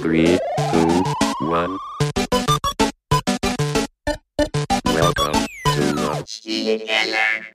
Three, 0.00 0.38
two, 0.70 1.04
one. 1.40 1.76
Welcome 4.84 5.46
to 5.64 5.82
the 5.96 6.80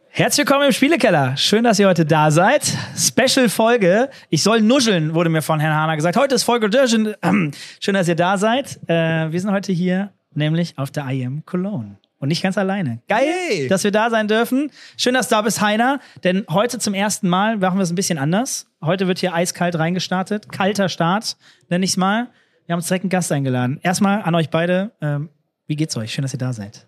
Herzlich 0.10 0.46
willkommen 0.46 0.68
im 0.68 0.72
Spielekeller. 0.74 1.38
Schön, 1.38 1.64
dass 1.64 1.80
ihr 1.80 1.88
heute 1.88 2.06
da 2.06 2.32
seid. 2.32 2.64
Special-Folge. 2.98 4.10
Ich 4.30 4.44
soll 4.44 4.62
nuscheln, 4.62 5.14
wurde 5.14 5.30
mir 5.30 5.42
von 5.42 5.60
Herrn 5.60 5.74
Hahner 5.74 5.96
gesagt. 5.96 6.18
Heute 6.18 6.36
ist 6.36 6.44
Folge 6.44 6.70
Dörschen. 6.70 7.16
Schön, 7.80 7.94
dass 7.94 8.08
ihr 8.08 8.16
da 8.16 8.38
seid. 8.38 8.78
Äh, 8.88 9.32
wir 9.32 9.40
sind 9.40 9.52
heute 9.52 9.72
hier, 9.72 10.12
nämlich 10.34 10.78
auf 10.78 10.92
der 10.92 11.08
IM 11.10 11.46
Cologne. 11.46 11.98
Und 12.24 12.30
nicht 12.30 12.42
ganz 12.42 12.58
alleine. 12.58 13.02
Geil, 13.10 13.26
Yay. 13.50 13.68
dass 13.68 13.84
wir 13.84 13.92
da 13.92 14.10
sein 14.10 14.30
dürfen. 14.30 14.72
Schön, 14.96 15.14
dass 15.14 15.28
du 15.28 15.36
da 15.36 15.42
bist, 15.42 15.60
Heiner. 15.60 16.00
Denn 16.24 16.46
heute 16.50 16.80
zum 16.80 16.94
ersten 16.94 17.28
Mal 17.28 17.58
machen 17.58 17.78
wir 17.78 17.84
es 17.84 17.92
ein 17.92 17.96
bisschen 17.96 18.18
anders. 18.18 18.66
Heute 18.82 19.10
wird 19.10 19.20
hier 19.20 19.34
eiskalt 19.34 19.78
reingestartet. 19.78 20.50
Kalter 20.50 20.88
Start, 20.88 21.36
nenne 21.68 21.84
ich 21.84 21.92
es 21.92 21.98
mal. 21.98 22.30
Wir 22.66 22.72
haben 22.72 22.80
uns 22.80 22.88
direkt 22.88 23.04
einen 23.04 23.10
Gast 23.10 23.30
eingeladen. 23.34 23.78
Erstmal 23.84 24.22
an 24.22 24.36
euch 24.36 24.50
beide. 24.50 24.92
Ähm, 25.02 25.28
wie 25.68 25.76
geht's 25.76 25.98
euch? 25.98 26.14
Schön, 26.14 26.22
dass 26.22 26.32
ihr 26.34 26.40
da 26.40 26.54
seid. 26.54 26.88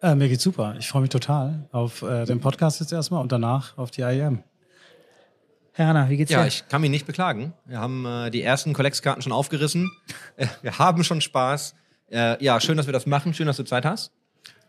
Äh, 0.00 0.14
mir 0.14 0.30
geht's 0.30 0.42
super. 0.42 0.74
Ich 0.78 0.88
freue 0.88 1.02
mich 1.02 1.10
total 1.10 1.68
auf 1.70 2.00
äh, 2.00 2.24
den 2.24 2.40
Podcast 2.40 2.80
jetzt 2.80 2.94
erstmal 2.94 3.20
und 3.20 3.30
danach 3.30 3.76
auf 3.76 3.90
die 3.90 4.00
IEM. 4.00 4.42
Herr 5.72 5.88
Hanna, 5.88 6.08
wie 6.08 6.16
geht's 6.16 6.30
Ja, 6.32 6.40
dir? 6.44 6.48
ich 6.48 6.66
kann 6.70 6.80
mich 6.80 6.88
nicht 6.90 7.04
beklagen. 7.06 7.52
Wir 7.66 7.78
haben 7.78 8.06
äh, 8.06 8.30
die 8.30 8.42
ersten 8.42 8.72
Collects-Karten 8.72 9.20
schon 9.20 9.32
aufgerissen. 9.32 9.90
Wir 10.62 10.78
haben 10.78 11.04
schon 11.04 11.20
Spaß. 11.20 11.74
Äh, 12.10 12.42
ja, 12.42 12.60
schön, 12.60 12.76
dass 12.76 12.86
wir 12.86 12.92
das 12.92 13.06
machen. 13.06 13.34
Schön, 13.34 13.46
dass 13.46 13.56
du 13.56 13.64
Zeit 13.64 13.84
hast. 13.84 14.12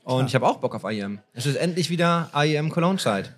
Und 0.03 0.27
ich 0.27 0.35
habe 0.35 0.47
auch 0.47 0.57
Bock 0.57 0.75
auf 0.75 0.83
IEM. 0.83 1.19
Es 1.33 1.45
ist 1.45 1.55
endlich 1.55 1.89
wieder 1.89 2.29
IEM 2.35 2.69
Cologne-Zeit. 2.69 3.35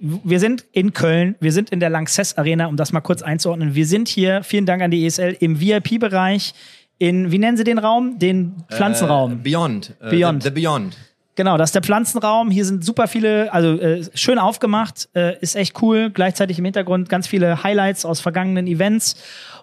wir 0.00 0.38
sind 0.38 0.66
in 0.72 0.92
Köln, 0.92 1.36
wir 1.40 1.52
sind 1.52 1.70
in 1.70 1.80
der 1.80 1.88
Lanxess 1.88 2.36
Arena, 2.36 2.66
um 2.66 2.76
das 2.76 2.92
mal 2.92 3.00
kurz 3.00 3.22
einzuordnen. 3.22 3.74
Wir 3.74 3.86
sind 3.86 4.08
hier, 4.08 4.42
vielen 4.42 4.66
Dank 4.66 4.82
an 4.82 4.90
die 4.90 5.06
ESL, 5.06 5.36
im 5.40 5.60
VIP-Bereich 5.60 6.52
in, 7.00 7.32
wie 7.32 7.38
nennen 7.38 7.56
Sie 7.56 7.64
den 7.64 7.78
Raum? 7.78 8.18
Den 8.18 8.62
Pflanzenraum. 8.68 9.32
Äh, 9.32 9.36
Beyond. 9.36 9.96
Äh, 10.00 10.10
Beyond. 10.10 10.42
The, 10.42 10.50
the 10.50 10.54
Beyond. 10.54 10.96
Genau, 11.34 11.56
das 11.56 11.70
ist 11.70 11.74
der 11.74 11.82
Pflanzenraum. 11.82 12.50
Hier 12.50 12.66
sind 12.66 12.84
super 12.84 13.08
viele, 13.08 13.50
also 13.54 13.80
äh, 13.80 14.04
schön 14.12 14.38
aufgemacht, 14.38 15.08
äh, 15.14 15.38
ist 15.40 15.56
echt 15.56 15.80
cool. 15.80 16.10
Gleichzeitig 16.10 16.58
im 16.58 16.66
Hintergrund 16.66 17.08
ganz 17.08 17.26
viele 17.26 17.62
Highlights 17.62 18.04
aus 18.04 18.20
vergangenen 18.20 18.66
Events. 18.66 19.16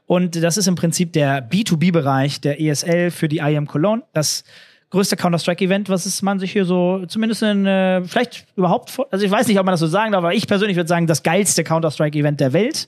Und 0.07 0.41
das 0.41 0.57
ist 0.57 0.67
im 0.67 0.75
Prinzip 0.75 1.13
der 1.13 1.47
B2B-Bereich 1.47 2.41
der 2.41 2.59
ESL 2.59 3.11
für 3.11 3.27
die 3.27 3.37
IM 3.37 3.67
Cologne. 3.67 4.03
Das 4.13 4.43
größte 4.89 5.17
Counter-Strike-Event, 5.17 5.89
was 5.89 6.05
es 6.05 6.21
man 6.21 6.39
sich 6.39 6.53
hier 6.53 6.65
so 6.65 7.05
zumindest 7.07 7.43
in, 7.43 7.65
äh, 7.65 8.03
vielleicht 8.03 8.47
überhaupt, 8.55 8.97
also 9.11 9.25
ich 9.25 9.29
weiß 9.29 9.47
nicht, 9.47 9.59
ob 9.59 9.65
man 9.65 9.73
das 9.73 9.81
so 9.81 9.87
sagen 9.87 10.13
darf, 10.13 10.19
aber 10.19 10.33
ich 10.33 10.47
persönlich 10.47 10.77
würde 10.77 10.87
sagen, 10.87 11.07
das 11.07 11.23
geilste 11.23 11.63
Counter-Strike-Event 11.63 12.39
der 12.39 12.53
Welt. 12.53 12.87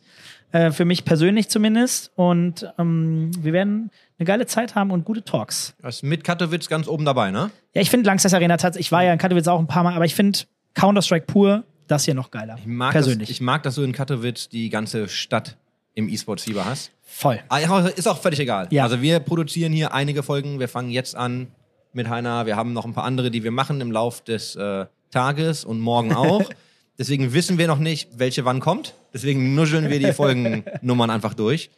Äh, 0.52 0.72
für 0.72 0.84
mich 0.84 1.06
persönlich 1.06 1.48
zumindest. 1.50 2.12
Und 2.16 2.68
ähm, 2.80 3.32
wir 3.40 3.54
werden 3.54 3.92
eine 4.18 4.26
geile 4.26 4.48
Zeit 4.48 4.74
haben 4.74 4.90
und 4.90 5.06
gute 5.06 5.24
Talks. 5.24 5.76
Das 5.82 5.98
ist 5.98 6.04
mit 6.04 6.24
Katowice 6.24 6.68
ganz 6.68 6.88
oben 6.88 7.06
dabei, 7.06 7.30
ne? 7.30 7.52
Ja, 7.76 7.82
ich 7.82 7.92
finde 7.92 8.08
Langsess 8.08 8.34
Arena 8.34 8.58
tatsächlich, 8.58 8.88
ich 8.88 8.92
war 8.92 9.04
ja 9.04 9.14
in 9.14 9.20
Katowice 9.20 9.48
auch 9.48 9.60
ein 9.60 9.68
paar 9.68 9.84
Mal, 9.84 9.94
aber 9.94 10.06
ich 10.06 10.16
finde 10.16 10.40
Counter-Strike 10.74 11.28
pur, 11.28 11.66
das 11.88 12.06
hier 12.06 12.16
noch 12.16 12.32
geiler. 12.32 12.56
Ich 12.58 12.66
mag, 12.66 12.94
Persönlich. 12.94 13.30
Das, 13.30 13.36
ich 13.36 13.42
mag, 13.42 13.62
dass 13.62 13.76
du 13.76 13.84
in 13.84 13.92
Katowice 13.92 14.50
die 14.50 14.70
ganze 14.70 15.08
Stadt 15.08 15.56
im 15.94 16.10
E-Sport-Fieber 16.10 16.66
hast. 16.66 16.92
Voll. 17.12 17.40
Ah, 17.50 17.60
Ist 17.96 18.08
auch 18.08 18.22
völlig 18.22 18.40
egal. 18.40 18.68
Ja. 18.72 18.84
Also 18.84 19.02
wir 19.02 19.20
produzieren 19.20 19.74
hier 19.74 19.94
einige 19.94 20.24
Folgen. 20.24 20.60
Wir 20.60 20.70
fangen 20.70 20.90
jetzt 20.90 21.16
an 21.16 21.48
mit 21.92 22.08
Heiner. 22.10 22.46
Wir 22.46 22.56
haben 22.56 22.74
noch 22.74 22.86
ein 22.86 22.94
paar 22.94 23.04
andere, 23.04 23.32
die 23.32 23.44
wir 23.44 23.52
machen 23.52 23.82
im 23.82 23.92
Lauf 23.92 24.22
des 24.24 24.56
äh, 24.56 24.86
Tages 25.12 25.66
und 25.66 25.80
morgen 25.80 26.14
auch. 26.14 26.50
Deswegen 26.98 27.34
wissen 27.34 27.58
wir 27.58 27.68
noch 27.68 27.80
nicht, 27.80 28.10
welche 28.18 28.46
wann 28.46 28.60
kommt. 28.60 28.94
Deswegen 29.14 29.56
nuscheln 29.56 29.90
wir 29.90 30.00
die 30.00 30.14
Folgennummern 30.14 31.10
einfach 31.10 31.34
durch. 31.34 31.70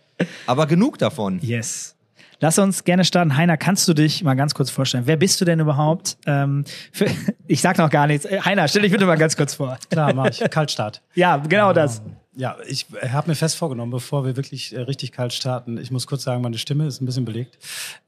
Aber 0.47 0.65
genug 0.67 0.97
davon. 0.97 1.39
Yes. 1.41 1.95
Lass 2.39 2.57
uns 2.57 2.83
gerne 2.83 3.05
starten. 3.05 3.37
Heiner, 3.37 3.55
kannst 3.55 3.87
du 3.87 3.93
dich 3.93 4.23
mal 4.23 4.33
ganz 4.33 4.55
kurz 4.55 4.71
vorstellen? 4.71 5.03
Wer 5.05 5.17
bist 5.17 5.39
du 5.39 5.45
denn 5.45 5.59
überhaupt? 5.59 6.17
Ähm, 6.25 6.65
für, 6.91 7.05
ich 7.47 7.61
sag 7.61 7.77
noch 7.77 7.91
gar 7.91 8.07
nichts. 8.07 8.27
Heiner, 8.27 8.67
stell 8.67 8.81
dich 8.81 8.91
bitte 8.91 9.05
mal 9.05 9.17
ganz 9.17 9.37
kurz 9.37 9.53
vor. 9.53 9.77
Klar, 9.91 10.13
mach 10.13 10.27
ich. 10.27 10.39
Kaltstart. 10.49 11.03
Ja, 11.13 11.37
genau 11.37 11.71
das. 11.71 12.01
Ja, 12.33 12.55
ich 12.65 12.85
habe 13.09 13.29
mir 13.29 13.35
fest 13.35 13.57
vorgenommen, 13.57 13.91
bevor 13.91 14.23
wir 14.23 14.37
wirklich 14.37 14.73
äh, 14.73 14.79
richtig 14.79 15.11
kalt 15.11 15.33
starten, 15.33 15.77
ich 15.77 15.91
muss 15.91 16.07
kurz 16.07 16.23
sagen, 16.23 16.41
meine 16.41 16.57
Stimme 16.57 16.87
ist 16.87 17.01
ein 17.01 17.05
bisschen 17.05 17.25
belegt. 17.25 17.57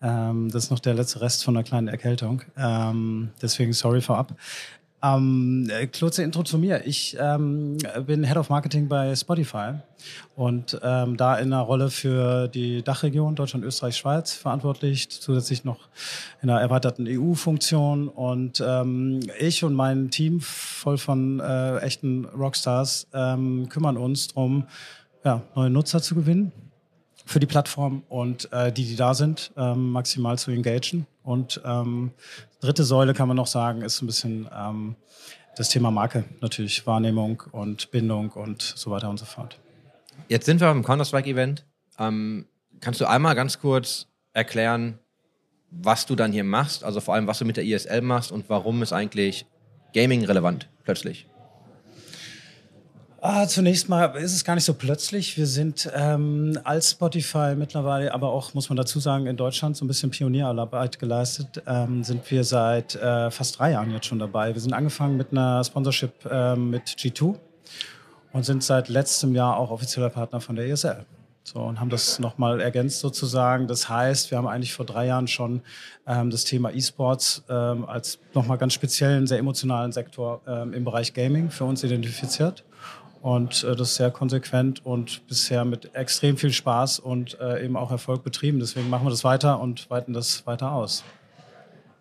Ähm, 0.01 0.49
das 0.49 0.65
ist 0.65 0.69
noch 0.69 0.79
der 0.79 0.93
letzte 0.93 1.19
Rest 1.19 1.43
von 1.43 1.57
einer 1.57 1.65
kleinen 1.65 1.89
Erkältung. 1.89 2.41
Ähm, 2.55 3.31
deswegen 3.41 3.73
sorry 3.73 3.99
vorab. 3.99 4.35
Ähm, 5.03 5.67
äh, 5.69 5.87
kurze 5.87 6.23
Intro 6.23 6.43
zu 6.43 6.57
mir. 6.57 6.87
Ich 6.87 7.17
ähm, 7.19 7.77
bin 8.05 8.23
Head 8.23 8.37
of 8.37 8.49
Marketing 8.49 8.87
bei 8.87 9.13
Spotify 9.17 9.73
und 10.35 10.79
ähm, 10.81 11.17
da 11.17 11.35
in 11.35 11.51
einer 11.51 11.61
Rolle 11.61 11.89
für 11.89 12.47
die 12.47 12.83
Dachregion 12.83 13.35
Deutschland, 13.35 13.65
Österreich, 13.65 13.97
Schweiz 13.97 14.31
verantwortlich, 14.31 15.09
zusätzlich 15.09 15.65
noch 15.65 15.89
in 16.41 16.49
einer 16.49 16.61
erweiterten 16.61 17.05
EU-Funktion. 17.05 18.07
Und 18.07 18.63
ähm, 18.65 19.19
ich 19.39 19.65
und 19.65 19.73
mein 19.73 20.09
Team 20.09 20.39
voll 20.39 20.97
von 20.97 21.41
äh, 21.41 21.79
echten 21.79 22.23
Rockstars 22.23 23.07
ähm, 23.13 23.67
kümmern 23.67 23.97
uns 23.97 24.29
darum, 24.29 24.67
ja, 25.25 25.41
neue 25.53 25.69
Nutzer 25.69 26.01
zu 26.01 26.15
gewinnen 26.15 26.53
für 27.25 27.39
die 27.39 27.45
Plattform 27.45 28.03
und 28.09 28.51
äh, 28.51 28.71
die, 28.71 28.85
die 28.85 28.95
da 28.95 29.13
sind, 29.13 29.51
ähm, 29.57 29.91
maximal 29.91 30.37
zu 30.37 30.51
engagen. 30.51 31.05
Und 31.23 31.61
ähm, 31.65 32.11
dritte 32.59 32.83
Säule 32.83 33.13
kann 33.13 33.27
man 33.27 33.37
noch 33.37 33.47
sagen, 33.47 33.81
ist 33.81 34.01
ein 34.01 34.07
bisschen 34.07 34.47
ähm, 34.55 34.95
das 35.55 35.69
Thema 35.69 35.91
Marke, 35.91 36.25
natürlich 36.41 36.85
Wahrnehmung 36.85 37.43
und 37.51 37.91
Bindung 37.91 38.29
und 38.31 38.61
so 38.61 38.91
weiter 38.91 39.09
und 39.09 39.17
so 39.17 39.25
fort. 39.25 39.59
Jetzt 40.27 40.45
sind 40.45 40.59
wir 40.59 40.67
beim 40.67 40.83
Counter-Strike-Event. 40.83 41.65
Ähm, 41.99 42.45
kannst 42.79 42.99
du 42.99 43.05
einmal 43.05 43.35
ganz 43.35 43.59
kurz 43.59 44.07
erklären, 44.33 44.99
was 45.69 46.05
du 46.05 46.15
dann 46.15 46.31
hier 46.31 46.43
machst? 46.43 46.83
Also 46.83 46.99
vor 46.99 47.15
allem, 47.15 47.27
was 47.27 47.39
du 47.39 47.45
mit 47.45 47.57
der 47.57 47.63
ISL 47.63 48.01
machst 48.01 48.31
und 48.31 48.49
warum 48.49 48.81
ist 48.81 48.93
eigentlich 48.93 49.45
Gaming 49.93 50.25
relevant 50.25 50.69
plötzlich? 50.83 51.27
Ah, 53.25 53.47
zunächst 53.47 53.87
mal 53.87 54.17
ist 54.17 54.33
es 54.33 54.43
gar 54.43 54.55
nicht 54.55 54.65
so 54.65 54.73
plötzlich. 54.73 55.37
Wir 55.37 55.47
sind 55.47 55.89
ähm, 55.95 56.59
als 56.65 56.91
Spotify 56.91 57.55
mittlerweile, 57.55 58.13
aber 58.13 58.33
auch, 58.33 58.53
muss 58.53 58.67
man 58.67 58.75
dazu 58.75 58.99
sagen, 58.99 59.27
in 59.27 59.37
Deutschland 59.37 59.77
so 59.77 59.85
ein 59.85 59.87
bisschen 59.87 60.11
Pionierarbeit 60.11 60.99
geleistet, 60.99 61.63
ähm, 61.65 62.03
sind 62.03 62.29
wir 62.29 62.43
seit 62.43 62.95
äh, 62.95 63.31
fast 63.31 63.57
drei 63.57 63.71
Jahren 63.71 63.91
jetzt 63.91 64.07
schon 64.07 64.19
dabei. 64.19 64.53
Wir 64.53 64.59
sind 64.59 64.73
angefangen 64.73 65.15
mit 65.15 65.31
einer 65.31 65.63
Sponsorship 65.63 66.11
ähm, 66.29 66.69
mit 66.69 66.83
G2 66.83 67.37
und 68.33 68.43
sind 68.43 68.61
seit 68.61 68.89
letztem 68.89 69.33
Jahr 69.33 69.55
auch 69.55 69.71
offizieller 69.71 70.09
Partner 70.09 70.41
von 70.41 70.57
der 70.57 70.67
ESL. 70.67 71.05
So, 71.45 71.59
und 71.61 71.79
haben 71.79 71.89
das 71.89 72.19
nochmal 72.19 72.59
ergänzt 72.59 72.99
sozusagen. 72.99 73.67
Das 73.67 73.87
heißt, 73.87 74.31
wir 74.31 74.37
haben 74.37 74.47
eigentlich 74.47 74.73
vor 74.73 74.85
drei 74.85 75.07
Jahren 75.07 75.27
schon 75.27 75.61
ähm, 76.05 76.29
das 76.29 76.43
Thema 76.43 76.73
E-Sports 76.73 77.45
ähm, 77.47 77.85
als 77.85 78.19
nochmal 78.33 78.57
ganz 78.57 78.73
speziellen, 78.73 79.27
sehr 79.27 79.39
emotionalen 79.39 79.93
Sektor 79.93 80.41
ähm, 80.45 80.73
im 80.73 80.83
Bereich 80.83 81.13
Gaming 81.13 81.51
für 81.51 81.63
uns 81.63 81.85
identifiziert. 81.85 82.65
Und 83.23 83.63
äh, 83.63 83.73
das 83.73 83.91
ist 83.91 83.95
sehr 83.95 84.11
konsequent 84.11 84.85
und 84.85 85.25
bisher 85.27 85.63
mit 85.63 85.95
extrem 85.95 86.35
viel 86.35 86.51
Spaß 86.51 86.99
und 86.99 87.39
äh, 87.39 87.63
eben 87.63 87.77
auch 87.77 87.89
Erfolg 87.89 88.21
betrieben. 88.21 88.59
Deswegen 88.59 88.89
machen 88.89 89.05
wir 89.05 89.11
das 89.11 89.23
weiter 89.23 89.61
und 89.61 89.89
weiten 89.89 90.11
das 90.11 90.45
weiter 90.45 90.73
aus. 90.73 91.05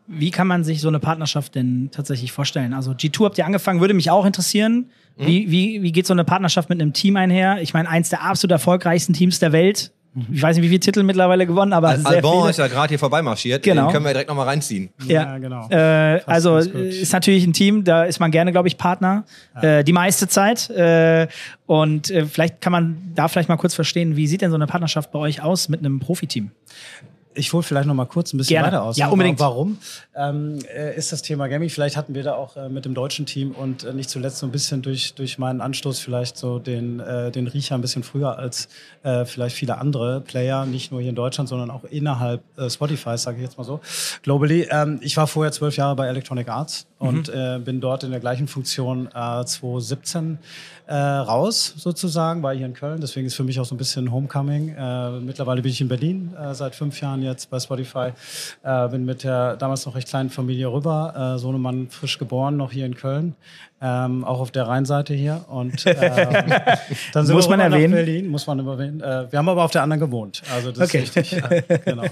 Wie 0.08 0.32
kann 0.32 0.48
man 0.48 0.64
sich 0.64 0.80
so 0.80 0.88
eine 0.88 0.98
Partnerschaft 0.98 1.54
denn 1.54 1.90
tatsächlich 1.92 2.32
vorstellen? 2.32 2.74
Also 2.74 2.90
G2 2.90 3.24
habt 3.24 3.38
ihr 3.38 3.46
angefangen, 3.46 3.80
würde 3.80 3.94
mich 3.94 4.10
auch 4.10 4.26
interessieren. 4.26 4.90
Wie, 5.16 5.48
wie, 5.48 5.82
wie 5.82 5.92
geht 5.92 6.08
so 6.08 6.12
eine 6.12 6.24
Partnerschaft 6.24 6.68
mit 6.68 6.80
einem 6.82 6.92
Team 6.92 7.16
einher? 7.16 7.62
Ich 7.62 7.72
meine, 7.72 7.88
eins 7.88 8.08
der 8.08 8.24
absolut 8.24 8.50
erfolgreichsten 8.50 9.12
Teams 9.12 9.38
der 9.38 9.52
Welt. 9.52 9.92
Ich 10.30 10.42
weiß 10.42 10.56
nicht, 10.56 10.64
wie 10.64 10.68
viele 10.68 10.80
Titel 10.80 11.02
mittlerweile 11.04 11.46
gewonnen, 11.46 11.72
aber 11.72 11.88
Al 11.88 11.98
sehr 11.98 12.06
Albon 12.06 12.40
viele. 12.40 12.50
ist 12.50 12.58
ja 12.58 12.66
gerade 12.66 12.90
hier 12.90 12.98
vorbeimarschiert. 12.98 13.62
Genau. 13.62 13.86
Den 13.86 13.92
können 13.92 14.04
wir 14.04 14.12
direkt 14.12 14.28
nochmal 14.28 14.46
reinziehen. 14.46 14.90
Ja, 15.06 15.38
genau. 15.38 15.68
Äh, 15.70 16.20
also 16.26 16.58
äh, 16.58 16.88
ist 16.90 17.12
natürlich 17.12 17.46
ein 17.46 17.54
Team, 17.54 17.82
da 17.84 18.04
ist 18.04 18.20
man 18.20 18.30
gerne, 18.30 18.52
glaube 18.52 18.68
ich, 18.68 18.76
Partner 18.76 19.24
äh, 19.60 19.82
die 19.84 19.94
meiste 19.94 20.28
Zeit. 20.28 20.68
Äh, 20.68 21.28
und 21.66 22.10
äh, 22.10 22.26
vielleicht 22.26 22.60
kann 22.60 22.72
man 22.72 23.12
da 23.14 23.28
vielleicht 23.28 23.48
mal 23.48 23.56
kurz 23.56 23.74
verstehen, 23.74 24.16
wie 24.16 24.26
sieht 24.26 24.42
denn 24.42 24.50
so 24.50 24.56
eine 24.56 24.66
Partnerschaft 24.66 25.12
bei 25.12 25.18
euch 25.18 25.42
aus 25.42 25.70
mit 25.70 25.80
einem 25.80 25.98
Profiteam? 25.98 26.50
Ich 27.34 27.52
hole 27.52 27.62
vielleicht 27.62 27.86
noch 27.86 27.94
mal 27.94 28.06
kurz 28.06 28.32
ein 28.32 28.38
bisschen 28.38 28.54
Gerne. 28.54 28.68
weiter 28.68 28.82
aus. 28.82 28.96
Ja, 28.96 29.08
unbedingt. 29.08 29.40
Warum 29.40 29.78
ähm, 30.14 30.58
äh, 30.74 30.96
ist 30.96 31.12
das 31.12 31.22
Thema 31.22 31.48
Gaming? 31.48 31.70
Vielleicht 31.70 31.96
hatten 31.96 32.14
wir 32.14 32.22
da 32.22 32.34
auch 32.34 32.56
äh, 32.56 32.68
mit 32.68 32.84
dem 32.84 32.94
deutschen 32.94 33.26
Team 33.26 33.52
und 33.52 33.84
äh, 33.84 33.92
nicht 33.92 34.10
zuletzt 34.10 34.38
so 34.38 34.46
ein 34.46 34.52
bisschen 34.52 34.82
durch, 34.82 35.14
durch 35.14 35.38
meinen 35.38 35.60
Anstoß 35.60 36.00
vielleicht 36.00 36.36
so 36.36 36.58
den, 36.58 37.00
äh, 37.00 37.30
den 37.30 37.46
Riecher 37.46 37.74
ein 37.74 37.80
bisschen 37.80 38.02
früher 38.02 38.38
als 38.38 38.68
äh, 39.02 39.24
vielleicht 39.24 39.56
viele 39.56 39.78
andere 39.78 40.20
Player, 40.20 40.66
nicht 40.66 40.92
nur 40.92 41.00
hier 41.00 41.10
in 41.10 41.16
Deutschland, 41.16 41.48
sondern 41.48 41.70
auch 41.70 41.84
innerhalb 41.84 42.42
äh, 42.58 42.68
Spotify, 42.68 43.16
sage 43.16 43.38
ich 43.38 43.42
jetzt 43.42 43.58
mal 43.58 43.64
so, 43.64 43.80
globally. 44.22 44.68
Ähm, 44.70 45.00
ich 45.02 45.16
war 45.16 45.26
vorher 45.26 45.52
zwölf 45.52 45.76
Jahre 45.76 45.96
bei 45.96 46.06
Electronic 46.06 46.48
Arts 46.48 46.86
und 47.02 47.28
äh, 47.28 47.58
bin 47.58 47.80
dort 47.80 48.04
in 48.04 48.10
der 48.10 48.20
gleichen 48.20 48.46
Funktion 48.46 49.08
äh, 49.08 49.44
2017 49.44 50.38
äh, 50.86 50.94
raus, 50.94 51.74
sozusagen, 51.76 52.42
war 52.42 52.54
hier 52.54 52.66
in 52.66 52.74
Köln. 52.74 53.00
Deswegen 53.00 53.26
ist 53.26 53.34
für 53.34 53.44
mich 53.44 53.58
auch 53.58 53.64
so 53.64 53.74
ein 53.74 53.78
bisschen 53.78 54.12
Homecoming. 54.12 54.68
Äh, 54.68 55.20
mittlerweile 55.20 55.62
bin 55.62 55.72
ich 55.72 55.80
in 55.80 55.88
Berlin, 55.88 56.34
äh, 56.34 56.54
seit 56.54 56.74
fünf 56.74 57.00
Jahren 57.00 57.22
jetzt 57.22 57.50
bei 57.50 57.58
Spotify. 57.58 58.12
Äh, 58.62 58.88
bin 58.88 59.04
mit 59.04 59.24
der 59.24 59.56
damals 59.56 59.84
noch 59.86 59.94
recht 59.94 60.08
kleinen 60.08 60.30
Familie 60.30 60.72
rüber. 60.72 61.36
Sohnemann 61.38 61.88
frisch 61.88 62.18
geboren, 62.18 62.56
noch 62.56 62.72
hier 62.72 62.86
in 62.86 62.94
Köln. 62.94 63.34
Ähm, 63.84 64.24
auch 64.24 64.38
auf 64.38 64.52
der 64.52 64.68
Rheinseite 64.68 65.12
hier. 65.12 65.44
Und 65.48 65.84
ähm, 65.86 65.96
dann 67.12 67.26
sind 67.26 67.34
Muss 67.34 67.46
wir 67.48 67.56
man 67.56 67.72
erwähnen. 67.72 67.92
Berlin, 67.92 68.28
muss 68.28 68.46
man 68.46 68.60
erwähnen. 68.60 69.00
Äh, 69.00 69.26
wir 69.32 69.38
haben 69.40 69.48
aber 69.48 69.64
auf 69.64 69.72
der 69.72 69.82
anderen 69.82 69.98
gewohnt. 69.98 70.40
Also 70.54 70.70
das 70.70 70.88
Okay. 70.88 71.02
ist 71.02 71.16
richtig. 71.16 71.42
Ja, 71.42 71.76
genau. 71.84 72.04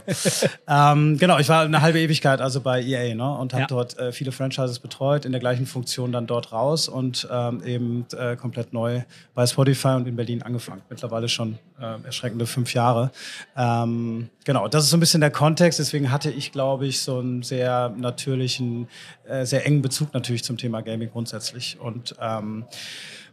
ähm, 0.69 1.17
genau, 1.17 1.39
ich 1.39 1.49
war 1.49 1.63
eine 1.63 1.81
halbe 1.81 2.01
Ewigkeit 2.01 2.41
also 2.41 2.61
bei 2.61 2.83
EA 2.83 3.15
ne, 3.15 3.39
und 3.39 3.53
habe 3.53 3.63
Ja. 3.63 3.67
dort 3.69 3.97
äh, 4.01 4.11
viele 4.11 4.33
Franchises 4.33 4.81
betreut, 4.81 5.25
in 5.25 5.31
der 5.31 5.41
gleichen 5.41 5.65
Funktion 5.65 6.11
dann 6.11 6.27
dort 6.27 6.51
raus 6.53 6.89
und 6.89 7.29
ähm, 7.31 7.63
eben 7.65 8.07
äh, 8.19 8.35
komplett 8.35 8.73
neu 8.73 9.03
bei 9.35 9.47
Spotify 9.47 9.91
und 9.91 10.09
in 10.09 10.17
Berlin 10.17 10.43
angefangen. 10.43 10.83
Mittlerweile 10.91 11.29
schon 11.29 11.57
äh, 11.81 12.05
erschreckende 12.05 12.47
fünf 12.47 12.75
Jahre. 12.75 13.13
Ähm, 13.57 14.29
genau, 14.45 14.67
das 14.67 14.85
ist 14.85 14.91
so 14.91 14.97
ein 14.97 15.01
bisschen 15.01 15.21
der 15.21 15.31
Kontext. 15.31 15.79
Deswegen 15.79 16.11
hatte 16.11 16.31
ich, 16.31 16.51
glaube 16.51 16.87
ich, 16.89 17.01
so 17.01 17.21
einen 17.21 17.45
sehr 17.45 17.93
natürlichen, 17.97 18.89
äh, 19.29 19.45
sehr 19.47 19.65
engen 19.67 19.83
Bezug 19.83 20.13
natürlich 20.15 20.43
zum 20.43 20.57
Thema 20.57 20.81
Gaming 20.83 21.11
grundsätzlich. 21.11 21.60
Und 21.79 22.15
ähm, 22.21 22.65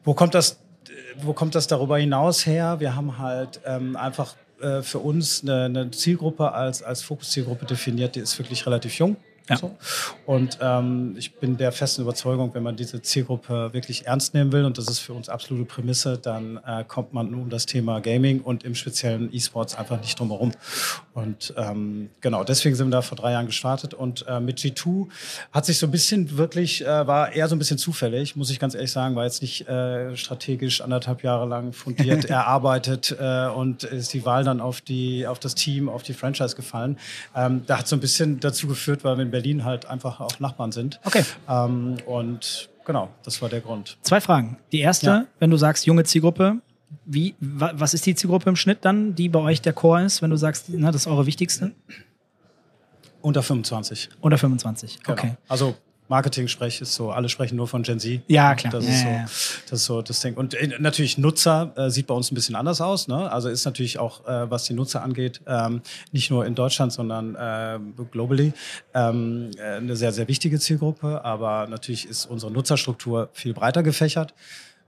wo 0.04 0.14
kommt 0.14 0.36
das 0.36 0.60
wo 1.22 1.34
kommt 1.34 1.56
das 1.56 1.68
darüber 1.68 1.98
hinaus 1.98 2.46
her? 2.46 2.80
Wir 2.80 2.96
haben 2.96 3.18
halt 3.18 3.60
ähm, 3.66 3.96
einfach 3.96 4.36
äh, 4.62 4.82
für 4.82 5.00
uns 5.00 5.44
eine, 5.44 5.66
eine 5.66 5.92
Zielgruppe 5.92 6.52
als, 6.52 6.84
als 6.84 7.02
Fokuszielgruppe 7.02 7.66
definiert, 7.66 8.16
die 8.16 8.20
ist 8.20 8.38
wirklich 8.40 8.66
relativ 8.66 8.98
jung. 8.98 9.18
Ja. 9.50 9.58
So. 9.58 9.78
Und 10.26 10.58
ähm, 10.62 11.16
ich 11.18 11.36
bin 11.36 11.58
der 11.58 11.72
festen 11.72 12.02
Überzeugung, 12.02 12.54
wenn 12.54 12.64
man 12.64 12.76
diese 12.76 13.02
Zielgruppe 13.02 13.74
wirklich 13.74 14.06
ernst 14.06 14.34
nehmen 14.34 14.52
will, 14.52 14.66
und 14.66 14.78
das 14.78 14.88
ist 14.88 15.00
für 15.00 15.14
uns 15.14 15.30
absolute 15.30 15.66
Prämisse, 15.66 16.18
dann 16.18 16.60
äh, 16.66 16.84
kommt 16.86 17.14
man 17.14 17.34
um 17.34 17.50
das 17.50 17.66
Thema 17.66 18.00
Gaming 18.02 18.42
und 18.42 18.64
im 18.64 18.76
speziellen 18.76 19.34
E-Sports 19.34 19.76
einfach 19.76 20.02
nicht 20.02 20.20
drum 20.20 20.30
herum. 20.30 20.52
Und 21.14 21.54
ähm, 21.58 22.10
genau, 22.22 22.44
deswegen 22.44 22.76
sind 22.76 22.88
wir 22.88 22.92
da 22.92 23.02
vor 23.02 23.18
drei 23.18 23.32
Jahren 23.32 23.48
gestartet. 23.48 23.94
Und 23.94 24.26
äh, 24.28 24.40
mit 24.40 24.60
G2 24.60 25.08
hat 25.52 25.66
sich 25.66 25.80
so 25.80 25.88
ein 25.88 25.92
bisschen 25.92 26.38
wirklich, 26.38 26.86
äh, 26.86 27.08
war 27.08 27.32
eher 27.32 27.48
so 27.48 27.56
ein 27.56 27.60
bisschen 27.60 27.78
zufällig, 27.78 28.36
muss 28.36 28.50
ich 28.50 28.60
ganz 28.60 28.76
ehrlich 28.76 28.92
sagen, 28.92 29.16
war 29.16 29.24
jetzt 29.24 29.42
nicht 29.42 29.68
äh, 29.68 30.16
strategisch 30.16 30.82
anderthalb 30.82 31.24
Jahre 31.24 31.48
lang 31.48 31.74
fundiert 31.74 32.26
erarbeitet 32.30 33.16
äh, 33.20 33.48
und 33.48 33.84
ist 33.84 34.14
die 34.14 34.26
Wahl 34.26 34.44
dann 34.44 34.62
auf, 34.62 34.82
die, 34.82 35.26
auf 35.26 35.40
das 35.40 35.56
Team, 35.56 35.90
auf 35.90 36.04
die 36.04 36.14
Franchise 36.14 36.56
gefallen. 36.56 36.98
Ähm, 37.36 37.64
da 37.66 37.80
hat 37.80 37.88
so 37.88 37.96
ein 37.96 38.00
bisschen 38.00 38.40
dazu 38.40 38.68
geführt, 38.68 39.04
weil 39.04 39.18
wir 39.18 39.24
in 39.24 39.32
Berlin 39.38 39.64
halt 39.64 39.86
einfach 39.86 40.20
auch 40.20 40.40
Nachbarn 40.40 40.72
sind. 40.72 41.00
Okay. 41.06 41.24
Ähm, 41.48 41.98
und 42.08 42.70
genau, 42.86 43.10
das 43.24 43.40
war 43.42 43.50
der 43.50 43.62
Grund. 43.62 43.98
Zwei 44.02 44.20
Fragen. 44.20 44.58
Die 44.72 44.80
erste, 44.80 45.06
Ja. 45.06 45.26
wenn 45.40 45.52
du 45.52 45.58
sagst 45.58 45.86
junge 45.86 46.04
Zielgruppe, 46.06 46.58
wie, 47.06 47.36
wa, 47.40 47.72
was 47.76 47.94
ist 47.94 48.06
die 48.06 48.16
Zielgruppe 48.16 48.50
im 48.50 48.56
Schnitt 48.56 48.80
dann, 48.84 49.14
die 49.14 49.30
bei 49.30 49.40
euch 49.40 49.62
der 49.62 49.74
Core 49.74 50.04
ist, 50.06 50.22
wenn 50.24 50.32
du 50.32 50.38
sagst, 50.38 50.66
na, 50.70 50.92
das 50.92 51.02
ist 51.02 51.08
eure 51.08 51.26
wichtigste? 51.28 51.72
Unter 53.22 53.44
25. 53.44 54.10
Unter 54.22 54.38
25. 54.38 55.04
Genau. 55.04 55.14
Okay. 55.18 55.36
Also 55.48 55.76
Marketing-Sprech 56.10 56.82
ist 56.82 56.94
so, 56.94 57.12
alle 57.12 57.30
sprechen 57.30 57.56
nur 57.56 57.68
von 57.68 57.84
Gen 57.84 58.00
Z. 58.00 58.22
Ja, 58.28 58.56
klar. 58.56 58.72
Das 58.72 58.86
Ja, 58.86 58.92
ist 58.92 59.02
so, 59.02 59.08
ja, 59.08 59.24
das 59.24 59.80
ist 59.80 59.86
so 59.86 60.02
das 60.02 60.20
Ding. 60.22 60.36
Und 60.36 60.54
äh, 60.54 60.70
natürlich 60.80 61.18
Nutzer 61.18 61.74
äh, 61.76 61.90
sieht 61.90 62.08
bei 62.08 62.14
uns 62.14 62.32
ein 62.32 62.36
bisschen 62.36 62.56
anders 62.56 62.82
aus. 62.82 63.08
Ne? 63.08 63.32
Also 63.32 63.50
ist 63.50 63.66
natürlich 63.66 64.00
auch, 64.00 64.26
äh, 64.28 64.50
was 64.50 64.66
die 64.66 64.74
Nutzer 64.74 65.04
angeht, 65.04 65.42
ähm, 65.48 65.82
nicht 66.12 66.32
nur 66.32 66.46
in 66.46 66.56
Deutschland, 66.56 66.94
sondern 66.94 67.36
äh, 67.36 67.80
globally 68.12 68.54
ähm, 68.94 69.52
äh, 69.58 69.78
eine 69.78 69.96
sehr, 69.96 70.12
sehr 70.12 70.28
wichtige 70.28 70.60
Zielgruppe. 70.60 71.24
Aber 71.26 71.68
natürlich 71.68 72.08
ist 72.08 72.26
unsere 72.26 72.52
Nutzerstruktur 72.52 73.30
viel 73.34 73.54
breiter 73.54 73.84
gefächert. 73.84 74.34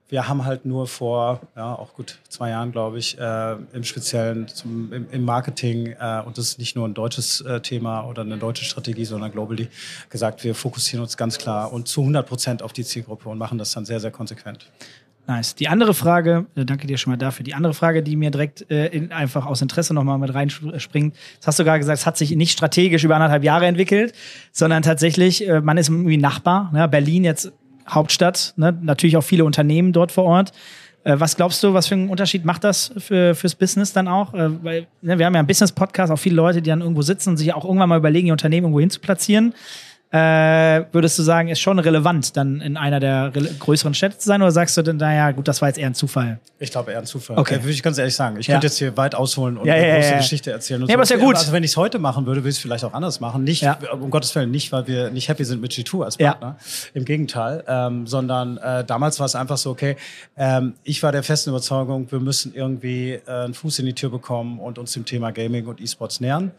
Wir 0.10 0.28
haben 0.28 0.44
halt 0.44 0.66
nur 0.66 0.88
vor, 0.88 1.42
ja, 1.56 1.74
auch 1.74 1.94
gut 1.94 2.18
zwei 2.28 2.50
Jahren, 2.50 2.72
glaube 2.72 2.98
ich, 2.98 3.18
äh, 3.20 3.56
im 3.74 3.84
Speziellen 3.84 4.48
zum, 4.48 4.92
im, 4.92 5.08
im 5.12 5.24
Marketing, 5.24 5.96
äh, 6.00 6.22
und 6.26 6.38
das 6.38 6.50
ist 6.50 6.60
nicht 6.60 6.76
nur 6.76 6.88
ein 6.88 6.96
deutsches 6.96 7.42
äh, 7.42 7.62
Thema 7.62 8.06
oder 8.08 8.24
eine 8.24 8.38
deutsche 8.38 8.66
Strategie, 8.66 9.06
sondern 9.06 9.32
globally, 9.32 9.68
gesagt, 10.10 10.44
wir 10.44 10.56
fokussieren 10.56 11.04
uns 11.04 11.16
ganz 11.16 11.38
klar 11.38 11.72
und 11.72 11.88
zu 11.88 12.02
100 12.02 12.28
Prozent 12.28 12.64
auf 12.64 12.74
die 12.74 12.84
Zielgruppe 12.84 13.30
und 13.30 13.38
machen 13.38 13.60
das 13.60 13.72
dann 13.72 13.86
sehr, 13.86 14.00
sehr 14.00 14.12
konsequent. 14.12 14.70
Nice. 15.30 15.54
Die 15.54 15.68
andere 15.68 15.94
Frage, 15.94 16.48
äh, 16.56 16.66
danke 16.66 16.88
dir 16.88 16.98
schon 16.98 17.12
mal 17.12 17.18
dafür. 17.18 17.44
Die 17.44 17.54
andere 17.54 17.76
Frage, 17.76 18.02
die 18.02 18.16
mir 18.16 18.32
direkt 18.32 18.70
äh, 18.72 18.88
in, 18.88 19.12
einfach 19.12 19.46
aus 19.46 19.62
Interesse 19.62 19.94
nochmal 19.94 20.18
mit 20.18 20.34
reinspringt, 20.34 21.16
das 21.38 21.48
hast 21.48 21.60
du 21.60 21.64
gerade 21.64 21.78
gesagt, 21.78 22.00
es 22.00 22.08
hat 22.08 22.18
sich 22.18 22.32
nicht 22.32 22.52
strategisch 22.52 23.04
über 23.04 23.14
anderthalb 23.14 23.44
Jahre 23.44 23.68
entwickelt, 23.68 24.16
sondern 24.52 24.82
tatsächlich, 24.82 25.48
äh, 25.48 25.62
man 25.62 25.78
ist 25.78 25.90
irgendwie 25.90 26.18
Nachbar. 26.18 26.72
Ne? 26.74 26.88
Berlin 26.88 27.26
jetzt 27.26 27.52
Hauptstadt, 27.90 28.54
ne? 28.58 28.78
natürlich 28.82 29.18
auch 29.18 29.24
viele 29.24 29.46
Unternehmen 29.46 29.94
dort 29.94 30.12
vor 30.12 30.24
Ort. 30.26 30.52
Äh, 31.04 31.20
was 31.20 31.36
glaubst 31.36 31.64
du, 31.64 31.74
was 31.74 31.88
für 31.88 31.96
einen 31.96 32.10
Unterschied 32.10 32.46
macht 32.46 32.64
das 32.64 32.92
für, 32.98 33.34
fürs 33.36 33.56
Business 33.56 33.94
dann 33.94 34.08
auch? 34.08 34.34
Äh, 34.34 34.64
weil 34.64 34.88
ne, 35.02 35.18
wir 35.18 35.26
haben 35.26 35.34
ja 35.34 35.40
einen 35.40 35.48
Business-Podcast, 35.48 36.12
auch 36.12 36.18
viele 36.18 36.36
Leute, 36.36 36.62
die 36.62 36.70
dann 36.70 36.82
irgendwo 36.82 37.02
sitzen 37.02 37.30
und 37.30 37.38
sich 37.38 37.54
auch 37.54 37.66
irgendwann 37.66 37.90
mal 37.90 37.98
überlegen, 37.98 38.28
ihr 38.28 38.34
Unternehmen 38.34 38.66
irgendwo 38.66 38.80
hin 38.80 38.90
zu 38.90 39.00
platzieren. 39.00 39.54
Äh, 40.12 40.86
würdest 40.92 41.20
du 41.20 41.24
sagen, 41.24 41.50
ist 41.50 41.60
schon 41.60 41.78
relevant, 41.78 42.36
dann 42.36 42.62
in 42.62 42.78
einer 42.78 43.00
der 43.00 43.32
größeren 43.60 43.94
Städte 43.94 44.18
zu 44.18 44.28
sein? 44.28 44.42
Oder 44.42 44.50
sagst 44.52 44.76
du 44.76 44.82
dann, 44.82 44.98
naja, 44.98 45.30
gut, 45.32 45.48
das 45.48 45.62
war 45.62 45.70
jetzt 45.70 45.78
eher 45.78 45.86
ein 45.86 45.94
Zufall? 45.94 46.40
Ich 46.58 46.72
glaube 46.72 46.92
eher 46.92 46.98
ein 46.98 47.06
Zufall. 47.06 47.38
Okay. 47.38 47.56
Äh, 47.56 47.64
würde 47.64 47.72
ich 47.74 47.84
ganz 47.84 48.00
ehrlich 48.00 48.16
sagen. 48.16 48.38
Ich 48.40 48.48
Ja. 48.48 48.56
könnte 48.56 48.66
jetzt 48.68 48.80
hier 48.80 48.98
weit 48.98 49.14
ausholen 49.14 49.58
und 49.58 49.68
Ja, 49.68 49.76
eine 49.76 49.88
ja, 49.88 49.96
große 49.96 50.08
ja, 50.08 50.12
ja. 50.14 50.18
Geschichte 50.22 50.52
erzählen. 50.52 50.82
Und 50.82 50.90
Ja, 50.90 50.96
aber 50.96 51.04
ist 51.04 51.12
ja 51.12 51.18
gut. 51.18 51.36
Also 51.36 51.52
wenn 51.52 51.64
ich 51.64 51.72
es 51.72 51.78
heute 51.78 52.00
machen 52.00 52.26
würde, 52.26 52.42
würde 52.42 52.50
ich 52.50 52.56
es 52.56 52.62
vielleicht 52.62 52.84
auch 52.86 52.94
anders 52.94 53.20
machen. 53.20 53.44
Nicht, 53.44 53.62
Ja. 53.62 53.78
um 53.92 54.10
Gottes 54.10 54.34
Willen, 54.34 54.50
nicht, 54.50 54.72
weil 54.72 54.88
wir 54.88 55.12
nicht 55.12 55.30
happy 55.30 55.46
sind 55.46 55.62
mit 55.62 55.74
G2 55.74 56.04
als 56.04 56.18
Ja. 56.18 56.32
Partner. 56.32 56.58
Im 56.96 57.06
Gegenteil. 57.06 57.64
Ähm, 57.68 58.08
sondern 58.08 58.58
äh, 58.58 58.84
damals 58.84 59.20
war 59.20 59.28
es 59.28 59.36
einfach 59.36 59.58
so, 59.58 59.70
okay, 59.70 59.96
ähm, 60.38 60.74
ich 60.84 61.04
war 61.04 61.12
der 61.12 61.22
festen 61.22 61.52
Überzeugung, 61.52 62.12
wir 62.12 62.20
müssen 62.20 62.56
irgendwie 62.56 63.12
äh, 63.28 63.32
einen 63.32 63.54
Fuß 63.54 63.78
in 63.78 63.86
die 63.86 63.94
Tür 63.94 64.10
bekommen 64.10 64.60
und 64.60 64.80
uns 64.80 64.94
dem 64.94 65.06
Thema 65.06 65.32
Gaming 65.32 65.68
und 65.68 65.80
E-Sports 65.80 66.20
nähern. 66.20 66.50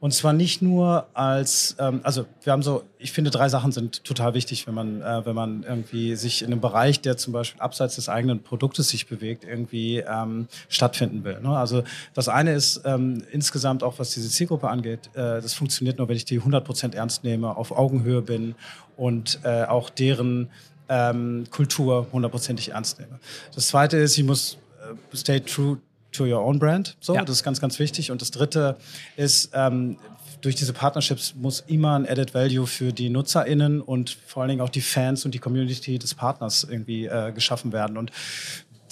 Und 0.00 0.14
zwar 0.14 0.32
nicht 0.32 0.62
nur 0.62 1.06
als, 1.12 1.76
ähm, 1.78 2.00
also 2.04 2.24
wir 2.42 2.54
haben 2.54 2.62
so, 2.62 2.84
ich 2.98 3.12
finde, 3.12 3.30
drei 3.30 3.50
Sachen 3.50 3.70
sind 3.70 4.02
total 4.02 4.32
wichtig, 4.32 4.66
wenn 4.66 4.74
man, 4.74 5.02
äh, 5.02 5.26
wenn 5.26 5.34
man 5.34 5.62
irgendwie 5.62 6.16
sich 6.16 6.40
in 6.40 6.48
einem 6.48 6.62
Bereich, 6.62 7.02
der 7.02 7.18
zum 7.18 7.34
Beispiel 7.34 7.60
abseits 7.60 7.96
des 7.96 8.08
eigenen 8.08 8.42
Produktes 8.42 8.88
sich 8.88 9.06
bewegt, 9.06 9.44
irgendwie 9.44 9.98
ähm, 9.98 10.48
stattfinden 10.70 11.22
will. 11.22 11.40
Ne? 11.40 11.50
Also 11.50 11.84
das 12.14 12.28
eine 12.28 12.54
ist 12.54 12.80
ähm, 12.86 13.22
insgesamt 13.30 13.82
auch, 13.82 13.98
was 13.98 14.12
diese 14.12 14.30
Zielgruppe 14.30 14.70
angeht, 14.70 15.10
äh, 15.14 15.42
das 15.42 15.52
funktioniert 15.52 15.98
nur, 15.98 16.08
wenn 16.08 16.16
ich 16.16 16.24
die 16.24 16.40
100% 16.40 16.94
ernst 16.94 17.22
nehme, 17.22 17.54
auf 17.54 17.70
Augenhöhe 17.70 18.22
bin 18.22 18.54
und 18.96 19.40
äh, 19.44 19.64
auch 19.64 19.90
deren 19.90 20.48
ähm, 20.88 21.44
Kultur 21.50 22.06
hundertprozentig 22.10 22.70
ernst 22.70 22.98
nehme. 22.98 23.20
Das 23.54 23.68
zweite 23.68 23.98
ist, 23.98 24.16
ich 24.16 24.24
muss 24.24 24.56
äh, 24.80 25.16
stay 25.16 25.40
true 25.40 25.78
to 26.12 26.24
your 26.24 26.40
own 26.44 26.58
brand. 26.58 26.96
So, 27.00 27.14
Ja. 27.14 27.22
das 27.24 27.36
ist 27.36 27.42
ganz, 27.44 27.60
ganz 27.60 27.78
wichtig. 27.78 28.10
Und 28.10 28.20
das 28.22 28.30
dritte 28.30 28.76
ist, 29.16 29.50
ähm, 29.54 29.96
durch 30.40 30.54
diese 30.56 30.72
Partnerships 30.72 31.34
muss 31.34 31.60
immer 31.66 31.94
ein 31.98 32.08
Added 32.08 32.32
Value 32.34 32.66
für 32.66 32.92
die 32.92 33.10
NutzerInnen 33.10 33.80
und 33.82 34.16
vor 34.26 34.42
allen 34.42 34.48
Dingen 34.50 34.60
auch 34.62 34.70
die 34.70 34.80
Fans 34.80 35.24
und 35.24 35.34
die 35.34 35.38
Community 35.38 35.98
des 35.98 36.14
Partners 36.14 36.66
irgendwie 36.68 37.04
äh, 37.06 37.30
geschaffen 37.32 37.72
werden. 37.72 37.96
Und 37.98 38.10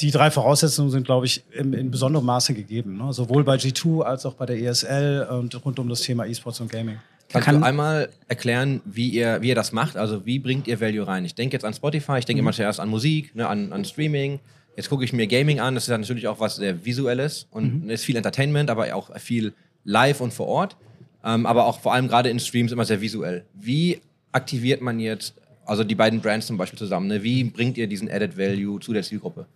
die 0.00 0.10
drei 0.10 0.30
Voraussetzungen 0.30 0.90
sind, 0.90 1.04
glaube 1.04 1.26
ich, 1.26 1.42
in, 1.52 1.72
in 1.72 1.90
besonderem 1.90 2.26
Maße 2.26 2.54
gegeben. 2.54 2.98
Ne? 2.98 3.12
Sowohl 3.12 3.44
bei 3.44 3.56
G2 3.56 4.02
als 4.02 4.26
auch 4.26 4.34
bei 4.34 4.46
der 4.46 4.58
ESL 4.60 5.26
und 5.30 5.64
rund 5.64 5.78
um 5.78 5.88
das 5.88 6.02
Thema 6.02 6.26
E-Sports 6.26 6.60
und 6.60 6.70
Gaming. 6.70 6.98
Kannst 7.30 7.46
Kann- 7.46 7.60
du 7.60 7.66
einmal 7.66 8.08
erklären, 8.28 8.80
wie 8.84 9.08
ihr, 9.08 9.42
wie 9.42 9.48
ihr 9.48 9.54
das 9.54 9.72
macht? 9.72 9.96
Also 9.96 10.25
wie 10.25 10.38
bringt 10.38 10.66
ihr 10.68 10.80
Value 10.80 11.06
rein? 11.06 11.25
Ich 11.25 11.34
denke 11.34 11.54
jetzt 11.56 11.64
an 11.64 11.75
Spotify, 11.75 12.18
ich 12.18 12.25
denke 12.26 12.40
immer 12.40 12.52
zuerst 12.52 12.78
an 12.78 12.88
Musik, 12.88 13.34
ne, 13.34 13.48
an, 13.48 13.72
an 13.72 13.84
Streaming. 13.84 14.38
Jetzt 14.78 14.90
gucke 14.90 15.02
ich 15.02 15.12
mir 15.12 15.26
Gaming 15.26 15.58
an, 15.58 15.75
das 15.75 15.85
ist 15.85 15.90
ja 15.90 15.99
natürlich 15.99 16.28
auch 16.28 16.38
was 16.38 16.54
sehr 16.54 16.85
Visuelles 16.85 17.49
und 17.50 17.90
ist 17.90 18.04
viel 18.04 18.14
Entertainment, 18.14 18.70
aber 18.70 18.94
auch 18.94 19.11
viel 19.18 19.52
live 19.82 20.20
und 20.20 20.32
vor 20.32 20.47
Ort. 20.47 20.76
Ähm, 21.25 21.47
aber 21.47 21.66
auch 21.66 21.80
vor 21.80 21.94
allem 21.94 22.06
gerade 22.06 22.30
in 22.30 22.38
Streams 22.38 22.70
immer 22.70 22.85
sehr 22.85 23.00
visuell. 23.00 23.44
Wie 23.54 24.00
aktiviert 24.30 24.80
man 24.80 25.00
jetzt, 25.00 25.35
also 25.66 25.82
die 25.82 25.97
beiden 25.97 26.20
Brands 26.20 26.47
zum 26.47 26.58
Beispiel 26.58 26.78
zusammen, 26.78 27.08
ne? 27.08 27.25
wie 27.25 27.42
bringt 27.42 27.76
ihr 27.76 27.88
diesen 27.88 28.08
Added 28.08 28.38
Value 28.38 28.78
zu 28.78 28.92
der 28.92 29.02
Zielgruppe? 29.02 29.47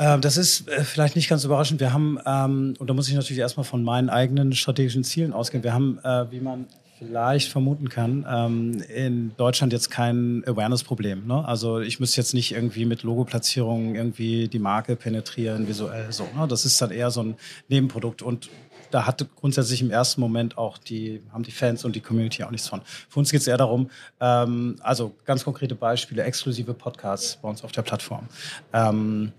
Ähm, 0.00 0.20
das 0.20 0.36
ist 0.36 0.66
äh, 0.66 0.82
vielleicht 0.82 1.14
nicht 1.14 1.28
ganz 1.28 1.44
überraschend. 1.44 1.78
Wir 1.78 1.92
haben, 1.92 2.18
ähm, 2.26 2.74
und 2.76 2.90
da 2.90 2.94
muss 2.94 3.08
ich 3.08 3.14
natürlich 3.14 3.38
erstmal 3.38 3.62
von 3.62 3.84
meinen 3.84 4.10
eigenen 4.10 4.52
strategischen 4.52 5.04
Zielen 5.04 5.32
ausgehen, 5.32 5.62
wir 5.62 5.74
haben, 5.74 6.00
äh, 6.02 6.28
wie 6.32 6.40
man 6.40 6.66
vielleicht 6.98 7.50
vermuten 7.50 7.88
kann, 7.88 8.26
ähm, 8.28 8.82
in 8.94 9.32
Deutschland 9.36 9.72
jetzt 9.72 9.90
kein 9.90 10.42
Awareness-Problem. 10.46 11.26
Ne? 11.26 11.46
Also 11.46 11.80
ich 11.80 12.00
müsste 12.00 12.20
jetzt 12.20 12.34
nicht 12.34 12.52
irgendwie 12.52 12.84
mit 12.84 13.02
Logoplatzierungen 13.02 13.94
irgendwie 13.94 14.48
die 14.48 14.58
Marke 14.58 14.96
penetrieren, 14.96 15.68
visuell 15.68 16.12
so. 16.12 16.24
Ne? 16.36 16.48
Das 16.48 16.64
ist 16.64 16.80
dann 16.82 16.90
eher 16.90 17.10
so 17.10 17.22
ein 17.22 17.36
Nebenprodukt 17.68 18.22
und 18.22 18.50
da 18.90 19.06
hatte 19.06 19.28
grundsätzlich 19.36 19.82
im 19.82 19.90
ersten 19.90 20.20
Moment 20.20 20.56
auch 20.56 20.78
die, 20.78 21.22
haben 21.32 21.42
die 21.42 21.50
Fans 21.50 21.84
und 21.84 21.94
die 21.94 22.00
Community 22.00 22.42
auch 22.42 22.50
nichts 22.50 22.68
von. 22.68 22.80
Für 23.08 23.18
uns 23.18 23.30
geht 23.30 23.42
es 23.42 23.46
eher 23.46 23.58
darum, 23.58 23.90
ähm, 24.20 24.76
also 24.80 25.14
ganz 25.24 25.44
konkrete 25.44 25.74
Beispiele, 25.74 26.22
exklusive 26.22 26.74
Podcasts 26.74 27.36
bei 27.36 27.48
uns 27.48 27.62
auf 27.62 27.72
der 27.72 27.82
Plattform. 27.82 28.28
Ähm, 28.72 29.32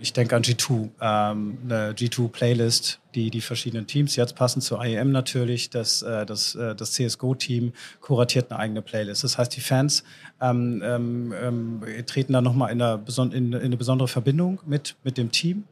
ich 0.00 0.12
denke 0.12 0.36
an 0.36 0.42
G2, 0.42 0.88
ähm, 1.00 1.58
eine 1.64 1.92
G2-Playlist, 1.92 3.00
die 3.14 3.30
die 3.30 3.40
verschiedenen 3.40 3.86
Teams, 3.86 4.16
jetzt 4.16 4.36
passend 4.36 4.62
zur 4.62 4.84
IEM 4.84 5.10
natürlich, 5.10 5.70
das, 5.70 6.02
äh, 6.02 6.26
das, 6.26 6.54
äh, 6.54 6.74
das 6.74 6.92
CSGO-Team 6.92 7.72
kuratiert 8.00 8.50
eine 8.50 8.60
eigene 8.60 8.82
Playlist. 8.82 9.24
Das 9.24 9.38
heißt, 9.38 9.56
die 9.56 9.60
Fans 9.60 10.04
ähm, 10.40 10.82
ähm, 10.84 11.34
ähm, 11.40 11.82
treten 12.06 12.32
dann 12.32 12.44
nochmal 12.44 12.70
in, 12.72 12.80
in, 12.80 13.52
in 13.52 13.54
eine 13.54 13.76
besondere 13.76 14.08
Verbindung 14.08 14.60
mit, 14.66 14.96
mit 15.02 15.18
dem 15.18 15.30
Team 15.30 15.64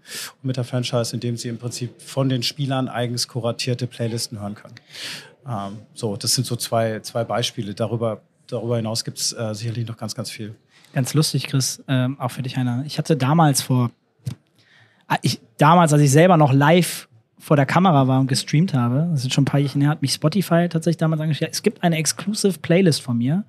und 0.42 0.46
mit 0.46 0.56
der 0.56 0.64
Franchise, 0.64 1.14
indem 1.14 1.36
sie 1.36 1.48
im 1.48 1.58
Prinzip 1.58 2.00
von 2.00 2.28
den 2.28 2.42
Spielern 2.42 2.88
eigens 2.88 3.28
kuratierte 3.28 3.86
Playlisten 3.86 4.40
hören 4.40 4.54
können. 4.54 4.74
Ähm, 5.46 5.78
so, 5.94 6.16
das 6.16 6.34
sind 6.34 6.46
so 6.46 6.56
zwei, 6.56 7.00
zwei 7.00 7.24
Beispiele. 7.24 7.74
Darüber, 7.74 8.22
darüber 8.46 8.76
hinaus 8.76 9.04
gibt 9.04 9.18
es 9.18 9.32
äh, 9.32 9.54
sicherlich 9.54 9.86
noch 9.86 9.96
ganz, 9.96 10.14
ganz 10.14 10.30
viel. 10.30 10.54
Ganz 10.94 11.12
lustig, 11.12 11.48
Chris, 11.48 11.82
ähm, 11.88 12.20
auch 12.20 12.30
für 12.30 12.42
dich 12.42 12.56
einer. 12.56 12.84
Ich 12.86 12.98
hatte 12.98 13.16
damals 13.16 13.62
vor, 13.62 13.90
ah, 15.08 15.16
ich, 15.22 15.40
damals, 15.58 15.92
als 15.92 16.00
ich 16.02 16.12
selber 16.12 16.36
noch 16.36 16.52
live 16.52 17.08
vor 17.36 17.56
der 17.56 17.66
Kamera 17.66 18.06
war 18.06 18.20
und 18.20 18.28
gestreamt 18.28 18.74
habe, 18.74 19.08
das 19.10 19.24
ist 19.24 19.34
schon 19.34 19.42
ein 19.42 19.46
paar 19.46 19.58
Jahre 19.58 19.80
her, 19.80 19.88
hat 19.88 20.02
mich 20.02 20.12
Spotify 20.12 20.68
tatsächlich 20.68 20.98
damals 20.98 21.20
angeschrieben, 21.20 21.50
es 21.50 21.62
gibt 21.64 21.82
eine 21.82 21.96
Exclusive 21.96 22.60
Playlist 22.60 23.02
von 23.02 23.18
mir, 23.18 23.44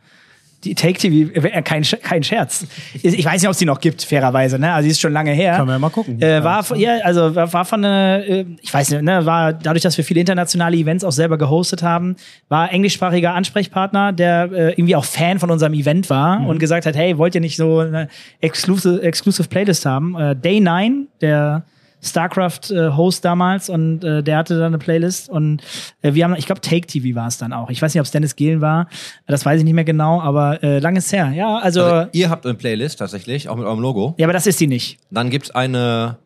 die 0.65 0.75
Take 0.75 0.97
TV, 0.99 1.31
äh, 1.33 1.61
kein, 1.61 1.83
kein 1.83 2.23
Scherz. 2.23 2.65
Ich 3.01 3.23
weiß 3.23 3.41
nicht, 3.41 3.47
ob 3.47 3.51
es 3.51 3.59
die 3.59 3.65
noch 3.65 3.79
gibt, 3.79 4.03
fairerweise, 4.03 4.59
ne? 4.59 4.73
Also 4.73 4.85
die 4.85 4.91
ist 4.91 4.99
schon 4.99 5.13
lange 5.13 5.31
her. 5.31 5.55
Können 5.57 5.67
wir 5.67 5.73
ja 5.73 5.79
mal 5.79 5.89
gucken. 5.89 6.21
Äh, 6.21 6.43
war, 6.43 6.75
ja, 6.75 6.97
also 7.03 7.35
war, 7.35 7.65
von 7.65 7.85
einer, 7.85 8.23
äh, 8.27 8.45
ich 8.61 8.73
weiß 8.73 8.89
nicht, 8.91 9.03
ne, 9.03 9.25
war 9.25 9.53
dadurch, 9.53 9.83
dass 9.83 9.97
wir 9.97 10.03
viele 10.03 10.19
internationale 10.19 10.75
Events 10.75 11.03
auch 11.03 11.11
selber 11.11 11.37
gehostet 11.37 11.83
haben, 11.83 12.15
war 12.49 12.71
englischsprachiger 12.71 13.33
Ansprechpartner, 13.33 14.11
der 14.11 14.51
äh, 14.51 14.71
irgendwie 14.71 14.95
auch 14.95 15.05
Fan 15.05 15.39
von 15.39 15.51
unserem 15.51 15.73
Event 15.73 16.09
war 16.09 16.45
und 16.45 16.59
gesagt 16.59 16.85
hat, 16.85 16.95
hey, 16.95 17.17
wollt 17.17 17.35
ihr 17.35 17.41
nicht 17.41 17.57
so 17.57 17.79
eine 17.79 18.09
exclusive, 18.41 19.01
exclusive 19.01 19.47
Playlist 19.47 19.85
haben? 19.85 20.15
Äh, 20.15 20.35
Day 20.35 20.59
9, 20.59 21.07
der 21.21 21.63
StarCraft-Host 22.05 23.23
damals 23.25 23.69
und 23.69 24.03
äh, 24.03 24.23
der 24.23 24.37
hatte 24.37 24.57
da 24.57 24.65
eine 24.65 24.77
Playlist 24.77 25.29
und 25.29 25.61
äh, 26.01 26.13
wir 26.13 26.23
haben, 26.23 26.35
ich 26.35 26.45
glaube, 26.45 26.61
Take 26.61 26.87
TV 26.87 27.15
war 27.15 27.27
es 27.27 27.37
dann 27.37 27.53
auch. 27.53 27.69
Ich 27.69 27.81
weiß 27.81 27.93
nicht, 27.93 28.01
ob 28.01 28.05
es 28.05 28.11
Dennis 28.11 28.35
Gehlen 28.35 28.61
war, 28.61 28.87
das 29.27 29.45
weiß 29.45 29.59
ich 29.59 29.63
nicht 29.65 29.73
mehr 29.73 29.83
genau, 29.83 30.21
aber 30.21 30.63
äh, 30.63 30.79
lang 30.79 30.95
ist 30.95 31.11
her. 31.11 31.31
Ja, 31.35 31.57
also, 31.57 31.83
Also, 31.83 32.09
ihr 32.13 32.29
habt 32.29 32.45
eine 32.45 32.55
Playlist 32.55 32.99
tatsächlich, 32.99 33.49
auch 33.49 33.55
mit 33.55 33.65
eurem 33.65 33.79
Logo. 33.79 34.15
ja, 34.17 34.25
aber 34.25 34.33
das 34.33 34.47
ist 34.47 34.59
die 34.59 34.67
nicht. 34.67 34.97
Dann 35.11 35.29
gibt's 35.29 35.51
eine 35.51 36.17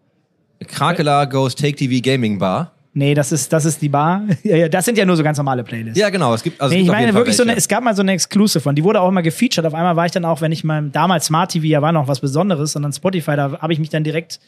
Krakela 0.67 1.25
Goes 1.25 1.55
Take 1.55 1.75
TV 1.75 2.01
Gaming 2.03 2.39
Bar. 2.39 2.73
Nee, 2.91 3.13
das 3.13 3.31
ist, 3.31 3.53
das 3.53 3.65
ist 3.65 3.81
die 3.81 3.87
Bar. 3.89 4.23
Das 4.71 4.83
sind 4.83 4.97
ja 4.97 5.05
nur 5.05 5.15
so 5.15 5.23
ganz 5.23 5.37
normale 5.37 5.63
Playlists. 5.63 5.97
Ja, 5.99 6.09
genau. 6.09 6.33
Es 6.33 6.43
gibt, 6.43 6.59
also 6.59 6.71
es 6.71 6.75
Nee, 6.75 6.81
ich 6.81 6.87
gibt 6.87 6.97
meine 6.97 7.13
wirklich 7.13 7.37
so 7.37 7.43
eine, 7.43 7.55
es 7.55 7.67
gab 7.67 7.83
mal 7.83 7.95
so 7.95 8.01
eine 8.01 8.11
Exclusive 8.13 8.59
von, 8.59 8.75
die 8.75 8.83
wurde 8.83 8.99
auch 8.99 9.07
immer 9.09 9.21
gefeatured. 9.21 9.65
Auf 9.65 9.73
einmal 9.75 9.95
war 9.95 10.05
ich 10.05 10.11
dann 10.11 10.25
auch, 10.25 10.41
wenn 10.41 10.51
ich 10.51 10.63
mal, 10.63 10.89
damals 10.89 11.27
Smart 11.27 11.51
TV 11.51 11.65
ja 11.65 11.81
war 11.81 11.91
noch 11.91 12.07
was 12.07 12.19
Besonderes, 12.19 12.73
sondern 12.73 12.91
Spotify, 12.91 13.35
da 13.35 13.59
habe 13.61 13.71
ich 13.73 13.79
mich 13.79 13.89
dann 13.89 14.03
direkt 14.03 14.39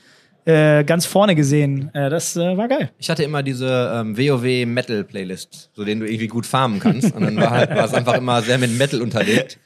äh, 0.45 0.83
ganz 0.83 1.05
vorne 1.05 1.35
gesehen. 1.35 1.89
Äh, 1.93 2.09
das 2.09 2.35
äh, 2.35 2.57
war 2.57 2.67
geil. 2.67 2.91
Ich 2.97 3.09
hatte 3.09 3.23
immer 3.23 3.43
diese 3.43 3.91
ähm, 3.95 4.17
WoW 4.17 4.65
Metal 4.65 5.03
Playlist, 5.03 5.69
so 5.73 5.83
den 5.85 5.99
du 5.99 6.05
irgendwie 6.07 6.27
gut 6.27 6.45
farmen 6.45 6.79
kannst. 6.79 7.13
Und 7.15 7.23
dann 7.23 7.35
war 7.37 7.51
halt, 7.51 7.69
war 7.71 7.85
es 7.85 7.93
einfach 7.93 8.15
immer 8.15 8.41
sehr 8.41 8.57
mit 8.57 8.77
Metal 8.77 9.01
unterlegt. 9.01 9.59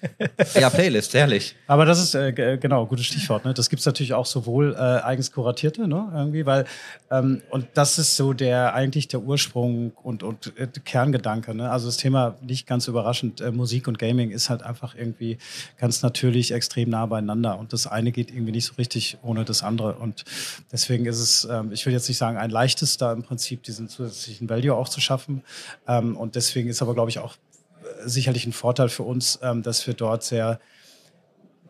Ja, 0.54 0.70
Playlist, 0.70 1.14
herrlich. 1.14 1.56
Aber 1.68 1.86
das 1.86 2.02
ist 2.02 2.16
äh, 2.16 2.34
g- 2.34 2.58
genau 2.58 2.86
gutes 2.86 3.06
Stichwort. 3.06 3.46
Ne? 3.46 3.54
Das 3.54 3.70
gibt's 3.70 3.86
natürlich 3.86 4.14
auch 4.14 4.26
sowohl 4.26 4.74
äh, 4.74 4.80
eigens 5.04 5.32
kuratierte, 5.32 5.88
ne? 5.88 6.12
irgendwie, 6.14 6.46
weil 6.46 6.66
ähm, 7.12 7.42
und 7.50 7.68
das 7.74 7.98
ist 7.98 8.16
so 8.18 8.34
der 8.34 8.74
eigentlich 8.74 9.08
der 9.08 9.22
Ursprung 9.22 9.92
und 10.04 10.24
und 10.24 10.54
äh, 10.58 10.68
Kerngedanke. 10.84 11.56
Ne? 11.56 11.70
Also 11.70 11.88
das 11.88 11.98
Thema 11.98 12.36
nicht 12.42 12.68
ganz 12.68 12.88
überraschend 12.88 13.42
äh, 13.42 13.52
Musik 13.52 13.88
und 13.88 13.98
Gaming 14.00 14.32
ist 14.32 14.50
halt 14.50 14.64
einfach 14.64 14.96
irgendwie 14.96 15.38
ganz 15.80 16.02
natürlich 16.02 16.52
extrem 16.52 16.90
nah 16.90 17.06
beieinander 17.06 17.58
und 17.60 17.72
das 17.74 17.88
eine 17.88 18.12
geht 18.12 18.32
irgendwie 18.32 18.52
nicht 18.52 18.66
so 18.66 18.74
richtig 18.78 19.18
ohne 19.24 19.46
das 19.46 19.64
andere 19.64 19.94
und 19.96 20.24
deswegen 20.72 21.06
ist 21.06 21.20
es, 21.20 21.48
ähm, 21.50 21.72
ich 21.72 21.86
will 21.86 21.94
jetzt 21.94 22.08
nicht 22.08 22.18
sagen 22.18 22.38
ein 22.38 22.50
leichtes, 22.50 22.98
da 22.98 23.14
im 23.14 23.24
Prinzip 23.24 23.64
diesen 23.64 23.90
zusätzlichen 23.90 24.50
Value 24.50 24.76
auch 24.76 24.90
zu 24.90 25.02
schaffen 25.02 25.44
ähm, 25.88 26.18
und 26.18 26.36
deswegen 26.36 26.70
ist 26.70 26.82
aber 26.82 26.94
glaube 26.94 27.10
ich 27.10 27.20
auch 27.20 27.36
äh, 27.36 28.08
sicherlich 28.08 28.46
ein 28.46 28.54
Vorteil 28.54 28.90
für 28.90 29.04
uns, 29.04 29.40
ähm, 29.42 29.64
dass 29.64 29.86
wir 29.88 29.94
dort 29.94 30.24
sehr 30.24 30.60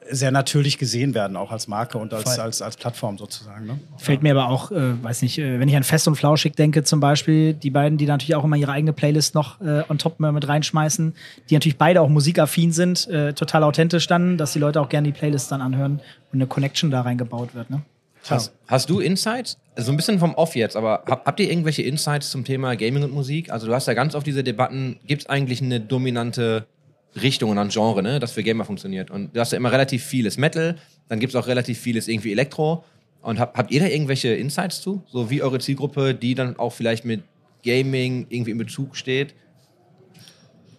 sehr 0.09 0.31
natürlich 0.31 0.77
gesehen 0.77 1.13
werden, 1.13 1.37
auch 1.37 1.51
als 1.51 1.67
Marke 1.67 1.97
und 1.97 2.13
als, 2.13 2.39
als, 2.39 2.61
als 2.61 2.77
Plattform 2.77 3.17
sozusagen. 3.17 3.65
Ne? 3.65 3.79
Fällt 3.97 4.23
mir 4.23 4.31
aber 4.31 4.49
auch, 4.49 4.71
äh, 4.71 5.03
weiß 5.03 5.21
nicht, 5.21 5.37
äh, 5.37 5.59
wenn 5.59 5.67
ich 5.67 5.75
an 5.75 5.83
Fest 5.83 6.07
und 6.07 6.15
Flauschig 6.15 6.55
denke 6.55 6.83
zum 6.83 6.99
Beispiel, 6.99 7.53
die 7.53 7.69
beiden, 7.69 7.97
die 7.97 8.05
natürlich 8.05 8.35
auch 8.35 8.43
immer 8.43 8.55
ihre 8.55 8.71
eigene 8.71 8.93
Playlist 8.93 9.35
noch 9.35 9.59
äh, 9.61 9.83
on 9.89 9.97
top 9.97 10.19
mit 10.19 10.47
reinschmeißen, 10.47 11.13
die 11.49 11.53
natürlich 11.53 11.77
beide 11.77 12.01
auch 12.01 12.09
musikaffin 12.09 12.71
sind, 12.71 13.07
äh, 13.07 13.33
total 13.33 13.63
authentisch 13.63 14.07
dann, 14.07 14.37
dass 14.37 14.53
die 14.53 14.59
Leute 14.59 14.81
auch 14.81 14.89
gerne 14.89 15.07
die 15.07 15.17
Playlist 15.17 15.51
dann 15.51 15.61
anhören 15.61 15.99
und 16.31 16.39
eine 16.39 16.47
Connection 16.47 16.91
da 16.91 17.01
reingebaut 17.01 17.55
wird. 17.55 17.69
Ne? 17.69 17.81
Hast, 18.29 18.53
hast 18.67 18.89
du 18.89 18.99
Insights? 18.99 19.57
Also 19.75 19.91
ein 19.91 19.97
bisschen 19.97 20.19
vom 20.19 20.33
Off 20.35 20.55
jetzt, 20.55 20.75
aber 20.75 21.03
hab, 21.05 21.25
habt 21.25 21.39
ihr 21.39 21.49
irgendwelche 21.49 21.81
Insights 21.83 22.31
zum 22.31 22.43
Thema 22.43 22.75
Gaming 22.75 23.03
und 23.03 23.13
Musik? 23.13 23.51
Also 23.51 23.67
du 23.67 23.73
hast 23.73 23.87
ja 23.87 23.93
ganz 23.93 24.15
oft 24.15 24.25
diese 24.25 24.43
Debatten, 24.43 24.97
gibt 25.05 25.23
es 25.23 25.29
eigentlich 25.29 25.61
eine 25.61 25.79
dominante 25.79 26.65
Richtung 27.21 27.51
und 27.51 27.57
ein 27.57 27.69
Genre, 27.69 28.01
ne, 28.01 28.19
das 28.19 28.31
für 28.31 28.43
Gamer 28.43 28.65
funktioniert? 28.65 29.11
Und 29.11 29.35
du 29.35 29.39
hast 29.39 29.51
ja 29.51 29.57
immer 29.57 29.71
relativ 29.71 30.03
vieles 30.03 30.37
Metal, 30.37 30.75
dann 31.07 31.19
gibt 31.19 31.33
es 31.33 31.39
auch 31.39 31.47
relativ 31.47 31.79
vieles 31.79 32.07
irgendwie 32.07 32.31
Elektro. 32.31 32.83
Und 33.21 33.39
hab, 33.39 33.57
habt 33.57 33.71
ihr 33.71 33.79
da 33.79 33.87
irgendwelche 33.87 34.29
Insights 34.29 34.81
zu? 34.81 35.03
So 35.07 35.29
wie 35.29 35.41
eure 35.41 35.59
Zielgruppe, 35.59 36.13
die 36.13 36.35
dann 36.35 36.57
auch 36.57 36.73
vielleicht 36.73 37.05
mit 37.05 37.23
Gaming 37.63 38.27
irgendwie 38.29 38.51
in 38.51 38.57
Bezug 38.57 38.95
steht? 38.95 39.33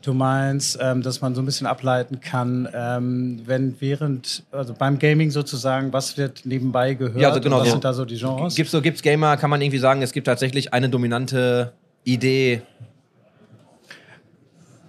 Du 0.06 0.14
meinst, 0.14 0.78
ähm, 0.80 1.02
dass 1.02 1.20
man 1.20 1.34
so 1.34 1.42
ein 1.42 1.46
bisschen 1.46 1.66
ableiten 1.66 2.20
kann, 2.20 2.68
ähm, 2.72 3.40
wenn 3.44 3.74
während, 3.80 4.44
also 4.52 4.72
beim 4.72 5.00
Gaming 5.00 5.32
sozusagen, 5.32 5.92
was 5.92 6.16
wird 6.16 6.46
nebenbei 6.46 6.94
gehört? 6.94 7.20
Ja, 7.20 7.30
also 7.30 7.40
genau 7.40 7.58
was 7.58 7.66
so. 7.66 7.72
sind 7.72 7.84
da 7.84 7.92
so 7.92 8.04
die 8.04 8.16
Genres? 8.16 8.54
Gibt's 8.54 8.70
so, 8.70 8.80
gibt's 8.80 9.02
Gamer, 9.02 9.36
kann 9.36 9.50
man 9.50 9.60
irgendwie 9.60 9.80
sagen, 9.80 10.02
es 10.02 10.12
gibt 10.12 10.28
tatsächlich 10.28 10.72
eine 10.72 10.88
dominante 10.88 11.72
Idee. 12.04 12.62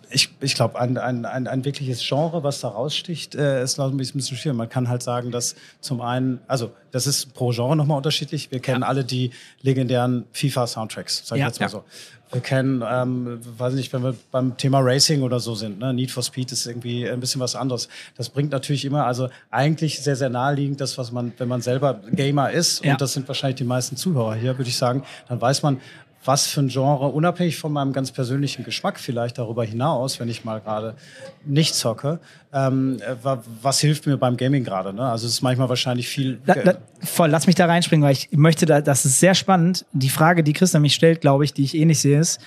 Ich, 0.09 0.29
ich 0.39 0.55
glaube, 0.55 0.79
ein, 0.79 0.97
ein, 0.97 1.25
ein, 1.25 1.47
ein 1.47 1.65
wirkliches 1.65 2.01
Genre, 2.07 2.43
was 2.43 2.61
da 2.61 2.69
raussticht, 2.69 3.35
äh, 3.35 3.61
ist 3.63 3.77
noch 3.77 3.91
ein 3.91 3.97
bisschen 3.97 4.21
schwierig. 4.21 4.57
Man 4.57 4.69
kann 4.69 4.87
halt 4.87 5.03
sagen, 5.03 5.31
dass 5.31 5.55
zum 5.81 6.01
einen, 6.01 6.39
also 6.47 6.71
das 6.91 7.07
ist 7.07 7.33
pro 7.33 7.51
Genre 7.51 7.75
nochmal 7.75 7.97
unterschiedlich. 7.97 8.49
Wir 8.51 8.59
kennen 8.59 8.83
alle 8.83 9.03
die 9.03 9.31
legendären 9.61 10.25
FIFA-Soundtracks, 10.31 11.23
sag 11.25 11.35
ich 11.37 11.41
Ja. 11.41 11.47
jetzt 11.47 11.59
mal 11.59 11.65
Ja. 11.65 11.69
so. 11.69 11.83
Wir 12.29 12.41
kennen, 12.41 12.83
ähm, 12.85 13.39
weiß 13.57 13.73
nicht, 13.75 13.93
wenn 13.93 14.03
wir 14.03 14.13
beim 14.31 14.57
Thema 14.57 14.79
Racing 14.81 15.21
oder 15.21 15.39
so 15.39 15.55
sind, 15.55 15.79
ne? 15.79 15.93
Need 15.93 16.11
for 16.11 16.21
Speed 16.23 16.51
ist 16.51 16.65
irgendwie 16.65 17.09
ein 17.09 17.21
bisschen 17.21 17.39
was 17.39 17.55
anderes. 17.55 17.87
Das 18.17 18.27
bringt 18.27 18.51
natürlich 18.51 18.83
immer, 18.83 19.05
also 19.05 19.29
eigentlich 19.49 20.01
sehr, 20.01 20.17
sehr 20.17 20.27
naheliegend, 20.29 20.81
das, 20.81 20.97
was 20.97 21.13
man, 21.13 21.31
wenn 21.37 21.47
man 21.47 21.61
selber 21.61 22.01
Gamer 22.11 22.51
ist, 22.51 22.83
Ja. 22.83 22.91
und 22.93 23.01
das 23.01 23.13
sind 23.13 23.29
wahrscheinlich 23.29 23.55
die 23.55 23.63
meisten 23.63 23.95
Zuhörer 23.95 24.35
hier, 24.35 24.57
würde 24.57 24.69
ich 24.69 24.75
sagen, 24.75 25.03
dann 25.29 25.39
weiß 25.39 25.63
man, 25.63 25.79
was 26.25 26.47
für 26.47 26.59
ein 26.61 26.67
Genre, 26.67 27.07
unabhängig 27.07 27.57
von 27.57 27.71
meinem 27.71 27.93
ganz 27.93 28.11
persönlichen 28.11 28.63
Geschmack 28.65 28.99
vielleicht 28.99 29.37
darüber 29.37 29.63
hinaus, 29.63 30.19
wenn 30.19 30.27
ich 30.27 30.43
mal 30.43 30.59
gerade 30.59 30.95
nicht 31.45 31.73
zocke, 31.75 32.19
ähm, 32.53 32.97
äh, 33.01 33.15
wa- 33.23 33.41
was 33.61 33.79
hilft 33.79 34.05
mir 34.07 34.17
beim 34.17 34.35
Gaming 34.35 34.63
gerade? 34.65 34.91
Ne? 34.93 35.03
Also 35.09 35.25
es 35.27 35.33
ist 35.33 35.41
manchmal 35.41 35.69
wahrscheinlich 35.69 36.07
viel. 36.07 36.39
La, 36.45 36.55
la, 36.63 36.73
voll, 37.03 37.29
lass 37.29 37.47
mich 37.47 37.55
da 37.55 37.65
reinspringen, 37.65 38.03
weil 38.05 38.13
ich 38.13 38.29
möchte 38.31 38.65
da, 38.65 38.81
das 38.81 39.05
ist 39.05 39.19
sehr 39.19 39.35
spannend. 39.35 39.85
Die 39.93 40.09
Frage, 40.09 40.43
die 40.43 40.53
Christa 40.53 40.79
mich 40.79 40.95
stellt, 40.95 41.21
glaube 41.21 41.45
ich, 41.45 41.53
die 41.53 41.63
ich 41.63 41.75
ähnlich 41.75 41.99
sehe, 41.99 42.19
ist, 42.19 42.41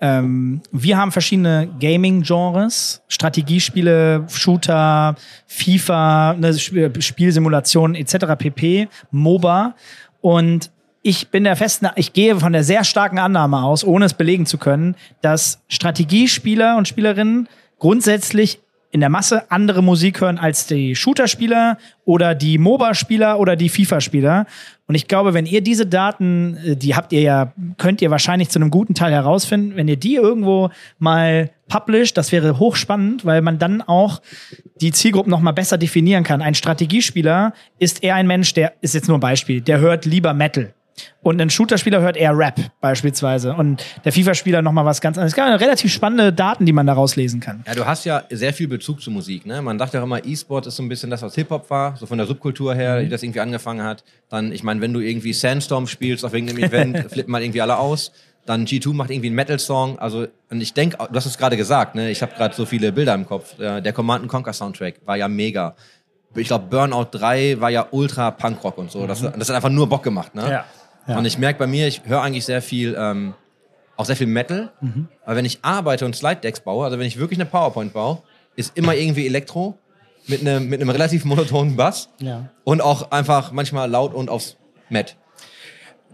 ähm, 0.00 0.62
wir 0.70 0.96
haben 0.96 1.10
verschiedene 1.10 1.68
Gaming-Genres, 1.80 3.02
Strategiespiele, 3.08 4.26
Shooter, 4.28 5.16
FIFA, 5.46 6.34
ne, 6.34 6.50
Sp- 6.54 6.94
Spielsimulationen 7.00 7.96
etc. 7.96 8.36
pp, 8.38 8.88
MOBA 9.10 9.74
und 10.20 10.70
ich 11.02 11.28
bin 11.28 11.44
der 11.44 11.56
festen, 11.56 11.88
ich 11.96 12.12
gehe 12.12 12.38
von 12.38 12.52
der 12.52 12.64
sehr 12.64 12.84
starken 12.84 13.18
Annahme 13.18 13.62
aus, 13.62 13.84
ohne 13.84 14.06
es 14.06 14.14
belegen 14.14 14.46
zu 14.46 14.58
können, 14.58 14.96
dass 15.22 15.60
Strategiespieler 15.68 16.76
und 16.76 16.88
Spielerinnen 16.88 17.48
grundsätzlich 17.78 18.60
in 18.90 19.00
der 19.00 19.10
Masse 19.10 19.50
andere 19.50 19.82
Musik 19.82 20.20
hören 20.20 20.38
als 20.38 20.66
die 20.66 20.96
Shooter-Spieler 20.96 21.76
oder 22.04 22.34
die 22.34 22.56
MOBA-Spieler 22.56 23.38
oder 23.38 23.54
die 23.54 23.68
FIFA-Spieler. 23.68 24.46
Und 24.86 24.94
ich 24.94 25.06
glaube, 25.08 25.34
wenn 25.34 25.44
ihr 25.44 25.60
diese 25.60 25.86
Daten, 25.86 26.56
äh, 26.64 26.76
die 26.76 26.94
habt 26.94 27.12
ihr 27.12 27.20
ja, 27.20 27.52
könnt 27.76 28.00
ihr 28.00 28.10
wahrscheinlich 28.10 28.48
zu 28.48 28.58
einem 28.58 28.70
guten 28.70 28.94
Teil 28.94 29.12
herausfinden, 29.12 29.76
wenn 29.76 29.88
ihr 29.88 29.98
die 29.98 30.14
irgendwo 30.14 30.70
mal 30.98 31.50
published, 31.68 32.16
das 32.16 32.32
wäre 32.32 32.58
hochspannend, 32.58 33.26
weil 33.26 33.42
man 33.42 33.58
dann 33.58 33.82
auch 33.82 34.22
die 34.80 34.92
Zielgruppen 34.92 35.30
noch 35.30 35.40
mal 35.40 35.52
besser 35.52 35.76
definieren 35.76 36.24
kann. 36.24 36.40
Ein 36.40 36.54
Strategiespieler 36.54 37.52
ist 37.78 38.02
eher 38.02 38.14
ein 38.14 38.26
Mensch, 38.26 38.54
der 38.54 38.72
ist 38.80 38.94
jetzt 38.94 39.08
nur 39.08 39.18
ein 39.18 39.20
Beispiel, 39.20 39.60
der 39.60 39.80
hört 39.80 40.06
lieber 40.06 40.32
Metal. 40.32 40.72
Und 41.22 41.40
ein 41.40 41.50
Shooter-Spieler 41.50 42.00
hört 42.00 42.16
eher 42.16 42.36
Rap 42.36 42.58
beispielsweise. 42.80 43.54
Und 43.54 43.84
der 44.04 44.12
FIFA-Spieler 44.12 44.62
noch 44.62 44.72
mal 44.72 44.84
was 44.84 45.00
ganz 45.00 45.18
anderes. 45.18 45.32
Es 45.32 45.36
gibt 45.36 45.46
relativ 45.60 45.92
spannende 45.92 46.32
Daten, 46.32 46.66
die 46.66 46.72
man 46.72 46.86
daraus 46.86 47.16
lesen 47.16 47.40
kann. 47.40 47.64
Ja, 47.66 47.74
du 47.74 47.86
hast 47.86 48.04
ja 48.04 48.22
sehr 48.30 48.52
viel 48.52 48.68
Bezug 48.68 49.00
zu 49.02 49.10
Musik. 49.10 49.46
Ne? 49.46 49.60
Man 49.62 49.78
dachte 49.78 49.98
auch 50.00 50.04
immer, 50.04 50.24
E-Sport 50.24 50.66
ist 50.66 50.76
so 50.76 50.82
ein 50.82 50.88
bisschen 50.88 51.10
das, 51.10 51.22
was 51.22 51.34
Hip-Hop 51.34 51.68
war, 51.70 51.96
so 51.96 52.06
von 52.06 52.18
der 52.18 52.26
Subkultur 52.26 52.74
her, 52.74 53.00
die 53.02 53.08
das 53.08 53.22
irgendwie 53.22 53.40
angefangen 53.40 53.82
hat. 53.82 54.04
Dann, 54.28 54.52
ich 54.52 54.62
meine, 54.62 54.80
wenn 54.80 54.92
du 54.92 55.00
irgendwie 55.00 55.32
Sandstorm 55.32 55.86
spielst 55.86 56.24
auf 56.24 56.34
irgendeinem 56.34 56.64
Event, 56.64 56.98
flippen 57.12 57.32
mal 57.32 57.42
irgendwie 57.42 57.60
alle 57.62 57.78
aus. 57.78 58.12
Dann 58.46 58.64
G2 58.64 58.94
macht 58.94 59.10
irgendwie 59.10 59.26
einen 59.26 59.36
Metal-Song. 59.36 59.98
Also, 59.98 60.26
und 60.48 60.60
ich 60.62 60.72
denke, 60.72 60.96
du 60.96 61.14
hast 61.14 61.26
es 61.26 61.36
gerade 61.36 61.58
gesagt, 61.58 61.94
ne? 61.94 62.10
ich 62.10 62.22
habe 62.22 62.34
gerade 62.34 62.54
so 62.54 62.64
viele 62.64 62.92
Bilder 62.92 63.12
im 63.14 63.26
Kopf. 63.26 63.58
Äh, 63.58 63.82
Der 63.82 63.92
Command 63.92 64.26
Conquer 64.28 64.54
Soundtrack 64.54 65.00
war 65.04 65.16
ja 65.16 65.28
mega. 65.28 65.74
ich 66.34 66.46
glaube, 66.46 66.64
Burnout 66.70 67.08
3 67.10 67.60
war 67.60 67.68
ja 67.68 67.86
ultra 67.90 68.30
Punkrock 68.30 68.78
und 68.78 68.90
so. 68.90 69.06
Das, 69.06 69.20
das 69.20 69.48
hat 69.50 69.56
einfach 69.56 69.68
nur 69.68 69.86
Bock 69.88 70.02
gemacht, 70.02 70.34
ne? 70.34 70.50
Ja. 70.50 70.64
Ja. 71.08 71.18
Und 71.18 71.24
ich 71.24 71.38
merke 71.38 71.58
bei 71.58 71.66
mir, 71.66 71.88
ich 71.88 72.02
höre 72.04 72.22
eigentlich 72.22 72.44
sehr 72.44 72.62
viel, 72.62 72.94
ähm, 72.98 73.34
auch 73.96 74.04
sehr 74.04 74.14
viel 74.16 74.26
Metal. 74.28 74.70
Aber 75.24 75.34
wenn 75.36 75.44
ich 75.44 75.58
arbeite 75.62 76.04
und 76.04 76.14
Slide 76.14 76.36
Decks 76.36 76.60
baue, 76.60 76.84
also 76.84 76.98
wenn 76.98 77.06
ich 77.06 77.18
wirklich 77.18 77.38
eine 77.40 77.48
PowerPoint 77.48 77.92
baue, 77.92 78.22
ist 78.54 78.76
immer 78.76 78.94
irgendwie 78.94 79.26
Elektro 79.26 79.76
mit 80.26 80.40
einem 80.42 80.68
mit 80.68 80.80
einem 80.80 80.90
relativ 80.90 81.24
monotonen 81.24 81.76
Bass 81.76 82.10
Ja. 82.20 82.50
und 82.64 82.80
auch 82.82 83.10
einfach 83.10 83.50
manchmal 83.52 83.90
laut 83.90 84.12
und 84.14 84.28
aufs 84.30 84.56
Met. 84.90 85.16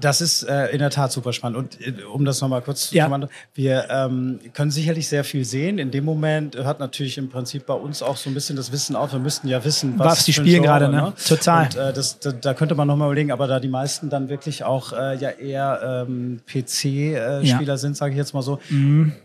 Das 0.00 0.20
ist 0.20 0.42
äh, 0.42 0.66
in 0.72 0.80
der 0.80 0.90
Tat 0.90 1.12
super 1.12 1.32
spannend. 1.32 1.56
Und 1.56 1.80
äh, 1.80 2.02
um 2.12 2.24
das 2.24 2.40
nochmal 2.40 2.62
kurz 2.62 2.90
Ja. 2.90 3.04
zu 3.04 3.10
machen, 3.10 3.28
wir 3.54 3.86
ähm, 3.90 4.40
können 4.52 4.70
sicherlich 4.72 5.08
sehr 5.08 5.22
viel 5.22 5.44
sehen. 5.44 5.78
In 5.78 5.90
dem 5.92 6.04
Moment 6.04 6.56
hört 6.56 6.80
natürlich 6.80 7.16
im 7.16 7.28
Prinzip 7.28 7.64
bei 7.66 7.74
uns 7.74 8.02
auch 8.02 8.16
so 8.16 8.28
ein 8.28 8.34
bisschen 8.34 8.56
das 8.56 8.72
Wissen 8.72 8.96
auf. 8.96 9.12
Wir 9.12 9.20
müssten 9.20 9.46
ja 9.46 9.64
wissen, 9.64 9.94
was, 9.96 10.06
Was 10.18 10.24
die 10.24 10.32
spielen 10.32 10.62
Genre, 10.62 10.66
gerade, 10.66 10.88
ne? 10.88 11.12
Total. 11.28 11.66
Und 11.66 11.76
äh, 11.76 11.92
das, 11.92 12.18
da, 12.18 12.32
da 12.32 12.54
könnte 12.54 12.74
man 12.74 12.88
nochmal 12.88 13.06
überlegen, 13.08 13.30
aber 13.30 13.46
da 13.46 13.60
die 13.60 13.68
meisten 13.68 14.10
dann 14.10 14.28
wirklich 14.28 14.64
auch 14.64 14.92
äh, 14.92 15.16
ja 15.16 15.30
eher 15.30 16.04
ähm, 16.08 16.40
PC-Spieler 16.46 17.42
Ja. 17.64 17.76
Sind, 17.76 17.96
sage 17.96 18.12
ich 18.12 18.18
jetzt 18.18 18.34
mal 18.34 18.42
so, 18.42 18.58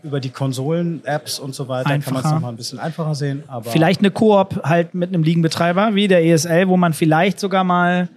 über 0.02 0.20
die 0.20 0.30
Konsolen, 0.30 1.02
Apps 1.04 1.38
und 1.38 1.54
so 1.54 1.68
weiter 1.68 1.90
kann 1.90 2.00
man 2.00 2.00
es 2.00 2.08
Einfacher. 2.16 2.34
nochmal 2.34 2.52
ein 2.52 2.56
bisschen 2.56 2.78
einfacher 2.78 3.14
sehen. 3.14 3.42
Aber 3.48 3.70
Vielleicht 3.70 4.00
eine 4.00 4.10
Koop 4.10 4.60
halt 4.64 4.94
mit 4.94 5.08
einem 5.10 5.22
Ligenbetreiber 5.22 5.94
wie 5.94 6.08
der 6.08 6.24
ESL, 6.24 6.68
wo 6.68 6.76
man 6.76 6.92
vielleicht 6.92 7.40
sogar 7.40 7.64
mal 7.64 8.08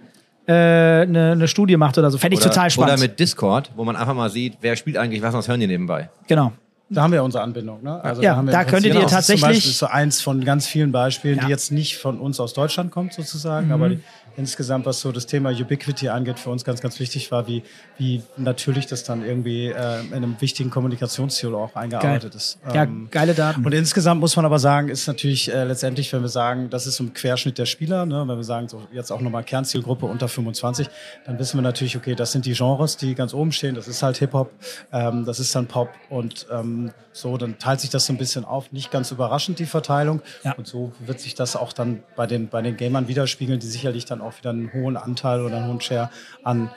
eine, 0.52 1.32
eine 1.32 1.48
Studie 1.48 1.76
macht 1.76 1.96
oder 1.98 2.10
so. 2.10 2.18
Fände 2.18 2.34
ich 2.36 2.40
Oder, 2.40 2.50
total 2.50 2.70
spannend. 2.70 2.92
Oder 2.94 3.00
mit 3.02 3.18
Discord, 3.18 3.70
wo 3.76 3.84
man 3.84 3.96
einfach 3.96 4.14
mal 4.14 4.28
sieht, 4.30 4.58
wer 4.60 4.76
spielt 4.76 4.96
eigentlich 4.96 5.22
was 5.22 5.32
und 5.34 5.38
was 5.38 5.48
hören 5.48 5.60
die 5.60 5.66
nebenbei. 5.66 6.10
genau. 6.26 6.52
Da 6.90 7.02
haben 7.02 7.12
wir 7.14 7.24
unsere 7.24 7.42
Anbindung. 7.42 7.82
Ne? 7.82 7.98
Also 8.04 8.20
Ja, 8.20 8.36
haben 8.36 8.46
wir 8.46 8.52
da 8.52 8.62
könntet 8.62 8.92
ihr 8.92 9.00
das 9.00 9.04
ist 9.04 9.08
zum 9.08 9.16
tatsächlich- 9.16 9.42
Beispiel 9.42 9.72
so 9.72 9.86
eins 9.86 10.20
von 10.20 10.44
ganz 10.44 10.66
vielen 10.66 10.92
Beispielen, 10.92 11.36
Ja. 11.38 11.42
Mhm. 11.42 11.46
die 11.46 11.50
jetzt 11.50 11.72
nicht 11.72 11.96
von 11.96 12.18
uns 12.20 12.38
aus 12.40 12.52
Deutschland 12.52 12.90
kommt 12.92 13.14
sozusagen, 13.14 13.72
aber 13.72 13.88
die, 13.88 14.00
insgesamt, 14.36 14.86
was 14.86 15.00
so 15.00 15.12
das 15.12 15.26
Thema 15.26 15.50
Ubiquity 15.50 16.08
angeht, 16.08 16.38
für 16.38 16.50
uns 16.50 16.64
ganz, 16.64 16.80
ganz 16.80 16.98
wichtig 17.00 17.30
war, 17.30 17.46
wie, 17.46 17.62
wie 17.98 18.22
natürlich 18.36 18.86
das 18.86 19.04
dann 19.04 19.24
irgendwie 19.24 19.66
äh, 19.68 20.00
in 20.06 20.14
einem 20.14 20.36
wichtigen 20.40 20.70
Kommunikationsziel 20.70 21.54
auch 21.54 21.74
eingearbeitet 21.74 22.34
ist. 22.34 22.58
Ja, 22.72 22.84
Ähm, 22.84 23.08
geile 23.10 23.34
Daten. 23.34 23.64
und 23.64 23.72
insgesamt 23.72 24.20
muss 24.20 24.36
man 24.36 24.44
aber 24.44 24.58
sagen, 24.58 24.88
ist 24.88 25.06
natürlich 25.06 25.52
äh, 25.52 25.64
letztendlich, 25.64 26.12
wenn 26.12 26.22
wir 26.22 26.28
sagen, 26.28 26.70
das 26.70 26.86
ist 26.86 26.96
so 26.96 27.04
ein 27.04 27.14
Querschnitt 27.14 27.58
der 27.58 27.66
Spieler, 27.66 28.06
ne, 28.06 28.24
wenn 28.26 28.36
wir 28.36 28.44
sagen, 28.44 28.68
so 28.68 28.82
jetzt 28.92 29.10
auch 29.10 29.20
nochmal 29.20 29.44
Kernzielgruppe 29.44 30.06
unter 30.06 30.28
25, 30.28 30.88
dann 31.26 31.38
wissen 31.38 31.58
wir 31.58 31.62
natürlich, 31.62 31.96
okay, 31.96 32.14
das 32.14 32.32
sind 32.32 32.46
die 32.46 32.52
Genres, 32.52 32.96
die 32.96 33.14
ganz 33.14 33.34
oben 33.34 33.52
stehen. 33.52 33.74
Das 33.74 33.88
ist 33.88 34.02
halt 34.02 34.16
Hip-Hop, 34.18 34.50
ähm, 34.92 35.24
das 35.24 35.40
ist 35.40 35.54
dann 35.54 35.66
Pop 35.66 35.90
und 36.10 36.46
ähm, 36.50 36.90
so, 37.12 37.36
dann 37.36 37.58
teilt 37.58 37.80
sich 37.80 37.90
das 37.90 38.06
so 38.06 38.12
ein 38.12 38.18
bisschen 38.18 38.44
auf. 38.44 38.72
Nicht 38.72 38.90
ganz 38.90 39.12
überraschend, 39.12 39.60
die 39.60 39.66
Verteilung. 39.66 40.20
Ja. 40.42 40.54
Und 40.54 40.66
so 40.66 40.92
wird 40.98 41.20
sich 41.20 41.36
das 41.36 41.54
auch 41.54 41.72
dann 41.72 42.02
bei 42.16 42.26
den, 42.26 42.48
bei 42.48 42.60
den 42.60 42.76
Gamern 42.76 43.06
widerspiegeln, 43.06 43.60
die 43.60 43.68
sicherlich 43.68 44.04
dann 44.04 44.20
auch 44.24 44.36
wieder 44.38 44.50
einen 44.50 44.72
hohen 44.72 44.96
Anteil 44.96 45.40
oder 45.40 45.58
einen 45.58 45.68
hohen 45.68 45.80
Share 45.80 46.10
an, 46.42 46.70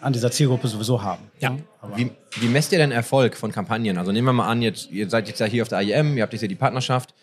an 0.00 0.12
dieser 0.12 0.30
Zielgruppe 0.30 0.68
sowieso 0.68 1.02
haben. 1.02 1.30
Ja. 1.38 1.56
Wie, 1.94 2.10
wie 2.40 2.48
messt 2.48 2.72
ihr 2.72 2.78
denn 2.78 2.92
Erfolg 2.92 3.36
von 3.36 3.52
Kampagnen? 3.52 3.98
Also 3.98 4.12
nehmen 4.12 4.26
wir 4.26 4.32
mal 4.32 4.48
an, 4.48 4.62
jetzt, 4.62 4.90
ihr 4.90 5.08
seid 5.08 5.28
jetzt 5.28 5.40
ja 5.40 5.46
hier 5.46 5.62
auf 5.62 5.68
der 5.68 5.80
IEM, 5.80 6.16
ihr 6.16 6.22
habt 6.22 6.32
jetzt 6.32 6.40
hier 6.40 6.48
die 6.48 6.54
Partnerschaft. 6.54 7.14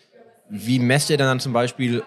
Wie 0.48 0.78
messt 0.78 1.10
ihr 1.10 1.16
denn 1.16 1.26
dann 1.26 1.40
zum 1.40 1.52
Beispiel 1.52 2.02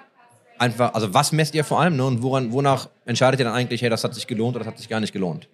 einfach, 0.58 0.94
also 0.94 1.14
was 1.14 1.32
messt 1.32 1.56
ihr 1.56 1.64
vor 1.64 1.80
allem 1.80 1.96
ne? 1.96 2.06
und 2.06 2.22
woran, 2.22 2.52
wonach 2.52 2.90
entscheidet 3.06 3.40
ihr 3.40 3.46
dann 3.46 3.54
eigentlich, 3.54 3.82
hey, 3.82 3.90
das 3.90 4.04
hat 4.04 4.14
sich 4.14 4.28
gelohnt 4.28 4.56
oder 4.56 4.66
das 4.66 4.74
hat 4.74 4.80
sich 4.80 4.90
gar 4.90 5.00
nicht 5.00 5.14
gelohnt? 5.14 5.48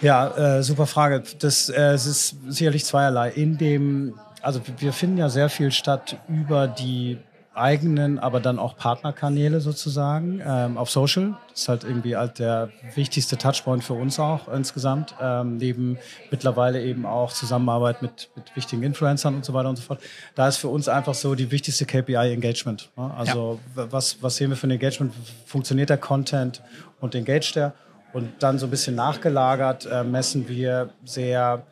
Ja, 0.00 0.58
äh, 0.58 0.62
super 0.62 0.86
Frage. 0.86 1.22
Das 1.40 1.68
äh, 1.68 1.92
es 1.92 2.06
ist 2.06 2.36
sicherlich 2.46 2.84
zweierlei. 2.84 3.30
In 3.30 3.58
dem, 3.58 4.14
also 4.42 4.60
wir 4.78 4.92
finden 4.92 5.18
ja 5.18 5.28
sehr 5.28 5.48
viel 5.48 5.72
statt 5.72 6.16
über 6.28 6.68
die 6.68 7.18
eigenen, 7.58 8.18
aber 8.18 8.40
dann 8.40 8.58
auch 8.58 8.76
Partnerkanäle 8.76 9.60
sozusagen 9.60 10.40
ähm, 10.46 10.78
auf 10.78 10.90
Social. 10.90 11.34
Das 11.50 11.60
ist 11.62 11.68
halt 11.68 11.84
irgendwie 11.84 12.16
halt 12.16 12.38
der 12.38 12.70
wichtigste 12.94 13.36
Touchpoint 13.36 13.82
für 13.84 13.94
uns 13.94 14.18
auch 14.20 14.48
insgesamt. 14.48 15.14
Ähm, 15.20 15.56
neben 15.56 15.98
mittlerweile 16.30 16.82
eben 16.82 17.04
auch 17.04 17.32
Zusammenarbeit 17.32 18.00
mit, 18.02 18.30
mit 18.36 18.54
wichtigen 18.56 18.82
Influencern 18.82 19.34
und 19.34 19.44
so 19.44 19.52
weiter 19.54 19.68
und 19.68 19.76
so 19.76 19.82
fort. 19.82 20.00
Da 20.34 20.46
ist 20.48 20.56
für 20.58 20.68
uns 20.68 20.88
einfach 20.88 21.14
so 21.14 21.34
die 21.34 21.50
wichtigste 21.50 21.84
KPI 21.84 22.32
Engagement. 22.32 22.90
Ne? 22.96 23.12
Also 23.16 23.58
w- 23.74 23.86
was, 23.90 24.22
was 24.22 24.36
sehen 24.36 24.50
wir 24.50 24.56
für 24.56 24.66
ein 24.68 24.72
Engagement? 24.72 25.12
Funktioniert 25.46 25.90
der 25.90 25.98
Content 25.98 26.62
und 27.00 27.14
engaged 27.14 27.56
der? 27.56 27.74
Und 28.12 28.30
dann 28.42 28.58
so 28.58 28.66
ein 28.66 28.70
bisschen 28.70 28.94
nachgelagert 28.94 29.84
äh, 29.86 30.02
messen 30.04 30.48
wir 30.48 30.90
sehr 31.04 31.62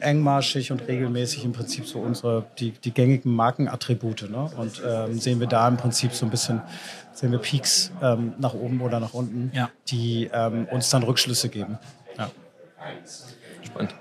engmaschig 0.00 0.70
und 0.72 0.86
regelmäßig 0.86 1.44
im 1.44 1.52
Prinzip 1.52 1.86
so 1.86 1.98
unsere, 1.98 2.44
die, 2.58 2.70
die 2.70 2.92
gängigen 2.92 3.32
Markenattribute. 3.32 4.30
Ne? 4.30 4.50
Und 4.56 4.82
ähm, 4.86 5.18
sehen 5.18 5.40
wir 5.40 5.46
da 5.46 5.66
im 5.68 5.76
Prinzip 5.76 6.12
so 6.12 6.26
ein 6.26 6.30
bisschen, 6.30 6.60
sehen 7.12 7.32
wir 7.32 7.38
Peaks 7.38 7.90
ähm, 8.02 8.34
nach 8.38 8.54
oben 8.54 8.80
oder 8.80 9.00
nach 9.00 9.14
unten, 9.14 9.50
Ja. 9.54 9.70
die 9.88 10.30
ähm, 10.32 10.66
uns 10.70 10.90
dann 10.90 11.02
Rückschlüsse 11.02 11.48
geben. 11.48 11.78
Ja. 12.16 12.30
Spannend. 13.64 13.94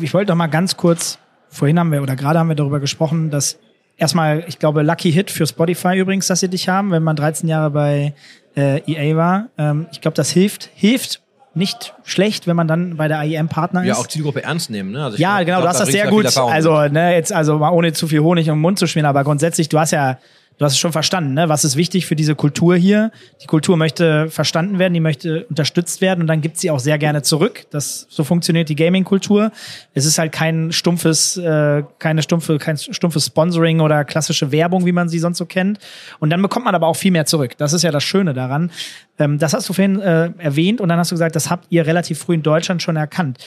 ich 0.00 0.14
wollte 0.14 0.32
noch 0.32 0.36
mal 0.36 0.46
ganz 0.46 0.76
kurz, 0.76 1.18
vorhin 1.48 1.78
haben 1.78 1.92
wir 1.92 2.02
oder 2.02 2.16
gerade 2.16 2.38
haben 2.38 2.48
wir 2.48 2.56
darüber 2.56 2.80
gesprochen, 2.80 3.30
dass 3.30 3.58
erstmal, 3.96 4.44
ich 4.48 4.58
glaube, 4.58 4.82
Lucky 4.82 5.12
Hit 5.12 5.30
für 5.30 5.46
Spotify 5.46 5.96
übrigens, 5.98 6.26
dass 6.26 6.40
sie 6.40 6.48
dich 6.48 6.68
haben, 6.68 6.90
wenn 6.90 7.02
man 7.02 7.14
13 7.16 7.48
Jahre 7.48 7.70
bei 7.70 8.14
äh, 8.56 8.80
EA 8.90 9.16
war. 9.16 9.48
Ähm, 9.58 9.86
ich 9.92 10.00
glaube, 10.00 10.16
das 10.16 10.30
hilft, 10.30 10.70
hilft 10.74 11.20
nicht 11.56 11.94
schlecht, 12.04 12.46
wenn 12.46 12.56
man 12.56 12.66
dann 12.68 12.96
bei 12.96 13.06
der 13.08 13.22
IEM 13.22 13.48
Partner 13.48 13.82
Ja, 13.84 13.92
ist. 13.94 13.98
auch 14.00 14.06
Zielgruppe 14.06 14.42
ernst 14.42 14.70
nehmen, 14.70 14.90
ne? 14.92 15.04
Also 15.04 15.16
Ja, 15.18 15.36
glaub- 15.36 15.46
genau, 15.46 15.56
glaub, 15.58 15.62
du 15.62 15.68
hast 15.68 15.80
da 15.80 15.84
das 15.84 15.92
sehr 15.92 16.02
viel 16.08 16.10
gut. 16.10 16.36
Also, 16.36 16.88
ne, 16.88 17.14
jetzt, 17.14 17.32
also 17.32 17.58
mal 17.58 17.70
ohne 17.70 17.92
zu 17.92 18.08
viel 18.08 18.20
Honig 18.20 18.46
den 18.46 18.58
Mund 18.58 18.78
zu 18.78 18.86
schmieren, 18.86 19.06
aber 19.08 19.22
grundsätzlich, 19.24 19.68
du 19.68 19.78
hast 19.78 19.92
ja, 19.92 20.18
du 20.58 20.64
hast 20.64 20.72
es 20.72 20.78
schon 20.78 20.92
verstanden, 20.92 21.34
ne? 21.34 21.48
Was 21.48 21.64
ist 21.64 21.76
wichtig 21.76 22.06
für 22.06 22.16
diese 22.16 22.34
Kultur 22.34 22.76
hier? 22.76 23.10
Die 23.42 23.46
Kultur 23.46 23.76
möchte 23.76 24.30
verstanden 24.30 24.78
werden, 24.78 24.94
die 24.94 25.00
möchte 25.00 25.44
unterstützt 25.46 26.00
werden 26.00 26.20
und 26.20 26.26
dann 26.26 26.40
gibt 26.40 26.58
sie 26.58 26.70
auch 26.70 26.78
sehr 26.78 26.98
gerne 26.98 27.22
zurück. 27.22 27.66
Das, 27.70 28.06
so 28.08 28.24
funktioniert 28.24 28.68
die 28.68 28.76
Gaming-Kultur. 28.76 29.50
Es 29.94 30.06
ist 30.06 30.18
halt 30.18 30.32
kein 30.32 30.72
stumpfes, 30.72 31.36
äh, 31.36 31.82
keine 31.98 32.22
stumpfe, 32.22 32.58
kein 32.58 32.76
stumpfes 32.76 33.26
Sponsoring 33.26 33.80
oder 33.80 34.04
klassische 34.04 34.52
Werbung, 34.52 34.86
wie 34.86 34.92
man 34.92 35.08
sie 35.08 35.18
sonst 35.18 35.38
so 35.38 35.46
kennt. 35.46 35.78
Und 36.20 36.30
dann 36.30 36.40
bekommt 36.40 36.64
man 36.64 36.74
aber 36.74 36.86
auch 36.86 36.96
viel 36.96 37.10
mehr 37.10 37.26
zurück. 37.26 37.56
Das 37.58 37.72
ist 37.72 37.82
ja 37.82 37.90
das 37.90 38.04
Schöne 38.04 38.34
daran. 38.34 38.70
Ähm, 39.18 39.38
das 39.38 39.54
hast 39.54 39.68
du 39.68 39.72
vorhin 39.72 40.00
äh, 40.00 40.30
erwähnt 40.38 40.80
und 40.80 40.88
dann 40.88 40.98
hast 40.98 41.10
du 41.10 41.14
gesagt, 41.14 41.36
das 41.36 41.50
habt 41.50 41.66
ihr 41.70 41.86
relativ 41.86 42.18
früh 42.18 42.34
in 42.34 42.42
Deutschland 42.42 42.82
schon 42.82 42.96
erkannt. 42.96 43.38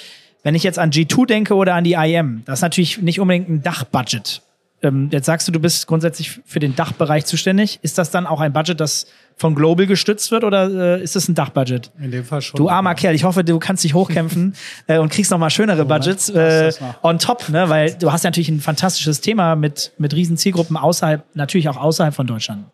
Wenn 0.44 0.56
ich 0.56 0.64
jetzt 0.64 0.80
an 0.80 0.92
G2 0.92 1.26
denke 1.26 1.56
oder 1.56 1.76
an 1.76 1.84
die 1.84 1.94
IM, 1.94 2.44
das 2.46 2.60
ist 2.60 2.64
natürlich 2.64 3.02
nicht 3.02 3.20
unbedingt 3.20 3.50
ein 3.50 3.64
Dachbudget. 3.64 4.42
Ähm, 4.84 5.10
jetzt 5.12 5.26
sagst 5.26 5.48
du, 5.48 5.52
du 5.52 5.60
bist 5.60 5.88
grundsätzlich 5.88 6.40
für 6.46 6.60
den 6.60 6.76
Dachbereich 6.76 7.26
zuständig. 7.26 7.80
Ist 7.82 7.98
das 7.98 8.12
dann 8.12 8.28
auch 8.28 8.42
ein 8.42 8.54
Budget, 8.54 8.80
das 8.80 9.08
von 9.36 9.56
Global 9.56 9.88
gestützt 9.88 10.32
wird 10.32 10.44
oder 10.44 10.98
äh, 10.98 11.04
ist 11.04 11.16
es 11.16 11.28
ein 11.28 11.36
Dachbudget? 11.36 11.92
In 12.00 12.12
dem 12.12 12.24
Fall 12.24 12.42
schon. 12.42 12.58
Du 12.58 12.70
armer 12.70 12.94
Kerl, 12.94 13.16
ich 13.16 13.24
hoffe, 13.24 13.44
du 13.44 13.58
kannst 13.58 13.84
dich 13.84 13.94
hochkämpfen 13.96 14.56
äh, 14.88 15.00
und 15.00 15.12
kriegst 15.12 15.32
noch 15.32 15.40
mal 15.40 15.50
schönere 15.50 15.86
Budgets 15.86 16.30
Moment, 16.30 16.48
äh, 16.48 16.66
das 16.66 16.80
on 17.02 17.18
top, 17.18 17.50
ne? 17.50 17.70
Weil 17.70 17.94
du 17.96 18.12
hast 18.12 18.24
natürlich 18.24 18.50
ein 18.50 18.60
fantastisches 18.60 19.22
Thema 19.22 19.56
mit 19.56 19.94
mit 19.98 20.14
riesen 20.14 20.38
Zielgruppen 20.38 20.78
außerhalb, 20.78 21.24
natürlich 21.34 21.70
auch 21.70 21.78
außerhalb 21.78 22.14
von 22.14 22.28
Deutschland. 22.28 22.66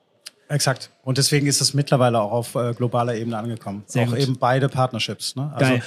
Exakt. 0.49 0.91
Und 1.03 1.17
deswegen 1.17 1.47
ist 1.47 1.61
es 1.61 1.73
mittlerweile 1.73 2.19
auch 2.19 2.31
auf 2.31 2.55
äh, 2.55 2.73
globaler 2.73 3.15
Ebene 3.15 3.37
angekommen. 3.37 3.83
Sehr 3.87 4.03
auch 4.03 4.09
gut. 4.09 4.19
eben 4.19 4.37
beide 4.37 4.69
Partnerships. 4.69 5.35
Ne? 5.35 5.51
Also 5.55 5.71
Geil. 5.71 5.83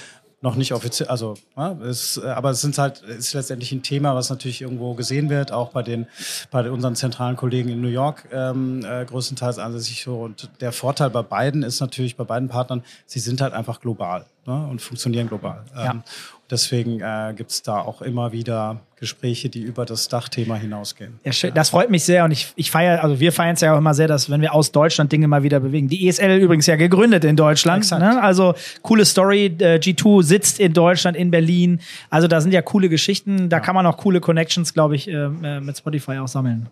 Noch 0.47 0.55
nicht 0.55 0.73
offiziell, 0.73 1.09
also 1.09 1.35
ja, 1.57 1.73
es, 1.83 2.19
äh, 2.19 2.29
aber 2.29 2.51
es 2.51 2.61
sind 2.61 2.79
halt 2.79 3.01
ist 3.03 3.35
letztendlich 3.35 3.73
ein 3.73 3.83
Thema, 3.83 4.15
was 4.15 4.31
natürlich 4.31 4.63
irgendwo 4.63 4.95
gesehen 4.95 5.29
wird, 5.29 5.51
auch 5.51 5.71
bei 5.71 5.83
den 5.83 6.07
bei 6.53 6.71
unseren 6.71 6.95
zentralen 6.95 7.35
Kollegen 7.35 7.69
in 7.69 7.81
New 7.81 7.89
York 7.89 8.29
ähm, 8.33 8.85
äh, 8.85 9.05
größtenteils 9.05 9.59
ansässig 9.59 10.05
so. 10.05 10.21
Und 10.21 10.49
der 10.61 10.71
Vorteil 10.71 11.11
bei 11.11 11.23
beiden 11.23 11.65
ist 11.65 11.81
natürlich 11.81 12.15
bei 12.17 12.23
beiden 12.23 12.49
Partnern, 12.49 12.85
sie 13.07 13.19
sind 13.19 13.41
halt 13.41 13.55
einfach 13.55 13.81
global 13.81 14.25
ne? 14.47 14.69
und 14.71 14.81
funktionieren 14.81 15.27
global. 15.27 15.65
Ja. 15.75 15.91
Ähm, 15.91 16.03
deswegen 16.51 17.01
äh, 17.01 17.35
gibt 17.37 17.51
es 17.51 17.63
da 17.63 17.81
auch 17.81 18.03
immer 18.03 18.33
wieder 18.33 18.81
Gespräche, 18.99 19.49
die 19.49 19.61
über 19.61 19.85
das 19.85 20.09
Dachthema 20.09 20.57
hinausgehen. 20.57 21.19
Ja, 21.25 21.33
schön. 21.33 21.53
Das 21.55 21.71
freut 21.71 21.91
mich 21.91 22.05
sehr 22.05 22.25
und 22.25 22.31
ich, 22.31 22.53
ich 22.57 22.71
feiere, 22.71 23.05
also 23.05 23.21
wir 23.21 23.33
feiern 23.33 23.55
es 23.55 23.61
ja 23.61 23.75
auch 23.75 23.79
immer 23.79 23.93
sehr, 23.95 24.09
dass 24.09 24.31
wenn 24.31 24.41
wir 24.41 24.55
aus 24.55 24.73
Deutschland 24.73 25.13
Dinge 25.13 25.29
mal 25.29 25.43
wieder 25.43 25.61
bewegen. 25.61 25.89
Die 25.89 26.09
ESL 26.09 26.39
übrigens 26.39 26.67
ja 26.67 26.77
gegründet 26.77 27.25
in 27.25 27.37
Deutschland. 27.37 27.91
Ne? 27.91 28.23
Also 28.23 28.55
coole 28.83 29.05
Story. 29.05 29.47
Äh, 29.59 29.77
G2 29.77 30.23
sitzt 30.23 30.59
in 30.59 30.73
Deutschland, 30.73 31.17
in 31.17 31.31
Berlin. 31.31 31.81
Also 32.09 32.27
da 32.27 32.41
sind 32.41 32.53
ja 32.53 32.63
coole 32.63 32.89
Geschichten. 32.89 33.49
Da 33.49 33.61
kann 33.61 33.75
man 33.75 33.85
auch 33.87 33.99
coole 33.99 34.21
Connections, 34.21 34.73
glaube 34.73 34.97
ich, 34.97 35.09
äh, 35.09 35.13
äh, 35.13 35.61
mit 35.61 35.77
Spotify 35.77 36.19
auch 36.19 36.29
sammeln. 36.29 36.69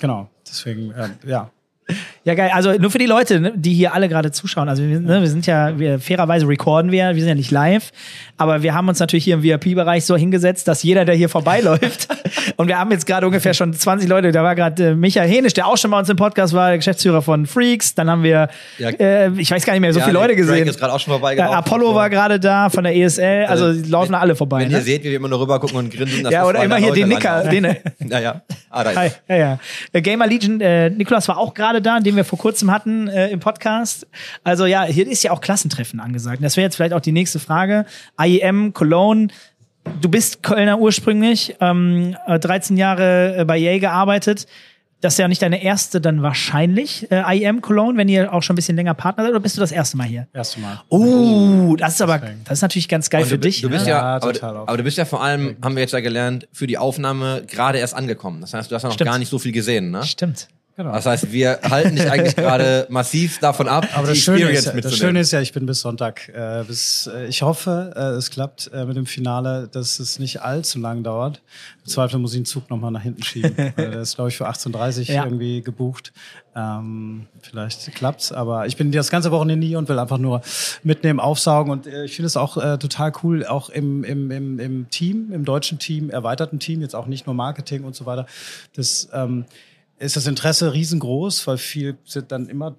Genau. 0.00 0.28
Deswegen, 0.46 0.90
äh, 0.92 1.08
ja. 1.26 1.50
Ja, 2.24 2.34
geil. 2.34 2.50
Also 2.52 2.72
nur 2.72 2.90
für 2.90 2.98
die 2.98 3.06
Leute, 3.06 3.40
ne, 3.40 3.52
die 3.54 3.72
hier 3.72 3.94
alle 3.94 4.08
gerade 4.08 4.30
zuschauen. 4.32 4.68
Also 4.68 4.82
wir, 4.82 5.00
ne, 5.00 5.20
wir 5.20 5.28
sind 5.28 5.46
ja, 5.46 5.78
wir, 5.78 5.98
fairerweise 5.98 6.46
recorden 6.46 6.90
wir, 6.92 7.14
wir 7.14 7.20
sind 7.20 7.28
ja 7.28 7.34
nicht 7.34 7.50
live, 7.50 7.90
aber 8.36 8.62
wir 8.62 8.74
haben 8.74 8.88
uns 8.88 8.98
natürlich 9.00 9.24
hier 9.24 9.34
im 9.34 9.42
VIP-Bereich 9.42 10.04
so 10.04 10.16
hingesetzt, 10.16 10.68
dass 10.68 10.82
jeder, 10.82 11.04
der 11.04 11.14
hier 11.14 11.28
vorbeiläuft, 11.28 12.08
und 12.56 12.68
wir 12.68 12.78
haben 12.78 12.90
jetzt 12.90 13.06
gerade 13.06 13.24
ungefähr 13.26 13.54
schon 13.54 13.72
20 13.72 14.08
Leute, 14.08 14.30
da 14.32 14.42
war 14.42 14.54
gerade 14.54 14.88
äh, 14.90 14.94
Michael 14.94 15.28
Henisch, 15.28 15.54
der 15.54 15.66
auch 15.66 15.76
schon 15.78 15.90
bei 15.90 15.98
uns 15.98 16.08
im 16.08 16.16
Podcast 16.16 16.52
war, 16.54 16.68
der 16.68 16.78
Geschäftsführer 16.78 17.22
von 17.22 17.46
Freaks, 17.46 17.94
dann 17.94 18.10
haben 18.10 18.22
wir, 18.22 18.48
Ja. 18.78 18.90
äh, 18.90 19.30
ich 19.38 19.50
weiß 19.50 19.64
gar 19.64 19.72
nicht 19.72 19.80
mehr, 19.80 19.92
so 19.92 20.00
Ja, 20.00 20.04
viele 20.04 20.14
Leute 20.18 20.28
Drake 20.34 20.42
gesehen. 20.42 20.68
ist 20.68 20.78
gerade 20.78 20.92
auch 20.92 21.00
schon 21.00 21.12
vorbei 21.12 21.34
Ja, 21.34 21.46
gelaufen. 21.46 21.56
Apollo 21.58 21.94
war 21.94 22.10
gerade 22.10 22.38
da 22.40 22.68
von 22.68 22.84
der 22.84 22.94
ESL, 22.96 23.46
also 23.46 23.72
die 23.72 23.88
laufen 23.88 24.12
da 24.12 24.18
alle 24.18 24.34
vorbei. 24.36 24.60
Wenn 24.62 24.68
Ne? 24.68 24.74
ihr 24.78 24.82
seht, 24.82 25.02
wie 25.04 25.08
wir 25.10 25.16
immer 25.16 25.28
nur 25.28 25.40
rüber 25.40 25.58
gucken 25.60 25.78
und 25.78 25.90
grinsen, 25.90 26.24
das 26.24 26.32
Ja, 26.32 26.44
oder 26.46 26.62
immer 26.62 26.76
hier 26.76 26.92
den 26.92 27.08
Nicker, 27.08 27.44
den, 27.44 27.76
Naja. 28.00 28.42
Ah, 28.70 28.84
da 28.84 28.90
ist 28.90 28.96
Hi, 28.98 29.10
ja, 29.28 29.36
ja. 29.36 29.58
Der 29.94 30.02
Gamer 30.02 30.26
Legion, 30.26 30.60
äh, 30.60 30.90
Nikolas 30.90 31.26
war 31.28 31.38
auch 31.38 31.54
gerade 31.54 31.80
da, 31.80 32.00
den 32.08 32.16
wir 32.16 32.24
vor 32.24 32.38
kurzem 32.38 32.70
hatten 32.70 33.08
äh, 33.08 33.28
im 33.28 33.40
Podcast. 33.40 34.06
Also 34.44 34.66
ja, 34.66 34.84
hier 34.84 35.06
ist 35.08 35.22
ja 35.22 35.30
auch 35.30 35.40
Klassentreffen 35.40 36.00
angesagt. 36.00 36.42
Das 36.42 36.56
wäre 36.56 36.64
jetzt 36.64 36.76
vielleicht 36.76 36.92
auch 36.94 37.00
die 37.00 37.12
nächste 37.12 37.38
Frage. 37.38 37.86
IEM, 38.20 38.72
Cologne, 38.72 39.28
du 40.00 40.08
bist 40.08 40.42
Kölner 40.42 40.78
ursprünglich, 40.78 41.56
ähm, 41.60 42.16
äh, 42.26 42.38
13 42.38 42.76
Jahre 42.76 43.36
äh, 43.38 43.44
bei 43.44 43.58
EA 43.58 43.78
gearbeitet. 43.78 44.46
Das 45.00 45.14
ist 45.14 45.18
ja 45.18 45.28
nicht 45.28 45.40
deine 45.42 45.62
erste 45.62 46.00
dann 46.00 46.22
wahrscheinlich, 46.22 47.08
äh, 47.12 47.22
IEM 47.38 47.60
Cologne, 47.60 47.96
wenn 47.96 48.08
ihr 48.08 48.32
auch 48.32 48.42
schon 48.42 48.54
ein 48.54 48.56
bisschen 48.56 48.74
länger 48.74 48.94
Partner 48.94 49.22
seid, 49.22 49.30
oder 49.30 49.38
bist 49.40 49.56
du 49.56 49.60
das 49.60 49.70
erste 49.70 49.96
Mal 49.96 50.08
hier? 50.08 50.26
Erste 50.34 50.58
Mal. 50.58 50.80
Oh, 50.88 51.76
das 51.78 51.94
ist 51.94 52.02
aber, 52.02 52.18
das 52.44 52.58
ist 52.58 52.62
natürlich 52.62 52.88
ganz 52.88 53.08
geil 53.08 53.22
Und 53.22 53.28
für 53.28 53.38
du, 53.38 53.42
dich. 53.46 53.60
Du 53.60 53.70
bist 53.70 53.84
ne? 53.84 53.92
ja, 53.92 53.98
Ja, 53.98 54.16
aber, 54.16 54.32
total 54.32 54.56
auch. 54.56 54.66
aber 54.66 54.76
du 54.76 54.82
bist 54.82 54.98
ja 54.98 55.04
vor 55.04 55.22
allem, 55.22 55.56
haben 55.62 55.76
wir 55.76 55.82
jetzt 55.82 55.92
ja 55.92 56.00
gelernt, 56.00 56.48
für 56.52 56.66
die 56.66 56.78
Aufnahme 56.78 57.44
gerade 57.46 57.78
erst 57.78 57.94
angekommen. 57.94 58.40
Das 58.40 58.54
heißt, 58.54 58.72
du 58.72 58.74
hast 58.74 58.82
ja 58.82 58.88
noch 58.88 58.94
Stimmt. 58.94 59.10
gar 59.10 59.18
nicht 59.18 59.28
so 59.28 59.38
viel 59.38 59.52
gesehen, 59.52 59.92
ne? 59.92 60.02
Stimmt. 60.02 60.48
Genau. 60.78 60.92
Das 60.92 61.06
heißt, 61.06 61.32
wir 61.32 61.58
halten 61.68 61.96
dich 61.96 62.08
eigentlich 62.08 62.36
gerade 62.36 62.86
massiv 62.88 63.40
davon 63.40 63.66
ab, 63.66 63.88
Aber 63.94 64.04
die 64.06 64.10
das 64.12 64.18
Schöne, 64.18 64.48
ist, 64.50 64.66
ja- 64.66 64.80
das. 64.80 64.96
Schöne 64.96 65.18
ist 65.18 65.32
ja, 65.32 65.40
ich 65.40 65.52
bin 65.52 65.66
bis 65.66 65.80
Sonntag. 65.80 66.28
Äh, 66.28 66.62
bis, 66.68 67.08
äh, 67.12 67.26
ich 67.26 67.42
hoffe, 67.42 67.92
äh, 67.96 68.00
es 68.16 68.30
klappt 68.30 68.70
äh, 68.72 68.84
mit 68.84 68.96
dem 68.96 69.04
Finale, 69.06 69.68
dass 69.72 69.98
es 69.98 70.20
nicht 70.20 70.40
allzu 70.42 70.78
lang 70.78 71.02
dauert. 71.02 71.42
Im 71.84 71.90
Zweifel 71.90 72.20
muss 72.20 72.32
ich 72.32 72.38
den 72.38 72.44
Zug 72.44 72.70
nochmal 72.70 72.92
nach 72.92 73.02
hinten 73.02 73.24
schieben. 73.24 73.56
der 73.76 74.02
ist, 74.02 74.14
glaube 74.14 74.30
ich, 74.30 74.36
für 74.36 74.48
18.30 74.48 74.98
Uhr 75.08 75.14
Ja. 75.16 75.24
irgendwie 75.24 75.62
gebucht. 75.62 76.12
Ähm, 76.54 77.26
vielleicht 77.42 77.92
klappt's, 77.96 78.30
aber 78.30 78.66
ich 78.68 78.76
bin 78.76 78.92
das 78.92 79.10
ganze 79.10 79.32
Wochenende 79.32 79.66
nie 79.66 79.74
und 79.74 79.88
will 79.88 79.98
einfach 79.98 80.18
nur 80.18 80.42
mitnehmen, 80.84 81.18
aufsaugen. 81.18 81.72
Und 81.72 81.88
äh, 81.88 82.04
ich 82.04 82.14
finde 82.14 82.28
es 82.28 82.36
auch 82.36 82.56
äh, 82.56 82.78
total 82.78 83.12
cool, 83.24 83.44
auch 83.44 83.68
im, 83.68 84.04
im, 84.04 84.30
im, 84.30 84.60
im 84.60 84.90
Team, 84.90 85.32
im 85.32 85.44
deutschen 85.44 85.80
Team, 85.80 86.08
erweiterten 86.10 86.60
Team, 86.60 86.82
jetzt 86.82 86.94
auch 86.94 87.06
nicht 87.06 87.26
nur 87.26 87.34
Marketing 87.34 87.82
und 87.82 87.96
so 87.96 88.06
weiter. 88.06 88.26
Das 88.76 89.08
ähm, 89.12 89.44
ist 89.98 90.16
das 90.16 90.26
Interesse 90.26 90.72
riesengroß, 90.72 91.46
weil 91.46 91.58
viel 91.58 91.98
sind 92.04 92.32
dann 92.32 92.48
immer 92.48 92.76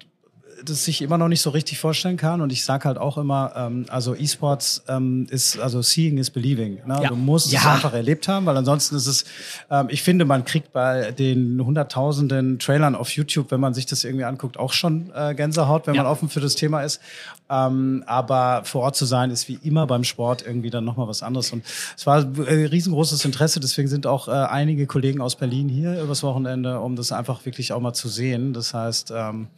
das 0.64 0.84
sich 0.84 1.02
immer 1.02 1.18
noch 1.18 1.28
nicht 1.28 1.40
so 1.40 1.50
richtig 1.50 1.78
vorstellen 1.78 2.16
kann. 2.16 2.40
Und 2.40 2.52
ich 2.52 2.64
sage 2.64 2.84
halt 2.84 2.98
auch 2.98 3.18
immer, 3.18 3.52
ähm, 3.56 3.86
also 3.88 4.14
E-Sports 4.14 4.84
ähm, 4.88 5.26
ist, 5.30 5.58
also 5.58 5.82
seeing 5.82 6.18
is 6.18 6.30
believing. 6.30 6.80
Ne? 6.86 7.00
Ja. 7.02 7.08
Du 7.08 7.16
musst 7.16 7.46
es 7.46 7.52
Ja. 7.52 7.74
einfach 7.74 7.92
erlebt 7.92 8.28
haben, 8.28 8.46
weil 8.46 8.56
ansonsten 8.56 8.96
ist 8.96 9.06
es, 9.06 9.24
ähm, 9.70 9.86
ich 9.90 10.02
finde, 10.02 10.24
man 10.24 10.44
kriegt 10.44 10.72
bei 10.72 11.12
den 11.12 11.64
hunderttausenden 11.64 12.58
Trailern 12.58 12.94
auf 12.94 13.10
YouTube, 13.10 13.50
wenn 13.50 13.60
man 13.60 13.74
sich 13.74 13.86
das 13.86 14.04
irgendwie 14.04 14.24
anguckt, 14.24 14.58
auch 14.58 14.72
schon 14.72 15.10
äh, 15.14 15.34
Gänsehaut, 15.34 15.86
wenn 15.86 15.94
Ja. 15.94 16.02
man 16.02 16.12
offen 16.12 16.28
für 16.28 16.40
das 16.40 16.54
Thema 16.54 16.82
ist. 16.82 17.00
Ähm, 17.48 18.04
aber 18.06 18.62
vor 18.64 18.82
Ort 18.82 18.94
zu 18.96 19.06
sein, 19.06 19.30
ist 19.30 19.48
wie 19.48 19.58
immer 19.62 19.86
beim 19.86 20.04
Sport 20.04 20.44
irgendwie 20.46 20.70
dann 20.70 20.84
nochmal 20.84 21.08
was 21.08 21.22
anderes. 21.22 21.52
Und 21.52 21.64
es 21.96 22.06
war 22.06 22.18
äh, 22.46 22.66
riesengroßes 22.66 23.24
Interesse, 23.24 23.58
deswegen 23.60 23.88
sind 23.88 24.06
auch 24.06 24.28
äh, 24.28 24.30
einige 24.30 24.86
Kollegen 24.86 25.20
aus 25.20 25.34
Berlin 25.36 25.68
hier 25.68 26.00
übers 26.00 26.22
Wochenende, 26.22 26.78
um 26.80 26.94
das 26.94 27.10
einfach 27.12 27.44
wirklich 27.46 27.72
auch 27.72 27.80
mal 27.80 27.92
zu 27.92 28.08
sehen. 28.08 28.52
Das 28.52 28.72
heißt, 28.72 29.12
ähm, 29.16 29.48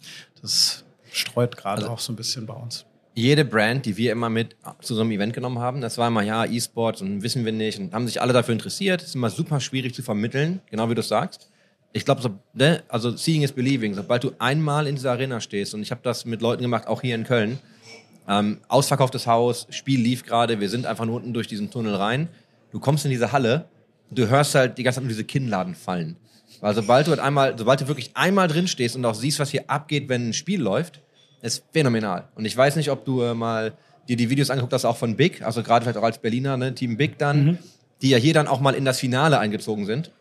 das 0.41 0.85
streut 1.13 1.57
gerade 1.57 1.89
auch 1.91 1.99
so 1.99 2.13
ein 2.13 2.17
bisschen 2.17 2.47
bei 2.47 2.55
uns. 2.55 2.85
jede 3.15 3.45
Brand, 3.45 3.85
die 3.85 3.97
wir 3.97 4.13
immer 4.13 4.31
mit 4.31 4.57
zu 4.81 4.95
so 4.95 5.03
einem 5.03 5.11
Event 5.11 5.35
genommen 5.35 5.59
haben, 5.59 5.81
das 5.81 5.99
war 5.99 6.09
immer, 6.09 6.23
ja, 6.23 6.45
E-Sports 6.45 7.03
und 7.03 7.23
wissen 7.23 7.45
wir 7.45 7.53
nicht 7.53 7.79
und 7.79 7.93
haben 7.93 8.07
sich 8.07 8.21
alle 8.21 8.33
dafür 8.33 8.53
interessiert. 8.53 9.03
ist 9.03 9.15
immer 9.15 9.31
super 9.31 9.61
schwierig 9.61 9.95
zu 9.95 10.03
vermitteln, 10.03 10.61
genau 10.71 10.89
wie 10.89 10.95
du 10.95 11.03
sagst. 11.03 11.51
Ich 11.93 12.07
glaube, 12.07 12.23
so, 12.23 12.31
ne, 12.55 12.83
also 12.89 13.15
seeing 13.15 13.43
is 13.43 13.53
believing. 13.53 13.93
Sobald 13.93 14.25
du 14.25 14.33
einmal 14.39 14.87
in 14.87 14.95
dieser 14.95 15.11
Arena 15.13 15.41
stehst, 15.41 15.75
und 15.75 15.83
ich 15.83 15.91
habe 15.91 16.01
das 16.03 16.25
mit 16.25 16.41
Leuten 16.41 16.63
gemacht, 16.63 16.87
auch 16.87 17.03
hier 17.03 17.15
in 17.15 17.25
Köln, 17.25 17.59
ähm, 18.27 18.59
ausverkauftes 18.69 19.27
Haus, 19.27 19.67
Spiel 19.69 20.01
lief 20.01 20.25
gerade, 20.25 20.59
wir 20.61 20.71
sind 20.71 20.87
einfach 20.87 21.05
nur 21.05 21.17
unten 21.17 21.35
durch 21.35 21.49
diesen 21.49 21.71
Tunnel 21.71 21.95
rein. 21.95 22.29
Du 22.71 22.81
kommst 22.81 23.05
in 23.05 23.11
diese 23.11 23.33
Halle, 23.33 23.67
du 24.11 24.27
hörst 24.29 24.55
halt 24.55 24.79
die 24.79 24.85
ganze 24.85 24.97
Zeit 24.97 25.05
nur 25.05 25.11
diese 25.11 25.25
Kinnladen 25.25 25.75
fallen. 25.75 26.17
Weil 26.63 26.75
sobald 26.75 27.07
du 27.07 27.11
halt 27.11 27.21
einmal, 27.21 27.59
sobald 27.59 27.81
du 27.81 27.89
wirklich 27.89 28.13
einmal 28.15 28.49
drin 28.49 28.69
stehst 28.69 28.97
und 28.97 29.05
auch 29.05 29.15
siehst, 29.15 29.41
was 29.41 29.51
hier 29.51 29.69
abgeht, 29.69 30.09
wenn 30.09 30.29
ein 30.29 30.33
Spiel 30.33 30.63
läuft, 30.63 31.01
ist 31.43 31.65
phänomenal. 31.73 32.29
Und 32.37 32.45
ich 32.45 32.57
weiß 32.57 32.77
nicht, 32.77 32.91
ob 32.91 33.05
du 33.05 33.21
äh, 33.21 33.35
mal 33.35 33.73
dir 34.09 34.17
die 34.17 34.31
Videos 34.31 34.49
angeguckt 34.49 34.73
hast, 34.73 34.85
auch 34.85 34.97
von 34.97 35.17
Big, 35.17 35.43
also 35.43 35.63
gerade 35.63 35.85
vielleicht 35.85 35.99
auch 35.99 36.05
als 36.05 36.19
Berliner, 36.19 36.57
ne, 36.57 36.73
Team 36.75 36.97
Big 36.97 37.19
dann, 37.19 37.59
die 38.01 38.11
ja 38.11 38.17
hier 38.17 38.33
dann 38.33 38.47
auch 38.47 38.61
mal 38.61 38.75
in 38.75 38.85
das 38.85 39.01
Finale 39.01 39.39
eingezogen 39.41 39.87
sind. 39.87 40.13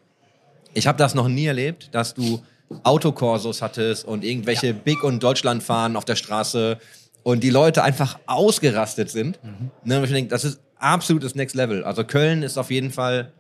Ich 0.73 0.87
habe 0.87 0.97
das 0.97 1.13
noch 1.13 1.27
nie 1.27 1.45
erlebt, 1.45 1.89
dass 1.93 2.15
du 2.15 2.41
Autokorsos 2.83 3.61
hattest 3.61 4.05
und 4.05 4.23
irgendwelche 4.23 4.73
Big- 4.73 5.03
und 5.03 5.21
Deutschland 5.21 5.61
fahren 5.61 5.95
auf 5.95 6.05
der 6.05 6.15
Straße 6.15 6.79
und 7.23 7.43
die 7.43 7.49
Leute 7.51 7.83
einfach 7.83 8.17
ausgerastet 8.25 9.11
sind. 9.11 9.39
Ne, 9.83 9.97
und 9.97 10.05
ich 10.05 10.11
denke, 10.11 10.29
das 10.29 10.43
ist 10.43 10.59
absolutes 10.77 11.35
Next 11.35 11.55
Level. 11.55 11.83
Also 11.83 12.03
Köln 12.03 12.41
ist 12.41 12.57
auf 12.57 12.71
jeden 12.71 12.91
Fall, 12.91 13.31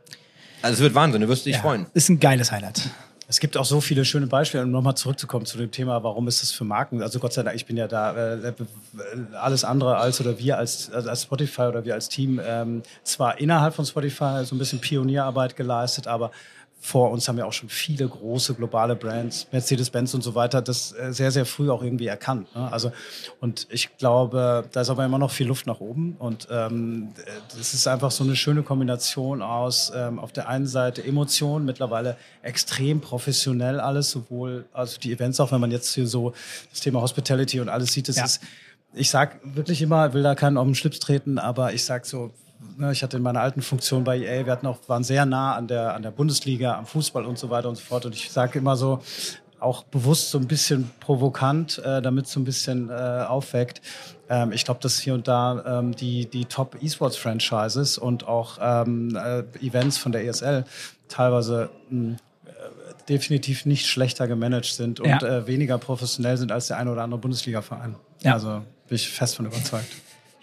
also 0.61 0.73
es 0.75 0.79
wird 0.79 0.95
Wahnsinn, 0.95 1.21
du 1.21 1.27
wirst 1.27 1.45
dich 1.45 1.57
freuen. 1.57 1.85
Ist 1.93 2.09
ein 2.09 2.19
geiles 2.19 2.51
Highlight. 2.51 2.89
Es 3.31 3.39
gibt 3.39 3.55
auch 3.55 3.63
so 3.63 3.79
viele 3.79 4.03
schöne 4.03 4.27
Beispiele, 4.27 4.65
um 4.65 4.71
nochmal 4.71 4.95
zurückzukommen 4.95 5.45
zu 5.45 5.57
dem 5.57 5.71
Thema, 5.71 6.03
warum 6.03 6.27
ist 6.27 6.41
das 6.41 6.51
für 6.51 6.65
Marken? 6.65 7.01
Also 7.01 7.17
Gott 7.19 7.31
sei 7.31 7.43
Dank, 7.43 7.55
ich 7.55 7.65
bin 7.65 7.77
ja 7.77 7.87
da 7.87 8.35
äh, 8.35 8.53
alles 9.39 9.63
andere 9.63 9.95
als 9.95 10.19
oder 10.19 10.37
wir 10.37 10.57
als, 10.57 10.91
also 10.91 11.09
als 11.09 11.23
Spotify 11.23 11.61
oder 11.61 11.85
wir 11.85 11.93
als 11.93 12.09
Team 12.09 12.41
ähm, 12.45 12.83
zwar 13.03 13.39
innerhalb 13.39 13.73
von 13.73 13.85
Spotify 13.85 14.43
so 14.43 14.53
ein 14.53 14.57
bisschen 14.59 14.79
Pionierarbeit 14.79 15.55
geleistet, 15.55 16.07
aber 16.07 16.31
vor 16.83 17.11
uns 17.11 17.27
haben 17.27 17.37
ja 17.37 17.45
auch 17.45 17.53
schon 17.53 17.69
viele 17.69 18.07
große 18.07 18.55
globale 18.55 18.95
Brands, 18.95 19.45
Mercedes-Benz 19.51 20.15
und 20.15 20.23
so 20.23 20.33
weiter, 20.33 20.63
das 20.63 20.93
äh, 20.93 21.13
sehr, 21.13 21.29
sehr 21.29 21.45
früh 21.45 21.69
auch 21.69 21.83
irgendwie 21.83 22.07
erkannt. 22.07 22.53
Ne? 22.55 22.71
Also, 22.71 22.91
und 23.39 23.67
ich 23.69 23.95
glaube, 23.99 24.65
da 24.71 24.81
ist 24.81 24.89
aber 24.89 25.05
immer 25.05 25.19
noch 25.19 25.29
viel 25.29 25.45
Luft 25.45 25.67
nach 25.67 25.79
oben. 25.79 26.15
Und 26.17 26.47
ähm, 26.49 27.09
das 27.55 27.75
ist 27.75 27.87
einfach 27.87 28.09
so 28.09 28.23
eine 28.23 28.35
schöne 28.35 28.63
Kombination 28.63 29.43
aus 29.43 29.91
ähm, 29.95 30.17
auf 30.17 30.31
der 30.31 30.49
einen 30.49 30.65
Seite 30.65 31.03
Emotionen, 31.03 31.65
mittlerweile 31.65 32.17
extrem 32.41 32.99
professionell 32.99 33.79
alles, 33.79 34.09
sowohl 34.09 34.65
also 34.73 34.99
die 34.99 35.11
Events, 35.13 35.39
auch 35.39 35.51
wenn 35.51 35.61
man 35.61 35.69
jetzt 35.69 35.93
hier 35.93 36.07
so 36.07 36.33
das 36.71 36.79
Thema 36.79 36.99
Hospitality 37.01 37.59
und 37.59 37.69
alles 37.69 37.93
sieht, 37.93 38.09
das 38.09 38.15
Ja. 38.15 38.25
ist, 38.25 38.41
ich 38.95 39.11
sag 39.11 39.39
wirklich 39.43 39.83
immer, 39.83 40.13
will 40.13 40.23
da 40.23 40.33
keinen 40.33 40.57
auf 40.57 40.65
den 40.65 40.73
Schlips 40.75 40.97
treten, 40.99 41.37
aber 41.37 41.73
ich 41.73 41.85
sag 41.85 42.07
so, 42.07 42.31
ich 42.91 43.03
hatte 43.03 43.17
in 43.17 43.23
meiner 43.23 43.41
alten 43.41 43.61
Funktion 43.61 44.03
bei 44.03 44.17
EA, 44.19 44.45
wir 44.45 44.51
hatten 44.51 44.67
auch, 44.67 44.77
waren 44.87 45.03
sehr 45.03 45.25
nah 45.25 45.55
an 45.55 45.67
der, 45.67 45.93
an 45.93 46.01
der 46.01 46.11
Bundesliga, 46.11 46.77
am 46.77 46.85
Fußball 46.85 47.25
und 47.25 47.37
so 47.37 47.49
weiter 47.49 47.69
und 47.69 47.75
so 47.75 47.83
fort. 47.83 48.05
Und 48.05 48.15
ich 48.15 48.31
sage 48.31 48.59
immer 48.59 48.75
so, 48.75 49.01
auch 49.59 49.83
bewusst 49.83 50.31
so 50.31 50.39
ein 50.39 50.47
bisschen 50.47 50.89
provokant, 50.99 51.77
äh, 51.85 52.01
damit 52.01 52.27
so 52.27 52.39
ein 52.39 52.43
bisschen 52.45 52.89
äh, 52.89 52.93
aufweckt. 52.93 53.81
Ähm, 54.27 54.51
ich 54.51 54.65
glaube, 54.65 54.79
dass 54.79 54.99
hier 54.99 55.13
und 55.13 55.27
da 55.27 55.79
ähm, 55.79 55.95
die, 55.95 56.25
die 56.25 56.45
Top-E-Sports-Franchises 56.45 57.97
und 57.99 58.27
auch 58.27 58.57
ähm, 58.59 59.15
äh, 59.15 59.41
Events 59.65 59.97
von 59.99 60.11
der 60.11 60.25
ESL 60.25 60.65
teilweise 61.09 61.69
mh, 61.89 62.13
äh, 62.45 62.49
definitiv 63.07 63.65
nicht 63.67 63.85
schlechter 63.87 64.27
gemanagt 64.27 64.65
sind 64.65 64.99
und 64.99 65.07
Ja. 65.09 65.21
äh, 65.21 65.47
weniger 65.47 65.77
professionell 65.77 66.37
sind 66.37 66.51
als 66.51 66.67
der 66.67 66.77
eine 66.77 66.91
oder 66.91 67.03
andere 67.03 67.19
Bundesliga-Verein. 67.19 67.95
Ja. 68.21 68.33
Also 68.33 68.63
bin 68.87 68.95
ich 68.95 69.09
fest 69.09 69.35
von 69.35 69.45
überzeugt. 69.45 69.87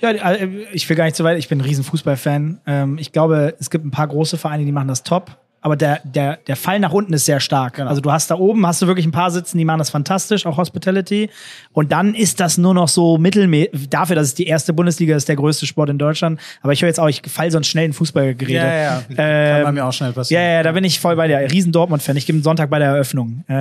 Ja, 0.00 0.10
äh, 0.10 0.46
ich 0.72 0.88
will 0.88 0.96
gar 0.96 1.04
nicht 1.04 1.16
so 1.16 1.24
weit. 1.24 1.38
Ich 1.38 1.48
bin 1.48 1.58
ein 1.58 1.64
riesen 1.64 1.84
Fußballfan. 1.84 2.60
Ähm, 2.66 2.98
ich 2.98 3.12
glaube, 3.12 3.54
es 3.58 3.70
gibt 3.70 3.84
ein 3.84 3.90
paar 3.90 4.06
große 4.06 4.38
Vereine, 4.38 4.64
die 4.64 4.72
machen 4.72 4.88
das 4.88 5.02
top. 5.02 5.36
Aber 5.60 5.74
der, 5.74 6.00
der, 6.04 6.36
der 6.46 6.54
Fall 6.54 6.78
nach 6.78 6.92
unten 6.92 7.12
ist 7.12 7.24
sehr 7.24 7.40
stark. 7.40 7.74
Genau. 7.74 7.88
Also 7.88 8.00
du 8.00 8.12
hast 8.12 8.30
da 8.30 8.36
oben, 8.36 8.64
hast 8.66 8.80
du 8.80 8.86
wirklich 8.86 9.04
ein 9.04 9.10
paar 9.12 9.30
sitzen, 9.32 9.58
die 9.58 9.64
machen 9.64 9.78
das 9.78 9.90
fantastisch, 9.90 10.46
auch 10.46 10.56
Hospitality. 10.56 11.30
Und 11.72 11.90
dann 11.90 12.14
ist 12.14 12.38
das 12.38 12.58
nur 12.58 12.74
noch 12.74 12.86
so 12.88 13.18
mittelmäßig, 13.18 13.88
dafür, 13.90 14.14
dass 14.14 14.28
es 14.28 14.34
die 14.34 14.46
erste 14.46 14.72
Bundesliga 14.72 15.16
ist, 15.16 15.28
der 15.28 15.34
größte 15.36 15.66
Sport 15.66 15.90
in 15.90 15.98
Deutschland. 15.98 16.38
Aber 16.62 16.72
ich 16.72 16.80
höre 16.82 16.88
jetzt 16.88 17.00
auch, 17.00 17.08
ich 17.08 17.22
fall 17.26 17.50
sonst 17.50 17.66
schnell 17.66 17.86
in 17.86 17.92
Fußballgerede. 17.92 18.52
Ja, 18.54 18.66
ja, 18.66 18.82
ja. 18.82 19.02
Kann 19.02 19.16
Ähm, 19.18 19.64
bei 19.64 19.72
mir 19.72 19.84
auch 19.86 19.92
schnell 19.92 20.12
passieren. 20.12 20.42
Ja, 20.42 20.48
ja, 20.48 20.62
da 20.62 20.70
bin 20.72 20.84
ich 20.84 21.00
voll 21.00 21.16
bei 21.16 21.26
dir. 21.26 21.38
Riesen 21.50 21.72
Dortmund-Fan. 21.72 22.16
Ich 22.16 22.26
gebe 22.26 22.36
einen 22.36 22.44
Sonntag 22.44 22.70
bei 22.70 22.78
der 22.78 22.88
Eröffnung. 22.88 23.42
Äh, 23.48 23.54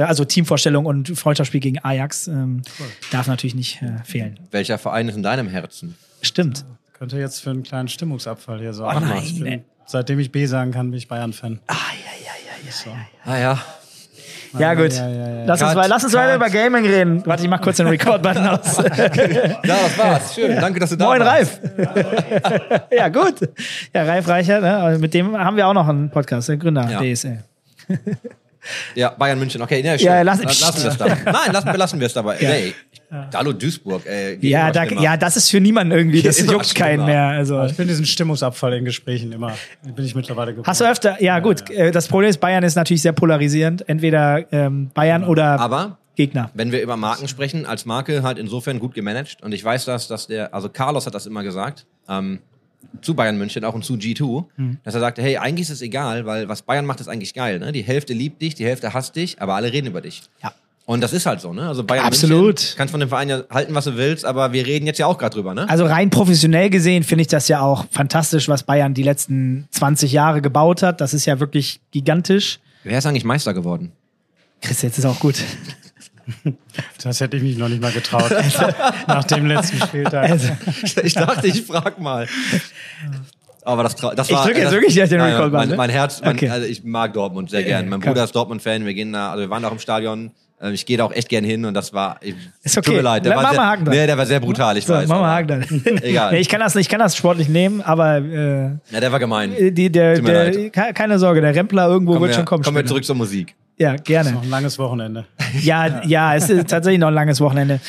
also 0.00 0.24
Teamvorstellung 0.24 0.86
und 0.86 1.08
Freundschaftsspiel 1.18 1.60
gegen 1.60 1.78
Ajax. 1.84 2.28
Ähm, 2.28 2.62
Darf 3.10 3.26
natürlich 3.26 3.54
nicht 3.56 3.82
äh, 3.82 4.04
fehlen. 4.04 4.38
Welcher 4.52 4.78
Verein 4.78 5.08
ist 5.08 5.16
in 5.16 5.22
deinem 5.24 5.48
Herzen? 5.48 5.96
Stimmt. 6.22 6.64
Könnte 6.92 7.18
jetzt 7.18 7.40
für 7.42 7.50
einen 7.50 7.62
kleinen 7.64 7.88
Stimmungsabfall 7.88 8.60
hier 8.60 8.70
Oh 8.70 8.74
sorgen. 8.74 9.06
nein, 9.08 9.64
seitdem 9.86 10.18
ich 10.18 10.30
B 10.32 10.46
sagen 10.46 10.72
kann, 10.72 10.90
bin 10.90 10.98
ich 10.98 11.08
Bayern-Fan. 11.08 11.60
Ah 11.66 11.74
ja, 13.38 13.58
Ja, 14.58 14.74
gut. 14.74 14.92
Ja, 14.92 15.08
ja, 15.08 15.28
ja. 15.28 15.44
Lass, 15.44 15.60
uns, 15.62 15.74
Cut, 15.74 15.88
lass 15.88 16.04
uns 16.04 16.12
weiter 16.14 16.34
über 16.36 16.48
Gaming 16.48 16.86
reden. 16.86 17.22
Warte, 17.26 17.42
ich 17.42 17.48
mach 17.48 17.60
kurz 17.60 17.76
den 17.76 17.86
Record-Button 17.88 18.46
aus. 18.46 18.76
ja 18.78 19.58
das 19.62 19.98
war's. 19.98 20.34
Schön, 20.34 20.56
danke, 20.60 20.80
dass 20.80 20.90
du 20.90 20.96
da 20.96 21.06
Moin, 21.06 21.20
warst. 21.20 21.60
Ralf. 21.78 22.82
ja, 22.90 23.08
gut. 23.08 23.34
Ja, 23.92 24.04
Ralf 24.04 24.28
Reicher, 24.28 24.60
ne? 24.60 24.76
Also 24.78 25.00
mit 25.00 25.12
dem 25.14 25.36
haben 25.36 25.56
wir 25.56 25.66
auch 25.66 25.74
noch 25.74 25.88
einen 25.88 26.10
Podcast, 26.10 26.48
der 26.48 26.56
Gründer 26.56 26.88
Ja. 26.88 27.00
DSL. 27.00 27.42
Ja, 28.94 29.10
Bayern 29.10 29.38
München, 29.38 29.62
okay, 29.62 29.80
ja, 29.80 29.96
schön. 29.96 30.06
Ja, 30.08 30.22
lass- 30.22 30.42
lassen 30.42 30.82
wir 30.82 30.90
es 30.90 30.96
dabei. 30.98 31.16
Nein, 31.24 31.52
lassen, 31.52 31.72
belassen 31.72 32.00
wir 32.00 32.06
es 32.06 32.14
dabei. 32.14 32.74
Ja. 33.10 33.30
Hallo 33.34 33.52
Duisburg. 33.52 34.04
Äh, 34.06 34.36
geht 34.36 34.50
Ja, 34.50 34.70
da, 34.72 34.84
ja, 34.84 35.16
das 35.16 35.36
ist 35.36 35.50
für 35.50 35.60
niemanden 35.60 35.92
irgendwie, 35.92 36.22
das 36.22 36.38
Immer 36.40 36.52
juckt 36.54 36.74
keinen 36.74 37.04
mehr. 37.04 37.28
Also. 37.28 37.62
Ich 37.64 37.76
bin 37.76 37.86
diesen 37.88 38.04
Stimmungsabfall 38.06 38.74
in 38.74 38.84
Gesprächen 38.84 39.32
immer. 39.32 39.54
Bin 39.94 40.04
ich 40.04 40.14
mittlerweile 40.14 40.52
geworden. 40.52 40.66
Hast 40.66 40.80
du 40.80 40.84
öfter, 40.84 41.22
ja 41.22 41.38
gut, 41.38 41.70
äh, 41.70 41.90
das 41.92 42.08
Problem 42.08 42.30
ist, 42.30 42.38
Bayern 42.40 42.64
ist 42.64 42.74
natürlich 42.74 43.02
sehr 43.02 43.12
polarisierend. 43.12 43.88
Entweder 43.88 44.52
ähm, 44.52 44.90
Bayern 44.92 45.24
oder 45.24 45.60
Aber 45.60 45.98
Gegner. 46.16 46.50
wenn 46.54 46.72
wir 46.72 46.82
über 46.82 46.96
Marken 46.96 47.28
sprechen, 47.28 47.64
als 47.66 47.84
Marke 47.86 48.22
halt 48.22 48.38
insofern 48.38 48.78
gut 48.80 48.94
gemanagt. 48.94 49.38
Und 49.42 49.52
ich 49.52 49.62
weiß 49.62 49.84
das, 49.84 50.08
dass 50.08 50.26
der, 50.26 50.52
also 50.54 50.68
Carlos 50.68 51.06
hat 51.06 51.14
das 51.14 51.26
immer 51.26 51.42
gesagt. 51.42 51.86
Ähm, 52.08 52.40
zu 53.02 53.14
Bayern 53.14 53.36
München 53.36 53.64
auch 53.64 53.74
und 53.74 53.84
zu 53.84 53.94
G2, 53.94 54.44
Hm. 54.56 54.78
dass 54.84 54.94
er 54.94 55.00
sagte, 55.00 55.20
hey, 55.22 55.36
eigentlich 55.38 55.62
ist 55.68 55.70
es 55.74 55.82
egal, 55.82 56.24
weil 56.24 56.48
was 56.48 56.62
Bayern 56.62 56.86
macht, 56.86 57.00
ist 57.00 57.08
eigentlich 57.08 57.34
geil. 57.34 57.58
Ne? 57.58 57.72
Die 57.72 57.82
Hälfte 57.82 58.12
liebt 58.14 58.40
dich, 58.42 58.54
die 58.54 58.64
Hälfte 58.64 58.94
hasst 58.94 59.16
dich, 59.16 59.40
aber 59.40 59.54
alle 59.54 59.72
reden 59.72 59.86
über 59.88 60.00
dich. 60.00 60.22
Ja. 60.42 60.52
Und 60.86 61.00
das 61.02 61.12
ist 61.12 61.26
halt 61.26 61.40
so, 61.40 61.52
ne? 61.52 61.66
Also 61.68 61.82
Bayern 61.82 62.04
Absolut. 62.06 62.44
München, 62.46 62.74
kannst 62.76 62.92
von 62.92 63.00
dem 63.00 63.08
Verein 63.08 63.28
ja 63.28 63.42
halten, 63.50 63.74
was 63.74 63.84
du 63.86 63.96
willst, 63.96 64.24
aber 64.24 64.52
wir 64.52 64.64
reden 64.66 64.86
jetzt 64.86 64.98
ja 64.98 65.06
auch 65.06 65.18
gerade 65.18 65.34
drüber, 65.34 65.52
ne? 65.52 65.68
Also 65.68 65.84
rein 65.84 66.10
professionell 66.10 66.70
gesehen 66.70 67.02
finde 67.02 67.22
ich 67.22 67.28
das 67.28 67.48
ja 67.48 67.60
auch 67.60 67.86
fantastisch, 67.90 68.48
was 68.48 68.62
Bayern 68.62 68.94
die 68.94 69.02
letzten 69.02 69.66
20 69.72 70.12
Jahre 70.12 70.40
gebaut 70.40 70.82
hat. 70.84 71.00
Das 71.00 71.12
ist 71.12 71.26
ja 71.26 71.40
wirklich 71.40 71.80
gigantisch. 71.90 72.60
Wer 72.84 72.98
ist 72.98 73.06
eigentlich 73.06 73.24
Meister 73.24 73.52
geworden? 73.52 73.90
Chris, 74.62 74.80
jetzt 74.82 74.96
ist 74.98 75.04
auch 75.04 75.18
gut. 75.18 75.36
Das 77.04 77.20
hätte 77.20 77.36
ich 77.36 77.42
mich 77.44 77.56
noch 77.56 77.68
nicht 77.68 77.80
mal 77.80 77.92
getraut. 77.92 78.32
Nach 79.06 79.22
dem 79.22 79.46
letzten 79.46 79.78
Spieltag. 79.78 80.28
Also, 80.28 80.48
ich 81.04 81.14
dachte, 81.14 81.46
ich 81.46 81.62
frag 81.62 82.00
mal. 82.00 82.26
Aber 83.62 83.84
das, 83.84 83.96
trau- 83.96 84.12
das 84.12 84.28
Ich 84.28 84.34
war. 84.34 84.44
drück 84.44 84.56
jetzt 84.56 84.66
das, 84.66 84.72
wirklich 84.72 85.00
auf 85.02 85.08
den 85.08 85.20
Recall-Button, 85.20 85.68
Mein, 85.68 85.76
mein 85.76 85.90
Herz, 85.90 86.20
mein, 86.22 86.34
Okay. 86.34 86.48
also 86.50 86.66
ich 86.66 86.82
mag 86.82 87.12
Dortmund 87.12 87.50
sehr 87.50 87.62
gern. 87.62 87.88
Mein. 87.88 88.00
Bruder 88.00 88.24
ist 88.24 88.34
Dortmund-Fan. 88.34 88.84
Wir 88.84 88.94
gehen 88.94 89.12
da, 89.12 89.30
also 89.30 89.42
wir 89.42 89.50
waren 89.50 89.64
auch 89.64 89.70
im 89.72 89.78
Stadion. 89.78 90.32
Äh, 90.60 90.72
Ich 90.72 90.86
gehe 90.86 90.96
da 90.96 91.04
auch 91.04 91.12
echt 91.12 91.28
gern 91.28 91.44
hin 91.44 91.64
und 91.64 91.74
das 91.74 91.92
war. 91.92 92.18
Ich, 92.20 92.34
Ist 92.62 92.76
okay. 92.78 92.86
Tut 92.86 92.96
mir 92.96 93.02
leid. 93.02 93.24
Der 93.24 93.36
war 93.36 93.50
sehr, 93.52 93.66
Haken 93.66 93.84
nee, 93.84 94.06
der 94.06 94.16
war 94.18 94.26
sehr 94.26 94.40
brutal. 94.40 94.76
Ich 94.76 94.86
so, 94.86 94.94
weiß. 94.94 95.10
aber- 95.10 95.26
Haken 95.26 95.48
dann. 95.48 95.62
Egal. 96.02 96.32
Nee, 96.32 96.38
ich, 96.40 96.48
kann 96.48 96.60
das, 96.60 96.74
ich 96.76 96.88
kann 96.88 96.98
das 97.00 97.16
sportlich 97.16 97.48
nehmen, 97.48 97.80
aber 97.82 98.16
äh, 98.18 98.62
Ja, 98.90 99.00
der 99.00 99.12
war 99.12 99.18
gemein. 99.18 99.52
die, 99.72 99.90
der, 99.90 100.14
Tut 100.16 100.24
mir 100.24 100.50
der, 100.70 100.92
keine 100.92 101.18
Sorge, 101.18 101.40
der 101.40 101.54
Rempler 101.54 101.88
irgendwo 101.88 102.12
Kommen 102.12 102.22
wird 102.22 102.32
wir, 102.32 102.36
schon 102.36 102.44
kommen. 102.46 102.62
kommen 102.64 102.76
wir 102.76 102.86
zurück 102.86 103.04
zur 103.04 103.16
Musik. 103.16 103.54
Ja, 103.78 103.96
gerne. 103.96 104.32
Noch 104.32 104.42
ein 104.42 104.50
langes 104.50 104.78
Wochenende. 104.78 105.26
Ja, 105.62 106.02
ja, 106.04 106.34
es 106.34 106.50
ist 106.50 106.68
tatsächlich 106.68 107.00
noch 107.00 107.08
ein 107.08 107.14
langes 107.14 107.40
Wochenende. 107.40 107.80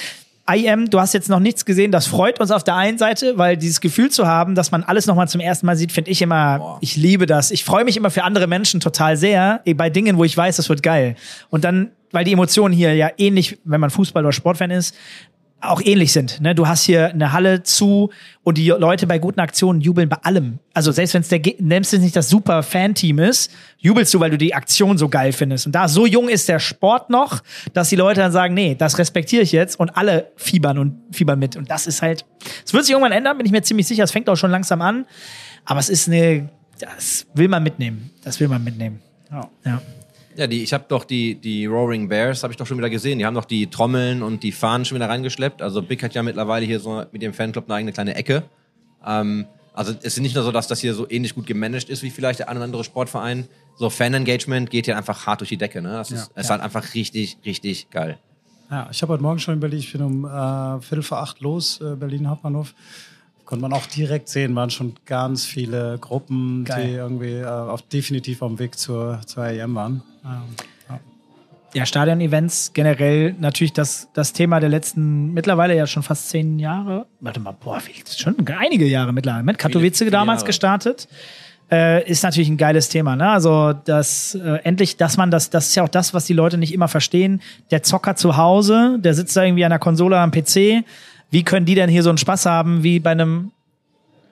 IM, 0.49 0.89
du 0.89 0.99
hast 0.99 1.13
jetzt 1.13 1.29
noch 1.29 1.39
nichts 1.39 1.65
gesehen. 1.65 1.91
Das 1.91 2.07
freut 2.07 2.39
uns 2.39 2.51
auf 2.51 2.63
der 2.63 2.75
einen 2.75 2.97
Seite, 2.97 3.37
weil 3.37 3.57
dieses 3.57 3.81
Gefühl 3.81 4.09
zu 4.09 4.27
haben, 4.27 4.55
dass 4.55 4.71
man 4.71 4.83
alles 4.83 5.05
nochmal 5.05 5.27
zum 5.27 5.41
ersten 5.41 5.65
Mal 5.65 5.75
sieht, 5.75 5.91
finde 5.91 6.11
ich 6.11 6.21
immer, 6.21 6.59
Boah. 6.59 6.77
ich 6.81 6.95
liebe 6.95 7.25
das. 7.25 7.51
Ich 7.51 7.63
freue 7.65 7.83
mich 7.83 7.97
immer 7.97 8.09
für 8.09 8.23
andere 8.23 8.47
Menschen 8.47 8.79
total 8.79 9.17
sehr, 9.17 9.61
eh, 9.65 9.73
bei 9.73 9.89
Dingen, 9.89 10.17
wo 10.17 10.23
ich 10.23 10.35
weiß, 10.35 10.55
das 10.55 10.69
wird 10.69 10.83
geil. 10.83 11.15
Und 11.49 11.63
dann, 11.63 11.91
weil 12.11 12.23
die 12.23 12.31
Emotionen 12.31 12.73
hier 12.73 12.95
ja 12.95 13.09
ähnlich, 13.17 13.59
wenn 13.65 13.81
man 13.81 13.89
Fußball- 13.89 14.23
oder 14.23 14.31
Sportfan 14.31 14.71
ist, 14.71 14.95
auch 15.59 15.81
ähnlich 15.83 16.13
sind. 16.13 16.39
Ne? 16.39 16.53
Du 16.53 16.67
hast 16.67 16.83
hier 16.83 17.09
eine 17.09 17.33
Halle 17.33 17.63
zu 17.63 18.11
und 18.43 18.57
die 18.57 18.67
Leute 18.69 19.07
bei 19.07 19.17
guten 19.17 19.39
Aktionen 19.39 19.81
jubeln 19.81 20.07
bei 20.07 20.17
allem. 20.17 20.59
Also 20.73 20.91
selbst 20.91 21.15
wenn 21.15 21.21
es 21.21 21.29
der 21.29 21.41
es 21.79 21.93
nicht 21.93 22.15
das 22.15 22.29
super 22.29 22.61
Fan-Team 22.61 23.17
ist, 23.19 23.51
jubelst 23.79 24.13
du, 24.13 24.19
weil 24.19 24.29
du 24.29 24.37
die 24.37 24.53
Aktion 24.53 24.99
so 24.99 25.09
geil 25.09 25.33
findest. 25.33 25.65
Und 25.65 25.73
da 25.73 25.87
so 25.87 26.05
jung 26.05 26.29
ist 26.29 26.47
der 26.47 26.59
Sport 26.59 27.09
noch, 27.09 27.41
dass 27.73 27.89
die 27.89 27.95
Leute 27.95 28.21
dann 28.21 28.31
sagen, 28.31 28.53
nee, 28.53 28.75
das 28.75 28.99
respektiere 28.99 29.41
ich 29.41 29.51
jetzt 29.51 29.79
und 29.79 29.97
alle 29.97 30.31
fiebern 30.35 30.77
und 30.77 31.01
fiebern 31.11 31.39
mit. 31.39 31.55
Und 31.55 31.71
das 31.71 31.87
ist 31.87 32.03
halt, 32.03 32.23
es 32.63 32.73
wird 32.73 32.85
sich 32.85 32.91
irgendwann 32.93 33.11
ändern, 33.11 33.37
bin 33.37 33.45
ich 33.45 33.51
mir 33.51 33.63
ziemlich 33.63 33.87
sicher. 33.87 34.03
Es 34.03 34.11
fängt 34.11 34.29
auch 34.29 34.37
schon 34.37 34.51
langsam 34.51 34.81
an. 34.81 35.05
Aber 35.65 35.79
es 35.79 35.89
ist 35.89 36.07
eine, 36.07 36.49
das 36.79 37.25
will 37.33 37.47
man 37.47 37.63
mitnehmen. 37.63 38.11
Das 38.23 38.39
will 38.39 38.47
man 38.47 38.63
mitnehmen. 38.63 39.01
Ja. 39.31 39.49
Ja. 39.65 39.81
Ja, 40.37 40.45
die, 40.47 40.61
ich 40.63 40.71
habe 40.71 40.85
doch 40.87 41.03
die, 41.03 41.33
die 41.35 41.65
Roaring 41.65 42.07
Bears, 42.09 42.43
habe 42.43 42.53
ich 42.53 42.57
doch 42.57 42.67
schon 42.67 42.77
wieder 42.77 42.91
gesehen. 42.91 43.17
Die 43.17 43.25
haben 43.25 43.33
doch 43.33 43.45
die 43.45 43.67
Trommeln 43.67 44.21
und 44.21 44.43
die 44.43 44.51
Fahnen 44.51 44.85
schon 44.85 44.95
wieder 44.97 45.09
reingeschleppt. 45.09 45.61
Also 45.63 45.81
Big 45.81 46.03
hat 46.03 46.13
ja 46.13 46.21
mittlerweile 46.21 46.63
hier 46.65 46.79
so 46.79 47.03
mit 47.11 47.21
dem 47.23 47.33
Fanclub 47.33 47.65
eine 47.65 47.73
eigene 47.73 47.91
kleine 47.91 48.13
Ecke. 48.15 48.43
Ähm, 49.05 49.45
also 49.73 49.93
es 49.93 50.15
ist 50.15 50.19
nicht 50.19 50.35
nur 50.35 50.43
so, 50.43 50.51
dass 50.51 50.67
das 50.67 50.79
hier 50.79 50.93
so 50.93 51.09
ähnlich 51.09 51.33
gut 51.33 51.47
gemanagt 51.47 51.89
ist 51.89 52.03
wie 52.03 52.11
vielleicht 52.11 52.37
der 52.39 52.49
eine 52.49 52.59
oder 52.59 52.65
andere 52.65 52.83
Sportverein. 52.83 53.47
So 53.77 53.89
Fan-Engagement 53.89 54.69
geht 54.69 54.85
hier 54.85 54.95
einfach 54.95 55.25
hart 55.25 55.41
durch 55.41 55.49
die 55.49 55.57
Decke. 55.57 55.81
Ne? 55.81 55.89
Das 55.93 56.11
ist, 56.11 56.31
Ja. 56.35 56.41
ist 56.41 56.49
halt 56.51 56.61
einfach 56.61 56.93
richtig, 56.93 57.37
richtig 57.43 57.89
geil. 57.89 58.19
Ja, 58.69 58.89
ich 58.91 59.01
habe 59.01 59.13
heute 59.13 59.23
Morgen 59.23 59.39
schon 59.39 59.55
überlegt, 59.55 59.83
ich 59.85 59.91
bin 59.91 60.01
um 60.01 60.25
äh, 60.25 60.81
Viertel 60.81 61.01
vor 61.01 61.19
acht 61.19 61.39
los, 61.41 61.79
äh, 61.81 61.95
Berlin 61.95 62.29
Hauptbahnhof. 62.29 62.75
Konnte 63.47 63.61
man 63.61 63.71
auch 63.71 63.87
direkt 63.87 64.27
sehen, 64.27 64.53
waren 64.55 64.69
schon 64.69 64.95
ganz 65.05 65.45
viele 65.45 65.97
Gruppen, 65.99 66.65
Geil. 66.65 66.85
die 66.85 66.93
irgendwie 66.95 67.35
äh, 67.35 67.45
auf, 67.45 67.81
definitiv 67.81 68.41
auf 68.41 68.49
dem 68.49 68.59
Weg 68.59 68.77
zur, 68.77 69.21
zur 69.25 69.45
EM 69.45 69.73
waren. 69.73 70.03
Ähm, 70.25 70.41
ja. 70.89 70.99
Ja, 71.73 71.85
Stadion-Events 71.85 72.71
generell 72.73 73.35
natürlich 73.39 73.71
das, 73.71 74.09
das 74.13 74.33
Thema 74.33 74.59
der 74.59 74.67
letzten, 74.67 75.33
mittlerweile 75.33 75.77
ja 75.77 75.87
schon 75.87 76.03
fast 76.03 76.29
zehn 76.29 76.59
Jahre. 76.59 77.05
Warte 77.21 77.39
mal, 77.39 77.53
boah, 77.53 77.81
wie, 77.85 78.03
schon 78.13 78.35
einige 78.59 78.85
Jahre 78.85 79.13
mittlerweile. 79.13 79.45
Mit 79.45 79.57
Katowice 79.57 79.99
viele 79.99 80.11
damals 80.11 80.41
Jahre. 80.41 80.47
gestartet. 80.47 81.07
Äh, 81.71 82.09
ist 82.09 82.23
natürlich 82.23 82.49
ein 82.49 82.57
geiles 82.57 82.89
Thema, 82.89 83.15
ne? 83.15 83.29
Also, 83.29 83.71
das 83.71 84.35
äh, 84.35 84.59
endlich, 84.63 84.97
dass 84.97 85.15
man 85.15 85.31
das, 85.31 85.49
das 85.49 85.67
ist 85.67 85.75
ja 85.75 85.83
auch 85.83 85.89
das, 85.89 86.13
was 86.13 86.25
die 86.25 86.33
Leute 86.33 86.57
nicht 86.57 86.73
immer 86.73 86.89
verstehen. 86.89 87.41
Der 87.71 87.81
Zocker 87.81 88.17
zu 88.17 88.35
Hause, 88.35 88.97
der 88.99 89.13
sitzt 89.13 89.37
da 89.37 89.43
irgendwie 89.43 89.63
an 89.63 89.69
der 89.69 89.79
Konsole 89.79 90.19
am 90.19 90.31
PC. 90.31 90.83
Wie 91.29 91.43
können 91.43 91.65
die 91.65 91.75
denn 91.75 91.89
hier 91.89 92.03
so 92.03 92.09
einen 92.09 92.17
Spaß 92.17 92.45
haben 92.45 92.83
wie 92.83 92.99
bei 92.99 93.11
einem 93.11 93.51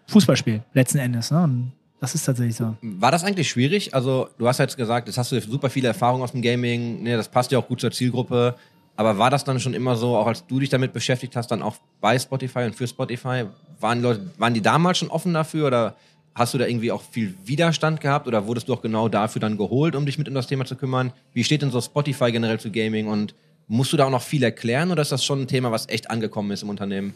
Fußballspiel 0.08 0.64
letzten 0.74 1.00
Endes? 1.00 1.32
Ne? 1.32 1.44
Und 1.44 1.72
das 2.00 2.16
ist 2.16 2.26
tatsächlich 2.26 2.56
so. 2.56 2.76
War 2.82 3.12
das 3.12 3.24
eigentlich 3.24 3.50
schwierig? 3.50 3.94
Also, 3.94 4.30
du 4.38 4.48
hast 4.48 4.60
jetzt 4.60 4.78
gesagt, 4.78 5.08
jetzt 5.08 5.18
hast 5.18 5.32
du 5.32 5.42
super 5.42 5.70
viele 5.70 5.88
Erfahrungen 5.88 6.24
aus 6.24 6.32
dem 6.32 6.42
Gaming, 6.42 7.04
ne, 7.04 7.18
das 7.18 7.30
passt 7.30 7.52
ja 7.52 7.60
auch 7.60 7.68
gut 7.68 7.82
zur 7.82 7.92
Zielgruppe. 7.92 8.56
Aber 8.98 9.18
war 9.18 9.30
das 9.30 9.44
dann 9.44 9.60
schon 9.60 9.74
immer 9.74 9.96
so, 9.96 10.16
auch 10.16 10.28
als 10.28 10.46
du 10.48 10.60
dich 10.60 10.70
damit 10.70 10.94
beschäftigt 10.94 11.36
hast, 11.36 11.48
dann 11.48 11.62
auch 11.62 11.76
bei 12.00 12.18
Spotify 12.18 12.60
und 12.60 12.76
für 12.76 12.88
Spotify, 12.88 13.46
waren 13.80 14.00
die 14.00 14.04
Leute, 14.04 14.32
waren 14.38 14.54
die 14.54 14.62
damals 14.62 15.00
schon 15.00 15.10
offen 15.10 15.34
dafür 15.34 15.68
oder 15.68 15.96
hast 16.34 16.54
du 16.54 16.58
da 16.58 16.66
irgendwie 16.66 16.92
auch 16.92 17.02
viel 17.02 17.36
Widerstand 17.44 18.02
gehabt 18.02 18.28
oder 18.28 18.46
wurdest 18.48 18.70
du 18.70 18.74
auch 18.74 18.82
genau 18.82 19.10
dafür 19.10 19.40
dann 19.40 19.58
geholt, 19.58 19.96
um 19.96 20.06
dich 20.06 20.18
mit 20.18 20.28
um 20.30 20.34
das 20.34 20.48
Thema 20.48 20.66
zu 20.66 20.76
kümmern? 20.76 21.12
Wie 21.34 21.44
steht 21.44 21.62
denn 21.62 21.72
so 21.72 21.82
Spotify 21.82 22.32
generell 22.32 22.60
zu 22.60 22.72
Gaming 22.72 23.08
und 23.08 23.36
musst 23.68 23.92
du 23.94 23.98
da 23.98 24.06
auch 24.06 24.10
noch 24.12 24.22
viel 24.22 24.44
erklären 24.44 24.92
oder 24.92 25.02
ist 25.02 25.12
das 25.12 25.24
schon 25.26 25.42
ein 25.42 25.48
Thema, 25.48 25.72
was 25.72 25.88
echt 25.90 26.10
angekommen 26.12 26.52
ist 26.52 26.64
im 26.64 26.70
Unternehmen? 26.70 27.16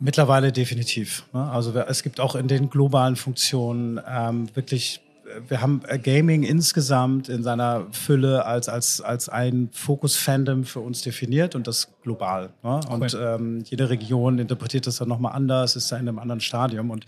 Mittlerweile 0.00 0.52
definitiv. 0.52 1.24
Ne? 1.32 1.50
Also 1.50 1.76
es 1.76 2.02
gibt 2.02 2.20
auch 2.20 2.36
in 2.36 2.46
den 2.46 2.70
globalen 2.70 3.16
Funktionen 3.16 4.00
ähm, 4.08 4.48
wirklich, 4.54 5.00
wir 5.48 5.60
haben 5.60 5.82
äh, 5.88 5.98
Gaming 5.98 6.44
insgesamt 6.44 7.28
in 7.28 7.42
seiner 7.42 7.86
Fülle 7.90 8.46
als, 8.46 8.68
als, 8.68 9.00
als 9.00 9.28
ein 9.28 9.70
Fokus-Fandom 9.72 10.64
für 10.64 10.78
uns 10.80 11.02
definiert 11.02 11.56
und 11.56 11.66
das 11.66 11.88
global. 12.02 12.50
Ne? 12.62 12.80
Und 12.88 13.16
ähm, 13.20 13.64
jede 13.68 13.90
Region 13.90 14.38
interpretiert 14.38 14.86
das 14.86 14.96
dann 14.98 15.08
nochmal 15.08 15.32
anders, 15.32 15.74
ist 15.74 15.90
da 15.90 15.96
in 15.96 16.08
einem 16.08 16.20
anderen 16.20 16.40
Stadium 16.40 16.90
und 16.90 17.04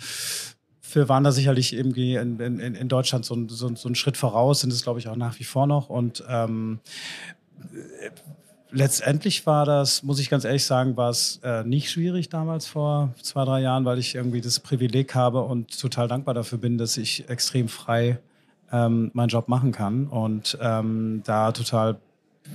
wir 0.92 1.08
waren 1.08 1.22
da 1.22 1.30
sicherlich 1.30 1.72
irgendwie 1.72 2.16
in, 2.16 2.40
in, 2.40 2.58
in 2.74 2.88
Deutschland 2.88 3.24
so, 3.24 3.34
ein- 3.36 3.48
so, 3.48 3.72
so 3.76 3.86
einen 3.86 3.94
Schritt 3.94 4.16
voraus, 4.16 4.62
sind 4.62 4.72
es 4.72 4.82
glaube 4.82 4.98
ich 4.98 5.06
auch 5.06 5.14
nach 5.14 5.38
wie 5.38 5.44
vor 5.44 5.68
noch 5.68 5.88
und 5.88 6.24
ähm, 6.28 6.80
letztendlich 8.72 9.46
war 9.46 9.64
das, 9.64 10.02
muss 10.02 10.20
ich 10.20 10.30
ganz 10.30 10.44
ehrlich 10.44 10.64
sagen, 10.64 10.96
war 10.96 11.10
es 11.10 11.40
äh, 11.42 11.64
nicht 11.64 11.90
schwierig 11.90 12.28
damals 12.28 12.66
vor 12.66 13.14
zwei, 13.22 13.44
drei 13.44 13.60
Jahren, 13.60 13.84
weil 13.84 13.98
ich 13.98 14.14
irgendwie 14.14 14.40
das 14.40 14.60
Privileg 14.60 15.14
habe 15.14 15.42
und 15.42 15.78
total 15.78 16.08
dankbar 16.08 16.34
dafür 16.34 16.58
bin, 16.58 16.78
dass 16.78 16.96
ich 16.96 17.28
extrem 17.28 17.68
frei 17.68 18.18
ähm, 18.72 19.10
meinen 19.14 19.28
Job 19.28 19.48
machen 19.48 19.72
kann 19.72 20.06
und 20.06 20.56
ähm, 20.60 21.22
da 21.24 21.52
total 21.52 21.96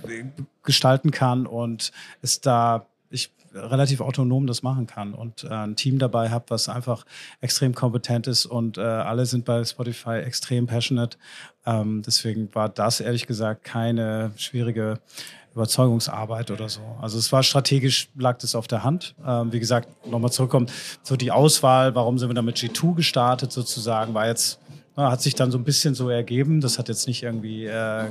äh, 0.08 0.24
gestalten 0.63 1.12
kann 1.12 1.46
und 1.46 1.91
es 2.22 2.41
da 2.41 2.86
ich 3.10 3.32
relativ 3.56 4.02
autonom 4.02 4.48
das 4.48 4.63
machen 4.63 4.88
kann 4.88 5.13
und 5.13 5.44
äh, 5.44 5.50
ein 5.50 5.76
Team 5.76 6.00
dabei 6.00 6.30
habe, 6.30 6.46
was 6.50 6.70
einfach 6.70 7.06
extrem 7.41 7.74
kompetent 7.74 8.28
ist 8.28 8.46
und 8.46 8.78
äh, 8.78 8.82
alle 8.82 9.26
sind 9.26 9.46
bei 9.46 9.63
Spotify 9.63 10.20
extrem 10.20 10.68
passionate. 10.68 11.18
Ähm, 11.65 12.04
deswegen 12.06 12.54
war 12.54 12.70
das 12.70 13.00
ehrlich 13.00 13.28
gesagt 13.28 13.63
keine 13.63 14.32
schwierige 14.36 15.00
Überzeugungsarbeit 15.56 16.52
oder 16.52 16.68
so. 16.68 16.82
Also 17.02 17.18
es 17.18 17.32
war 17.32 17.41
strategisch, 17.41 18.10
lag 18.15 18.38
das 18.39 18.56
auf 18.56 18.68
der 18.68 18.84
Hand. 18.84 19.15
Ähm, 19.26 19.54
wie 19.54 19.60
gesagt, 19.60 19.88
nochmal 20.06 20.32
zurückkommen, 20.32 20.68
so 21.02 21.15
die 21.15 21.32
Auswahl, 21.32 21.96
warum 21.96 22.20
sind 22.20 22.30
wir 22.30 22.34
da 22.34 22.41
mit 22.41 22.58
G2 22.58 22.96
gestartet 22.96 23.54
sozusagen, 23.54 24.13
war 24.13 24.28
jetzt, 24.28 24.60
hat 24.96 25.22
sich 25.22 25.36
dann 25.36 25.52
so 25.52 25.58
ein 25.58 25.64
bisschen 25.64 25.94
so 25.94 26.10
ergeben. 26.10 26.62
Das 26.62 26.80
hat 26.80 26.88
jetzt 26.88 27.08
nicht 27.08 27.24
irgendwie 27.24 27.66
äh, 27.66 28.06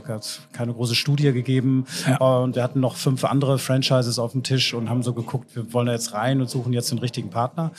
keine 0.53 0.75
große 0.75 0.94
Studie 0.94 1.33
gegeben. 1.33 1.87
Und 2.18 2.57
wir 2.57 2.62
hatten 2.62 2.81
noch 2.81 2.97
fünf 2.97 3.25
andere 3.25 3.59
Franchises 3.59 4.18
auf 4.18 4.33
dem 4.33 4.42
Tisch 4.42 4.75
und 4.75 4.90
haben 4.90 5.03
so 5.03 5.14
geguckt, 5.14 5.55
wir 5.57 5.73
wollen 5.73 5.87
da 5.87 5.92
jetzt 5.92 6.12
rein 6.12 6.40
und 6.40 6.51
suchen 6.51 6.73
jetzt 6.73 6.90
den 6.90 6.99
richtigen 6.99 7.31
Partner. 7.31 7.73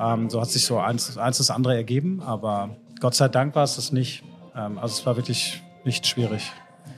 Ähm, 0.00 0.30
so 0.30 0.40
hat 0.40 0.50
sich 0.50 0.64
so 0.64 0.78
eins, 0.78 1.18
eins 1.18 1.38
das 1.38 1.50
andere 1.50 1.74
ergeben, 1.74 2.22
aber 2.22 2.76
Gott 3.00 3.14
sei 3.14 3.28
Dank 3.28 3.54
war 3.54 3.64
es 3.64 3.76
das 3.76 3.92
nicht. 3.92 4.22
Ähm, 4.54 4.78
also 4.78 4.94
es 4.94 5.06
war 5.06 5.16
wirklich 5.16 5.62
nicht 5.84 6.06
schwierig. 6.06 6.52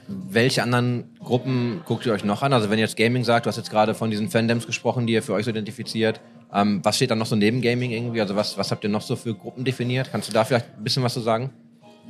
Welche 0.07 0.63
anderen 0.63 1.15
Gruppen 1.19 1.81
guckt 1.85 2.05
ihr 2.05 2.13
euch 2.13 2.23
noch 2.23 2.41
an? 2.41 2.51
Also 2.53 2.69
wenn 2.69 2.79
ihr 2.79 2.85
jetzt 2.85 2.97
Gaming 2.97 3.23
sagt, 3.23 3.45
du 3.45 3.49
hast 3.49 3.57
jetzt 3.57 3.69
gerade 3.69 3.93
von 3.93 4.09
diesen 4.09 4.29
Fandoms 4.29 4.65
gesprochen, 4.65 5.05
die 5.05 5.13
ihr 5.13 5.21
für 5.21 5.33
euch 5.33 5.45
so 5.45 5.51
identifiziert. 5.51 6.19
Ähm, 6.53 6.79
was 6.83 6.95
steht 6.95 7.11
dann 7.11 7.19
noch 7.19 7.27
so 7.27 7.35
neben 7.35 7.61
Gaming 7.61 7.91
irgendwie? 7.91 8.21
Also 8.21 8.35
was, 8.35 8.57
was 8.57 8.71
habt 8.71 8.83
ihr 8.83 8.89
noch 8.89 9.01
so 9.01 9.15
für 9.15 9.35
Gruppen 9.35 9.63
definiert? 9.63 10.09
Kannst 10.11 10.29
du 10.29 10.33
da 10.33 10.43
vielleicht 10.43 10.65
ein 10.75 10.83
bisschen 10.83 11.03
was 11.03 11.13
zu 11.13 11.21
sagen? 11.21 11.51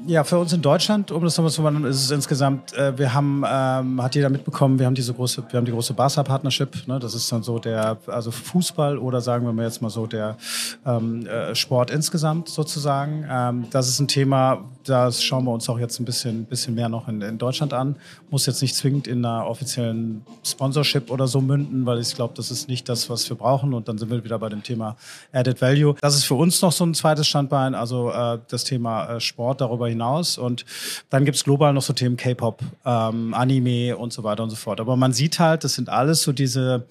Ja, 0.08 0.24
für 0.24 0.40
uns 0.40 0.54
in 0.54 0.62
Deutschland, 0.62 1.12
um 1.12 1.24
das 1.24 1.38
nochmal 1.38 1.52
zu 1.52 1.62
machen, 1.62 1.84
ist 1.86 2.04
es 2.04 2.12
insgesamt, 2.12 2.74
äh, 2.74 2.98
wir 2.98 3.14
haben, 3.14 3.44
ähm, 3.48 4.02
hat 4.02 4.16
jeder 4.16 4.30
mitbekommen, 4.30 4.80
wir 4.80 4.86
haben 4.86 4.96
diese 4.96 5.14
große, 5.14 5.44
wir 5.50 5.58
haben 5.58 5.66
die 5.66 5.72
große 5.72 5.94
Barca-Partnership, 5.94 6.88
ne? 6.88 7.00
das 7.00 7.14
ist 7.14 7.32
dann 7.32 7.44
so 7.44 7.60
der, 7.60 7.98
also 8.08 8.32
Fußball 8.32 8.98
oder 8.98 9.22
sagen 9.22 9.46
wir 9.46 9.54
mal 9.54 9.66
jetzt 9.66 9.82
mal 9.82 9.90
so 9.90 10.08
der 10.08 10.38
ähm, 10.86 11.26
äh, 11.28 11.54
Sport 11.54 11.92
insgesamt 11.92 12.50
sozusagen. 12.50 13.26
Ähm, 13.30 13.68
das 13.72 13.90
ist 13.90 14.00
ein 14.00 14.08
Thema, 14.08 14.64
das 14.86 15.24
schauen 15.24 15.44
wir 15.46 15.52
uns 15.52 15.70
auch 15.70 15.80
jetzt 15.80 16.00
ein 16.00 16.06
bisschen, 16.06 16.46
bisschen 16.46 16.76
mehr 16.76 16.90
noch 16.90 17.08
in, 17.08 17.22
in 17.22 17.38
Deutschland 17.38 17.74
an. 17.74 17.96
Muss 18.30 18.46
jetzt 18.46 18.62
nicht 18.62 18.76
zwingend 18.76 19.08
in 19.08 19.26
einer 19.26 19.48
offiziellen 19.48 20.24
Sponsorship 20.44 21.12
oder 21.12 21.28
so 21.28 21.42
münden, 21.42 21.86
weil 21.86 22.00
ich 22.00 22.16
glaube, 22.16 22.34
das 22.38 22.52
ist 22.52 22.70
nicht 22.70 22.88
das, 22.88 23.10
was 23.10 23.30
wir 23.30 23.36
brauchen. 23.36 23.74
Und 23.74 23.88
dann 23.88 23.98
sind 23.98 24.10
wir 24.10 24.24
wieder 24.24 24.40
bei 24.40 24.50
dem 24.50 24.64
Thema 24.64 24.96
Added 25.34 25.62
Value. 25.62 25.96
Das 26.02 26.16
ist 26.16 26.24
für 26.24 26.36
uns 26.36 26.62
noch 26.62 26.72
so 26.72 26.86
ein 26.86 26.94
zweites 26.94 27.28
Standbein, 27.28 27.76
also 27.76 28.12
äh, 28.12 28.40
das 28.48 28.64
Thema 28.64 29.16
äh, 29.16 29.20
Sport 29.20 29.62
darüber 29.62 29.89
hinaus. 29.90 30.38
Und 30.38 30.66
dann 31.10 31.26
gibt's 31.26 31.44
global 31.44 31.74
noch 31.74 31.82
so 31.82 31.94
Themen 31.94 32.18
K-Pop, 32.18 32.62
ähm, 32.86 33.34
Anime 33.34 33.98
und 33.98 34.14
so 34.14 34.24
weiter 34.24 34.44
und 34.44 34.50
so 34.50 34.56
fort. 34.56 34.80
Aber 34.80 34.96
man 34.96 35.12
sieht 35.14 35.40
halt, 35.40 35.64
das 35.64 35.76
sind 35.76 35.90
alles 35.90 36.24
so 36.24 36.32
diese 36.32 36.86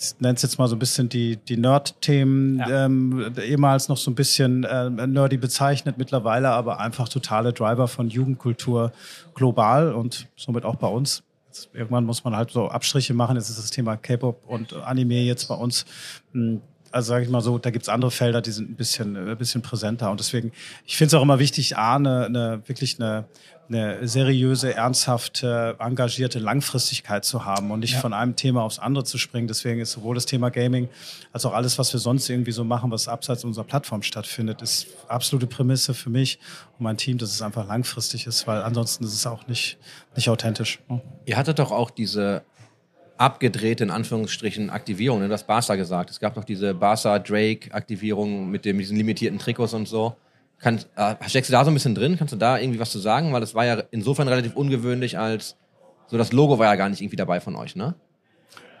ich 0.00 0.14
nenne 0.20 0.34
es 0.36 0.42
jetzt 0.42 0.60
mal 0.60 0.68
so 0.68 0.76
ein 0.76 0.78
bisschen 0.78 1.08
die, 1.08 1.38
die 1.38 1.56
Nerd-Themen, 1.56 2.58
Ja. 2.60 2.84
ähm, 2.84 3.32
ehemals 3.42 3.88
noch 3.88 3.96
so 3.96 4.12
ein 4.12 4.14
bisschen 4.14 4.62
äh, 4.62 4.88
nerdy 4.90 5.38
bezeichnet, 5.38 5.98
mittlerweile 5.98 6.50
aber 6.50 6.78
einfach 6.78 7.08
totale 7.08 7.52
Driver 7.52 7.88
von 7.88 8.08
Jugendkultur 8.08 8.92
global 9.34 9.92
und 9.92 10.28
somit 10.36 10.64
auch 10.64 10.76
bei 10.76 10.86
uns. 10.86 11.24
Jetzt, 11.48 11.70
irgendwann 11.72 12.04
muss 12.04 12.22
man 12.22 12.36
halt 12.36 12.52
so 12.52 12.68
Abstriche 12.68 13.12
machen. 13.12 13.34
Jetzt 13.34 13.48
ist 13.50 13.58
das 13.58 13.70
Thema 13.72 13.96
K-Pop 13.96 14.44
und 14.46 14.72
Anime 14.74 15.20
jetzt 15.22 15.48
bei 15.48 15.56
uns. 15.56 15.84
mh, 16.32 16.60
Also 16.90 17.08
sage 17.10 17.24
ich 17.24 17.30
mal 17.30 17.40
so, 17.40 17.58
da 17.58 17.70
gibt's 17.70 17.88
andere 17.88 18.10
Felder, 18.10 18.40
die 18.40 18.50
sind 18.50 18.70
ein 18.70 18.76
bisschen, 18.76 19.16
äh, 19.16 19.30
ein 19.32 19.36
bisschen 19.38 19.62
präsenter. 19.62 20.10
Und 20.10 20.20
deswegen, 20.20 20.52
ich 20.86 20.96
finde 20.96 21.08
es 21.08 21.14
auch 21.14 21.22
immer 21.22 21.38
wichtig, 21.38 21.76
A, 21.76 21.96
eine, 21.96 22.26
eine 22.26 22.62
wirklich 22.66 22.98
eine, 23.00 23.26
eine 23.68 24.08
seriöse, 24.08 24.74
ernsthafte, 24.74 25.76
engagierte 25.78 26.38
Langfristigkeit 26.38 27.24
zu 27.24 27.44
haben 27.44 27.70
und 27.70 27.80
nicht 27.80 27.94
Ja. 27.94 28.00
von 28.00 28.12
einem 28.14 28.34
Thema 28.34 28.62
aufs 28.62 28.78
andere 28.78 29.04
zu 29.04 29.18
springen. 29.18 29.46
Deswegen 29.48 29.80
ist 29.80 29.92
sowohl 29.92 30.14
das 30.14 30.24
Thema 30.26 30.48
Gaming 30.50 30.88
als 31.32 31.44
auch 31.44 31.52
alles, 31.52 31.78
was 31.78 31.92
wir 31.92 32.00
sonst 32.00 32.28
irgendwie 32.30 32.52
so 32.52 32.64
machen, 32.64 32.90
was 32.90 33.08
abseits 33.08 33.44
unserer 33.44 33.64
Plattform 33.64 34.02
stattfindet, 34.02 34.62
ist 34.62 34.86
absolute 35.08 35.46
Prämisse 35.46 35.92
für 35.92 36.08
mich 36.10 36.38
und 36.78 36.84
mein 36.84 36.96
Team, 36.96 37.18
dass 37.18 37.30
es 37.30 37.42
einfach 37.42 37.66
langfristig 37.66 38.26
ist, 38.26 38.46
weil 38.46 38.62
ansonsten 38.62 39.04
ist 39.04 39.12
es 39.12 39.26
auch 39.26 39.46
nicht, 39.48 39.76
nicht 40.16 40.30
authentisch. 40.30 40.78
ne? 40.88 41.02
Ihr 41.26 41.36
hattet 41.36 41.58
doch 41.58 41.70
auch 41.70 41.90
diese 41.90 42.42
abgedrehte, 43.18 43.84
in 43.84 43.90
Anführungsstrichen, 43.90 44.70
Aktivierung, 44.70 45.20
ne? 45.20 45.28
das 45.28 45.44
Barca 45.44 45.74
gesagt. 45.74 46.10
Es 46.10 46.20
gab 46.20 46.34
doch 46.34 46.44
diese 46.44 46.72
Barca-Drake-Aktivierung 46.72 48.50
mit, 48.50 48.64
dem, 48.64 48.78
diesen 48.78 48.96
limitierten 48.96 49.38
Trikots 49.38 49.74
und 49.74 49.86
so. 49.86 50.16
Kann, 50.58 50.80
äh, 50.96 51.14
steckst 51.26 51.50
du 51.50 51.52
da 51.52 51.64
so 51.64 51.70
ein 51.70 51.74
bisschen 51.74 51.94
drin? 51.94 52.16
Kannst 52.18 52.32
du 52.32 52.38
da 52.38 52.58
irgendwie 52.58 52.80
was 52.80 52.90
zu 52.90 52.98
sagen? 52.98 53.32
Weil 53.32 53.40
das 53.40 53.54
war 53.54 53.66
ja 53.66 53.82
insofern 53.90 54.28
relativ 54.28 54.56
ungewöhnlich, 54.56 55.18
als 55.18 55.56
so 56.06 56.16
das 56.16 56.32
Logo 56.32 56.58
war 56.58 56.66
ja 56.66 56.76
gar 56.76 56.88
nicht 56.88 57.00
irgendwie 57.00 57.16
dabei 57.16 57.40
von 57.40 57.54
euch, 57.54 57.76
ne? 57.76 57.94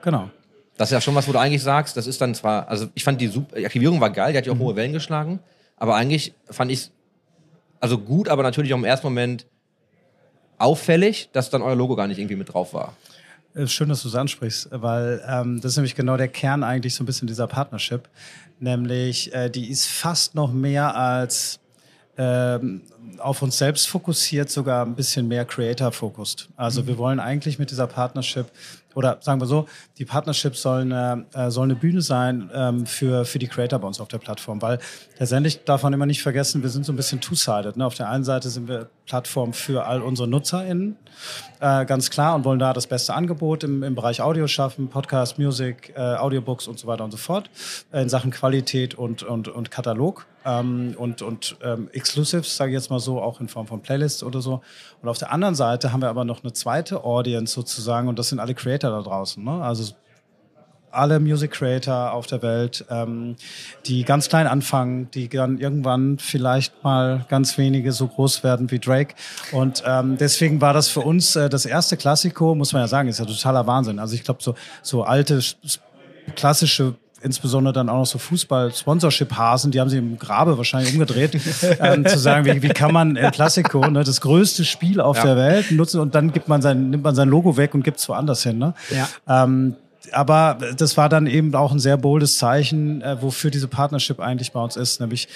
Genau. 0.02 0.30
Das 0.76 0.88
ist 0.88 0.92
ja 0.92 1.00
schon 1.00 1.14
was, 1.14 1.28
wo 1.28 1.32
du 1.32 1.38
eigentlich 1.38 1.62
sagst, 1.62 1.96
das 1.96 2.06
ist 2.06 2.20
dann 2.20 2.34
zwar, 2.34 2.68
also 2.68 2.86
ich 2.94 3.04
fand 3.04 3.20
die, 3.20 3.28
die 3.28 3.66
Aktivierung 3.66 4.00
war 4.00 4.10
geil, 4.10 4.32
die 4.32 4.38
hat 4.38 4.46
ja 4.46 4.52
auch 4.52 4.58
hohe 4.58 4.76
Wellen 4.76 4.92
geschlagen, 4.92 5.40
aber 5.76 5.96
eigentlich 5.96 6.34
fand 6.48 6.70
ich 6.70 6.90
also 7.80 7.98
gut, 7.98 8.28
aber 8.28 8.42
natürlich 8.42 8.72
auch 8.72 8.78
im 8.78 8.84
ersten 8.84 9.06
Moment 9.06 9.46
auffällig, 10.58 11.30
dass 11.32 11.50
dann 11.50 11.62
euer 11.62 11.76
Logo 11.76 11.96
gar 11.96 12.06
nicht 12.06 12.18
irgendwie 12.18 12.36
mit 12.36 12.52
drauf 12.52 12.74
war. 12.74 12.96
Äh, 13.54 13.66
Schön, 13.66 13.88
dass 13.88 14.02
du 14.02 14.08
es 14.08 14.14
ansprichst, 14.14 14.68
weil 14.70 15.22
ähm, 15.26 15.60
das 15.60 15.72
ist 15.72 15.76
nämlich 15.76 15.94
genau 15.94 16.16
der 16.16 16.28
Kern 16.28 16.62
eigentlich 16.62 16.94
so 16.94 17.02
ein 17.02 17.06
bisschen 17.06 17.28
dieser 17.28 17.46
Partnership. 17.46 18.08
Nämlich, 18.60 19.32
äh, 19.34 19.48
die 19.50 19.70
ist 19.70 19.86
fast 19.86 20.34
noch 20.34 20.52
mehr 20.52 20.96
als 20.96 21.60
ähm, 22.16 22.82
auf 23.18 23.42
uns 23.42 23.56
selbst 23.58 23.88
fokussiert, 23.88 24.50
sogar 24.50 24.84
ein 24.84 24.96
bisschen 24.96 25.28
mehr 25.28 25.44
Creator-focused. 25.44 26.48
Also 26.56 26.86
wir 26.86 26.98
wollen 26.98 27.20
eigentlich 27.20 27.58
mit 27.58 27.70
dieser 27.70 27.86
Partnership 27.86 28.46
oder 28.98 29.18
sagen 29.20 29.40
wir 29.40 29.46
so, 29.46 29.68
die 29.98 30.04
Partnership 30.04 30.56
soll 30.56 30.80
eine, 30.80 31.24
äh, 31.32 31.50
soll 31.50 31.64
eine 31.64 31.76
Bühne 31.76 32.02
sein 32.02 32.50
ähm, 32.52 32.84
für, 32.84 33.24
für 33.24 33.38
die 33.38 33.46
Creator 33.46 33.78
bei 33.78 33.86
uns 33.86 34.00
auf 34.00 34.08
der 34.08 34.18
Plattform, 34.18 34.60
weil 34.60 34.80
letztendlich 35.20 35.62
darf 35.62 35.84
man 35.84 35.92
immer 35.92 36.04
nicht 36.04 36.20
vergessen, 36.20 36.64
wir 36.64 36.68
sind 36.68 36.84
so 36.84 36.92
ein 36.92 36.96
bisschen 36.96 37.20
two-sided. 37.20 37.76
Ne? 37.76 37.86
Auf 37.86 37.94
der 37.94 38.10
einen 38.10 38.24
Seite 38.24 38.50
sind 38.50 38.66
wir 38.66 38.90
Plattform 39.06 39.52
für 39.52 39.86
all 39.86 40.02
unsere 40.02 40.26
NutzerInnen, 40.26 40.96
äh, 41.60 41.86
ganz 41.86 42.10
klar, 42.10 42.34
und 42.34 42.44
wollen 42.44 42.58
da 42.58 42.72
das 42.72 42.88
beste 42.88 43.14
Angebot 43.14 43.62
im, 43.62 43.84
im 43.84 43.94
Bereich 43.94 44.20
Audio 44.20 44.48
schaffen, 44.48 44.88
Podcast, 44.88 45.38
Music, 45.38 45.92
äh, 45.96 46.00
Audiobooks 46.00 46.66
und 46.66 46.80
so 46.80 46.88
weiter 46.88 47.04
und 47.04 47.12
so 47.12 47.18
fort, 47.18 47.50
äh, 47.92 48.02
in 48.02 48.08
Sachen 48.08 48.32
Qualität 48.32 48.96
und, 48.96 49.22
und, 49.22 49.46
und 49.46 49.70
Katalog 49.70 50.26
ähm, 50.48 50.94
und, 50.96 51.20
und 51.20 51.56
ähm, 51.62 51.90
Exclusives, 51.92 52.56
sage 52.56 52.70
ich 52.70 52.74
jetzt 52.74 52.90
mal 52.90 53.00
so, 53.00 53.20
auch 53.20 53.40
in 53.40 53.48
Form 53.48 53.66
von 53.66 53.82
Playlists 53.82 54.22
oder 54.22 54.40
so. 54.40 54.62
Und 55.02 55.08
auf 55.08 55.18
der 55.18 55.30
anderen 55.30 55.54
Seite 55.54 55.92
haben 55.92 56.00
wir 56.00 56.08
aber 56.08 56.24
noch 56.24 56.42
eine 56.42 56.52
zweite 56.52 57.04
Audience 57.04 57.52
sozusagen, 57.52 58.08
und 58.08 58.18
das 58.18 58.30
sind 58.30 58.40
alle 58.40 58.54
Creator 58.54 58.90
da 58.90 59.02
draußen. 59.02 59.44
Ne? 59.44 59.62
Also 59.62 59.92
alle 60.90 61.20
Music 61.20 61.50
Creator 61.50 62.12
auf 62.12 62.26
der 62.26 62.40
Welt, 62.40 62.84
ähm, 62.88 63.36
die 63.84 64.04
ganz 64.04 64.30
klein 64.30 64.46
anfangen, 64.46 65.10
die 65.10 65.28
dann 65.28 65.58
irgendwann 65.58 66.18
vielleicht 66.18 66.82
mal 66.82 67.26
ganz 67.28 67.58
wenige 67.58 67.92
so 67.92 68.08
groß 68.08 68.42
werden 68.42 68.70
wie 68.70 68.78
Drake. 68.78 69.14
Und 69.52 69.82
ähm, 69.86 70.16
deswegen 70.16 70.62
war 70.62 70.72
das 70.72 70.88
für 70.88 71.00
uns 71.00 71.36
äh, 71.36 71.50
das 71.50 71.66
erste 71.66 71.98
Klassiko, 71.98 72.54
muss 72.54 72.72
man 72.72 72.80
ja 72.80 72.88
sagen, 72.88 73.10
ist 73.10 73.18
ja 73.18 73.26
totaler 73.26 73.66
Wahnsinn. 73.66 73.98
Also 73.98 74.14
ich 74.14 74.24
glaube, 74.24 74.42
so, 74.42 74.54
so 74.82 75.02
alte, 75.02 75.40
klassische 76.34 76.94
insbesondere 77.20 77.72
dann 77.72 77.88
auch 77.88 77.98
noch 77.98 78.06
so 78.06 78.18
Fußball-Sponsorship-Hasen, 78.18 79.70
die 79.70 79.80
haben 79.80 79.88
sie 79.90 79.98
im 79.98 80.18
Grabe 80.18 80.56
wahrscheinlich 80.56 80.92
umgedreht, 80.92 81.38
ähm, 81.80 82.06
zu 82.06 82.18
sagen, 82.18 82.46
wie, 82.46 82.62
wie 82.62 82.68
kann 82.68 82.92
man 82.92 83.16
El 83.16 83.30
Clasico, 83.30 83.80
ne, 83.88 84.04
das 84.04 84.20
größte 84.20 84.64
Spiel 84.64 85.00
auf 85.00 85.16
Ja. 85.18 85.24
der 85.24 85.36
Welt 85.36 85.70
nutzen 85.72 86.00
und 86.00 86.14
dann 86.14 86.32
gibt 86.32 86.48
man 86.48 86.62
sein, 86.62 86.90
nimmt 86.90 87.04
man 87.04 87.14
sein 87.14 87.28
Logo 87.28 87.56
weg 87.56 87.74
und 87.74 87.82
gibt 87.82 87.98
es 87.98 88.08
woanders 88.08 88.42
hin. 88.42 88.58
Ne? 88.58 88.74
Ja. 88.90 89.08
Ähm, 89.44 89.74
aber 90.12 90.58
das 90.76 90.96
war 90.96 91.08
dann 91.08 91.26
eben 91.26 91.54
auch 91.54 91.72
ein 91.72 91.78
sehr 91.78 91.96
boldes 91.96 92.38
Zeichen, 92.38 93.02
äh, 93.02 93.20
wofür 93.20 93.50
diese 93.50 93.68
Partnership 93.68 94.20
eigentlich 94.20 94.52
bei 94.52 94.60
uns 94.60 94.76
ist, 94.76 95.00
nämlich 95.00 95.28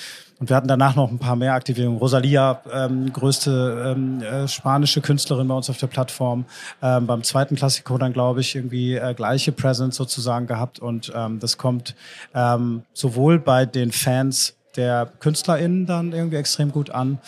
und 0.43 0.49
wir 0.49 0.57
hatten 0.57 0.67
danach 0.67 0.97
noch 0.97 1.09
ein 1.09 1.21
paar 1.21 1.37
mehr 1.37 1.55
Aktivierungen. 1.55 2.01
Rosalia, 2.01 2.63
ähm, 2.73 3.13
größte 3.13 3.95
ähm, 3.97 4.23
äh, 4.23 4.49
spanische 4.49 5.01
Künstlerin 5.01 5.47
bei 5.47 5.55
uns 5.55 5.71
auf 5.71 5.79
der 5.79 5.87
Plattform. 5.87 6.47
Ähm, 6.83 7.07
beim 7.07 7.23
zweiten 7.23 7.55
Klassiko 7.55 7.97
dann, 7.97 8.13
glaube 8.13 8.41
ich, 8.41 8.57
irgendwie 8.57 8.97
äh, 8.97 9.15
gleiche 9.15 9.53
Presence 9.53 9.95
sozusagen 9.95 10.49
gehabt. 10.49 10.81
Und 10.81 11.13
ähm, 11.15 11.39
das 11.39 11.59
kommt 11.59 11.95
ähm, 12.35 12.83
sowohl 12.93 13.39
bei 13.39 13.67
den 13.67 13.93
Fans 13.93 14.57
der 14.75 15.13
KünstlerInnen 15.21 15.87
dann 15.87 16.13
irgendwie 16.13 16.39
extrem 16.39 16.73
gut 16.73 16.91
an, 16.91 17.19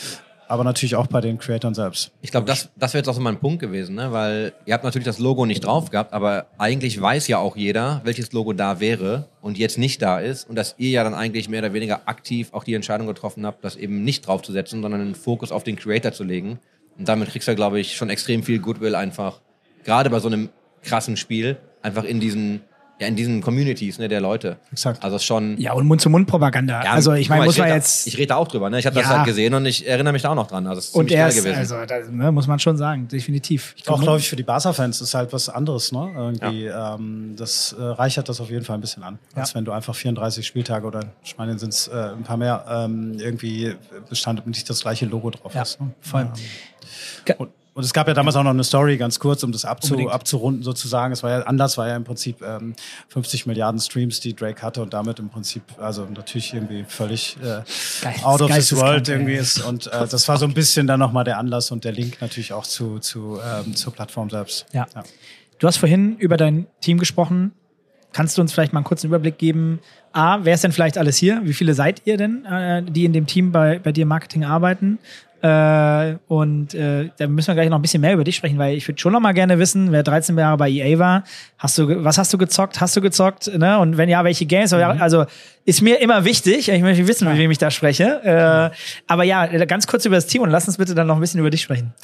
aber 0.54 0.64
natürlich 0.64 0.96
auch 0.96 1.06
bei 1.06 1.20
den 1.20 1.38
Creatoren 1.38 1.74
selbst. 1.74 2.12
Ich 2.22 2.30
glaube, 2.30 2.46
das, 2.46 2.70
das 2.76 2.94
wäre 2.94 3.00
jetzt 3.00 3.08
auch 3.08 3.14
so 3.14 3.20
mein 3.20 3.38
Punkt 3.38 3.60
gewesen, 3.60 3.94
ne? 3.96 4.12
weil 4.12 4.52
ihr 4.64 4.74
habt 4.74 4.84
natürlich 4.84 5.04
das 5.04 5.18
Logo 5.18 5.44
nicht 5.46 5.64
drauf 5.64 5.90
gehabt, 5.90 6.12
aber 6.12 6.46
eigentlich 6.56 7.00
weiß 7.00 7.28
ja 7.28 7.38
auch 7.38 7.56
jeder, 7.56 8.00
welches 8.04 8.32
Logo 8.32 8.52
da 8.52 8.80
wäre 8.80 9.28
und 9.40 9.58
jetzt 9.58 9.78
nicht 9.78 10.00
da 10.00 10.20
ist 10.20 10.48
und 10.48 10.56
dass 10.56 10.76
ihr 10.78 10.90
ja 10.90 11.04
dann 11.04 11.14
eigentlich 11.14 11.48
mehr 11.48 11.60
oder 11.60 11.72
weniger 11.72 12.08
aktiv 12.08 12.48
auch 12.52 12.64
die 12.64 12.74
Entscheidung 12.74 13.06
getroffen 13.06 13.44
habt, 13.44 13.64
das 13.64 13.76
eben 13.76 14.04
nicht 14.04 14.26
draufzusetzen, 14.26 14.80
sondern 14.80 15.00
den 15.00 15.14
Fokus 15.14 15.52
auf 15.52 15.64
den 15.64 15.76
Creator 15.76 16.12
zu 16.12 16.24
legen. 16.24 16.58
Und 16.96 17.08
damit 17.08 17.28
kriegst 17.28 17.48
du 17.48 17.54
glaube 17.54 17.80
ich, 17.80 17.96
schon 17.96 18.08
extrem 18.08 18.42
viel 18.42 18.60
Goodwill 18.60 18.94
einfach, 18.94 19.40
gerade 19.84 20.08
bei 20.08 20.20
so 20.20 20.28
einem 20.28 20.50
krassen 20.82 21.16
Spiel, 21.16 21.56
einfach 21.82 22.04
in 22.04 22.20
diesen, 22.20 22.60
ja, 23.00 23.08
in 23.08 23.16
diesen 23.16 23.40
Communities 23.42 23.98
ne, 23.98 24.08
der 24.08 24.20
Leute. 24.20 24.56
Exakt. 24.70 25.02
Also 25.02 25.18
schon. 25.18 25.58
Ja, 25.60 25.72
und 25.72 25.86
Mund-zu-Mund-Propaganda. 25.86 26.80
also 26.80 27.12
ich 27.14 27.28
meine, 27.28 27.44
muss 27.44 27.58
man 27.58 27.64
red 27.66 27.72
da- 27.72 27.76
jetzt. 27.76 28.06
Ich 28.06 28.16
rede 28.16 28.28
da 28.28 28.36
auch 28.36 28.46
drüber, 28.48 28.70
ne? 28.70 28.78
Ich 28.78 28.86
habe 28.86 28.94
das 28.94 29.04
Ja. 29.10 29.16
halt 29.16 29.26
gesehen 29.26 29.52
und 29.54 29.66
ich 29.66 29.86
erinnere 29.86 30.12
mich 30.12 30.22
da 30.22 30.30
auch 30.30 30.34
noch 30.36 30.46
dran. 30.46 30.66
Also, 30.66 30.78
es 30.78 30.84
ist 30.88 30.94
und 30.94 31.08
ziemlich 31.08 31.18
er 31.18 31.22
geil 31.28 31.36
ist, 31.36 31.42
gewesen. 31.44 31.58
also 31.58 31.86
das 31.86 32.08
ne, 32.10 32.30
muss 32.32 32.46
man 32.46 32.58
schon 32.60 32.76
sagen, 32.76 33.08
definitiv. 33.08 33.74
Auch, 33.86 34.00
glaube 34.00 34.18
ich, 34.20 34.28
für 34.28 34.36
die 34.36 34.42
Barca-Fans 34.44 35.00
ist 35.00 35.12
halt 35.14 35.32
was 35.32 35.48
anderes, 35.48 35.90
ne? 35.92 36.12
Irgendwie, 36.16 36.66
ähm, 36.66 37.34
das 37.36 37.74
äh, 37.78 37.82
reichert 37.82 38.28
das 38.28 38.40
auf 38.40 38.50
jeden 38.50 38.64
Fall 38.64 38.76
ein 38.78 38.80
bisschen 38.80 39.02
an. 39.02 39.18
Als 39.34 39.50
Ja. 39.50 39.56
wenn 39.56 39.64
du 39.64 39.72
einfach 39.72 39.94
34 39.94 40.46
Spieltage 40.46 40.86
oder 40.86 41.00
ich 41.24 41.36
meine, 41.36 41.58
sind 41.58 41.72
es 41.72 41.88
äh, 41.88 41.92
ein 42.16 42.22
paar 42.22 42.36
mehr, 42.36 42.64
ähm, 42.68 43.14
irgendwie 43.18 43.74
Bestand 44.08 44.40
und 44.40 44.48
nicht 44.48 44.70
das 44.70 44.82
gleiche 44.82 45.06
Logo 45.06 45.30
drauf 45.30 45.52
Ja, 45.54 45.60
hast. 45.62 45.80
Ne? 45.80 45.90
voll. 46.00 46.28
Ähm, 47.26 47.34
und, 47.38 47.50
und 47.74 47.84
es 47.84 47.92
gab 47.92 48.06
ja 48.06 48.14
damals 48.14 48.36
auch 48.36 48.44
noch 48.44 48.50
eine 48.50 48.64
Story, 48.64 48.96
ganz 48.96 49.18
kurz, 49.18 49.42
um 49.42 49.50
das 49.52 49.64
abzu, 49.64 49.94
Unbedingt. 49.94 50.12
abzurunden 50.14 50.62
sozusagen. 50.62 51.12
Es 51.12 51.22
war 51.22 51.30
ja, 51.30 51.40
Anlass 51.40 51.76
war 51.76 51.88
ja 51.88 51.96
im 51.96 52.04
Prinzip 52.04 52.40
ähm, 52.40 52.74
50 53.08 53.46
Milliarden 53.46 53.80
Streams, 53.80 54.20
die 54.20 54.34
Drake 54.34 54.62
hatte 54.62 54.80
und 54.80 54.94
damit 54.94 55.18
im 55.18 55.28
Prinzip, 55.28 55.62
also 55.78 56.06
natürlich 56.06 56.54
irgendwie 56.54 56.84
völlig 56.86 57.36
äh, 57.42 57.62
Geist- 58.02 58.24
out 58.24 58.42
of 58.42 58.50
this 58.52 58.74
world 58.76 59.08
irgendwie 59.08 59.34
ist. 59.34 59.60
Und 59.64 59.88
äh, 59.88 60.06
das 60.06 60.28
war 60.28 60.36
so 60.38 60.46
ein 60.46 60.54
bisschen 60.54 60.86
dann 60.86 61.00
nochmal 61.00 61.24
der 61.24 61.38
Anlass 61.38 61.70
und 61.72 61.84
der 61.84 61.92
Link 61.92 62.20
natürlich 62.20 62.52
auch 62.52 62.64
zu, 62.64 63.00
zu 63.00 63.40
ähm, 63.44 63.74
zur 63.74 63.92
Plattform 63.92 64.30
selbst. 64.30 64.66
Ja. 64.72 64.86
Du 65.58 65.66
hast 65.66 65.78
vorhin 65.78 66.16
über 66.18 66.36
dein 66.36 66.66
Team 66.80 66.98
gesprochen. 66.98 67.52
Kannst 68.12 68.38
du 68.38 68.42
uns 68.42 68.52
vielleicht 68.52 68.72
mal 68.72 68.78
einen 68.78 68.84
kurzen 68.84 69.08
Überblick 69.08 69.38
geben? 69.38 69.80
A, 70.12 70.38
wer 70.44 70.54
ist 70.54 70.62
denn 70.62 70.70
vielleicht 70.70 70.96
alles 70.96 71.16
hier? 71.16 71.40
Wie 71.42 71.54
viele 71.54 71.74
seid 71.74 72.02
ihr 72.04 72.16
denn, 72.16 72.44
äh, 72.44 72.84
die 72.84 73.04
in 73.04 73.12
dem 73.12 73.26
Team 73.26 73.50
bei, 73.50 73.80
bei 73.80 73.90
dir 73.90 74.06
Marketing 74.06 74.44
arbeiten? 74.44 75.00
Äh, 75.44 76.16
und 76.26 76.72
äh, 76.72 77.10
da 77.18 77.26
müssen 77.26 77.48
wir 77.48 77.54
gleich 77.54 77.68
noch 77.68 77.78
ein 77.78 77.82
bisschen 77.82 78.00
mehr 78.00 78.14
über 78.14 78.24
dich 78.24 78.36
sprechen, 78.36 78.56
weil 78.56 78.78
ich 78.78 78.88
würde 78.88 78.98
schon 78.98 79.12
noch 79.12 79.20
mal 79.20 79.32
gerne 79.32 79.58
wissen, 79.58 79.92
wer 79.92 80.02
13 80.02 80.38
Jahre 80.38 80.56
bei 80.56 80.70
EA 80.70 80.98
war. 80.98 81.24
Hast 81.58 81.76
du, 81.76 82.02
was 82.02 82.16
hast 82.16 82.32
du 82.32 82.38
gezockt? 82.38 82.80
Hast 82.80 82.96
du 82.96 83.02
gezockt? 83.02 83.54
Ne? 83.54 83.78
Und 83.78 83.98
wenn 83.98 84.08
ja, 84.08 84.24
welche 84.24 84.46
Games? 84.46 84.72
Mhm. 84.72 84.80
Also 84.80 85.26
ist 85.66 85.80
mir 85.80 86.00
immer 86.00 86.24
wichtig. 86.24 86.68
Ich 86.68 86.82
möchte 86.82 87.08
wissen, 87.08 87.26
mit 87.26 87.38
wem 87.38 87.50
ich 87.50 87.56
da 87.58 87.70
spreche. 87.70 88.20
Äh, 88.22 88.76
aber 89.06 89.24
ja, 89.24 89.46
ganz 89.64 89.86
kurz 89.86 90.04
über 90.04 90.16
das 90.16 90.26
Team 90.26 90.42
und 90.42 90.50
lass 90.50 90.66
uns 90.66 90.76
bitte 90.76 90.94
dann 90.94 91.06
noch 91.06 91.14
ein 91.14 91.20
bisschen 91.20 91.40
über 91.40 91.48
dich 91.50 91.62
sprechen. 91.62 91.94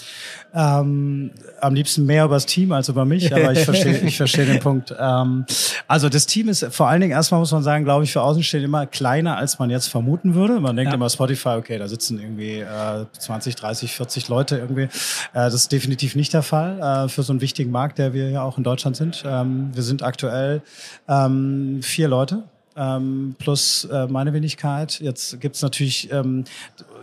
Ähm, 0.54 1.30
am 1.60 1.74
liebsten 1.74 2.06
mehr 2.06 2.24
über 2.24 2.34
das 2.34 2.46
Team 2.46 2.72
als 2.72 2.88
über 2.88 3.04
mich, 3.04 3.32
aber 3.34 3.52
ich 3.52 3.64
verstehe, 3.64 3.98
ich 4.04 4.16
verstehe 4.16 4.46
den 4.46 4.60
Punkt. 4.60 4.94
Ähm, 4.98 5.44
also 5.86 6.08
das 6.08 6.26
Team 6.26 6.48
ist 6.48 6.64
vor 6.70 6.88
allen 6.88 7.00
Dingen 7.02 7.12
erstmal 7.12 7.38
muss 7.40 7.52
man 7.52 7.62
sagen, 7.62 7.84
glaube 7.84 8.04
ich, 8.04 8.12
für 8.12 8.22
Außenstehende 8.22 8.64
immer 8.64 8.86
kleiner, 8.86 9.36
als 9.36 9.58
man 9.58 9.68
jetzt 9.70 9.88
vermuten 9.88 10.34
würde. 10.34 10.58
Man 10.60 10.74
denkt 10.76 10.90
Ja. 10.90 10.96
immer 10.96 11.10
Spotify, 11.10 11.50
okay, 11.58 11.78
da 11.78 11.86
sitzen 11.86 12.18
irgendwie 12.18 12.60
äh, 12.60 13.04
20, 13.18 13.56
30, 13.56 13.94
40 13.94 14.28
Leute 14.28 14.56
irgendwie. 14.58 14.84
Äh, 14.84 14.88
das 15.34 15.54
ist 15.54 15.72
definitiv 15.72 16.16
nicht 16.16 16.32
der 16.32 16.42
Fall 16.42 17.04
äh, 17.06 17.08
für 17.08 17.22
so 17.22 17.32
einen 17.32 17.40
wichtigen 17.42 17.70
Markt, 17.70 17.98
der 17.98 18.14
wir 18.14 18.30
ja 18.30 18.42
auch 18.42 18.56
in 18.58 18.64
Deutschland 18.64 18.96
sind. 18.96 19.22
Ähm, 19.26 19.70
wir 19.74 19.82
sind 19.82 20.02
aktuell 20.02 20.62
ähm, 21.08 21.80
vier 21.82 22.08
Leute 22.08 22.44
ähm, 22.80 23.34
plus 23.38 23.84
äh, 23.84 24.06
meine 24.06 24.32
Wenigkeit. 24.32 25.00
Jetzt 25.00 25.38
gibt's 25.38 25.60
natürlich, 25.60 26.10
ähm, 26.10 26.44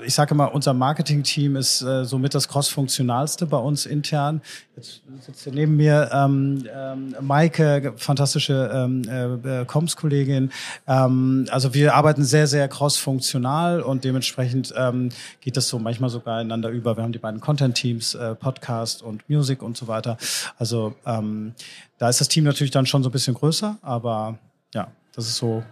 ich 0.04 0.16
sage 0.16 0.34
mal, 0.34 0.46
unser 0.46 0.74
Marketing-Team 0.74 1.56
ist 1.56 1.84
äh, 1.84 2.04
somit 2.04 2.34
das 2.34 2.48
cross-funktionalste 2.48 3.46
bei 3.46 3.58
uns 3.58 3.86
intern. 3.86 4.42
Jetzt 4.76 5.02
sitzt 5.22 5.44
hier 5.44 5.54
neben 5.54 5.76
mir 5.76 6.10
ähm, 6.12 6.64
ähm, 6.76 7.16
Maike, 7.22 7.94
fantastische 7.96 8.72
ähm, 8.74 9.04
äh, 9.08 9.62
äh, 9.62 9.66
Comms-Kollegin. 9.66 10.52
Ähm, 10.88 11.46
also 11.52 11.76
wir 11.76 11.94
arbeiten 11.94 12.24
sehr, 12.24 12.48
sehr 12.48 12.68
cross-funktional 12.68 13.82
und 13.82 14.04
dementsprechend 14.04 14.74
ähm, 14.76 15.10
geht 15.42 15.58
das 15.58 15.68
so 15.68 15.78
manchmal 15.78 16.10
sogar 16.10 16.42
ineinander 16.42 16.70
über. 16.70 16.98
Wir 16.98 17.04
haben 17.04 17.12
die 17.12 17.20
beiden 17.20 17.40
Content-Teams, 17.40 18.16
äh, 18.16 18.34
Podcast 18.34 19.04
und 19.04 19.30
Music 19.30 19.62
und 19.62 19.78
so 19.78 19.88
weiter. 19.88 20.18
Also 20.58 20.96
ähm, 21.06 21.54
da 22.00 22.10
ist 22.10 22.20
das 22.20 22.30
Team 22.30 22.46
natürlich 22.46 22.72
dann 22.72 22.88
schon 22.88 23.04
so 23.04 23.10
ein 23.10 23.12
bisschen 23.12 23.36
größer, 23.36 23.78
aber 23.84 24.40
ja, 24.74 24.88
das 25.18 25.28
ist 25.28 25.36
so 25.38 25.64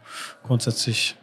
grundsätzlich 0.43 1.15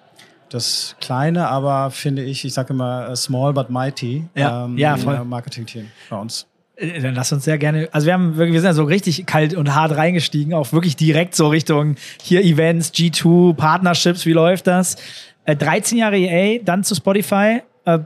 das 0.48 0.96
kleine, 1.00 1.48
aber 1.48 1.90
finde 1.90 2.22
ich, 2.22 2.44
ich 2.44 2.54
sage 2.54 2.72
immer 2.72 3.08
äh, 3.10 3.16
small 3.16 3.52
but 3.52 3.68
mighty 3.70 4.24
Ja, 4.34 4.68
ja, 4.76 4.96
voll. 4.96 5.14
äh, 5.16 5.24
Marketing-Team 5.24 5.88
bei 6.08 6.16
uns. 6.16 6.46
Äh, 6.76 7.00
Dann 7.00 7.14
lass 7.14 7.32
uns 7.32 7.44
sehr 7.44 7.58
gerne. 7.58 7.88
Also 7.92 8.06
wir 8.06 8.12
haben 8.14 8.36
wirklich, 8.36 8.52
wir 8.54 8.60
sind 8.60 8.68
ja 8.68 8.74
so 8.74 8.84
richtig 8.84 9.26
kalt 9.26 9.54
und 9.54 9.74
hart 9.74 9.96
reingestiegen, 9.96 10.54
auch 10.54 10.72
wirklich 10.72 10.94
direkt 10.96 11.34
so 11.34 11.48
Richtung 11.48 11.96
hier 12.22 12.42
Events, 12.42 12.92
G2, 12.92 13.54
Partnerships, 13.54 14.24
wie 14.26 14.32
läuft 14.32 14.66
das? 14.66 14.96
Äh, 15.44 15.56
13 15.56 15.98
Jahre 15.98 16.18
EA, 16.18 16.60
dann 16.62 16.84
zu 16.84 16.94
Spotify. 16.94 17.62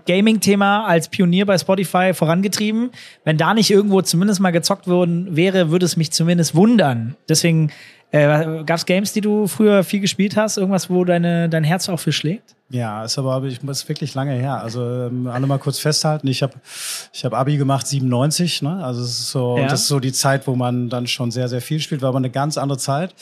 Gaming-Thema 0.06 0.86
als 0.86 1.08
Pionier 1.10 1.44
bei 1.44 1.58
Spotify 1.58 2.14
vorangetrieben. 2.14 2.92
Wenn 3.24 3.36
da 3.36 3.52
nicht 3.52 3.70
irgendwo 3.70 4.00
zumindest 4.00 4.40
mal 4.40 4.50
gezockt 4.50 4.88
worden 4.88 5.36
wäre, 5.36 5.70
würde 5.70 5.84
es 5.84 5.98
mich 5.98 6.12
zumindest 6.12 6.54
wundern. 6.54 7.14
Deswegen 7.28 7.70
äh, 8.10 8.64
gab 8.64 8.78
es 8.78 8.86
Games, 8.86 9.12
die 9.12 9.20
du 9.20 9.46
früher 9.46 9.84
viel 9.84 10.00
gespielt 10.00 10.36
hast? 10.36 10.58
Irgendwas, 10.58 10.88
wo 10.90 11.04
deine, 11.04 11.48
dein 11.48 11.64
Herz 11.64 11.88
auch 11.88 11.98
für 11.98 12.12
schlägt? 12.12 12.56
Ja, 12.68 13.04
ist 13.04 13.16
aber 13.16 13.44
ich 13.44 13.62
ist 13.62 13.88
wirklich 13.88 14.14
lange 14.14 14.32
her. 14.32 14.60
Also 14.60 14.82
ähm, 14.82 15.28
alle 15.28 15.46
mal 15.46 15.58
kurz 15.58 15.78
festhalten. 15.78 16.26
Ich 16.26 16.42
habe 16.42 16.54
ich 17.12 17.24
hab 17.24 17.32
Abi 17.32 17.58
gemacht 17.58 17.86
97. 17.86 18.62
Ne? 18.62 18.84
Also 18.84 19.02
es 19.02 19.10
ist 19.10 19.30
so 19.30 19.56
Ja. 19.56 19.68
das 19.68 19.82
ist 19.82 19.88
so 19.88 20.00
die 20.00 20.12
Zeit, 20.12 20.48
wo 20.48 20.56
man 20.56 20.88
dann 20.88 21.06
schon 21.06 21.30
sehr 21.30 21.48
sehr 21.48 21.60
viel 21.60 21.78
spielt. 21.78 22.02
War 22.02 22.08
aber 22.08 22.18
eine 22.18 22.30
ganz 22.30 22.58
andere 22.58 22.78
Zeit. 22.78 23.14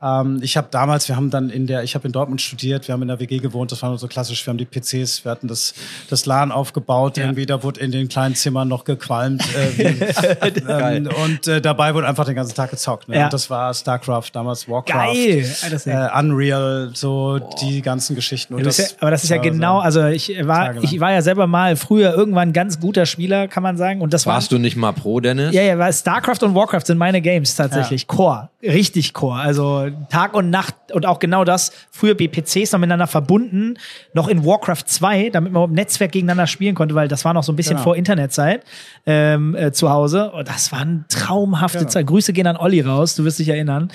Ähm, 0.00 0.38
ich 0.42 0.56
habe 0.56 0.68
damals, 0.70 1.08
wir 1.08 1.16
haben 1.16 1.30
dann 1.30 1.50
in 1.50 1.66
der, 1.66 1.82
ich 1.82 1.96
habe 1.96 2.06
in 2.06 2.12
Dortmund 2.12 2.40
studiert. 2.40 2.86
Wir 2.86 2.92
haben 2.92 3.02
in 3.02 3.08
der 3.08 3.18
WG 3.18 3.38
gewohnt. 3.38 3.72
Das 3.72 3.82
war 3.82 3.88
nur 3.88 3.98
so 3.98 4.06
klassisch. 4.06 4.46
Wir 4.46 4.52
haben 4.52 4.58
die 4.58 4.64
PCs, 4.64 5.24
wir 5.24 5.32
hatten 5.32 5.48
das 5.48 5.74
das 6.08 6.24
LAN 6.24 6.52
aufgebaut. 6.52 7.16
Ja. 7.16 7.24
Irgendwie 7.24 7.46
da 7.46 7.64
wurde 7.64 7.80
in 7.80 7.90
den 7.90 8.08
kleinen 8.08 8.36
Zimmern 8.36 8.68
noch 8.68 8.84
gequalmt 8.84 9.42
äh, 9.56 9.86
ähm, 10.68 11.08
und 11.24 11.48
äh, 11.48 11.60
dabei 11.60 11.94
wurde 11.94 12.06
einfach 12.06 12.26
den 12.26 12.36
ganzen 12.36 12.54
Tag 12.54 12.70
gezockt. 12.70 13.08
Ne? 13.08 13.16
Ja. 13.18 13.24
Und 13.24 13.32
das 13.32 13.50
war 13.50 13.74
Starcraft 13.74 14.23
damals, 14.32 14.68
Warcraft, 14.68 15.14
Geil! 15.14 15.44
Äh, 15.86 16.18
Unreal, 16.18 16.90
so 16.94 17.38
die 17.60 17.82
ganzen 17.82 18.14
Geschichten. 18.14 18.54
Und 18.54 18.62
bist 18.64 18.78
ja, 18.78 18.86
aber 19.00 19.10
das 19.10 19.24
ist 19.24 19.30
ja 19.30 19.38
genau, 19.38 19.78
also 19.80 20.04
ich 20.06 20.28
war, 20.46 20.66
Tagelang. 20.66 20.84
ich 20.84 21.00
war 21.00 21.12
ja 21.12 21.22
selber 21.22 21.46
mal 21.46 21.76
früher 21.76 22.14
irgendwann 22.14 22.50
ein 22.50 22.52
ganz 22.52 22.80
guter 22.80 23.06
Spieler, 23.06 23.48
kann 23.48 23.62
man 23.62 23.76
sagen. 23.76 24.00
Und 24.00 24.12
das 24.12 24.26
war. 24.26 24.34
Warst 24.34 24.52
du 24.52 24.58
nicht 24.58 24.76
mal 24.76 24.92
Pro, 24.92 25.20
Dennis? 25.20 25.54
Ja, 25.54 25.62
ja, 25.62 25.78
weil 25.78 25.92
StarCraft 25.92 26.42
und 26.42 26.54
Warcraft 26.54 26.82
sind 26.86 26.98
meine 26.98 27.20
Games 27.20 27.54
tatsächlich. 27.56 28.06
Core. 28.06 28.50
Richtig 28.62 29.12
Core. 29.12 29.38
Also 29.40 29.88
Tag 30.10 30.34
und 30.34 30.48
Nacht 30.50 30.74
und 30.92 31.04
auch 31.06 31.18
genau 31.18 31.44
das. 31.44 31.72
Früher 31.90 32.14
BPCs 32.14 32.72
noch 32.72 32.78
miteinander 32.80 33.06
verbunden. 33.06 33.74
Noch 34.14 34.28
in 34.28 34.44
Warcraft 34.46 34.84
2, 34.86 35.30
damit 35.30 35.52
man 35.52 35.64
im 35.64 35.72
Netzwerk 35.72 36.12
gegeneinander 36.12 36.46
spielen 36.46 36.74
konnte, 36.74 36.94
weil 36.94 37.08
das 37.08 37.24
war 37.24 37.34
noch 37.34 37.42
so 37.42 37.52
ein 37.52 37.56
bisschen 37.56 37.74
Genau. 37.74 37.84
vor 37.84 37.96
Internetzeit 37.96 38.62
ähm, 39.06 39.54
äh, 39.54 39.72
zu 39.72 39.90
Hause. 39.90 40.30
Und 40.32 40.48
das 40.48 40.72
war 40.72 40.80
eine 40.80 41.04
traumhafte 41.08 41.78
Genau. 41.78 41.90
Zeit. 41.90 42.06
Grüße 42.06 42.32
gehen 42.32 42.46
an 42.46 42.56
Olli 42.56 42.80
raus, 42.80 43.14
du 43.16 43.24
wirst 43.24 43.38
dich 43.38 43.48
erinnern. 43.48 43.90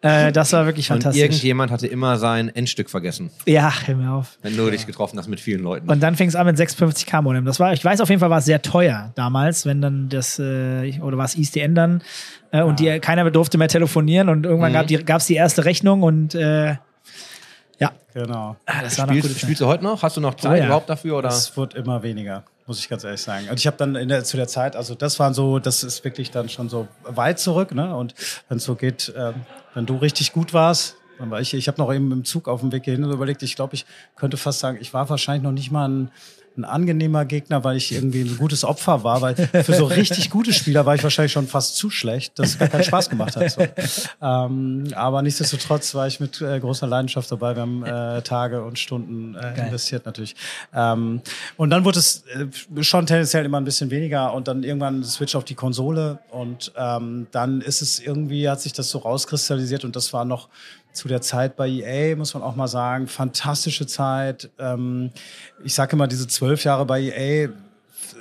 Äh, 0.00 0.30
das 0.30 0.52
war 0.52 0.64
wirklich 0.66 0.88
Und 0.90 0.98
fantastisch. 1.02 1.22
irgendjemand 1.22 1.72
hatte 1.72 1.88
immer 1.88 2.18
sein 2.18 2.48
Endstück 2.54 2.88
vergessen, 2.88 3.30
Ja, 3.46 3.72
hör 3.84 3.96
mir 3.96 4.12
auf. 4.12 4.38
wenn 4.42 4.56
du 4.56 4.70
dich 4.70 4.86
getroffen 4.86 5.18
hast 5.18 5.26
mit 5.26 5.40
vielen 5.40 5.60
Leuten. 5.62 5.90
Und 5.90 6.00
dann 6.00 6.14
fing 6.14 6.28
es 6.28 6.36
an 6.36 6.46
mit 6.46 6.56
650k 6.56 7.20
Modem. 7.20 7.44
Das 7.44 7.58
war, 7.58 7.72
ich 7.72 7.84
weiß 7.84 8.00
auf 8.00 8.08
jeden 8.08 8.20
Fall, 8.20 8.30
war 8.30 8.38
es 8.38 8.44
sehr 8.44 8.62
teuer 8.62 9.10
damals, 9.16 9.66
wenn 9.66 9.80
dann 9.80 10.08
das, 10.08 10.38
äh, 10.38 11.00
oder 11.00 11.16
war 11.18 11.24
es 11.24 11.34
ISDN 11.36 11.74
dann, 11.74 12.02
äh, 12.52 12.62
und 12.62 12.78
die, 12.78 13.00
keiner 13.00 13.28
durfte 13.32 13.58
mehr 13.58 13.66
telefonieren 13.68 14.28
und 14.28 14.46
irgendwann 14.46 14.72
gab 14.72 14.86
die, 14.86 14.98
gab's 15.04 15.26
die 15.26 15.34
erste 15.34 15.64
Rechnung 15.64 16.02
und 16.04 16.34
äh, 16.36 16.76
ja, 17.80 17.92
Genau. 18.14 18.56
ah, 18.66 18.82
das 18.82 18.98
war 18.98 19.08
Spielst, 19.08 19.40
spielst 19.40 19.60
du 19.60 19.66
heute 19.66 19.84
noch? 19.84 20.02
Hast 20.02 20.16
du 20.16 20.20
noch 20.20 20.34
Zeit 20.34 20.58
ja. 20.60 20.66
überhaupt 20.66 20.88
dafür? 20.90 21.18
Oder? 21.18 21.28
Es 21.28 21.56
wird 21.56 21.74
immer 21.74 22.02
weniger, 22.02 22.42
muss 22.66 22.80
ich 22.80 22.88
ganz 22.88 23.04
ehrlich 23.04 23.20
sagen. 23.20 23.48
Und 23.50 23.58
ich 23.60 23.66
habe 23.66 23.76
dann 23.76 23.94
in 23.94 24.08
der, 24.08 24.24
zu 24.24 24.36
der 24.36 24.48
Zeit, 24.48 24.74
also 24.74 24.94
das 24.96 25.18
waren 25.20 25.34
so, 25.34 25.58
das 25.60 25.84
ist 25.84 26.02
wirklich 26.04 26.30
dann 26.32 26.48
schon 26.48 26.68
so 26.68 26.88
weit 27.04 27.38
zurück. 27.38 27.72
Ne? 27.74 27.94
Und 27.94 28.14
wenn 28.48 28.56
es 28.58 28.64
so 28.64 28.74
geht, 28.74 29.12
ähm, 29.16 29.34
wenn 29.78 29.86
du 29.86 29.96
richtig 29.96 30.32
gut 30.32 30.52
warst, 30.54 30.96
dann 31.20 31.30
war 31.30 31.40
ich, 31.40 31.54
ich 31.54 31.68
habe 31.68 31.80
noch 31.80 31.94
eben 31.94 32.10
im 32.10 32.24
Zug 32.24 32.48
auf 32.48 32.62
dem 32.62 32.72
Weg 32.72 32.84
hierhin 32.84 33.04
überlegt, 33.04 33.44
ich 33.44 33.54
glaube, 33.54 33.76
ich 33.76 33.86
könnte 34.16 34.36
fast 34.36 34.58
sagen, 34.58 34.76
ich 34.80 34.92
war 34.92 35.08
wahrscheinlich 35.08 35.44
noch 35.44 35.52
nicht 35.52 35.70
mal 35.70 35.88
ein, 35.88 36.10
ein 36.58 36.64
angenehmer 36.64 37.24
Gegner, 37.24 37.64
weil 37.64 37.76
ich 37.76 37.92
irgendwie 37.92 38.22
ein 38.22 38.36
gutes 38.36 38.64
Opfer 38.64 39.04
war, 39.04 39.22
weil 39.22 39.36
für 39.36 39.74
so 39.74 39.84
richtig 39.86 40.28
gute 40.30 40.52
Spieler 40.52 40.84
war 40.84 40.94
ich 40.94 41.02
wahrscheinlich 41.02 41.32
schon 41.32 41.46
fast 41.46 41.76
zu 41.76 41.88
schlecht, 41.88 42.38
dass 42.38 42.50
es 42.50 42.58
gar 42.58 42.68
keinen 42.68 42.84
Spaß 42.84 43.08
gemacht 43.08 43.36
hat. 43.36 43.50
So. 43.50 43.62
Ähm, 44.20 44.88
aber 44.94 45.22
nichtsdestotrotz 45.22 45.94
war 45.94 46.06
ich 46.06 46.20
mit 46.20 46.40
äh, 46.40 46.58
großer 46.58 46.86
Leidenschaft 46.86 47.30
dabei. 47.30 47.54
Wir 47.54 47.62
haben 47.62 47.84
äh, 47.84 48.22
Tage 48.22 48.62
und 48.62 48.78
Stunden 48.78 49.34
äh, 49.36 49.66
investiert 49.66 50.04
natürlich. 50.06 50.34
Ähm, 50.74 51.22
und 51.56 51.70
dann 51.70 51.84
wurde 51.84 52.00
es 52.00 52.24
äh, 52.26 52.82
schon 52.82 53.06
tendenziell 53.06 53.44
immer 53.44 53.58
ein 53.58 53.64
bisschen 53.64 53.90
weniger 53.90 54.34
und 54.34 54.48
dann 54.48 54.64
irgendwann 54.64 55.04
Switch 55.04 55.34
auf 55.34 55.44
die 55.44 55.54
Konsole 55.54 56.18
und 56.30 56.72
ähm, 56.76 57.28
dann 57.30 57.60
ist 57.60 57.80
es 57.80 58.00
irgendwie, 58.00 58.48
hat 58.48 58.60
sich 58.60 58.72
das 58.72 58.90
so 58.90 58.98
rauskristallisiert 58.98 59.84
und 59.84 59.94
das 59.96 60.12
war 60.12 60.24
noch 60.24 60.48
zu 60.98 61.08
der 61.08 61.20
Zeit 61.20 61.56
bei 61.56 61.68
EA, 61.68 62.16
muss 62.16 62.34
man 62.34 62.42
auch 62.42 62.56
mal 62.56 62.68
sagen, 62.68 63.06
fantastische 63.06 63.86
Zeit. 63.86 64.50
Ähm, 64.58 65.10
ich 65.64 65.74
sage 65.74 65.92
immer, 65.92 66.08
diese 66.08 66.26
zwölf 66.26 66.64
Jahre 66.64 66.84
bei 66.84 67.00
EA, 67.00 67.48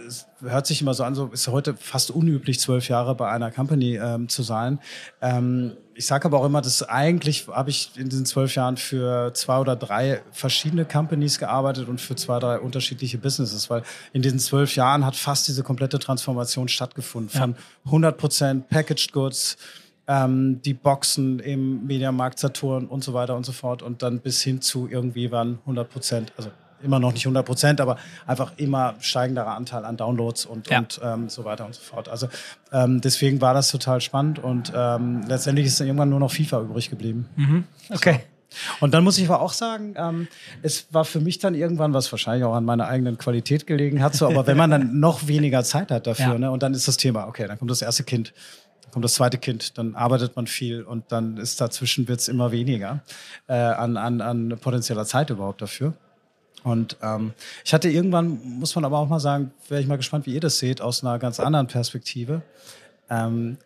es 0.08 0.26
hört 0.42 0.68
sich 0.68 0.82
immer 0.82 0.94
so 0.94 1.04
an, 1.04 1.16
so 1.16 1.28
ist 1.28 1.48
heute 1.48 1.76
fast 1.76 2.12
unüblich, 2.12 2.60
zwölf 2.60 2.88
Jahre 2.88 3.16
bei 3.16 3.30
einer 3.30 3.52
Company 3.52 3.98
ähm, 3.98 4.30
zu 4.30 4.44
sein. 4.44 4.80
Ähm, 5.22 5.74
ich 5.96 6.06
sage 6.06 6.26
aber 6.26 6.40
auch 6.40 6.46
immer, 6.46 6.62
dass 6.62 6.84
eigentlich 6.84 7.48
habe 7.48 7.72
ich 7.72 7.92
in 7.96 8.08
diesen 8.10 8.26
zwölf 8.28 8.54
Jahren 8.54 8.78
für 8.78 9.34
zwei 9.34 9.58
oder 9.58 9.76
drei 9.76 10.22
verschiedene 10.32 10.86
Companies 10.86 11.40
gearbeitet 11.40 11.90
und 11.90 12.00
für 12.00 12.16
zwei, 12.16 12.38
drei 12.40 12.60
unterschiedliche 12.60 13.18
Businesses, 13.18 13.70
weil 13.72 13.82
in 14.14 14.22
diesen 14.22 14.38
zwölf 14.38 14.76
Jahren 14.76 15.06
hat 15.06 15.16
fast 15.16 15.48
diese 15.48 15.64
komplette 15.64 15.98
Transformation 15.98 16.68
stattgefunden. 16.68 17.30
Von 17.30 17.56
100% 17.88 18.62
Packaged 18.70 19.12
Goods, 19.12 19.58
ähm, 20.08 20.62
die 20.62 20.74
Boxen 20.74 21.40
im 21.40 21.86
Mediamarkt 21.86 22.40
Saturn 22.40 22.86
und 22.88 23.04
so 23.04 23.14
weiter 23.14 23.36
und 23.36 23.46
so 23.46 23.52
fort 23.52 23.82
und 23.82 24.02
dann 24.04 24.20
bis 24.20 24.42
hin 24.42 24.62
zu 24.62 24.88
irgendwie 24.90 25.32
waren 25.32 25.60
100 25.62 25.90
Prozent, 25.90 26.34
also 26.38 26.50
immer 26.84 27.00
noch 27.00 27.12
nicht 27.12 27.26
100 27.26 27.46
Prozent, 27.46 27.82
aber 27.82 27.98
einfach 28.28 28.54
immer 28.58 28.94
steigenderer 29.00 29.56
Anteil 29.56 29.84
an 29.84 29.98
Downloads 29.98 30.46
und, 30.46 30.70
Ja. 30.70 30.80
und 30.80 31.00
ähm, 31.04 31.28
so 31.28 31.44
weiter 31.44 31.66
und 31.66 31.74
so 31.76 31.82
fort. 31.82 32.08
Also 32.08 32.28
ähm, 32.72 33.02
deswegen 33.02 33.42
war 33.42 33.54
das 33.56 33.70
total 33.72 34.00
spannend 34.00 34.40
und 34.40 34.72
ähm, 34.76 35.24
letztendlich 35.28 35.66
ist 35.68 35.80
dann 35.80 35.88
irgendwann 35.88 36.10
nur 36.10 36.20
noch 36.20 36.32
FIFA 36.32 36.62
übrig 36.62 36.90
geblieben. 36.90 37.28
Okay. 37.92 38.20
Und 38.80 38.94
dann 38.94 39.04
muss 39.04 39.18
ich 39.18 39.28
aber 39.30 39.42
auch 39.42 39.52
sagen, 39.52 39.96
ähm, 39.98 40.28
es 40.62 40.88
war 40.92 41.04
für 41.04 41.20
mich 41.20 41.38
dann 41.40 41.54
irgendwann, 41.54 41.94
was 41.94 42.12
wahrscheinlich 42.14 42.46
auch 42.46 42.54
an 42.56 42.64
meiner 42.64 42.88
eigenen 42.88 43.18
Qualität 43.18 43.68
gelegen 43.68 44.02
hat, 44.02 44.16
so, 44.16 44.26
aber 44.28 44.48
wenn 44.48 44.56
man 44.56 44.72
dann 44.72 45.00
noch 45.02 45.28
weniger 45.28 45.64
Zeit 45.64 45.92
hat 45.92 46.08
dafür, 46.08 46.26
Ja. 46.34 46.38
ne, 46.40 46.52
und 46.52 46.64
dann 46.64 46.74
ist 46.74 46.88
das 46.88 46.96
Thema, 46.98 47.28
okay, 47.28 47.46
dann 47.48 47.60
kommt 47.60 47.72
das 47.72 47.82
erste 47.82 48.04
Kind, 48.04 48.34
dann 48.88 48.94
kommt 48.94 49.06
das 49.06 49.16
zweite 49.16 49.38
Kind, 49.38 49.78
dann 49.78 49.96
arbeitet 49.96 50.36
man 50.38 50.48
viel 50.48 50.82
und 50.84 51.12
dann 51.12 51.36
ist 51.38 51.60
dazwischen 51.60 52.08
wird's 52.08 52.30
immer 52.30 52.52
weniger 52.52 53.02
äh, 53.48 53.54
an, 53.54 53.98
an, 53.98 54.22
an 54.22 54.58
potenzieller 54.62 55.06
Zeit 55.06 55.30
überhaupt 55.30 55.62
dafür. 55.62 55.94
Und 56.64 56.96
ähm, 57.02 57.34
ich 57.66 57.74
hatte 57.74 57.90
irgendwann, 57.90 58.40
muss 58.60 58.76
man 58.76 58.86
aber 58.86 58.98
auch 58.98 59.10
mal 59.10 59.20
sagen, 59.20 59.52
wäre 59.68 59.82
ich 59.82 59.88
mal 59.88 59.98
gespannt, 59.98 60.26
wie 60.26 60.34
ihr 60.34 60.40
das 60.40 60.58
seht, 60.60 60.82
aus 60.82 61.04
einer 61.04 61.20
ganz 61.20 61.40
anderen 61.40 61.68
Perspektive. 61.68 62.42
Ähm, 63.10 63.58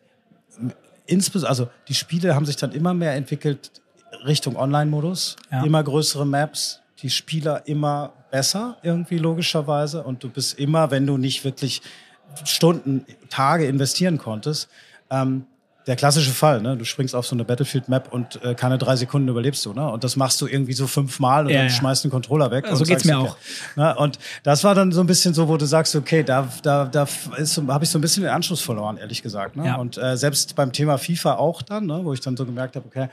insbesondere, 1.05 1.49
also 1.49 1.69
die 1.87 1.93
Spiele 1.93 2.35
haben 2.35 2.45
sich 2.45 2.55
dann 2.57 2.71
immer 2.71 2.93
mehr 2.93 3.13
entwickelt 3.13 3.71
Richtung 4.25 4.55
Online-Modus, 4.55 5.35
Ja. 5.51 5.63
immer 5.63 5.83
größere 5.83 6.25
Maps, 6.25 6.81
die 7.01 7.09
Spieler 7.09 7.67
immer 7.67 8.13
besser 8.31 8.77
irgendwie 8.81 9.17
logischerweise 9.17 10.03
und 10.03 10.23
du 10.23 10.29
bist 10.29 10.57
immer, 10.59 10.89
wenn 10.91 11.05
du 11.05 11.17
nicht 11.17 11.43
wirklich 11.43 11.81
Stunden, 12.45 13.05
Tage 13.29 13.65
investieren 13.65 14.17
konntest, 14.17 14.69
ähm, 15.11 15.45
der 15.87 15.95
klassische 15.95 16.31
Fall, 16.31 16.61
ne? 16.61 16.77
Du 16.77 16.85
springst 16.85 17.15
auf 17.15 17.25
so 17.25 17.35
eine 17.35 17.43
Battlefield-Map 17.43 18.13
und 18.13 18.43
äh, 18.43 18.53
keine 18.53 18.77
drei 18.77 18.95
Sekunden 18.95 19.27
überlebst 19.27 19.65
du, 19.65 19.73
ne? 19.73 19.89
Und 19.89 20.03
das 20.03 20.15
machst 20.15 20.39
du 20.39 20.47
irgendwie 20.47 20.73
so 20.73 20.85
fünfmal 20.85 21.45
und 21.45 21.51
Ja, 21.51 21.57
dann 21.59 21.67
ja. 21.67 21.73
schmeißt 21.73 22.03
du 22.03 22.07
den 22.07 22.11
Controller 22.11 22.51
weg. 22.51 22.65
Ja, 22.67 22.75
so 22.75 22.81
und 22.81 22.87
geht's 22.87 23.03
mir 23.03 23.19
okay. 23.19 23.29
auch. 23.29 23.37
Ne? 23.75 23.95
Und 23.95 24.19
das 24.43 24.63
war 24.63 24.75
dann 24.75 24.91
so 24.91 25.01
ein 25.01 25.07
bisschen 25.07 25.33
so, 25.33 25.47
wo 25.47 25.57
du 25.57 25.65
sagst, 25.65 25.95
okay, 25.95 26.23
da, 26.23 26.47
da, 26.61 26.85
da 26.85 27.07
habe 27.67 27.83
ich 27.83 27.89
so 27.89 27.97
ein 27.97 28.01
bisschen 28.01 28.23
den 28.23 28.31
Anschluss 28.31 28.61
verloren, 28.61 28.97
ehrlich 28.97 29.23
gesagt. 29.23 29.55
Ne? 29.55 29.75
Und 29.77 29.97
äh, 29.97 30.17
selbst 30.17 30.55
beim 30.55 30.71
Thema 30.71 30.97
FIFA 30.99 31.35
auch 31.35 31.63
dann, 31.63 31.87
ne? 31.87 32.01
wo 32.03 32.13
ich 32.13 32.21
dann 32.21 32.37
so 32.37 32.45
gemerkt 32.45 32.75
habe, 32.75 32.85
okay, 32.87 33.09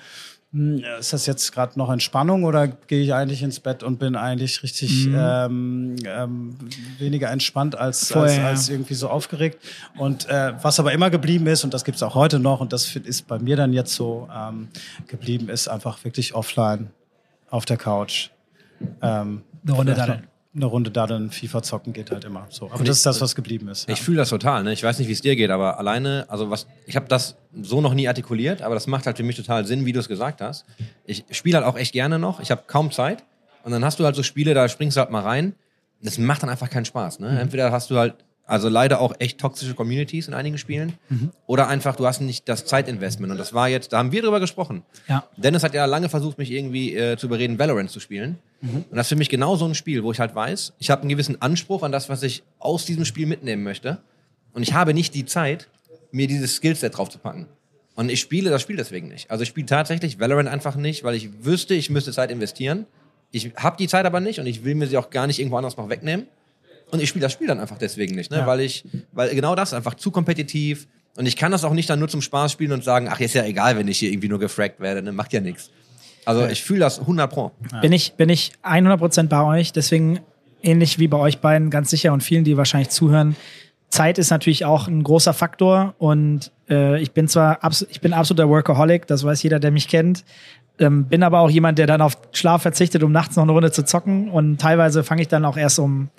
ist 0.50 1.12
das 1.12 1.26
jetzt 1.26 1.52
gerade 1.52 1.78
noch 1.78 1.90
Entspannung 1.90 2.44
oder 2.44 2.68
gehe 2.68 3.02
ich 3.02 3.12
eigentlich 3.12 3.42
ins 3.42 3.60
Bett 3.60 3.82
und 3.82 3.98
bin 3.98 4.16
eigentlich 4.16 4.62
richtig 4.62 5.06
Mhm. 5.06 5.16
ähm, 5.18 5.96
ähm, 6.06 6.56
weniger 6.98 7.30
entspannt 7.30 7.76
als, 7.76 8.10
Vorher, 8.10 8.30
als, 8.30 8.38
ja. 8.38 8.48
als 8.48 8.68
irgendwie 8.70 8.94
so 8.94 9.10
aufgeregt. 9.10 9.62
Und 9.98 10.26
äh, 10.28 10.54
was 10.62 10.80
aber 10.80 10.92
immer 10.92 11.10
geblieben 11.10 11.46
ist, 11.48 11.64
und 11.64 11.74
das 11.74 11.84
gibt's 11.84 12.02
auch 12.02 12.14
heute 12.14 12.38
noch, 12.38 12.60
und 12.60 12.72
das 12.72 12.96
ist 12.96 13.26
bei 13.26 13.38
mir 13.38 13.56
dann 13.56 13.74
jetzt 13.74 13.94
so 13.94 14.26
ähm, 14.34 14.68
geblieben, 15.06 15.50
ist 15.50 15.68
einfach 15.68 16.02
wirklich 16.04 16.34
offline 16.34 16.90
auf 17.50 17.66
der 17.66 17.76
Couch. 17.76 18.30
Ähm, 19.02 19.42
Eine 19.64 19.72
Runde 19.74 19.94
daddeln. 19.94 20.28
Eine 20.58 20.66
Runde 20.66 20.90
daddeln, 20.90 21.30
FIFA 21.30 21.62
zocken 21.62 21.92
geht 21.92 22.10
halt 22.10 22.24
immer 22.24 22.46
so. 22.50 22.70
Aber 22.70 22.82
das 22.82 22.98
ist 22.98 23.06
das, 23.06 23.20
was 23.20 23.36
geblieben 23.36 23.68
ist. 23.68 23.88
Ich 23.88 24.02
fühle 24.02 24.16
das 24.16 24.28
total. 24.28 24.64
Ne? 24.64 24.72
Ich 24.72 24.82
weiß 24.82 24.98
nicht, 24.98 25.06
wie 25.06 25.12
es 25.12 25.20
dir 25.20 25.36
geht, 25.36 25.50
aber 25.50 25.78
alleine, 25.78 26.26
also 26.28 26.50
was, 26.50 26.66
ich 26.84 26.96
habe 26.96 27.06
das 27.06 27.36
so 27.62 27.80
noch 27.80 27.94
nie 27.94 28.08
artikuliert, 28.08 28.60
aber 28.62 28.74
das 28.74 28.88
macht 28.88 29.06
halt 29.06 29.16
für 29.16 29.22
mich 29.22 29.36
total 29.36 29.64
Sinn, 29.66 29.86
wie 29.86 29.92
du 29.92 30.00
es 30.00 30.08
gesagt 30.08 30.40
hast. 30.40 30.64
Ich 31.04 31.24
spiele 31.30 31.58
halt 31.58 31.66
auch 31.66 31.76
echt 31.76 31.92
gerne 31.92 32.18
noch. 32.18 32.40
Ich 32.40 32.50
habe 32.50 32.64
kaum 32.66 32.90
Zeit. 32.90 33.22
Und 33.62 33.70
dann 33.70 33.84
hast 33.84 34.00
du 34.00 34.04
halt 34.04 34.16
so 34.16 34.22
Spiele, 34.22 34.52
da 34.52 34.68
springst 34.68 34.96
du 34.96 35.00
halt 35.00 35.10
mal 35.10 35.22
rein. 35.22 35.54
Das 36.02 36.18
macht 36.18 36.42
dann 36.42 36.50
einfach 36.50 36.70
keinen 36.70 36.84
Spaß. 36.84 37.20
Ne? 37.20 37.38
Entweder 37.40 37.70
hast 37.70 37.90
du 37.90 37.98
halt, 37.98 38.14
also 38.48 38.68
leider 38.68 39.00
auch 39.00 39.14
echt 39.18 39.38
toxische 39.38 39.74
Communities 39.74 40.26
in 40.26 40.34
einigen 40.34 40.58
Spielen, 40.58 40.94
oder 41.46 41.68
einfach, 41.68 41.94
du 41.94 42.06
hast 42.06 42.20
nicht 42.20 42.48
das 42.48 42.64
Zeitinvestment. 42.64 43.30
Und 43.30 43.38
das 43.38 43.52
war 43.54 43.68
jetzt, 43.68 43.92
da 43.92 43.98
haben 43.98 44.10
wir 44.10 44.22
drüber 44.22 44.40
gesprochen. 44.40 44.82
Ja. 45.06 45.28
Dennis 45.36 45.62
hat 45.62 45.74
ja 45.74 45.84
lange 45.84 46.08
versucht, 46.08 46.38
mich 46.38 46.50
irgendwie 46.50 46.96
äh, 46.96 47.16
zu 47.16 47.26
überreden, 47.26 47.58
Valorant 47.58 47.90
zu 47.90 48.00
spielen. 48.00 48.38
Und 48.62 48.96
das 48.96 49.06
ist 49.06 49.10
für 49.10 49.16
mich 49.16 49.28
genau 49.28 49.54
so 49.56 49.66
ein 49.66 49.74
Spiel, 49.74 50.02
wo 50.02 50.10
ich 50.10 50.18
halt 50.18 50.34
weiß, 50.34 50.72
ich 50.78 50.90
habe 50.90 51.02
einen 51.02 51.10
gewissen 51.10 51.40
Anspruch 51.40 51.82
an 51.82 51.92
das, 51.92 52.08
was 52.08 52.22
ich 52.24 52.42
aus 52.58 52.84
diesem 52.86 53.04
Spiel 53.04 53.26
mitnehmen 53.26 53.62
möchte. 53.62 53.98
Und 54.54 54.62
ich 54.62 54.72
habe 54.72 54.94
nicht 54.94 55.14
die 55.14 55.26
Zeit, 55.26 55.68
mir 56.10 56.26
dieses 56.26 56.56
Skillset 56.56 56.96
draufzupacken. 56.96 57.46
Und 57.94 58.10
ich 58.10 58.20
spiele 58.20 58.48
das 58.48 58.62
Spiel 58.62 58.76
deswegen 58.76 59.08
nicht. 59.08 59.30
Also 59.30 59.42
ich 59.42 59.48
spiele 59.48 59.66
tatsächlich 59.66 60.18
Valorant 60.18 60.48
einfach 60.48 60.76
nicht, 60.76 61.04
weil 61.04 61.14
ich 61.14 61.44
wüsste, 61.44 61.74
ich 61.74 61.90
müsste 61.90 62.12
Zeit 62.12 62.30
investieren. 62.30 62.86
Ich 63.30 63.52
habe 63.56 63.76
die 63.76 63.88
Zeit 63.88 64.06
aber 64.06 64.20
nicht 64.20 64.40
und 64.40 64.46
ich 64.46 64.64
will 64.64 64.74
mir 64.74 64.86
sie 64.86 64.96
auch 64.96 65.10
gar 65.10 65.26
nicht 65.26 65.38
irgendwo 65.38 65.58
anders 65.58 65.76
noch 65.76 65.90
wegnehmen. 65.90 66.26
Und 66.90 67.02
ich 67.02 67.08
spiele 67.08 67.22
das 67.22 67.32
Spiel 67.32 67.46
dann 67.46 67.60
einfach 67.60 67.78
deswegen 67.78 68.14
nicht, 68.14 68.30
ne? 68.30 68.38
Ja. 68.38 68.46
weil 68.46 68.60
ich, 68.60 68.84
weil 69.12 69.34
genau 69.34 69.54
das 69.54 69.74
einfach 69.74 69.94
zu 69.94 70.10
kompetitiv 70.10 70.86
und 71.18 71.26
ich 71.26 71.36
kann 71.36 71.50
das 71.50 71.64
auch 71.64 71.72
nicht 71.72 71.90
dann 71.90 71.98
nur 71.98 72.08
zum 72.08 72.22
Spaß 72.22 72.52
spielen 72.52 72.70
und 72.70 72.84
sagen, 72.84 73.08
ach, 73.10 73.18
ist 73.18 73.34
ja 73.34 73.44
egal, 73.44 73.76
wenn 73.76 73.88
ich 73.88 73.98
hier 73.98 74.12
irgendwie 74.12 74.28
nur 74.28 74.38
gefragt 74.38 74.78
werde, 74.78 75.02
ne? 75.02 75.10
macht 75.10 75.32
ja 75.32 75.40
nichts. 75.40 75.70
Also 76.24 76.46
ich 76.46 76.62
fühle 76.62 76.80
das 76.80 77.00
100 77.00 77.28
pro. 77.28 77.50
Bin 77.80 77.90
ich, 77.90 78.12
bin 78.12 78.28
ich 78.28 78.52
100% 78.62 79.28
bei 79.28 79.42
euch. 79.42 79.72
Deswegen 79.72 80.20
ähnlich 80.62 81.00
wie 81.00 81.08
bei 81.08 81.16
euch 81.16 81.40
beiden 81.40 81.70
ganz 81.70 81.90
sicher 81.90 82.12
und 82.12 82.22
vielen, 82.22 82.44
die 82.44 82.56
wahrscheinlich 82.56 82.90
zuhören. 82.90 83.34
Zeit 83.90 84.18
ist 84.18 84.30
natürlich 84.30 84.64
auch 84.64 84.86
ein 84.86 85.02
großer 85.02 85.32
Faktor 85.32 85.94
und 85.98 86.52
äh, 86.68 87.00
ich 87.00 87.12
bin 87.12 87.26
zwar 87.26 87.64
abs 87.64 87.86
ich 87.88 88.00
bin 88.00 88.12
absoluter 88.12 88.48
Workaholic, 88.48 89.06
das 89.06 89.24
weiß 89.24 89.42
jeder, 89.42 89.58
der 89.58 89.70
mich 89.70 89.88
kennt. 89.88 90.24
Ähm, 90.78 91.06
bin 91.06 91.24
aber 91.24 91.40
auch 91.40 91.50
jemand, 91.50 91.78
der 91.78 91.86
dann 91.86 92.02
auf 92.02 92.16
Schlaf 92.32 92.62
verzichtet, 92.62 93.02
um 93.02 93.10
nachts 93.10 93.34
noch 93.34 93.42
eine 93.42 93.52
Runde 93.52 93.72
zu 93.72 93.84
zocken 93.84 94.28
und 94.28 94.60
teilweise 94.60 95.02
fange 95.02 95.22
ich 95.22 95.28
dann 95.28 95.44
auch 95.44 95.56
erst 95.56 95.78
um 95.78 96.10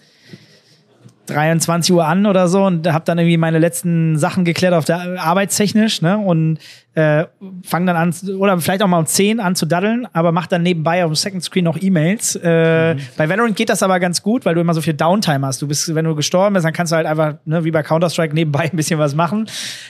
23 1.29 1.93
Uhr 1.93 2.05
an 2.05 2.25
oder 2.25 2.47
so 2.47 2.65
und 2.65 2.91
habe 2.91 3.05
dann 3.05 3.17
irgendwie 3.17 3.37
meine 3.37 3.59
letzten 3.59 4.17
Sachen 4.17 4.45
geklärt 4.45 4.73
auf 4.73 4.85
der 4.85 5.21
arbeitstechnisch, 5.21 6.01
ne? 6.01 6.17
Und 6.17 6.59
äh, 6.95 7.25
fange 7.63 7.85
dann 7.85 7.95
an 7.95 8.13
oder 8.37 8.59
vielleicht 8.59 8.81
auch 8.81 8.87
mal 8.87 8.99
um 8.99 9.05
10 9.05 9.39
an 9.39 9.55
zu 9.55 9.65
daddeln, 9.65 10.07
aber 10.11 10.31
mach 10.31 10.47
dann 10.47 10.63
nebenbei 10.63 11.05
auf 11.05 11.11
dem 11.11 11.15
Second 11.15 11.43
Screen 11.43 11.63
noch 11.63 11.81
E-Mails. 11.81 12.35
Äh, 12.35 12.95
Bei 13.15 13.29
Valorant 13.29 13.55
geht 13.55 13.69
das 13.69 13.83
aber 13.83 13.99
ganz 13.99 14.21
gut, 14.21 14.45
weil 14.45 14.55
du 14.55 14.61
immer 14.61 14.73
so 14.73 14.81
viel 14.81 14.95
Downtime 14.95 15.45
hast. 15.45 15.61
Du 15.61 15.67
bist, 15.67 15.93
wenn 15.93 16.05
du 16.05 16.15
gestorben 16.15 16.55
bist, 16.55 16.65
dann 16.65 16.73
kannst 16.73 16.91
du 16.91 16.97
halt 16.97 17.05
einfach, 17.05 17.35
ne, 17.45 17.63
wie 17.63 17.71
bei 17.71 17.83
Counter-Strike 17.83 18.33
nebenbei 18.33 18.61
ein 18.71 18.75
bisschen 18.75 18.99
was 18.99 19.15
machen. 19.15 19.47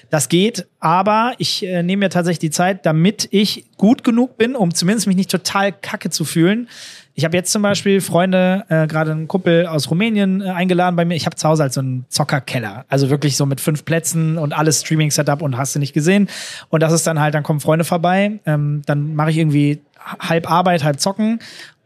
Das 0.09 0.29
geht, 0.29 0.67
aber 0.79 1.33
ich 1.37 1.65
äh, 1.65 1.81
nehme 1.83 2.01
mir 2.01 2.09
tatsächlich 2.09 2.39
die 2.39 2.51
Zeit, 2.51 2.85
damit 2.85 3.27
ich 3.31 3.65
gut 3.77 4.03
genug 4.03 4.37
bin, 4.37 4.55
um 4.55 4.73
zumindest 4.73 5.07
mich 5.07 5.15
nicht 5.15 5.31
total 5.31 5.71
kacke 5.71 6.09
zu 6.09 6.25
fühlen. 6.25 6.67
Ich 7.19 7.25
habe 7.25 7.35
jetzt 7.35 7.51
zum 7.51 7.61
Beispiel 7.61 7.99
Freunde, 7.99 8.63
äh, 8.69 8.87
gerade 8.87 9.11
einen 9.11 9.27
Kumpel 9.27 9.65
aus 9.67 9.91
Rumänien 9.91 10.39
äh, 10.39 10.51
eingeladen 10.51 10.95
bei 10.95 11.03
mir. 11.03 11.15
Ich 11.15 11.25
habe 11.25 11.35
zu 11.35 11.49
Hause 11.49 11.63
halt 11.63 11.73
so 11.73 11.81
einen 11.81 12.05
Zockerkeller. 12.07 12.85
Also 12.87 13.09
wirklich 13.09 13.35
so 13.35 13.45
mit 13.45 13.59
fünf 13.59 13.83
Plätzen 13.83 14.37
und 14.37 14.53
alles 14.53 14.79
Streaming-Setup 14.79 15.41
und 15.41 15.57
hast 15.57 15.75
du 15.75 15.79
nicht 15.79 15.91
gesehen. 15.91 16.29
Und 16.69 16.81
das 16.81 16.93
ist 16.93 17.05
dann 17.05 17.19
halt, 17.19 17.33
dann 17.33 17.43
kommen 17.43 17.59
Freunde 17.59 17.83
vorbei. 17.83 18.39
Ähm, 18.45 18.83
dann 18.85 19.15
mache 19.15 19.31
ich 19.31 19.37
irgendwie 19.37 19.81
halb 20.21 20.49
Arbeit, 20.49 20.85
halb 20.85 21.01
Zocken 21.01 21.39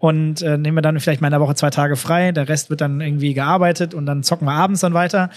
und 0.04 0.42
äh, 0.42 0.58
nehme 0.58 0.82
dann 0.82 1.00
vielleicht 1.00 1.22
mal 1.22 1.30
in 1.30 1.32
der 1.32 1.40
Woche 1.40 1.56
zwei 1.56 1.70
Tage 1.70 1.96
frei. 1.96 2.34
Der 2.34 2.50
Rest 2.50 2.70
wird 2.70 2.82
dann 2.82 3.00
irgendwie 3.00 3.34
gearbeitet 3.34 3.94
und 3.94 4.06
dann 4.06 4.22
zocken 4.22 4.46
wir 4.46 4.52
abends 4.52 4.82
dann 4.82 4.94
weiter. 4.94 5.30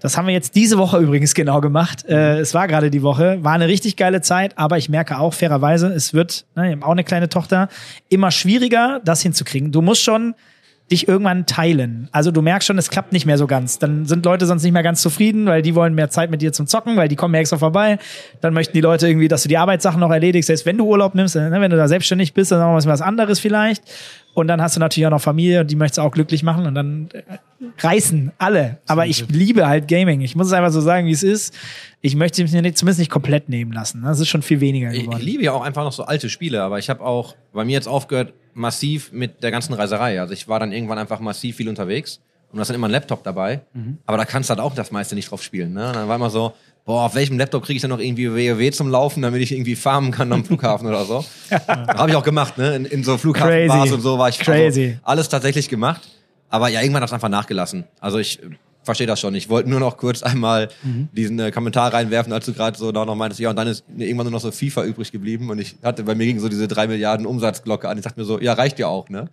Das 0.00 0.16
haben 0.16 0.26
wir 0.26 0.32
jetzt 0.32 0.54
diese 0.54 0.78
Woche 0.78 0.96
übrigens 1.02 1.34
genau 1.34 1.60
gemacht. 1.60 2.06
Äh, 2.08 2.38
es 2.38 2.54
war 2.54 2.66
gerade 2.66 2.90
die 2.90 3.02
Woche, 3.02 3.44
war 3.44 3.52
eine 3.52 3.68
richtig 3.68 3.96
geile 3.96 4.22
Zeit, 4.22 4.56
aber 4.56 4.78
ich 4.78 4.88
merke 4.88 5.18
auch 5.18 5.34
fairerweise, 5.34 5.88
es 5.88 6.14
wird, 6.14 6.46
ne, 6.56 6.68
ich 6.68 6.76
habe 6.76 6.86
auch 6.86 6.92
eine 6.92 7.04
kleine 7.04 7.28
Tochter, 7.28 7.68
immer 8.08 8.30
schwieriger, 8.30 9.02
das 9.04 9.20
hinzukriegen. 9.20 9.72
Du 9.72 9.82
musst 9.82 10.00
schon 10.00 10.34
dich 10.90 11.08
irgendwann 11.08 11.46
teilen. 11.46 12.08
Also 12.12 12.30
du 12.30 12.42
merkst 12.42 12.66
schon, 12.66 12.76
es 12.76 12.90
klappt 12.90 13.12
nicht 13.12 13.24
mehr 13.24 13.38
so 13.38 13.46
ganz. 13.46 13.78
Dann 13.78 14.04
sind 14.04 14.24
Leute 14.24 14.44
sonst 14.44 14.62
nicht 14.64 14.72
mehr 14.72 14.82
ganz 14.82 15.00
zufrieden, 15.00 15.46
weil 15.46 15.62
die 15.62 15.74
wollen 15.74 15.94
mehr 15.94 16.10
Zeit 16.10 16.30
mit 16.30 16.42
dir 16.42 16.52
zum 16.52 16.66
Zocken, 16.66 16.96
weil 16.96 17.08
die 17.08 17.16
kommen 17.16 17.34
ja 17.34 17.40
extra 17.40 17.56
vorbei. 17.56 17.98
Dann 18.42 18.52
möchten 18.52 18.74
die 18.74 18.82
Leute 18.82 19.08
irgendwie, 19.08 19.28
dass 19.28 19.42
du 19.42 19.48
die 19.48 19.56
Arbeitssachen 19.56 19.98
noch 19.98 20.10
erledigst, 20.10 20.48
selbst 20.48 20.66
wenn 20.66 20.76
du 20.76 20.84
Urlaub 20.84 21.14
nimmst, 21.14 21.36
ne, 21.36 21.50
wenn 21.50 21.70
du 21.70 21.76
da 21.76 21.88
selbstständig 21.88 22.34
bist, 22.34 22.52
dann 22.52 22.60
noch 22.60 22.86
was 22.86 23.00
anderes 23.00 23.40
vielleicht. 23.40 23.82
Und 24.34 24.48
dann 24.48 24.60
hast 24.60 24.74
du 24.76 24.80
natürlich 24.80 25.06
auch 25.06 25.10
noch 25.12 25.20
Familie 25.20 25.60
und 25.60 25.70
die 25.70 25.76
möchtest 25.76 25.98
du 25.98 26.02
auch 26.02 26.10
glücklich 26.10 26.42
machen 26.42 26.66
und 26.66 26.74
dann 26.74 27.08
äh, 27.12 27.22
reißen 27.78 28.32
alle. 28.38 28.78
Aber 28.86 29.06
ich 29.06 29.28
liebe 29.28 29.68
halt 29.68 29.86
Gaming. 29.88 30.20
Ich 30.22 30.34
muss 30.34 30.48
es 30.48 30.52
einfach 30.52 30.72
so 30.72 30.80
sagen, 30.80 31.06
wie 31.06 31.12
es 31.12 31.22
ist. 31.22 31.54
Ich 32.00 32.16
möchte 32.16 32.42
es 32.42 32.52
mir 32.52 32.60
nicht, 32.60 32.76
zumindest 32.76 32.98
nicht 32.98 33.10
komplett 33.10 33.48
nehmen 33.48 33.72
lassen. 33.72 34.02
Das 34.02 34.18
ist 34.20 34.28
schon 34.28 34.42
viel 34.42 34.60
weniger 34.60 34.92
Ich, 34.92 35.02
geworden. 35.04 35.18
ich 35.20 35.24
liebe 35.24 35.44
ja 35.44 35.52
auch 35.52 35.62
einfach 35.62 35.84
noch 35.84 35.92
so 35.92 36.02
alte 36.04 36.28
Spiele, 36.28 36.62
aber 36.62 36.78
ich 36.78 36.90
habe 36.90 37.00
auch 37.02 37.36
bei 37.52 37.64
mir 37.64 37.72
jetzt 37.72 37.86
aufgehört 37.86 38.32
massiv 38.54 39.12
mit 39.12 39.42
der 39.42 39.50
ganzen 39.52 39.72
Reiserei. 39.72 40.20
Also 40.20 40.32
ich 40.34 40.48
war 40.48 40.58
dann 40.60 40.72
irgendwann 40.72 40.98
einfach 40.98 41.20
massiv 41.20 41.56
viel 41.56 41.68
unterwegs 41.68 42.20
und 42.50 42.56
du 42.56 42.60
hast 42.60 42.68
dann 42.68 42.74
immer 42.76 42.86
einen 42.86 42.92
Laptop 42.92 43.22
dabei, 43.24 43.62
aber 44.06 44.16
da 44.16 44.24
kannst 44.24 44.48
du 44.50 44.52
halt 44.52 44.60
auch 44.60 44.74
das 44.74 44.90
meiste 44.90 45.14
nicht 45.14 45.30
drauf 45.30 45.42
spielen. 45.42 45.72
Ne? 45.72 45.90
Dann 45.92 46.08
war 46.08 46.16
immer 46.16 46.30
so, 46.30 46.52
boah, 46.84 47.06
auf 47.06 47.14
welchem 47.14 47.38
Laptop 47.38 47.64
kriege 47.64 47.76
ich 47.76 47.82
dann 47.82 47.90
noch 47.90 47.98
irgendwie 47.98 48.30
WoW 48.30 48.70
zum 48.72 48.90
Laufen, 48.90 49.22
damit 49.22 49.40
ich 49.42 49.52
irgendwie 49.52 49.76
farmen 49.76 50.10
kann 50.10 50.32
am 50.32 50.44
Flughafen 50.44 50.86
oder 50.86 51.04
so. 51.04 51.24
habe 51.68 52.10
ich 52.10 52.16
auch 52.16 52.22
gemacht, 52.22 52.58
ne? 52.58 52.76
In, 52.76 52.84
in 52.84 53.04
so 53.04 53.16
Flughafenbars 53.16 53.92
und 53.92 54.00
so 54.00 54.18
war 54.18 54.28
ich 54.28 54.38
Crazy. 54.38 54.86
Also 54.86 55.00
alles 55.02 55.28
tatsächlich 55.28 55.68
gemacht. 55.68 56.02
Aber 56.50 56.68
ja, 56.68 56.80
irgendwann 56.82 57.02
hat 57.02 57.08
es 57.08 57.12
einfach 57.14 57.28
nachgelassen. 57.28 57.84
Also 58.00 58.18
ich 58.18 58.42
äh, 58.42 58.50
verstehe 58.82 59.06
das 59.06 59.18
schon. 59.18 59.34
Ich 59.34 59.48
wollte 59.48 59.68
nur 59.70 59.80
noch 59.80 59.96
kurz 59.96 60.22
einmal 60.22 60.68
diesen 61.12 61.38
äh, 61.40 61.50
Kommentar 61.50 61.92
reinwerfen, 61.92 62.32
als 62.32 62.46
du 62.46 62.52
gerade 62.52 62.78
so 62.78 62.92
da 62.92 63.04
noch 63.04 63.16
meintest, 63.16 63.40
ja, 63.40 63.50
und 63.50 63.56
dann 63.56 63.66
ist 63.66 63.88
mir 63.88 64.04
irgendwann 64.06 64.26
nur 64.26 64.32
noch 64.32 64.40
so 64.40 64.52
FIFA 64.52 64.84
übrig 64.84 65.10
geblieben 65.10 65.50
und 65.50 65.58
ich 65.58 65.76
hatte, 65.82 66.04
bei 66.04 66.14
mir 66.14 66.26
ging 66.26 66.38
so 66.38 66.48
diese 66.48 66.68
drei 66.68 66.86
Milliarden 66.86 67.26
Umsatzglocke 67.26 67.88
an. 67.88 67.96
Ich 67.96 68.04
dachte 68.04 68.20
mir 68.20 68.26
so, 68.26 68.38
ja, 68.40 68.52
reicht 68.52 68.78
ja 68.78 68.88
auch, 68.88 69.08
ne? 69.08 69.30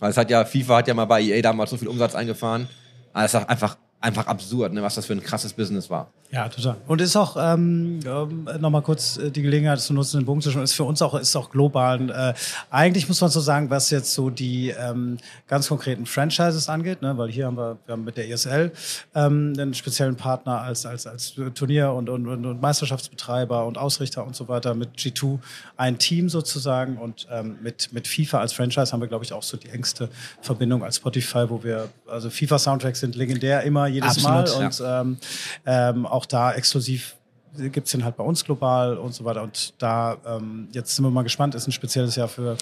Weil 0.00 0.10
es 0.10 0.16
hat 0.16 0.30
ja, 0.30 0.44
FIFA 0.44 0.76
hat 0.76 0.88
ja 0.88 0.94
mal 0.94 1.06
bei 1.06 1.22
EA 1.22 1.42
damals 1.42 1.70
so 1.70 1.76
viel 1.76 1.88
Umsatz 1.88 2.14
eingefahren. 2.14 2.68
Aber 3.12 3.24
es 3.24 3.34
ist 3.34 3.48
einfach, 3.48 3.76
einfach 4.00 4.26
absurd, 4.26 4.72
ne, 4.72 4.82
was 4.82 4.94
das 4.94 5.06
für 5.06 5.12
ein 5.12 5.22
krasses 5.22 5.52
Business 5.52 5.90
war. 5.90 6.10
Ja, 6.32 6.48
total. 6.48 6.76
Und 6.86 7.00
ist 7.00 7.16
auch 7.16 7.36
ähm, 7.36 7.98
ähm, 8.06 8.48
nochmal 8.60 8.82
kurz 8.82 9.16
äh, 9.16 9.32
die 9.32 9.42
Gelegenheit 9.42 9.80
zu 9.80 9.92
nutzen, 9.92 10.20
den 10.20 10.26
Bogen 10.26 10.40
zu 10.40 10.52
schauen, 10.52 10.62
ist 10.62 10.74
für 10.74 10.84
uns 10.84 11.02
auch 11.02 11.14
ist 11.14 11.34
auch 11.34 11.50
global. 11.50 12.08
Äh, 12.08 12.34
eigentlich 12.70 13.08
muss 13.08 13.20
man 13.20 13.30
so 13.30 13.40
sagen, 13.40 13.68
was 13.68 13.90
jetzt 13.90 14.14
so 14.14 14.30
die 14.30 14.70
ähm, 14.70 15.16
ganz 15.48 15.66
konkreten 15.66 16.06
Franchises 16.06 16.68
angeht, 16.68 17.02
ne, 17.02 17.18
weil 17.18 17.30
hier 17.30 17.46
haben 17.46 17.56
wir, 17.56 17.78
wir 17.84 17.94
haben 17.94 18.04
mit 18.04 18.16
der 18.16 18.30
ESL 18.30 18.70
ähm, 19.16 19.54
einen 19.58 19.74
speziellen 19.74 20.14
Partner 20.14 20.60
als 20.60 20.86
als 20.86 21.08
als 21.08 21.34
Turnier 21.54 21.92
und 21.92 22.08
und, 22.08 22.28
und, 22.28 22.46
und 22.46 22.62
Meisterschaftsbetreiber 22.62 23.66
und 23.66 23.76
Ausrichter 23.76 24.24
und 24.24 24.36
so 24.36 24.46
weiter 24.46 24.74
mit 24.74 24.96
G2 24.98 25.40
ein 25.78 25.98
Team 25.98 26.28
sozusagen 26.28 26.96
und 26.96 27.26
ähm, 27.32 27.58
mit 27.60 27.92
mit 27.92 28.06
FIFA 28.06 28.38
als 28.38 28.52
Franchise 28.52 28.92
haben 28.92 29.00
wir 29.00 29.08
glaube 29.08 29.24
ich 29.24 29.32
auch 29.32 29.42
so 29.42 29.56
die 29.56 29.70
engste 29.70 30.08
Verbindung 30.42 30.84
als 30.84 30.96
Spotify, 30.96 31.46
wo 31.48 31.64
wir 31.64 31.88
also 32.06 32.30
FIFA 32.30 32.60
Soundtracks 32.60 33.00
sind 33.00 33.16
legendär 33.16 33.62
immer 33.62 33.89
jedes 33.90 34.24
Absolut, 34.24 34.82
Mal 34.82 35.04
und 35.04 35.08
ähm, 35.08 35.18
ähm, 35.66 36.06
auch 36.06 36.26
da 36.26 36.52
exklusiv 36.52 37.16
gibt's 37.56 37.92
den 37.92 38.04
halt 38.04 38.16
bei 38.16 38.24
uns 38.24 38.44
global 38.44 38.96
und 38.96 39.12
so 39.12 39.24
weiter. 39.24 39.42
Und 39.42 39.74
da, 39.78 40.16
ähm, 40.26 40.68
jetzt 40.72 40.94
sind 40.94 41.04
wir 41.04 41.10
mal 41.10 41.22
gespannt, 41.22 41.54
ist 41.54 41.66
ein 41.66 41.72
spezielles 41.72 42.16
Jahr 42.16 42.28
für 42.28 42.56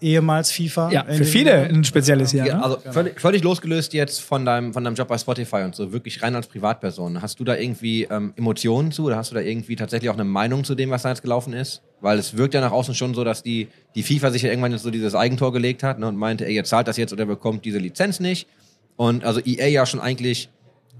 ehemals 0.00 0.50
FIFA. 0.52 0.90
Ja, 0.90 1.00
in 1.02 1.16
für 1.16 1.24
viele 1.24 1.52
ein 1.52 1.84
spezielles 1.84 2.32
Jahr. 2.32 2.46
Ja, 2.46 2.56
ne? 2.56 2.64
also 2.64 2.78
völlig, 2.90 3.20
völlig 3.20 3.42
losgelöst 3.42 3.94
jetzt 3.94 4.20
von 4.20 4.44
deinem, 4.44 4.72
von 4.72 4.84
deinem 4.84 4.94
Job 4.94 5.08
bei 5.08 5.18
Spotify 5.18 5.62
und 5.62 5.74
so, 5.74 5.92
wirklich 5.92 6.22
rein 6.22 6.34
als 6.34 6.46
Privatperson. 6.46 7.22
Hast 7.22 7.40
du 7.40 7.44
da 7.44 7.56
irgendwie 7.56 8.04
ähm, 8.04 8.34
Emotionen 8.36 8.92
zu 8.92 9.04
oder 9.04 9.16
hast 9.16 9.30
du 9.30 9.34
da 9.34 9.40
irgendwie 9.40 9.76
tatsächlich 9.76 10.10
auch 10.10 10.14
eine 10.14 10.24
Meinung 10.24 10.64
zu 10.64 10.74
dem, 10.74 10.90
was 10.90 11.02
da 11.02 11.10
jetzt 11.10 11.22
gelaufen 11.22 11.52
ist? 11.52 11.82
Weil 12.00 12.18
es 12.18 12.36
wirkt 12.36 12.54
ja 12.54 12.60
nach 12.60 12.72
außen 12.72 12.94
schon 12.94 13.14
so, 13.14 13.24
dass 13.24 13.42
die, 13.42 13.68
die 13.94 14.02
FIFA 14.02 14.30
sich 14.30 14.42
ja 14.42 14.50
irgendwann 14.50 14.72
jetzt 14.72 14.82
so 14.82 14.90
dieses 14.90 15.14
Eigentor 15.14 15.52
gelegt 15.52 15.82
hat 15.82 15.98
ne, 15.98 16.06
und 16.06 16.16
meinte, 16.16 16.46
ey, 16.46 16.54
ihr 16.54 16.64
zahlt 16.64 16.86
das 16.86 16.96
jetzt 16.96 17.12
oder 17.12 17.24
bekommt 17.24 17.64
diese 17.64 17.78
Lizenz 17.78 18.20
nicht. 18.20 18.46
Und 18.96 19.24
also 19.24 19.40
EA 19.40 19.66
ja 19.68 19.86
schon 19.86 20.00
eigentlich 20.00 20.48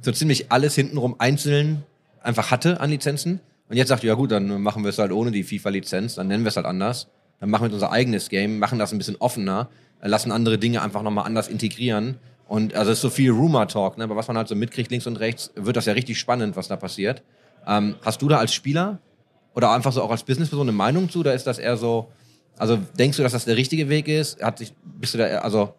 so 0.00 0.12
ziemlich 0.12 0.50
alles 0.52 0.74
hintenrum 0.74 1.16
einzeln 1.18 1.82
einfach 2.20 2.50
hatte 2.50 2.80
an 2.80 2.90
Lizenzen. 2.90 3.40
Und 3.68 3.76
jetzt 3.76 3.88
sagt 3.88 4.02
ja 4.02 4.14
gut, 4.14 4.30
dann 4.30 4.62
machen 4.62 4.82
wir 4.82 4.90
es 4.90 4.98
halt 4.98 5.12
ohne 5.12 5.30
die 5.30 5.44
FIFA-Lizenz, 5.44 6.16
dann 6.16 6.28
nennen 6.28 6.44
wir 6.44 6.48
es 6.48 6.56
halt 6.56 6.66
anders. 6.66 7.08
Dann 7.40 7.50
machen 7.50 7.68
wir 7.68 7.72
unser 7.72 7.92
eigenes 7.92 8.28
Game, 8.28 8.58
machen 8.58 8.78
das 8.78 8.92
ein 8.92 8.98
bisschen 8.98 9.16
offener, 9.16 9.68
äh, 10.00 10.08
lassen 10.08 10.32
andere 10.32 10.58
Dinge 10.58 10.82
einfach 10.82 11.02
nochmal 11.02 11.26
anders 11.26 11.48
integrieren. 11.48 12.16
Und 12.46 12.74
also 12.74 12.90
es 12.90 12.98
ist 12.98 13.02
so 13.02 13.10
viel 13.10 13.30
Rumor-Talk, 13.30 13.98
ne? 13.98 14.04
aber 14.04 14.16
was 14.16 14.28
man 14.28 14.36
halt 14.36 14.48
so 14.48 14.54
mitkriegt, 14.54 14.90
links 14.90 15.06
und 15.06 15.16
rechts, 15.16 15.50
wird 15.54 15.76
das 15.76 15.86
ja 15.86 15.94
richtig 15.94 16.18
spannend, 16.18 16.56
was 16.56 16.68
da 16.68 16.76
passiert. 16.76 17.22
Ähm, 17.66 17.96
hast 18.04 18.20
du 18.20 18.28
da 18.28 18.38
als 18.38 18.52
Spieler 18.52 18.98
oder 19.54 19.70
einfach 19.72 19.92
so 19.92 20.02
auch 20.02 20.10
als 20.10 20.22
Businessperson 20.24 20.68
eine 20.68 20.76
Meinung 20.76 21.08
zu? 21.08 21.20
Oder 21.20 21.34
ist 21.34 21.46
das 21.46 21.58
eher 21.58 21.76
so, 21.76 22.08
also 22.58 22.78
denkst 22.98 23.16
du, 23.16 23.22
dass 23.22 23.32
das 23.32 23.46
der 23.46 23.56
richtige 23.56 23.88
Weg 23.88 24.08
ist? 24.08 24.42
Hat 24.42 24.58
sich, 24.58 24.74
bist 24.84 25.14
du 25.14 25.18
da, 25.18 25.24
also 25.38 25.74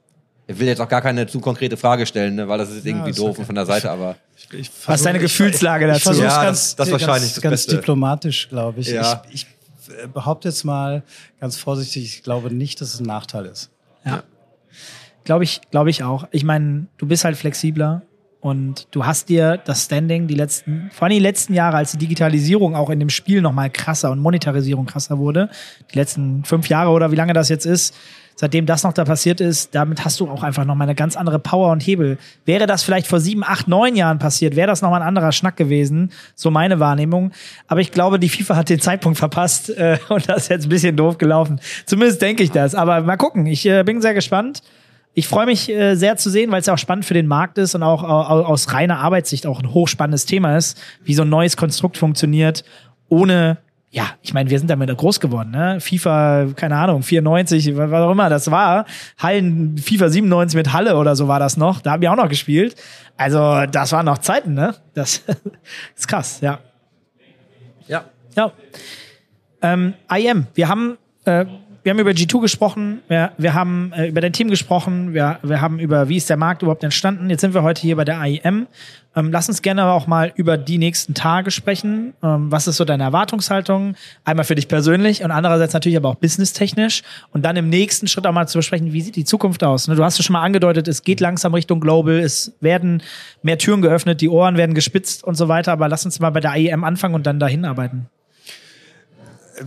ich 0.47 0.59
will 0.59 0.67
jetzt 0.67 0.79
auch 0.81 0.87
gar 0.87 1.01
keine 1.01 1.25
zu 1.27 1.39
konkrete 1.39 1.75
Frage 1.77 2.05
stellen, 2.05 2.35
ne? 2.35 2.47
weil 2.47 2.57
das 2.57 2.69
ist 2.71 2.85
irgendwie 2.85 3.09
ist 3.09 3.19
doof 3.19 3.29
okay. 3.31 3.39
und 3.39 3.45
von 3.45 3.55
der 3.55 3.65
Seite, 3.65 3.89
aber 3.89 4.15
Ich, 4.37 4.53
ich 4.59 4.71
Was 4.85 4.99
ist 4.99 5.05
deine 5.05 5.19
Gefühlslage 5.19 5.87
dazu? 5.87 6.11
Ich 6.11 6.19
Ja, 6.19 6.43
ganz, 6.43 6.75
das- 6.75 6.75
das 6.75 6.87
ist 6.87 6.91
wahrscheinlich 6.93 7.21
ganz, 7.21 7.33
das 7.35 7.41
ganz 7.41 7.51
Beste. 7.51 7.75
diplomatisch, 7.77 8.49
glaube 8.49 8.79
ich. 8.81 8.87
Ja. 8.89 9.23
Ich, 9.31 9.47
ich 9.87 9.93
äh, 10.03 10.07
behaupte 10.07 10.47
jetzt 10.49 10.63
mal 10.63 11.03
ganz 11.39 11.57
vorsichtig, 11.57 12.05
ich 12.05 12.23
glaube 12.23 12.53
nicht, 12.53 12.79
dass 12.81 12.93
es 12.93 12.99
ein 12.99 13.05
Nachteil 13.05 13.45
ist. 13.45 13.69
Glaube 15.23 15.43
ich, 15.43 15.61
glaube 15.71 15.89
ich 15.89 16.03
auch. 16.03 16.27
Ich 16.29 16.43
meine, 16.43 16.85
du 16.97 17.07
bist 17.07 17.25
halt 17.25 17.35
flexibler 17.35 18.03
und 18.45 18.85
du 18.91 19.07
hast 19.07 19.29
dir 19.29 19.57
das 19.65 19.85
Standing 19.85 20.27
die 20.27 20.35
letzten, 20.35 20.91
vor 20.93 21.07
allem 21.07 21.15
die 21.15 21.19
letzten 21.19 21.55
Jahre, 21.55 21.77
als 21.77 21.93
die 21.93 21.97
Digitalisierung 21.97 22.75
auch 22.75 22.91
in 22.91 22.99
dem 22.99 23.09
Spiel 23.09 23.41
nochmal 23.41 23.71
krasser 23.71 24.11
und 24.11 24.19
Monetarisierung 24.19 24.85
krasser 24.85 25.17
wurde, 25.17 25.49
die 25.91 25.97
letzten 25.97 26.43
fünf 26.43 26.69
Jahre 26.69 26.91
oder 26.91 27.11
wie 27.11 27.15
lange 27.15 27.33
das 27.33 27.49
jetzt 27.49 27.65
ist, 27.65 27.95
seitdem 28.35 28.67
das 28.67 28.83
noch 28.83 28.93
da 28.93 29.03
passiert 29.03 29.41
ist, 29.41 29.73
damit 29.73 30.05
hast 30.05 30.19
du 30.19 30.29
auch 30.29 30.43
einfach 30.43 30.63
nochmal 30.63 30.85
eine 30.85 30.93
ganz 30.93 31.17
andere 31.17 31.39
Power 31.39 31.71
und 31.71 31.81
Hebel. 31.81 32.19
Wäre 32.45 32.67
das 32.67 32.83
vielleicht 32.83 33.07
vor 33.07 33.19
sieben, 33.19 33.43
acht, 33.43 33.67
neun 33.67 33.95
Jahren 33.95 34.19
passiert, 34.19 34.55
wäre 34.55 34.67
das 34.67 34.83
nochmal 34.83 35.01
ein 35.01 35.07
anderer 35.07 35.31
Schnack 35.31 35.57
gewesen, 35.57 36.11
so 36.35 36.51
meine 36.51 36.79
Wahrnehmung. 36.79 37.31
Aber 37.65 37.79
ich 37.79 37.91
glaube, 37.91 38.19
die 38.19 38.29
FIFA 38.29 38.57
hat 38.57 38.69
den 38.69 38.79
Zeitpunkt 38.79 39.17
verpasst 39.17 39.71
äh, 39.71 39.97
und 40.09 40.29
das 40.29 40.43
ist 40.43 40.49
jetzt 40.49 40.65
ein 40.67 40.69
bisschen 40.69 40.95
doof 40.95 41.17
gelaufen. 41.17 41.59
Zumindest 41.87 42.21
denke 42.21 42.43
ich 42.43 42.51
das. 42.51 42.75
Aber 42.75 43.01
mal 43.01 43.17
gucken, 43.17 43.47
ich 43.47 43.65
äh, 43.65 43.81
bin 43.83 44.03
sehr 44.03 44.13
gespannt. 44.13 44.61
Ich 45.17 45.27
freue 45.27 45.45
mich 45.45 45.69
äh, 45.69 45.95
sehr 45.95 46.17
zu 46.17 46.29
sehen, 46.29 46.51
weil 46.51 46.59
es 46.59 46.67
ja 46.67 46.73
auch 46.73 46.77
spannend 46.77 47.05
für 47.05 47.13
den 47.13 47.25
Markt 47.27 47.57
ist 47.57 47.73
und 47.73 47.83
auch 47.83 48.03
au- 48.03 48.07
au- 48.07 48.45
aus 48.45 48.73
reiner 48.73 48.99
Arbeitssicht 48.99 49.47
auch 49.47 49.61
ein 49.61 49.73
hochspannendes 49.73 50.25
Thema 50.25 50.57
ist, 50.57 50.77
wie 51.03 51.13
so 51.13 51.21
ein 51.23 51.29
neues 51.29 51.55
Konstrukt 51.55 51.97
funktioniert, 51.97 52.65
ohne, 53.07 53.57
ja, 53.91 54.07
ich 54.21 54.33
meine, 54.33 54.49
wir 54.49 54.59
sind 54.59 54.69
damit 54.69 54.95
groß 54.95 55.21
geworden, 55.21 55.51
ne? 55.51 55.79
FIFA, 55.79 56.47
keine 56.57 56.75
Ahnung, 56.75 57.01
94, 57.01 57.77
wa- 57.77 57.89
was 57.89 58.01
auch 58.01 58.11
immer 58.11 58.29
das 58.29 58.51
war, 58.51 58.85
Hallen, 59.17 59.77
FIFA 59.77 60.09
97 60.09 60.57
mit 60.57 60.73
Halle 60.73 60.97
oder 60.97 61.15
so 61.15 61.29
war 61.29 61.39
das 61.39 61.55
noch, 61.55 61.79
da 61.81 61.91
haben 61.93 62.01
wir 62.01 62.11
auch 62.11 62.17
noch 62.17 62.27
gespielt. 62.29 62.75
Also, 63.15 63.65
das 63.71 63.93
waren 63.93 64.05
noch 64.07 64.17
Zeiten, 64.17 64.53
ne? 64.53 64.75
Das 64.95 65.23
ist 65.95 66.07
krass, 66.09 66.41
ja. 66.41 66.59
ja. 67.87 68.03
Ja. 68.35 68.51
Ähm, 69.61 69.93
IM, 70.13 70.47
wir 70.55 70.67
haben, 70.67 70.97
äh, 71.23 71.45
wir 71.85 71.91
haben 71.91 71.99
über 71.99 72.11
G2 72.11 72.41
gesprochen, 72.41 73.01
wir, 73.07 73.31
wir 73.37 73.53
haben 73.53 73.93
äh, 73.93 74.07
über 74.07 74.19
dein 74.19 74.33
Team 74.33 74.49
gesprochen, 74.49 75.13
wir, 75.13 75.37
wir 75.43 75.61
haben 75.61 75.77
über, 75.77 76.09
wie 76.09 76.17
ist 76.17 76.27
der 76.31 76.35
Markt 76.35 76.63
überhaupt 76.63 76.83
entstanden. 76.83 77.29
Jetzt 77.29 77.41
sind 77.41 77.53
wir 77.53 77.61
heute 77.61 77.79
hier 77.83 77.95
bei 77.95 78.03
der 78.03 78.19
IEM. 78.25 78.65
Ähm, 79.15 79.31
lass 79.31 79.49
uns 79.49 79.61
gerne 79.61 79.85
auch 79.85 80.07
mal 80.07 80.33
über 80.35 80.57
die 80.57 80.79
nächsten 80.79 81.13
Tage 81.13 81.51
sprechen. 81.51 82.15
Ähm, 82.23 82.51
was 82.51 82.67
ist 82.67 82.77
so 82.77 82.85
deine 82.85 83.03
Erwartungshaltung? 83.03 83.93
Einmal 84.23 84.45
für 84.45 84.55
dich 84.55 84.67
persönlich 84.67 85.23
und 85.23 85.29
andererseits 85.29 85.73
natürlich 85.73 85.95
aber 85.95 86.09
auch 86.09 86.15
businesstechnisch. 86.15 87.03
Und 87.31 87.45
dann 87.45 87.55
im 87.55 87.69
nächsten 87.69 88.07
Schritt 88.07 88.25
auch 88.25 88.33
mal 88.33 88.47
zu 88.47 88.57
besprechen, 88.57 88.91
wie 88.91 89.01
sieht 89.01 89.15
die 89.15 89.23
Zukunft 89.23 89.63
aus? 89.63 89.87
Ne, 89.87 89.93
Du 89.93 90.03
hast 90.03 90.17
es 90.19 90.25
schon 90.25 90.33
mal 90.33 90.41
angedeutet, 90.41 90.87
es 90.87 91.03
geht 91.03 91.19
langsam 91.19 91.53
Richtung 91.53 91.81
Global, 91.81 92.15
es 92.15 92.55
werden 92.61 93.03
mehr 93.43 93.59
Türen 93.59 93.83
geöffnet, 93.83 94.21
die 94.21 94.29
Ohren 94.29 94.57
werden 94.57 94.73
gespitzt 94.73 95.23
und 95.23 95.35
so 95.35 95.49
weiter. 95.49 95.73
Aber 95.73 95.87
lass 95.87 96.03
uns 96.03 96.19
mal 96.19 96.31
bei 96.31 96.39
der 96.39 96.55
IEM 96.55 96.83
anfangen 96.83 97.13
und 97.13 97.27
dann 97.27 97.39
dahin 97.39 97.63
arbeiten. 97.63 98.07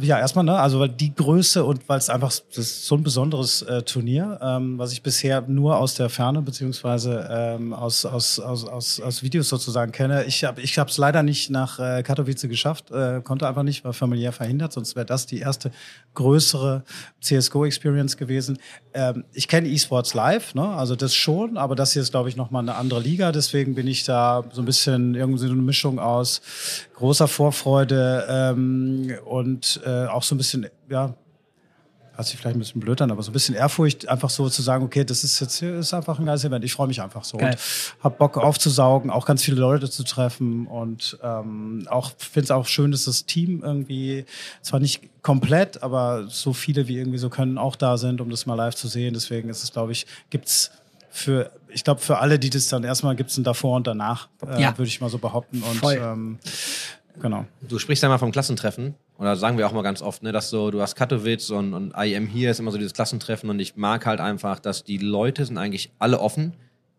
Ja, 0.01 0.18
erstmal, 0.18 0.45
ne, 0.45 0.59
also 0.59 0.80
weil 0.80 0.91
die 0.91 1.14
Größe 1.14 1.64
und 1.64 1.89
weil 1.89 1.99
es 1.99 2.11
einfach 2.11 2.28
das 2.28 2.59
ist 2.59 2.86
so 2.86 2.95
ein 2.95 3.03
besonderes 3.03 3.62
äh, 3.62 3.82
Turnier, 3.82 4.39
ähm, 4.43 4.78
was 4.78 4.93
ich 4.93 5.03
bisher 5.03 5.41
nur 5.43 5.78
aus 5.78 5.95
der 5.95 6.11
Ferne 6.11 6.43
beziehungsweise 6.43 7.26
ähm, 7.30 7.72
aus, 7.72 8.05
aus, 8.05 8.39
aus, 8.39 8.66
aus, 8.66 9.01
aus 9.01 9.22
Videos 9.22 9.49
sozusagen 9.49 9.91
kenne. 9.93 10.24
Ich 10.24 10.45
habe 10.45 10.61
ich 10.61 10.76
es 10.76 10.99
leider 10.99 11.22
nicht 11.22 11.51
nach 11.51 11.78
äh, 11.78 12.03
Katowice 12.03 12.49
geschafft, 12.49 12.91
äh, 12.91 13.22
konnte 13.22 13.49
einfach 13.49 13.62
nicht, 13.62 13.82
war 13.84 13.95
familiär 13.95 14.32
verhindert, 14.32 14.74
sonst 14.74 14.95
wäre 14.95 15.07
das 15.07 15.24
die 15.24 15.39
erste 15.39 15.70
größere 16.14 16.84
CSGO-Experience 17.22 18.18
gewesen. 18.18 18.59
Ähm, 18.93 19.24
ich 19.32 19.49
kenne 19.49 19.68
eSports 19.70 20.12
live, 20.12 20.55
ne, 20.55 20.68
also 20.68 20.97
das 20.97 21.14
schon, 21.14 21.57
aber 21.57 21.76
das 21.76 21.95
hier 21.95 22.03
ist, 22.03 22.11
glaube 22.11 22.28
ich, 22.28 22.36
nochmal 22.36 22.62
eine 22.62 22.74
andere 22.74 23.01
Liga, 23.01 23.32
deswegen 23.32 23.74
bin 23.74 23.86
ich 23.86 24.05
da 24.05 24.45
so 24.53 24.61
ein 24.61 24.66
bisschen 24.66 25.14
irgendwie 25.14 25.47
so 25.47 25.53
eine 25.53 25.62
Mischung 25.62 25.99
aus 25.99 26.43
großer 26.99 27.28
Vorfreude 27.28 28.26
ähm, 28.28 29.14
und 29.24 29.80
äh, 29.86 30.07
auch 30.07 30.24
so 30.24 30.34
ein 30.34 30.38
bisschen, 30.38 30.66
ja, 30.90 31.14
hört 32.14 32.26
sich 32.26 32.36
vielleicht 32.36 32.57
ein 32.57 32.59
bisschen 32.59 32.80
blöd 32.80 33.01
an, 33.01 33.12
aber 33.12 33.22
so 33.22 33.30
ein 33.30 33.32
bisschen 33.32 33.55
Ehrfurcht, 33.55 34.09
einfach 34.09 34.30
so 34.30 34.49
zu 34.49 34.62
sagen, 34.62 34.84
okay, 34.84 35.05
das 35.05 35.22
ist 35.22 35.38
jetzt 35.38 35.62
ist 35.62 35.94
einfach 35.94 36.18
ein 36.18 36.26
geiles 36.26 36.42
Event. 36.42 36.64
Ich 36.64 36.72
freue 36.72 36.88
mich 36.88 37.01
einfach 37.01 37.22
so 37.22 37.38
Geil. 37.38 37.53
und 37.53 38.05
hab 38.05 38.18
Bock 38.18 38.36
aufzusaugen, 38.36 39.11
auch 39.11 39.24
ganz 39.24 39.44
viele 39.44 39.61
Leute 39.61 39.88
zu 39.88 40.03
treffen 40.03 40.66
und 40.66 41.16
ähm, 41.22 41.86
auch 41.88 42.11
finde 42.18 42.44
es 42.46 42.51
auch 42.51 42.66
schön, 42.66 42.90
dass 42.90 43.05
das 43.05 43.26
Team 43.26 43.62
irgendwie 43.62 44.24
zwar 44.62 44.80
nicht 44.80 45.22
komplett, 45.22 45.84
aber 45.84 46.26
so 46.26 46.53
viele 46.53 46.88
wie 46.88 46.99
irgendwie 46.99 47.18
so 47.18 47.30
können 47.30 47.59
auch 47.59 47.76
da 47.76 47.96
sind, 47.96 48.20
um 48.20 48.28
das 48.28 48.44
mal 48.46 48.57
live 48.57 48.74
zu 48.74 48.88
sehen. 48.88 49.14
Deswegen 49.14 49.49
ist 49.49 49.62
es, 49.62 49.70
glaube 49.70 49.92
ich, 49.92 50.05
gibt's 50.30 50.72
für, 51.11 51.53
ich 51.73 51.85
glaube, 51.85 52.01
für 52.01 52.19
alle, 52.19 52.39
die 52.39 52.51
das 52.51 52.69
dann 52.69 52.85
erstmal 52.85 53.16
gibt 53.16 53.31
es 53.31 53.37
ein 53.39 53.45
davor 53.45 53.77
und 53.77 53.87
danach, 53.87 54.29
äh, 54.47 54.61
Ja. 54.61 54.77
würde 54.79 54.89
ich 54.89 55.01
mal 55.01 55.11
so 55.11 55.19
behaupten. 55.19 55.62
Und 55.62 55.77
Voll. 55.77 56.01
ähm, 56.03 56.39
genau. 57.21 57.45
Du 57.62 57.79
sprichst 57.79 58.03
ja 58.03 58.09
mal 58.09 58.19
vom 58.19 58.33
Klassentreffen. 58.33 58.95
Oder 59.19 59.37
sagen 59.37 59.59
wir 59.59 59.66
auch 59.66 59.73
mal 59.73 59.83
ganz 59.83 60.01
oft, 60.03 60.23
ne, 60.23 60.31
dass 60.33 60.51
so, 60.51 60.71
du 60.71 60.81
hast 60.81 60.95
Katowice 60.95 61.51
und, 61.51 61.75
und 61.75 61.93
IM 61.97 62.27
hier 62.29 62.51
ist 62.51 62.61
immer 62.61 62.71
so 62.71 62.79
dieses 62.79 62.95
Klassentreffen 62.95 63.51
und 63.51 63.59
ich 63.59 63.77
mag 63.77 64.07
halt 64.07 64.21
einfach, 64.21 64.61
dass 64.61 64.85
die 64.85 64.99
Leute 64.99 65.45
sind 65.45 65.59
eigentlich 65.59 65.91
alle 65.99 66.21
offen, 66.21 66.55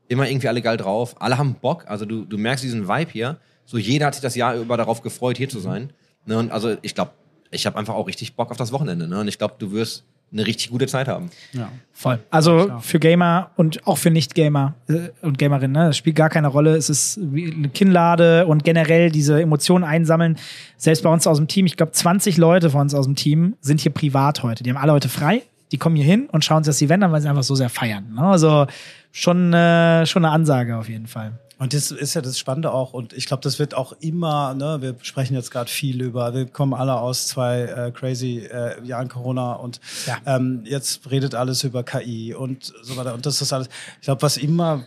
immer 0.10 0.28
irgendwie 0.30 0.50
alle 0.50 0.62
geil 0.62 0.76
drauf, 0.76 1.16
alle 1.22 1.38
haben 1.38 1.56
Bock, 1.56 1.86
also 1.88 2.06
du, 2.06 2.26
du 2.26 2.38
merkst 2.38 2.64
diesen 2.64 2.88
Vibe 2.90 3.12
hier, 3.12 3.38
so 3.66 3.78
jeder 3.78 4.08
hat 4.08 4.16
sich 4.16 4.22
das 4.22 4.36
Jahr 4.36 4.56
über 4.56 4.76
darauf 4.76 5.02
gefreut, 5.02 5.38
hier 5.38 5.48
zu 5.48 5.60
sein. 5.60 5.94
Ne, 6.26 6.38
und 6.38 6.52
also 6.52 6.76
ich 6.82 6.94
glaube, 6.94 7.12
ich 7.52 7.66
habe 7.66 7.78
einfach 7.78 7.94
auch 7.96 8.08
richtig 8.08 8.36
Bock 8.36 8.52
auf 8.52 8.58
das 8.58 8.72
Wochenende. 8.74 9.08
Ne, 9.08 9.20
und 9.22 9.28
ich 9.30 9.38
glaube, 9.38 9.56
du 9.58 9.72
wirst 9.72 10.04
eine 10.32 10.46
richtig 10.46 10.70
gute 10.70 10.88
Zeit 10.88 11.08
haben. 11.08 11.30
Ja. 11.54 11.70
Voll. 11.92 12.20
Also 12.30 12.66
Klar. 12.66 12.82
für 12.82 13.00
Gamer 13.00 13.52
und 13.56 13.86
auch 13.88 13.98
für 13.98 14.12
Nicht-Gamer 14.12 14.76
äh, 14.88 15.10
und 15.22 15.38
Gamerinnen, 15.38 15.72
ne? 15.72 15.88
das 15.88 15.98
spielt 15.98 16.16
gar 16.16 16.30
keine 16.30 16.48
Rolle. 16.48 16.76
Es 16.76 16.90
ist 16.90 17.20
wie 17.22 17.52
eine 17.52 17.70
Kinnlade 17.70 18.46
und 18.46 18.64
generell 18.64 19.12
diese 19.12 19.42
Emotionen 19.42 19.84
einsammeln. 19.84 20.38
Selbst 20.78 21.04
bei 21.04 21.12
uns 21.12 21.28
aus 21.28 21.38
dem 21.38 21.48
Team, 21.48 21.66
ich 21.66 21.78
glaube 21.78 21.92
20 21.92 22.38
Leute 22.38 22.70
von 22.70 22.82
uns 22.82 22.94
aus 22.94 23.06
dem 23.06 23.16
Team 23.16 23.56
sind 23.62 23.82
hier 23.82 23.92
privat 23.92 24.44
heute. 24.44 24.64
Die 24.64 24.70
haben 24.70 24.78
alle 24.78 24.94
heute 24.94 25.10
frei. 25.10 25.42
Die 25.72 25.78
kommen 25.78 25.96
hier 25.96 26.06
hin 26.06 26.28
und 26.32 26.46
schauen 26.46 26.64
sich 26.64 26.74
das 26.74 26.82
Event 26.82 27.04
an, 27.04 27.12
weil 27.12 27.22
sie 27.22 27.30
einfach 27.30 27.44
so 27.44 27.56
sehr 27.56 27.70
feiern. 27.70 28.14
Ne? 28.16 28.22
Also 28.22 28.68
schon, 29.12 29.54
äh, 29.54 30.06
schon 30.06 30.26
eine 30.26 30.34
Ansage 30.34 30.78
auf 30.78 30.90
jeden 30.90 31.08
Fall. 31.08 31.34
Und 31.60 31.74
das 31.74 31.92
ist 31.92 32.14
ja 32.14 32.22
das 32.22 32.40
Spannende 32.40 32.72
auch, 32.72 32.94
und 32.94 33.12
ich 33.14 33.26
glaube, 33.26 33.44
das 33.44 33.60
wird 33.60 33.76
auch 33.76 33.92
immer, 34.00 34.54
ne, 34.54 34.78
wir 34.82 34.96
sprechen 35.02 35.34
jetzt 35.34 35.52
gerade 35.52 35.70
viel 35.70 36.02
über, 36.02 36.34
wir 36.34 36.46
kommen 36.48 36.74
alle 36.74 36.96
aus 36.96 37.28
zwei 37.28 37.64
äh, 37.64 37.92
crazy 37.92 38.48
äh, 38.52 38.82
Jahren 38.86 39.10
Corona 39.10 39.54
und 39.54 39.82
Ja. 40.08 40.18
ähm, 40.26 40.62
jetzt 40.64 41.12
redet 41.12 41.36
alles 41.36 41.64
über 41.66 41.84
KI 41.84 42.34
und 42.34 42.74
so 42.82 42.96
weiter. 42.96 43.14
Und 43.14 43.26
das 43.26 43.42
ist 43.42 43.52
alles, 43.52 43.68
ich 44.00 44.06
glaube, 44.06 44.22
was 44.22 44.38
immer 44.38 44.86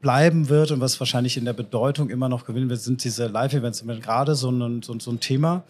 bleiben 0.00 0.48
wird 0.48 0.72
und 0.72 0.80
was 0.80 0.98
wahrscheinlich 1.00 1.36
in 1.36 1.44
der 1.44 1.52
Bedeutung 1.52 2.10
immer 2.10 2.28
noch 2.28 2.44
gewinnen 2.44 2.68
wird, 2.68 2.80
sind 2.80 3.02
diese 3.04 3.28
Live-Events. 3.28 3.84
Gerade 4.02 4.34
so 4.34 4.50
ein, 4.50 4.82
so, 4.82 4.98
so 4.98 5.10
ein 5.12 5.20
Thema, 5.20 5.62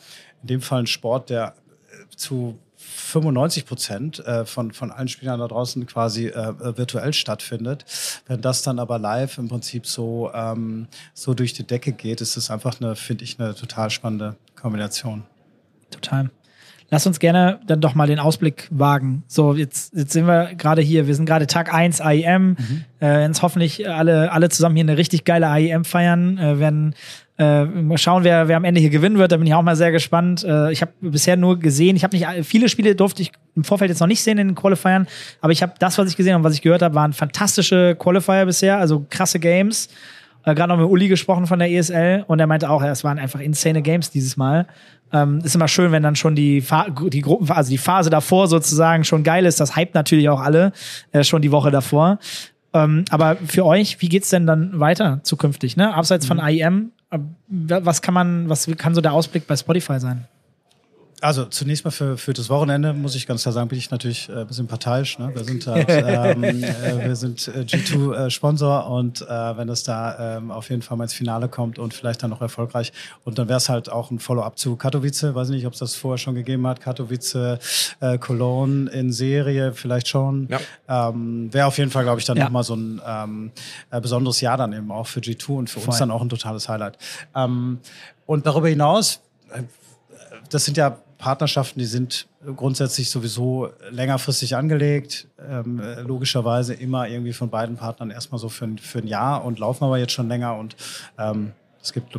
in 0.42 0.48
dem 0.48 0.60
Fall 0.62 0.80
ein 0.80 0.86
Sport, 0.86 1.30
der 1.30 1.54
äh, 1.90 2.16
zu 2.16 2.58
95 2.86 3.66
Prozent 3.66 4.18
äh, 4.26 4.44
von, 4.44 4.72
von 4.72 4.90
allen 4.90 5.08
Spielern 5.08 5.40
da 5.40 5.48
draußen 5.48 5.86
quasi 5.86 6.28
äh, 6.28 6.76
virtuell 6.76 7.12
stattfindet. 7.12 7.84
Wenn 8.26 8.40
das 8.40 8.62
dann 8.62 8.78
aber 8.78 8.98
live 8.98 9.38
im 9.38 9.48
Prinzip 9.48 9.86
so, 9.86 10.30
ähm, 10.32 10.86
so 11.14 11.34
durch 11.34 11.52
die 11.52 11.66
Decke 11.66 11.92
geht, 11.92 12.20
ist 12.20 12.36
es 12.36 12.50
einfach 12.50 12.80
eine, 12.80 12.96
finde 12.96 13.24
ich, 13.24 13.38
eine 13.38 13.54
total 13.54 13.90
spannende 13.90 14.36
Kombination. 14.54 15.24
Total. 15.90 16.30
Lass 16.88 17.06
uns 17.06 17.18
gerne 17.18 17.58
dann 17.66 17.80
doch 17.80 17.96
mal 17.96 18.06
den 18.06 18.20
Ausblick 18.20 18.68
wagen. 18.70 19.24
So, 19.26 19.54
jetzt, 19.54 19.92
jetzt 19.94 20.12
sind 20.12 20.26
wir 20.26 20.54
gerade 20.54 20.82
hier. 20.82 21.08
Wir 21.08 21.16
sind 21.16 21.26
gerade 21.26 21.48
Tag 21.48 21.74
1 21.74 22.00
IEM. 22.00 22.56
Äh, 23.00 23.26
jetzt 23.26 23.42
hoffentlich 23.42 23.88
alle, 23.88 24.30
alle 24.30 24.48
zusammen 24.48 24.76
hier 24.76 24.84
eine 24.84 24.96
richtig 24.96 25.24
geile 25.24 25.46
IEM 25.46 25.84
feiern. 25.84 26.38
Äh, 26.38 26.60
werden 26.60 26.94
äh, 27.38 27.64
mal 27.64 27.98
schauen, 27.98 28.24
wer, 28.24 28.48
wer 28.48 28.56
am 28.56 28.64
Ende 28.64 28.80
hier 28.80 28.90
gewinnen 28.90 29.18
wird. 29.18 29.32
Da 29.32 29.36
bin 29.36 29.46
ich 29.46 29.54
auch 29.54 29.62
mal 29.62 29.76
sehr 29.76 29.92
gespannt. 29.92 30.44
Äh, 30.44 30.72
ich 30.72 30.80
habe 30.82 30.92
bisher 31.00 31.36
nur 31.36 31.58
gesehen, 31.58 31.96
ich 31.96 32.04
habe 32.04 32.16
nicht 32.16 32.26
viele 32.46 32.68
Spiele 32.68 32.94
durfte 32.94 33.22
ich 33.22 33.32
im 33.54 33.64
Vorfeld 33.64 33.90
jetzt 33.90 34.00
noch 34.00 34.06
nicht 34.06 34.22
sehen 34.22 34.38
in 34.38 34.48
den 34.48 34.54
Qualifiern, 34.54 35.06
aber 35.40 35.52
ich 35.52 35.62
habe 35.62 35.74
das, 35.78 35.98
was 35.98 36.10
ich 36.10 36.16
gesehen 36.16 36.36
und 36.36 36.44
was 36.44 36.54
ich 36.54 36.62
gehört 36.62 36.82
habe, 36.82 36.94
waren 36.94 37.12
fantastische 37.12 37.96
Qualifier 37.98 38.46
bisher, 38.46 38.78
also 38.78 39.06
krasse 39.08 39.38
Games 39.38 39.88
äh, 40.46 40.54
gerade 40.54 40.72
noch 40.72 40.78
mit 40.78 40.88
Uli 40.88 41.08
gesprochen 41.08 41.46
von 41.46 41.58
der 41.58 41.70
ESL 41.70 42.24
und 42.26 42.40
er 42.40 42.46
meinte 42.46 42.70
auch, 42.70 42.82
es 42.82 43.04
waren 43.04 43.18
einfach 43.18 43.40
insane 43.40 43.82
Games 43.82 44.10
dieses 44.10 44.36
Mal. 44.36 44.66
Ähm, 45.12 45.40
ist 45.44 45.54
immer 45.54 45.68
schön, 45.68 45.92
wenn 45.92 46.02
dann 46.02 46.16
schon 46.16 46.34
die, 46.34 46.60
Fa 46.60 46.86
die 46.88 47.20
Gruppen, 47.20 47.50
also 47.50 47.70
die 47.70 47.78
Phase 47.78 48.10
davor 48.10 48.48
sozusagen 48.48 49.04
schon 49.04 49.22
geil 49.22 49.44
ist. 49.44 49.60
Das 49.60 49.76
hypt 49.76 49.94
natürlich 49.94 50.28
auch 50.28 50.40
alle 50.40 50.72
äh, 51.12 51.22
schon 51.22 51.42
die 51.42 51.52
Woche 51.52 51.70
davor. 51.70 52.18
Ähm, 52.72 53.04
aber 53.10 53.36
für 53.46 53.64
euch, 53.64 54.00
wie 54.00 54.08
geht's 54.08 54.30
denn 54.30 54.46
dann 54.46 54.78
weiter 54.80 55.20
zukünftig? 55.22 55.76
Ne? 55.76 55.94
Abseits 55.94 56.26
von 56.26 56.38
IEM, 56.38 56.90
äh, 56.90 56.95
was 57.48 58.02
kann 58.02 58.14
man, 58.14 58.48
was 58.48 58.66
kann 58.76 58.94
so 58.94 59.00
der 59.00 59.12
Ausblick 59.12 59.46
bei 59.46 59.56
Spotify 59.56 60.00
sein? 60.00 60.26
Also 61.22 61.46
zunächst 61.46 61.84
mal 61.84 61.90
für, 61.90 62.18
für 62.18 62.34
das 62.34 62.50
Wochenende 62.50 62.92
muss 62.92 63.14
ich 63.14 63.26
ganz 63.26 63.42
klar 63.42 63.52
sagen, 63.52 63.68
bin 63.68 63.78
ich 63.78 63.90
natürlich 63.90 64.28
äh, 64.28 64.40
ein 64.40 64.46
bisschen 64.46 64.66
parteiisch. 64.66 65.18
Ne? 65.18 65.30
Wir 65.34 65.44
sind 65.44 65.66
halt, 65.66 65.86
ähm, 65.90 66.44
äh, 66.44 67.06
wir 67.06 67.16
sind 67.16 67.48
äh, 67.48 67.60
G2 67.60 68.12
äh, 68.26 68.30
Sponsor 68.30 68.86
und 68.90 69.22
äh, 69.22 69.56
wenn 69.56 69.68
es 69.70 69.82
da 69.82 70.36
ähm, 70.36 70.50
auf 70.50 70.68
jeden 70.68 70.82
Fall 70.82 70.98
mal 70.98 71.04
ins 71.04 71.14
Finale 71.14 71.48
kommt 71.48 71.78
und 71.78 71.94
vielleicht 71.94 72.22
dann 72.22 72.30
noch 72.30 72.42
erfolgreich 72.42 72.92
und 73.24 73.38
dann 73.38 73.48
wäre 73.48 73.56
es 73.56 73.70
halt 73.70 73.90
auch 73.90 74.10
ein 74.10 74.18
Follow-up 74.18 74.58
zu 74.58 74.76
Katowice. 74.76 75.34
Weiß 75.34 75.48
nicht, 75.48 75.66
ob 75.66 75.72
es 75.72 75.78
das 75.78 75.94
vorher 75.94 76.18
schon 76.18 76.34
gegeben 76.34 76.66
hat. 76.66 76.80
Katowice, 76.80 77.34
äh, 78.00 78.18
Cologne 78.18 78.90
in 78.90 79.10
Serie 79.10 79.72
vielleicht 79.72 80.08
schon. 80.08 80.48
Ja. 80.50 81.08
Ähm, 81.08 81.52
wäre 81.52 81.66
auf 81.66 81.78
jeden 81.78 81.90
Fall, 81.90 82.04
glaube 82.04 82.20
ich, 82.20 82.26
dann 82.26 82.36
Ja. 82.36 82.44
nochmal 82.44 82.64
so 82.64 82.74
ein 82.76 83.00
ähm, 83.06 83.52
äh, 83.90 84.00
besonderes 84.02 84.42
Jahr 84.42 84.58
dann 84.58 84.74
eben 84.74 84.92
auch 84.92 85.06
für 85.06 85.20
G2 85.20 85.48
und 85.56 85.70
für 85.70 85.80
Voll. 85.80 85.88
uns 85.88 85.98
dann 85.98 86.10
auch 86.10 86.20
ein 86.20 86.28
totales 86.28 86.68
Highlight. 86.68 86.98
Ähm, 87.34 87.78
und 88.26 88.44
darüber 88.44 88.68
hinaus 88.68 89.20
das 90.50 90.64
sind 90.64 90.76
ja 90.76 90.98
Partnerschaften, 91.18 91.78
die 91.78 91.86
sind 91.86 92.26
grundsätzlich 92.56 93.10
sowieso 93.10 93.70
längerfristig 93.90 94.54
angelegt. 94.56 95.28
Ähm, 95.48 95.80
äh, 95.80 96.00
logischerweise 96.02 96.74
immer 96.74 97.08
irgendwie 97.08 97.32
von 97.32 97.50
beiden 97.50 97.76
Partnern 97.76 98.10
erstmal 98.10 98.38
so 98.38 98.48
für, 98.48 98.66
ein- 98.66 98.78
für 98.78 98.98
ein 98.98 99.06
Jahr 99.06 99.44
und 99.44 99.58
laufen 99.58 99.84
aber 99.84 99.98
jetzt 99.98 100.12
schon 100.12 100.28
länger. 100.28 100.56
Und 100.56 100.76
ähm, 101.18 101.52
es 101.82 101.92
gibt, 101.92 102.18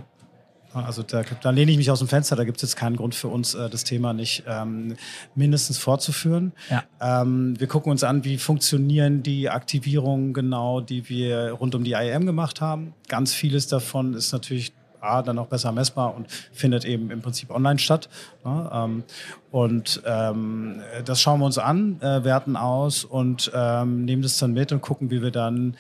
also 0.74 1.04
da, 1.04 1.24
da 1.42 1.50
lehne 1.50 1.72
ich 1.72 1.78
mich 1.78 1.92
aus 1.92 2.00
dem 2.00 2.08
Fenster, 2.08 2.36
da 2.36 2.44
gibt 2.44 2.58
es 2.58 2.62
jetzt 2.64 2.76
keinen 2.76 2.96
Grund 2.98 3.16
für 3.16 3.28
uns, 3.28 3.54
äh, 3.56 3.70
das 3.70 3.84
Thema 3.84 4.14
nicht 4.14 4.44
ähm, 4.48 4.96
mindestens 5.36 5.78
fortzuführen. 5.78 6.52
Ja. 6.70 6.84
Ähm, 7.00 7.60
wir 7.60 7.68
gucken 7.68 7.92
uns 7.92 8.04
an, 8.04 8.24
wie 8.24 8.38
funktionieren 8.38 9.24
die 9.24 9.50
Aktivierungen 9.50 10.34
genau, 10.34 10.82
die 10.82 11.08
wir 11.10 11.52
rund 11.52 11.76
um 11.76 11.84
die 11.84 11.92
IAM 11.92 12.26
gemacht 12.26 12.62
haben. 12.62 12.94
Ganz 13.08 13.34
vieles 13.34 13.68
davon 13.68 14.14
ist 14.14 14.32
natürlich 14.34 14.74
A, 15.02 15.22
dann 15.22 15.40
auch 15.40 15.48
besser 15.48 15.72
messbar 15.72 16.16
und 16.16 16.32
findet 16.52 16.86
eben 16.86 17.12
im 17.12 17.22
Prinzip 17.22 17.52
online 17.52 17.80
statt. 17.80 18.10
Ne? 18.44 18.70
Ähm, 18.74 19.04
und 19.52 20.02
ähm, 20.06 20.82
das 21.06 21.22
schauen 21.22 21.40
wir 21.40 21.46
uns 21.46 21.58
an, 21.58 22.02
äh, 22.02 22.24
werten 22.24 22.56
aus 22.56 23.04
und 23.04 23.52
ähm, 23.54 24.06
nehmen 24.06 24.22
das 24.22 24.38
dann 24.38 24.54
mit 24.54 24.72
und 24.72 24.82
gucken, 24.82 25.10
wie 25.12 25.22
wir 25.22 25.32
dann 25.32 25.76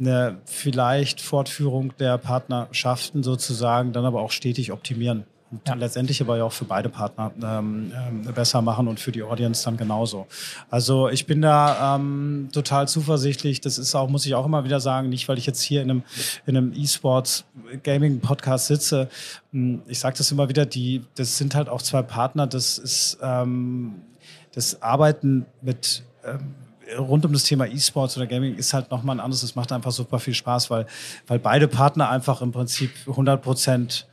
eine 0.00 0.38
vielleicht 0.44 1.20
Fortführung 1.20 1.96
der 1.98 2.18
Partnerschaften 2.18 3.22
sozusagen 3.22 3.92
dann 3.92 4.04
aber 4.04 4.20
auch 4.20 4.30
stetig 4.30 4.72
optimieren. 4.72 5.24
Und 5.50 5.66
Ja. 5.66 5.74
letztendlich 5.74 6.20
aber 6.20 6.36
ja 6.36 6.44
auch 6.44 6.52
für 6.52 6.66
beide 6.66 6.90
Partner 6.90 7.32
ähm, 7.42 7.90
ähm, 7.96 8.34
besser 8.34 8.60
machen 8.60 8.86
und 8.86 9.00
für 9.00 9.12
die 9.12 9.22
Audience 9.22 9.64
dann 9.64 9.78
genauso. 9.78 10.26
Also 10.68 11.08
ich 11.08 11.24
bin 11.26 11.40
da 11.40 11.96
ähm, 11.96 12.50
total 12.52 12.86
zuversichtlich. 12.86 13.60
Das 13.62 13.78
ist 13.78 13.94
auch, 13.94 14.08
muss 14.10 14.26
ich 14.26 14.34
auch 14.34 14.44
immer 14.44 14.64
wieder 14.64 14.78
sagen, 14.78 15.08
nicht 15.08 15.26
weil 15.28 15.38
ich 15.38 15.46
jetzt 15.46 15.62
hier 15.62 15.80
in 15.80 15.90
einem, 15.90 16.02
in 16.44 16.56
einem 16.56 16.72
E-Sports 16.74 17.44
Gaming 17.82 18.20
Podcast 18.20 18.66
sitze. 18.66 19.08
Hm, 19.52 19.80
Ich 19.86 20.00
sage 20.00 20.18
das 20.18 20.30
immer 20.30 20.50
wieder, 20.50 20.66
die, 20.66 21.02
das 21.14 21.38
sind 21.38 21.54
halt 21.54 21.68
auch 21.70 21.80
zwei 21.80 22.02
Partner. 22.02 22.46
Das 22.46 22.76
ist 22.76 23.16
ähm, 23.22 24.02
das 24.54 24.82
Arbeiten 24.82 25.46
mit 25.62 26.02
ähm, 26.24 26.54
rund 26.98 27.24
um 27.24 27.32
das 27.32 27.44
Thema 27.44 27.66
E-Sports 27.66 28.16
oder 28.18 28.26
Gaming 28.26 28.54
ist 28.56 28.74
halt 28.74 28.90
nochmal 28.90 29.16
ein 29.16 29.20
anderes. 29.20 29.42
Es 29.42 29.54
macht 29.54 29.72
einfach 29.72 29.92
super 29.92 30.18
viel 30.18 30.34
Spaß, 30.34 30.68
weil, 30.70 30.86
weil 31.26 31.38
beide 31.38 31.68
Partner 31.68 32.10
einfach 32.10 32.42
im 32.42 32.52
Prinzip 32.52 32.90
100 33.06 33.40
Prozent 33.40 34.06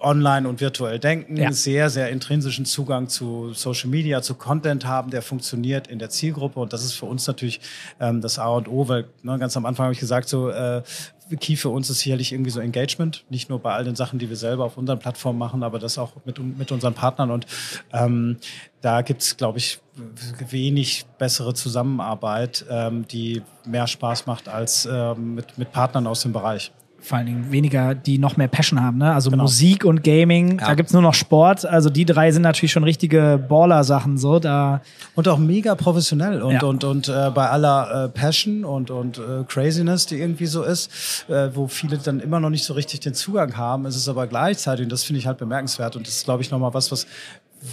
online 0.00 0.48
und 0.48 0.60
virtuell 0.60 0.98
denken, 0.98 1.36
Ja. 1.36 1.52
sehr, 1.52 1.90
sehr 1.90 2.10
intrinsischen 2.10 2.64
Zugang 2.64 3.08
zu 3.08 3.52
Social 3.52 3.90
Media, 3.90 4.22
zu 4.22 4.34
Content 4.34 4.86
haben, 4.86 5.10
der 5.10 5.22
funktioniert 5.22 5.86
in 5.88 5.98
der 5.98 6.10
Zielgruppe. 6.10 6.60
Und 6.60 6.72
das 6.72 6.84
ist 6.84 6.94
für 6.94 7.06
uns 7.06 7.26
natürlich 7.26 7.60
ähm, 8.00 8.20
das 8.20 8.38
A 8.38 8.48
und 8.48 8.68
O, 8.68 8.88
weil 8.88 9.08
ne, 9.22 9.38
ganz 9.38 9.56
am 9.56 9.66
Anfang 9.66 9.84
habe 9.84 9.94
ich 9.94 10.00
gesagt, 10.00 10.28
so 10.28 10.50
äh, 10.50 10.82
Key 11.40 11.56
für 11.56 11.68
uns 11.68 11.90
ist 11.90 12.00
sicherlich 12.00 12.32
irgendwie 12.32 12.50
so 12.50 12.60
Engagement, 12.60 13.24
nicht 13.28 13.50
nur 13.50 13.58
bei 13.58 13.74
all 13.74 13.84
den 13.84 13.96
Sachen, 13.96 14.18
die 14.18 14.30
wir 14.30 14.36
selber 14.36 14.64
auf 14.64 14.78
unseren 14.78 14.98
Plattformen 14.98 15.38
machen, 15.38 15.62
aber 15.62 15.78
das 15.78 15.98
auch 15.98 16.12
mit, 16.24 16.38
mit 16.38 16.72
unseren 16.72 16.94
Partnern. 16.94 17.30
Und 17.30 17.46
ähm, 17.92 18.38
da 18.80 19.02
gibt's, 19.02 19.36
glaube 19.36 19.58
ich, 19.58 19.78
wenig 20.48 21.04
bessere 21.18 21.52
Zusammenarbeit, 21.54 22.64
ähm, 22.70 23.06
die 23.08 23.42
mehr 23.66 23.86
Spaß 23.86 24.26
macht 24.26 24.48
als 24.48 24.88
ähm, 24.90 25.34
mit, 25.34 25.58
mit 25.58 25.70
Partnern 25.72 26.06
aus 26.06 26.22
dem 26.22 26.32
Bereich. 26.32 26.72
Vor 27.08 27.16
allen 27.16 27.26
Dingen 27.26 27.50
weniger, 27.50 27.94
die 27.94 28.18
noch 28.18 28.36
mehr 28.36 28.48
Passion 28.48 28.82
haben. 28.82 28.98
Ne? 28.98 29.10
Also 29.14 29.30
Genau. 29.30 29.44
Musik 29.44 29.86
und 29.86 30.04
Gaming, 30.04 30.58
Ja. 30.58 30.66
da 30.66 30.74
gibt's 30.74 30.92
nur 30.92 31.00
noch 31.00 31.14
Sport. 31.14 31.64
Also 31.64 31.88
die 31.88 32.04
drei 32.04 32.30
sind 32.32 32.42
natürlich 32.42 32.70
schon 32.70 32.84
richtige 32.84 33.42
Baller-Sachen. 33.48 34.18
So, 34.18 34.38
da 34.38 34.82
Und 35.14 35.26
auch 35.26 35.38
mega 35.38 35.74
professionell 35.74 36.42
und, 36.42 36.52
Ja. 36.52 36.62
und, 36.64 36.84
und 36.84 37.08
äh, 37.08 37.30
bei 37.34 37.48
aller 37.48 38.04
äh, 38.04 38.08
Passion 38.10 38.62
und, 38.66 38.90
und 38.90 39.16
äh, 39.16 39.44
Craziness, 39.48 40.04
die 40.04 40.16
irgendwie 40.20 40.44
so 40.46 40.62
ist, 40.62 41.24
äh, 41.30 41.48
wo 41.56 41.66
viele 41.66 41.96
dann 41.96 42.20
immer 42.20 42.40
noch 42.40 42.50
nicht 42.50 42.64
so 42.64 42.74
richtig 42.74 43.00
den 43.00 43.14
Zugang 43.14 43.56
haben, 43.56 43.86
ist 43.86 43.96
es 43.96 44.06
aber 44.06 44.26
gleichzeitig, 44.26 44.84
und 44.84 44.92
das 44.92 45.04
finde 45.04 45.18
ich 45.20 45.26
halt 45.26 45.38
bemerkenswert 45.38 45.96
und 45.96 46.06
das 46.06 46.16
ist, 46.16 46.24
glaube 46.24 46.42
ich, 46.42 46.50
nochmal 46.50 46.74
was, 46.74 46.92
was 46.92 47.06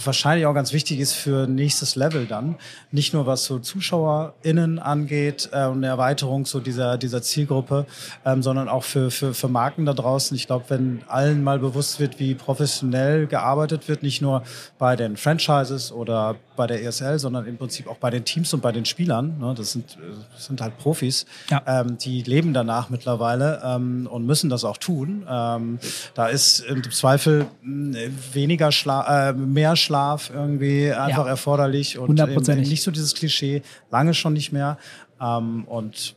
wahrscheinlich 0.04 0.46
auch 0.46 0.54
ganz 0.54 0.72
wichtig 0.72 0.98
ist 1.00 1.12
für 1.12 1.46
nächstes 1.46 1.96
Level 1.96 2.26
dann. 2.26 2.56
Nicht 2.90 3.14
nur 3.14 3.26
was 3.26 3.44
so 3.44 3.58
ZuschauerInnen 3.58 4.78
angeht 4.78 5.48
äh, 5.52 5.66
und 5.66 5.78
eine 5.78 5.86
Erweiterung 5.88 6.46
so 6.46 6.60
dieser, 6.60 6.98
dieser 6.98 7.22
Zielgruppe, 7.22 7.86
ähm, 8.24 8.42
sondern 8.42 8.68
auch 8.68 8.84
für, 8.84 9.10
für, 9.10 9.34
für 9.34 9.48
Marken 9.48 9.86
da 9.86 9.92
draußen. 9.94 10.36
Ich 10.36 10.46
glaube, 10.46 10.64
wenn 10.68 11.02
allen 11.08 11.42
mal 11.44 11.58
bewusst 11.58 12.00
wird, 12.00 12.18
wie 12.18 12.34
professionell 12.34 13.26
gearbeitet 13.26 13.88
wird, 13.88 14.02
nicht 14.02 14.22
nur 14.22 14.42
bei 14.78 14.96
den 14.96 15.16
Franchises 15.16 15.92
oder 15.92 16.36
bei 16.56 16.66
der 16.66 16.82
ESL, 16.82 17.18
sondern 17.18 17.46
im 17.46 17.56
Prinzip 17.58 17.86
auch 17.88 17.98
bei 17.98 18.10
den 18.10 18.24
Teams 18.24 18.52
und 18.54 18.62
bei 18.62 18.72
den 18.72 18.84
Spielern. 18.84 19.38
Ne? 19.38 19.54
Das, 19.56 19.72
sind, 19.72 19.92
äh, 19.92 20.14
das 20.34 20.46
sind 20.46 20.60
halt 20.60 20.76
Profis, 20.78 21.26
Ja. 21.50 21.62
ähm, 21.66 21.98
die 21.98 22.22
leben 22.22 22.52
danach 22.54 22.90
mittlerweile 22.90 23.60
ähm, 23.64 24.08
und 24.10 24.26
müssen 24.26 24.50
das 24.50 24.64
auch 24.64 24.78
tun. 24.78 25.26
Ähm, 25.28 25.78
da 26.14 26.26
ist 26.26 26.60
im 26.60 26.82
Zweifel 26.90 27.46
mh, 27.62 27.98
weniger 28.32 28.72
Schla 28.72 29.28
äh, 29.28 29.32
mehr 29.32 29.75
Schlaf 29.76 30.30
irgendwie 30.32 30.92
einfach 30.92 31.24
Ja. 31.24 31.30
erforderlich 31.30 31.98
und 31.98 32.18
eben 32.18 32.60
nicht 32.62 32.82
so 32.82 32.90
dieses 32.90 33.14
Klischee, 33.14 33.62
lange 33.90 34.14
schon 34.14 34.32
nicht 34.32 34.52
mehr. 34.52 34.78
Ähm, 35.20 35.64
und 35.64 36.14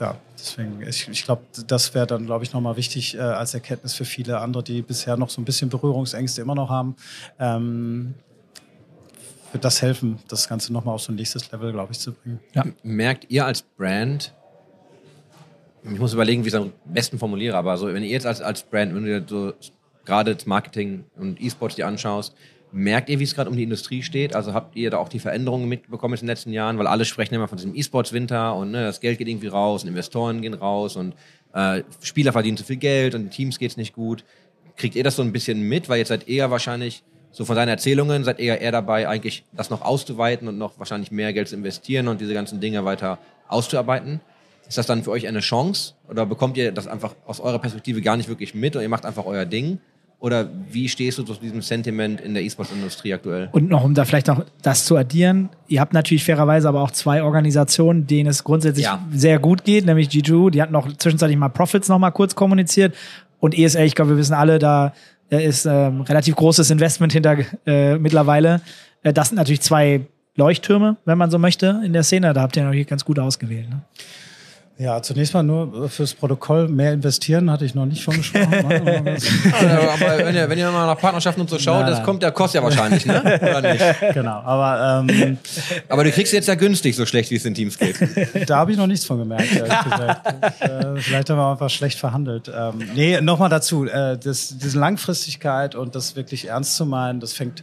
ja, 0.00 0.16
deswegen, 0.36 0.82
ich, 0.86 1.08
ich 1.08 1.24
glaube, 1.24 1.42
das 1.66 1.94
wäre 1.94 2.06
dann, 2.06 2.26
glaube 2.26 2.44
ich, 2.44 2.52
nochmal 2.52 2.76
wichtig 2.76 3.14
äh, 3.14 3.20
als 3.20 3.54
Erkenntnis 3.54 3.94
für 3.94 4.04
viele 4.04 4.40
andere, 4.40 4.62
die 4.64 4.82
bisher 4.82 5.16
noch 5.16 5.30
so 5.30 5.40
ein 5.40 5.44
bisschen 5.44 5.68
Berührungsängste 5.68 6.40
immer 6.42 6.54
noch 6.56 6.70
haben. 6.70 6.96
Ähm, 7.38 8.14
wird 9.52 9.64
das 9.64 9.82
helfen, 9.82 10.18
das 10.28 10.48
Ganze 10.48 10.72
nochmal 10.72 10.94
auf 10.94 11.02
so 11.02 11.12
ein 11.12 11.16
nächstes 11.16 11.52
Level, 11.52 11.72
glaube 11.72 11.92
ich, 11.92 11.98
zu 11.98 12.12
bringen. 12.12 12.40
Merkt 12.82 13.30
ihr 13.30 13.44
als 13.44 13.62
Brand, 13.62 14.32
ich 15.84 15.98
muss 15.98 16.14
überlegen, 16.14 16.42
wie 16.44 16.48
ich 16.48 16.54
es 16.54 16.60
am 16.60 16.72
besten 16.86 17.18
formuliere, 17.18 17.56
aber 17.56 17.76
so, 17.76 17.86
wenn 17.92 18.02
ihr 18.02 18.08
jetzt 18.10 18.26
als, 18.26 18.40
als 18.40 18.62
Brand, 18.62 18.94
wenn 18.94 19.04
du 19.04 19.20
dir 19.20 19.26
so 19.28 19.52
gerade 20.04 20.34
das 20.34 20.46
Marketing 20.46 21.04
und 21.16 21.40
E-Sports 21.40 21.76
dir 21.76 21.86
anschaust, 21.86 22.34
merkt 22.72 23.08
ihr, 23.08 23.18
wie 23.18 23.24
es 23.24 23.34
gerade 23.34 23.50
um 23.50 23.56
die 23.56 23.62
Industrie 23.62 24.02
steht? 24.02 24.34
Also 24.34 24.54
habt 24.54 24.76
ihr 24.76 24.90
da 24.90 24.98
auch 24.98 25.08
die 25.08 25.18
Veränderungen 25.18 25.68
mitbekommen 25.68 26.14
in 26.14 26.20
den 26.20 26.26
letzten 26.26 26.52
Jahren? 26.52 26.78
Weil 26.78 26.86
alle 26.86 27.04
sprechen 27.04 27.34
immer 27.34 27.48
von 27.48 27.58
diesem 27.58 27.74
E-Sports-Winter 27.74 28.54
und 28.54 28.70
ne, 28.70 28.82
das 28.82 29.00
Geld 29.00 29.18
geht 29.18 29.28
irgendwie 29.28 29.48
raus 29.48 29.82
und 29.82 29.88
Investoren 29.88 30.40
gehen 30.40 30.54
raus 30.54 30.96
und 30.96 31.14
äh, 31.54 31.82
Spieler 32.00 32.32
verdienen 32.32 32.56
zu 32.56 32.64
viel 32.64 32.76
Geld 32.76 33.14
und 33.14 33.30
Teams 33.30 33.58
geht's 33.58 33.76
nicht 33.76 33.92
gut. 33.92 34.24
Kriegt 34.76 34.96
ihr 34.96 35.04
das 35.04 35.16
so 35.16 35.22
ein 35.22 35.32
bisschen 35.32 35.60
mit? 35.68 35.88
Weil 35.88 35.98
jetzt 35.98 36.08
seid 36.08 36.28
ihr 36.28 36.50
wahrscheinlich, 36.50 37.02
so 37.30 37.44
von 37.44 37.56
deinen 37.56 37.68
Erzählungen, 37.68 38.24
seid 38.24 38.40
ihr 38.40 38.58
eher 38.58 38.72
dabei, 38.72 39.08
eigentlich 39.08 39.44
das 39.52 39.70
noch 39.70 39.82
auszuweiten 39.82 40.48
und 40.48 40.58
noch 40.58 40.78
wahrscheinlich 40.78 41.10
mehr 41.10 41.32
Geld 41.32 41.48
zu 41.48 41.56
investieren 41.56 42.08
und 42.08 42.20
diese 42.20 42.34
ganzen 42.34 42.60
Dinge 42.60 42.84
weiter 42.84 43.18
auszuarbeiten. 43.48 44.20
Ist 44.68 44.78
das 44.78 44.86
dann 44.86 45.02
für 45.02 45.10
euch 45.10 45.26
eine 45.26 45.40
Chance? 45.40 45.94
Oder 46.08 46.24
bekommt 46.24 46.56
ihr 46.56 46.72
das 46.72 46.86
einfach 46.86 47.14
aus 47.26 47.40
eurer 47.40 47.58
Perspektive 47.58 48.00
gar 48.00 48.16
nicht 48.16 48.28
wirklich 48.28 48.54
mit 48.54 48.76
und 48.76 48.82
ihr 48.82 48.88
macht 48.88 49.04
einfach 49.04 49.26
euer 49.26 49.44
Ding? 49.44 49.80
Oder 50.22 50.48
wie 50.70 50.88
stehst 50.88 51.18
du 51.18 51.24
zu 51.24 51.34
diesem 51.34 51.62
Sentiment 51.62 52.20
in 52.20 52.32
der 52.34 52.44
E-Sports-Industrie 52.44 53.12
aktuell? 53.12 53.48
Und 53.50 53.68
noch, 53.68 53.82
um 53.82 53.92
da 53.92 54.04
vielleicht 54.04 54.28
noch 54.28 54.44
das 54.62 54.84
zu 54.84 54.96
addieren, 54.96 55.48
ihr 55.66 55.80
habt 55.80 55.92
natürlich 55.94 56.22
fairerweise 56.22 56.68
aber 56.68 56.80
auch 56.80 56.92
zwei 56.92 57.24
Organisationen, 57.24 58.06
denen 58.06 58.30
es 58.30 58.44
grundsätzlich 58.44 58.84
Ja. 58.86 59.04
sehr 59.12 59.40
gut 59.40 59.64
geht, 59.64 59.84
nämlich 59.84 60.10
G2, 60.10 60.50
die 60.50 60.62
hatten 60.62 60.72
noch 60.72 60.86
zwischenzeitlich 60.96 61.36
mal 61.36 61.48
Profits 61.48 61.88
noch 61.88 61.98
mal 61.98 62.12
kurz 62.12 62.36
kommuniziert 62.36 62.94
und 63.40 63.58
ESL, 63.58 63.84
ich 63.84 63.96
glaube, 63.96 64.12
wir 64.12 64.16
wissen 64.16 64.34
alle, 64.34 64.60
da 64.60 64.92
ist 65.28 65.66
ähm, 65.66 66.02
relativ 66.02 66.36
großes 66.36 66.70
Investment 66.70 67.12
hinter 67.12 67.38
äh, 67.66 67.98
mittlerweile. 67.98 68.60
Äh, 69.02 69.12
das 69.12 69.30
sind 69.30 69.38
natürlich 69.38 69.62
zwei 69.62 70.02
Leuchttürme, 70.36 70.98
wenn 71.04 71.18
man 71.18 71.32
so 71.32 71.40
möchte, 71.40 71.80
in 71.84 71.92
der 71.92 72.04
Szene. 72.04 72.32
Da 72.32 72.42
habt 72.42 72.56
ihr 72.56 72.62
natürlich 72.62 72.86
ganz 72.86 73.04
gut 73.04 73.18
ausgewählt. 73.18 73.68
Ne? 73.68 73.82
Ja, 74.78 75.00
zunächst 75.02 75.34
mal 75.34 75.42
nur 75.42 75.88
fürs 75.88 76.14
Protokoll 76.14 76.66
mehr 76.66 76.92
investieren, 76.92 77.50
hatte 77.50 77.64
ich 77.64 77.74
noch 77.74 77.86
nicht 77.86 78.02
von 78.02 78.16
gesprochen. 78.16 78.50
ne? 78.50 79.16
aber 79.92 80.18
wenn 80.18 80.34
ihr, 80.34 80.48
wenn 80.48 80.58
ihr 80.58 80.70
mal 80.70 80.86
nach 80.86 80.98
Partnerschaften 80.98 81.42
und 81.42 81.50
so 81.50 81.58
schaut, 81.58 81.80
Nein, 81.80 81.86
das 81.88 81.98
nein. 81.98 82.06
kommt, 82.06 82.22
der 82.22 82.32
kostet 82.32 82.60
ja 82.60 82.64
wahrscheinlich, 82.64 83.06
ne? 83.06 83.20
Oder 83.42 83.72
nicht? 83.72 83.84
genau, 84.14 84.40
aber 84.40 85.04
ähm, 85.08 85.38
Aber 85.88 86.04
du 86.04 86.10
kriegst 86.10 86.32
jetzt 86.32 86.48
ja 86.48 86.54
günstig, 86.54 86.96
so 86.96 87.06
schlecht 87.06 87.30
wie 87.30 87.36
es 87.36 87.42
den 87.42 87.54
Teams 87.54 87.78
geht. 87.78 87.96
da 88.48 88.56
habe 88.56 88.72
ich 88.72 88.78
noch 88.78 88.86
nichts 88.86 89.04
von 89.04 89.18
gemerkt, 89.18 89.54
ehrlich 89.54 89.82
gesagt. 89.84 90.34
Ich, 90.60 90.62
äh, 90.68 90.96
vielleicht 91.00 91.30
haben 91.30 91.36
wir 91.36 91.50
einfach 91.52 91.70
schlecht 91.70 91.98
verhandelt. 91.98 92.50
Ähm, 92.54 92.82
nee, 92.94 93.20
nochmal 93.20 93.50
dazu, 93.50 93.84
äh, 93.86 94.18
das, 94.18 94.56
diese 94.58 94.78
Langfristigkeit 94.78 95.74
und 95.74 95.94
das 95.94 96.16
wirklich 96.16 96.48
ernst 96.48 96.76
zu 96.76 96.86
meinen, 96.86 97.20
das 97.20 97.34
fängt 97.34 97.62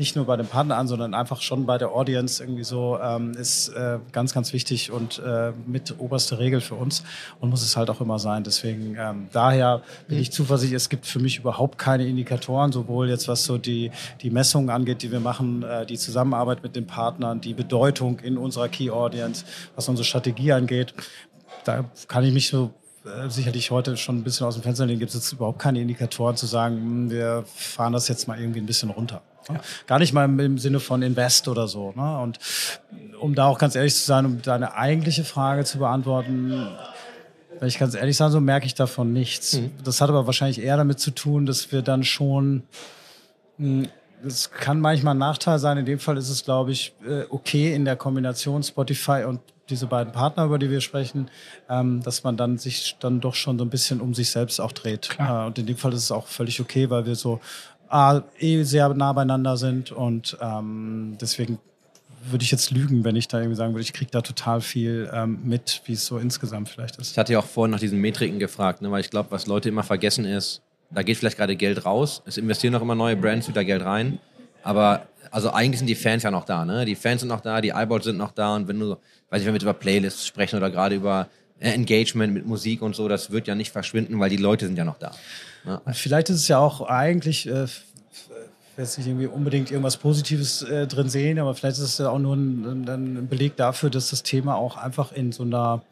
nicht 0.00 0.16
nur 0.16 0.24
bei 0.24 0.36
dem 0.36 0.46
Partner 0.46 0.78
an, 0.78 0.88
sondern 0.88 1.12
einfach 1.12 1.42
schon 1.42 1.66
bei 1.66 1.76
der 1.76 1.92
Audience 1.92 2.42
irgendwie 2.42 2.64
so, 2.64 2.98
ähm, 3.00 3.32
ist 3.32 3.68
äh, 3.68 3.98
ganz, 4.12 4.32
ganz 4.32 4.54
wichtig 4.54 4.90
und 4.90 5.18
äh, 5.18 5.52
mit 5.66 5.94
oberste 5.98 6.38
Regel 6.38 6.62
für 6.62 6.74
uns 6.74 7.04
und 7.38 7.50
muss 7.50 7.62
es 7.62 7.76
halt 7.76 7.90
auch 7.90 8.00
immer 8.00 8.18
sein. 8.18 8.42
Deswegen 8.42 8.96
ähm, 8.98 9.28
daher 9.30 9.82
bin 10.08 10.18
ich 10.18 10.32
zuversichtlich, 10.32 10.76
es 10.76 10.88
gibt 10.88 11.04
für 11.06 11.20
mich 11.20 11.38
überhaupt 11.38 11.76
keine 11.76 12.06
Indikatoren, 12.06 12.72
sowohl 12.72 13.10
jetzt 13.10 13.28
was 13.28 13.44
so 13.44 13.58
die, 13.58 13.90
die 14.22 14.30
Messungen 14.30 14.70
angeht, 14.70 15.02
die 15.02 15.12
wir 15.12 15.20
machen, 15.20 15.62
äh, 15.62 15.84
die 15.84 15.98
Zusammenarbeit 15.98 16.62
mit 16.62 16.74
den 16.74 16.86
Partnern, 16.86 17.42
die 17.42 17.52
Bedeutung 17.52 18.20
in 18.20 18.38
unserer 18.38 18.68
Key 18.68 18.90
Audience, 18.90 19.44
was 19.76 19.86
unsere 19.86 20.06
Strategie 20.06 20.52
angeht. 20.52 20.94
Da 21.64 21.84
kann 22.08 22.24
ich 22.24 22.32
mich 22.32 22.48
so 22.48 22.72
sicherlich 23.28 23.70
heute 23.70 23.96
schon 23.96 24.18
ein 24.18 24.24
bisschen 24.24 24.46
aus 24.46 24.54
dem 24.54 24.62
Fenster 24.62 24.86
lehnen, 24.86 24.98
gibt 24.98 25.10
es 25.10 25.16
jetzt 25.16 25.32
überhaupt 25.32 25.58
keine 25.58 25.80
Indikatoren 25.80 26.36
zu 26.36 26.46
sagen, 26.46 26.76
hm, 26.76 27.10
wir 27.10 27.44
fahren 27.54 27.92
das 27.92 28.08
jetzt 28.08 28.28
mal 28.28 28.40
irgendwie 28.40 28.60
ein 28.60 28.66
bisschen 28.66 28.90
runter. 28.90 29.22
Ne? 29.48 29.60
Gar 29.86 29.98
nicht 29.98 30.12
mal 30.12 30.24
im, 30.24 30.58
Sinne 30.58 30.80
von 30.80 31.02
Invest 31.02 31.48
oder 31.48 31.68
so. 31.68 31.92
Ne? 31.96 32.18
Und 32.20 32.38
um 33.20 33.34
da 33.34 33.46
auch 33.46 33.58
ganz 33.58 33.74
ehrlich 33.74 33.94
zu 33.94 34.04
sein, 34.04 34.26
um 34.26 34.42
deine 34.42 34.74
eigentliche 34.74 35.24
Frage 35.24 35.64
zu 35.64 35.78
beantworten, 35.78 36.68
wenn 37.58 37.68
ich 37.68 37.78
ganz 37.78 37.94
ehrlich 37.94 38.16
sage, 38.16 38.32
so 38.32 38.40
merke 38.40 38.66
ich 38.66 38.74
davon 38.74 39.12
nichts. 39.12 39.60
Das 39.84 40.00
hat 40.00 40.08
aber 40.08 40.26
wahrscheinlich 40.26 40.62
eher 40.62 40.76
damit 40.76 40.98
zu 40.98 41.10
tun, 41.10 41.46
dass 41.46 41.72
wir 41.72 41.82
dann 41.82 42.04
schon 42.04 42.62
hm, 43.58 43.88
das 44.22 44.50
kann 44.50 44.80
manchmal 44.80 45.14
ein 45.14 45.18
Nachteil 45.18 45.58
sein. 45.58 45.78
In 45.78 45.86
dem 45.86 45.98
Fall 45.98 46.16
ist 46.16 46.28
es, 46.28 46.44
glaube 46.44 46.72
ich, 46.72 46.92
äh, 47.06 47.24
okay 47.30 47.74
in 47.74 47.84
der 47.84 47.96
Kombination 47.96 48.62
Spotify 48.62 49.24
und 49.26 49.40
diese 49.70 49.86
beiden 49.86 50.12
Partner, 50.12 50.44
über 50.44 50.58
die 50.58 50.70
wir 50.70 50.80
sprechen, 50.80 51.30
ähm, 51.68 52.02
dass 52.02 52.24
man 52.24 52.36
dann 52.36 52.58
sich 52.58 52.96
dann 53.00 53.20
doch 53.20 53.34
schon 53.34 53.58
so 53.58 53.64
ein 53.64 53.70
bisschen 53.70 54.00
um 54.00 54.14
sich 54.14 54.30
selbst 54.30 54.60
auch 54.60 54.72
dreht. 54.72 55.10
Äh, 55.18 55.46
Und 55.46 55.58
in 55.58 55.66
dem 55.66 55.76
Fall 55.76 55.92
ist 55.92 56.04
es 56.04 56.12
auch 56.12 56.26
völlig 56.26 56.60
okay, 56.60 56.90
weil 56.90 57.06
wir 57.06 57.14
so 57.14 57.40
A, 57.88 58.22
eh 58.38 58.62
sehr 58.62 58.88
nah 58.90 59.12
beieinander 59.12 59.56
sind 59.56 59.90
und 59.90 60.36
ähm, 60.40 61.16
deswegen 61.20 61.58
würde 62.24 62.44
ich 62.44 62.50
jetzt 62.50 62.70
lügen, 62.70 63.02
wenn 63.02 63.16
ich 63.16 63.28
da 63.28 63.38
irgendwie 63.38 63.56
sagen 63.56 63.72
würde, 63.72 63.82
ich 63.82 63.92
kriege 63.92 64.10
da 64.10 64.20
total 64.20 64.60
viel 64.60 65.10
ähm, 65.12 65.40
mit, 65.44 65.82
wie 65.86 65.94
es 65.94 66.06
so 66.06 66.18
insgesamt 66.18 66.68
vielleicht 66.68 66.98
ist. 66.98 67.12
Ich 67.12 67.18
hatte 67.18 67.32
ja 67.32 67.38
auch 67.38 67.46
vorhin 67.46 67.72
nach 67.72 67.80
diesen 67.80 67.98
Metriken 68.00 68.38
gefragt, 68.38 68.82
ne, 68.82 68.90
weil 68.90 69.00
ich 69.00 69.10
glaube, 69.10 69.30
was 69.30 69.46
Leute 69.46 69.68
immer 69.68 69.82
vergessen 69.82 70.24
ist, 70.24 70.60
da 70.90 71.02
geht 71.02 71.16
vielleicht 71.16 71.36
gerade 71.36 71.56
Geld 71.56 71.84
raus, 71.84 72.22
es 72.26 72.36
investieren 72.36 72.72
noch 72.72 72.82
immer 72.82 72.94
neue 72.94 73.16
Brands 73.16 73.48
wieder 73.48 73.64
Geld 73.64 73.82
rein, 73.82 74.18
aber 74.62 75.06
also 75.30 75.50
eigentlich 75.50 75.78
sind 75.78 75.86
die 75.86 75.94
Fans 75.94 76.22
ja 76.22 76.30
noch 76.30 76.44
da, 76.44 76.64
ne? 76.64 76.84
Die 76.84 76.96
Fans 76.96 77.20
sind 77.20 77.28
noch 77.28 77.40
da, 77.40 77.60
die 77.60 77.70
Eyeballs 77.70 78.04
sind 78.04 78.16
noch 78.16 78.32
da 78.32 78.56
und 78.56 78.68
wenn 78.68 78.78
du, 78.78 78.96
weiß 79.30 79.40
ich, 79.40 79.46
wenn 79.46 79.52
wir 79.52 79.54
jetzt 79.54 79.62
über 79.62 79.74
Playlists 79.74 80.26
sprechen 80.26 80.56
oder 80.56 80.70
gerade 80.70 80.94
über 80.94 81.28
äh, 81.60 81.72
Engagement 81.72 82.32
mit 82.32 82.46
Musik 82.46 82.82
und 82.82 82.96
so, 82.96 83.08
das 83.08 83.30
wird 83.30 83.46
ja 83.46 83.54
nicht 83.54 83.70
verschwinden, 83.70 84.18
weil 84.18 84.30
die 84.30 84.36
Leute 84.36 84.66
sind 84.66 84.76
ja 84.76 84.84
noch 84.84 84.98
da. 84.98 85.12
Ne? 85.64 85.80
Vielleicht 85.92 86.30
ist 86.30 86.36
es 86.36 86.48
ja 86.48 86.58
auch 86.58 86.82
eigentlich, 86.82 87.46
äh, 87.46 87.66
jetzt 88.76 88.98
nicht 88.98 89.06
irgendwie 89.06 89.26
unbedingt 89.26 89.70
irgendwas 89.70 89.96
Positives 89.96 90.62
äh, 90.62 90.86
drin 90.86 91.08
sehen, 91.08 91.38
aber 91.38 91.54
vielleicht 91.54 91.78
ist 91.78 91.84
es 91.84 91.98
ja 91.98 92.10
auch 92.10 92.18
nur 92.18 92.34
ein, 92.34 92.64
ein 92.64 92.88
ein 92.88 93.28
Beleg 93.28 93.56
dafür, 93.56 93.90
dass 93.90 94.10
das 94.10 94.22
Thema 94.22 94.56
auch 94.56 94.76
einfach 94.76 95.12
in 95.12 95.32
so 95.32 95.42
einer, 95.42 95.82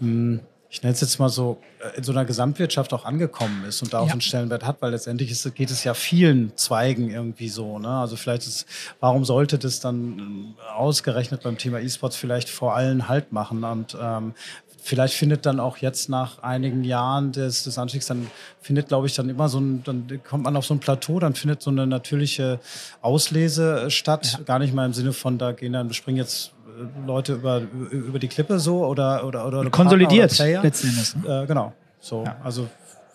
hm, 0.00 0.40
ich 0.72 0.82
nenne 0.82 0.92
es 0.94 1.00
jetzt 1.00 1.18
mal 1.18 1.28
so, 1.28 1.58
äh, 1.80 1.96
in 1.98 2.04
so 2.04 2.12
einer 2.12 2.24
Gesamtwirtschaft 2.24 2.92
auch 2.94 3.04
angekommen 3.04 3.64
ist 3.64 3.82
und 3.82 3.92
da 3.92 3.98
auch 3.98 4.06
Ja. 4.06 4.12
einen 4.12 4.20
Stellenwert 4.20 4.64
hat, 4.64 4.80
weil 4.80 4.92
letztendlich 4.92 5.30
ist, 5.30 5.52
geht 5.54 5.70
es 5.70 5.82
ja 5.84 5.94
vielen 5.94 6.56
Zweigen 6.56 7.10
irgendwie 7.10 7.48
so. 7.48 7.78
Ne? 7.78 7.88
Also 7.88 8.16
vielleicht 8.16 8.46
ist, 8.46 8.66
warum 9.00 9.24
sollte 9.24 9.58
das 9.58 9.80
dann 9.80 10.54
äh, 10.58 10.72
ausgerechnet 10.72 11.42
beim 11.42 11.58
Thema 11.58 11.80
E-Sports 11.80 12.16
vielleicht 12.16 12.48
vor 12.48 12.74
allen 12.76 13.08
Halt 13.08 13.32
machen 13.32 13.64
und 13.64 13.96
ähm, 14.00 14.34
vielleicht 14.82 15.12
findet 15.14 15.44
dann 15.44 15.60
auch 15.60 15.76
jetzt 15.76 16.08
nach 16.08 16.42
einigen 16.42 16.84
Jahren 16.84 17.32
des, 17.32 17.64
des 17.64 17.76
Anstiegs, 17.76 18.06
dann 18.06 18.30
findet, 18.62 18.88
glaube 18.88 19.06
ich, 19.08 19.14
dann 19.14 19.28
immer 19.28 19.48
so 19.50 19.60
ein, 19.60 19.82
dann 19.84 20.08
kommt 20.24 20.44
man 20.44 20.56
auf 20.56 20.64
so 20.64 20.72
ein 20.72 20.80
Plateau, 20.80 21.18
dann 21.18 21.34
findet 21.34 21.60
so 21.60 21.70
eine 21.70 21.86
natürliche 21.86 22.60
Auslese 23.02 23.82
äh, 23.86 23.90
statt. 23.90 24.40
Gar 24.46 24.58
nicht 24.60 24.72
mal 24.74 24.86
im 24.86 24.92
Sinne 24.92 25.12
von, 25.12 25.36
da 25.36 25.52
gehen 25.52 25.72
dann, 25.72 25.92
springen 25.92 26.16
jetzt 26.16 26.52
Leute 27.06 27.34
über, 27.34 27.62
über 27.90 28.18
die 28.18 28.28
Klippe 28.28 28.58
so 28.58 28.84
oder, 28.84 29.26
oder, 29.26 29.46
oder, 29.46 29.60
oder 29.60 29.70
Konsolidiert 29.70 30.38
oder 30.40 30.62
letzten 30.62 30.88
Endes. 30.88 31.16
Ne? 31.16 31.42
Äh, 31.42 31.46
genau. 31.46 31.72
So, 32.00 32.24
also 32.42 32.68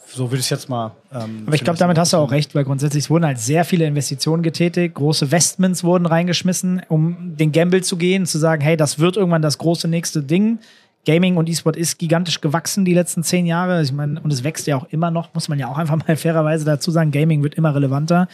so 0.08 0.26
würde 0.26 0.38
ich 0.38 0.46
es 0.46 0.50
jetzt 0.50 0.70
mal. 0.70 0.92
Ähm, 1.12 1.44
Aber 1.46 1.56
ich 1.56 1.64
glaube, 1.64 1.80
damit 1.80 1.98
hast 1.98 2.14
du 2.14 2.18
auch 2.18 2.32
recht, 2.32 2.56
weil 2.56 2.64
grundsätzlich 2.64 3.10
wurden 3.10 3.26
halt 3.26 3.40
sehr 3.40 3.66
viele 3.66 3.86
Investitionen 3.86 4.44
getätigt, 4.44 4.96
große 4.96 5.32
Vestments 5.32 5.84
wurden 5.84 6.06
reingeschmissen, 6.06 6.82
um 6.90 7.36
den 7.36 7.52
Gamble 7.52 7.82
zu 7.82 7.98
gehen, 7.98 8.26
zu 8.26 8.38
sagen, 8.38 8.62
hey, 8.62 8.78
das 8.78 9.00
wird 9.00 9.18
irgendwann 9.18 9.42
das 9.42 9.58
große 9.58 9.88
nächste 9.88 10.22
Ding. 10.22 10.60
Gaming 11.06 11.38
und 11.38 11.48
E-Sport 11.50 11.76
ist 11.76 12.00
gigantisch 12.00 12.42
gewachsen 12.42 12.84
die 12.84 12.94
letzten 12.94 13.24
zehn 13.24 13.46
Jahre. 13.46 13.82
Ich 13.82 13.92
meine, 13.92 14.20
und 14.20 14.34
es 14.34 14.44
wächst 14.44 14.68
ja 14.68 14.76
auch 14.78 14.88
immer 14.90 15.12
noch, 15.12 15.34
muss 15.34 15.50
man 15.50 15.60
ja 15.60 15.68
auch 15.68 15.78
einfach 15.78 15.98
mal 16.08 16.18
fairerweise 16.18 16.66
dazu 16.66 16.92
sagen, 16.92 17.12
Gaming 17.12 17.44
wird 17.44 17.56
immer 17.56 17.74
relevanter. 17.76 18.28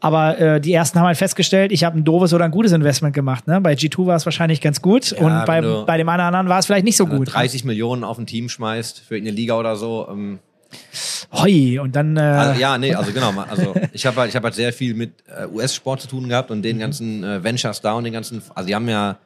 Aber 0.00 0.38
äh, 0.38 0.60
die 0.60 0.72
ersten 0.72 0.98
haben 0.98 1.06
halt 1.06 1.18
festgestellt, 1.18 1.72
ich 1.72 1.84
habe 1.84 1.98
ein 1.98 2.04
doofes 2.04 2.32
oder 2.32 2.46
ein 2.46 2.50
gutes 2.50 2.72
Investment 2.72 3.14
gemacht. 3.14 3.46
Ne? 3.46 3.60
Bei 3.60 3.74
G2 3.74 4.06
war 4.06 4.16
es 4.16 4.24
wahrscheinlich 4.24 4.60
ganz 4.60 4.80
gut 4.80 5.12
und 5.12 5.26
wenn 5.26 5.44
bei, 5.44 5.84
bei 5.86 5.96
dem 5.98 6.08
anderen 6.08 6.48
war 6.48 6.58
es 6.58 6.66
vielleicht 6.66 6.84
nicht 6.86 6.96
so 6.96 7.06
gut. 7.06 7.32
30 7.34 7.64
Millionen 7.64 8.02
auf 8.02 8.18
ein 8.18 8.26
Team 8.26 8.48
schmeißt 8.48 9.00
für 9.00 9.16
irgendeine 9.16 9.36
Liga 9.36 9.58
oder 9.58 9.76
so. 9.76 10.08
Ähm, 10.10 10.38
Hoi, 11.32 11.78
und 11.80 11.96
dann 11.96 12.16
äh, 12.16 12.20
also, 12.20 12.60
ja, 12.60 12.78
nee, 12.78 12.94
also 12.94 13.12
genau. 13.12 13.32
Also 13.48 13.74
ich 13.92 14.06
habe 14.06 14.16
halt, 14.20 14.30
ich 14.30 14.36
hab 14.36 14.44
halt 14.44 14.54
sehr 14.54 14.72
viel 14.72 14.94
mit 14.94 15.12
äh, 15.28 15.46
US-Sport 15.46 16.00
zu 16.00 16.08
tun 16.08 16.28
gehabt 16.28 16.50
und 16.50 16.58
Mhm. 16.58 16.62
den 16.62 16.78
ganzen 16.78 17.24
äh, 17.24 17.42
Ventures 17.44 17.80
da 17.80 17.92
und 17.92 18.04
den 18.04 18.12
ganzen, 18.12 18.42
also 18.54 18.66
die 18.66 18.74
haben 18.74 18.88
ja 18.88 19.18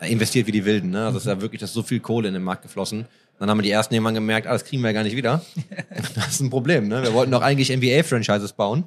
investiert 0.00 0.46
wie 0.46 0.52
die 0.52 0.64
Wilden. 0.64 0.90
Ne? 0.90 1.06
Also 1.06 1.18
es 1.18 1.24
ist 1.24 1.30
ja 1.30 1.40
wirklich, 1.40 1.60
da 1.60 1.64
ist 1.64 1.72
so 1.74 1.82
viel 1.82 2.00
Kohle 2.00 2.28
in 2.28 2.34
den 2.34 2.42
Markt 2.42 2.62
geflossen. 2.62 3.06
Dann 3.38 3.50
haben 3.50 3.58
wir 3.58 3.62
die 3.62 3.70
ersten 3.70 3.94
irgendwann 3.94 4.14
gemerkt, 4.14 4.46
ah, 4.46 4.52
das 4.52 4.64
kriegen 4.64 4.82
wir 4.82 4.88
ja 4.90 4.92
gar 4.94 5.02
nicht 5.02 5.16
wieder. 5.16 5.42
das 6.14 6.28
ist 6.28 6.40
ein 6.40 6.50
Problem. 6.50 6.88
Ne? 6.88 7.02
Wir 7.02 7.12
wollten 7.12 7.32
doch 7.32 7.42
eigentlich 7.42 7.70
NBA-Franchises 7.74 8.52
bauen. 8.52 8.84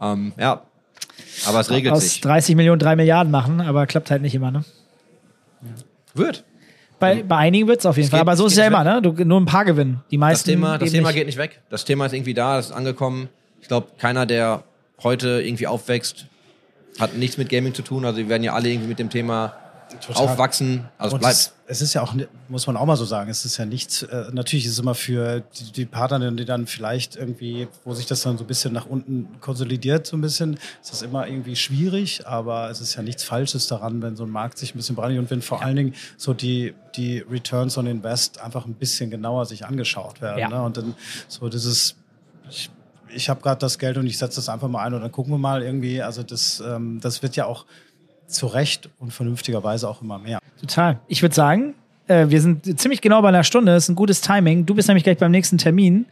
Ähm, 0.00 0.32
ja, 0.38 0.62
aber 1.46 1.60
es 1.60 1.70
regelt 1.70 1.94
aus 1.94 2.02
sich. 2.02 2.20
30 2.20 2.56
Millionen 2.56 2.78
drei 2.78 2.96
Milliarden 2.96 3.30
machen, 3.30 3.60
aber 3.60 3.86
klappt 3.86 4.10
halt 4.10 4.22
nicht 4.22 4.34
immer. 4.34 4.50
Ne? 4.50 4.64
Wird. 6.14 6.44
Bei, 7.00 7.22
bei 7.22 7.36
einigen 7.36 7.66
wird 7.68 7.80
es 7.80 7.86
auf 7.86 7.96
jeden 7.96 8.04
Es 8.06 8.10
Fall. 8.10 8.20
geht- 8.20 8.28
Aber 8.28 8.36
so 8.36 8.46
ist 8.46 8.52
es 8.52 8.58
ja 8.58 8.66
immer, 8.66 8.84
ne? 8.84 9.02
Du, 9.02 9.12
nur 9.24 9.40
ein 9.40 9.44
paar 9.46 9.64
gewinnen. 9.64 10.00
Die 10.10 10.16
Das 10.16 10.20
meisten. 10.20 10.50
Thema, 10.50 10.78
das 10.78 10.90
Thema 10.90 11.08
nicht. 11.08 11.16
geht 11.16 11.26
nicht 11.26 11.38
weg. 11.38 11.60
Das 11.68 11.84
Thema 11.84 12.06
ist 12.06 12.12
irgendwie 12.12 12.34
da, 12.34 12.58
es 12.58 12.66
ist 12.66 12.72
angekommen. 12.72 13.28
Ich 13.60 13.68
glaube, 13.68 13.88
keiner, 13.98 14.24
der 14.26 14.62
heute 15.02 15.42
irgendwie 15.42 15.66
aufwächst, 15.66 16.26
hat 17.00 17.16
nichts 17.16 17.36
mit 17.36 17.48
Gaming 17.48 17.74
zu 17.74 17.82
tun. 17.82 18.04
Also, 18.04 18.18
wir 18.18 18.28
werden 18.28 18.42
ja 18.44 18.52
alle 18.54 18.68
irgendwie 18.68 18.88
mit 18.88 18.98
dem 18.98 19.10
Thema 19.10 19.54
Total. 20.00 20.22
aufwachsen. 20.22 20.88
Also, 20.98 21.14
Und 21.14 21.20
bleibt. 21.20 21.34
es, 21.34 21.52
es 21.66 21.82
ist 21.82 21.94
ja 21.94 22.02
auch, 22.02 22.14
muss 22.48 22.66
man 22.66 22.76
auch 22.76 22.86
mal 22.86 22.96
so 22.96 23.04
sagen, 23.04 23.30
es 23.30 23.44
ist 23.44 23.56
ja 23.56 23.64
nichts, 23.64 24.02
äh, 24.02 24.26
natürlich 24.32 24.66
ist 24.66 24.72
es 24.72 24.78
immer 24.78 24.94
für 24.94 25.40
die, 25.40 25.72
die 25.72 25.84
Partner, 25.84 26.30
die 26.30 26.44
dann 26.44 26.66
vielleicht 26.66 27.16
irgendwie, 27.16 27.68
wo 27.84 27.94
sich 27.94 28.06
das 28.06 28.22
dann 28.22 28.36
so 28.36 28.44
ein 28.44 28.46
bisschen 28.46 28.72
nach 28.72 28.86
unten 28.86 29.40
konsolidiert, 29.40 30.06
so 30.06 30.16
ein 30.16 30.20
bisschen, 30.20 30.54
ist 30.82 30.92
das 30.92 31.02
immer 31.02 31.26
irgendwie 31.26 31.56
schwierig, 31.56 32.26
aber 32.26 32.70
es 32.70 32.80
ist 32.80 32.94
ja 32.94 33.02
nichts 33.02 33.24
Falsches 33.24 33.66
daran, 33.66 34.02
wenn 34.02 34.16
so 34.16 34.24
ein 34.24 34.30
Markt 34.30 34.58
sich 34.58 34.74
ein 34.74 34.78
bisschen 34.78 34.96
brandelt 34.96 35.20
und 35.20 35.30
wenn 35.30 35.42
vor 35.42 35.62
allen 35.62 35.76
Dingen 35.76 35.94
so 36.16 36.34
die, 36.34 36.74
die 36.96 37.18
Returns 37.18 37.78
on 37.78 37.86
Invest 37.86 38.40
einfach 38.40 38.66
ein 38.66 38.74
bisschen 38.74 39.10
genauer 39.10 39.46
sich 39.46 39.64
angeschaut 39.64 40.20
werden. 40.20 40.38
Ja. 40.38 40.48
Ne? 40.48 40.62
Und 40.62 40.76
dann 40.76 40.94
so 41.28 41.48
dieses, 41.48 41.96
ich, 42.50 42.70
ich 43.08 43.28
habe 43.28 43.40
gerade 43.40 43.58
das 43.58 43.78
Geld 43.78 43.96
und 43.96 44.06
ich 44.06 44.18
setze 44.18 44.36
das 44.36 44.48
einfach 44.48 44.68
mal 44.68 44.84
ein 44.84 44.94
und 44.94 45.02
dann 45.02 45.12
gucken 45.12 45.32
wir 45.32 45.38
mal 45.38 45.62
irgendwie, 45.62 46.02
also 46.02 46.22
das, 46.22 46.62
ähm, 46.66 47.00
das 47.00 47.22
wird 47.22 47.36
ja 47.36 47.46
auch 47.46 47.64
zu 48.26 48.46
Recht 48.46 48.88
und 48.98 49.12
vernünftigerweise 49.12 49.88
auch 49.88 50.02
immer 50.02 50.18
mehr. 50.18 50.38
Total. 50.60 50.98
Ich 51.08 51.22
würde 51.22 51.34
sagen, 51.34 51.74
äh, 52.06 52.26
wir 52.28 52.40
sind 52.40 52.78
ziemlich 52.80 53.00
genau 53.00 53.22
bei 53.22 53.28
einer 53.28 53.44
Stunde. 53.44 53.72
Das 53.72 53.84
ist 53.84 53.88
ein 53.90 53.94
gutes 53.96 54.20
Timing. 54.20 54.66
Du 54.66 54.74
bist 54.74 54.88
nämlich 54.88 55.04
gleich 55.04 55.18
beim 55.18 55.30
nächsten 55.30 55.58
Termin. 55.58 56.06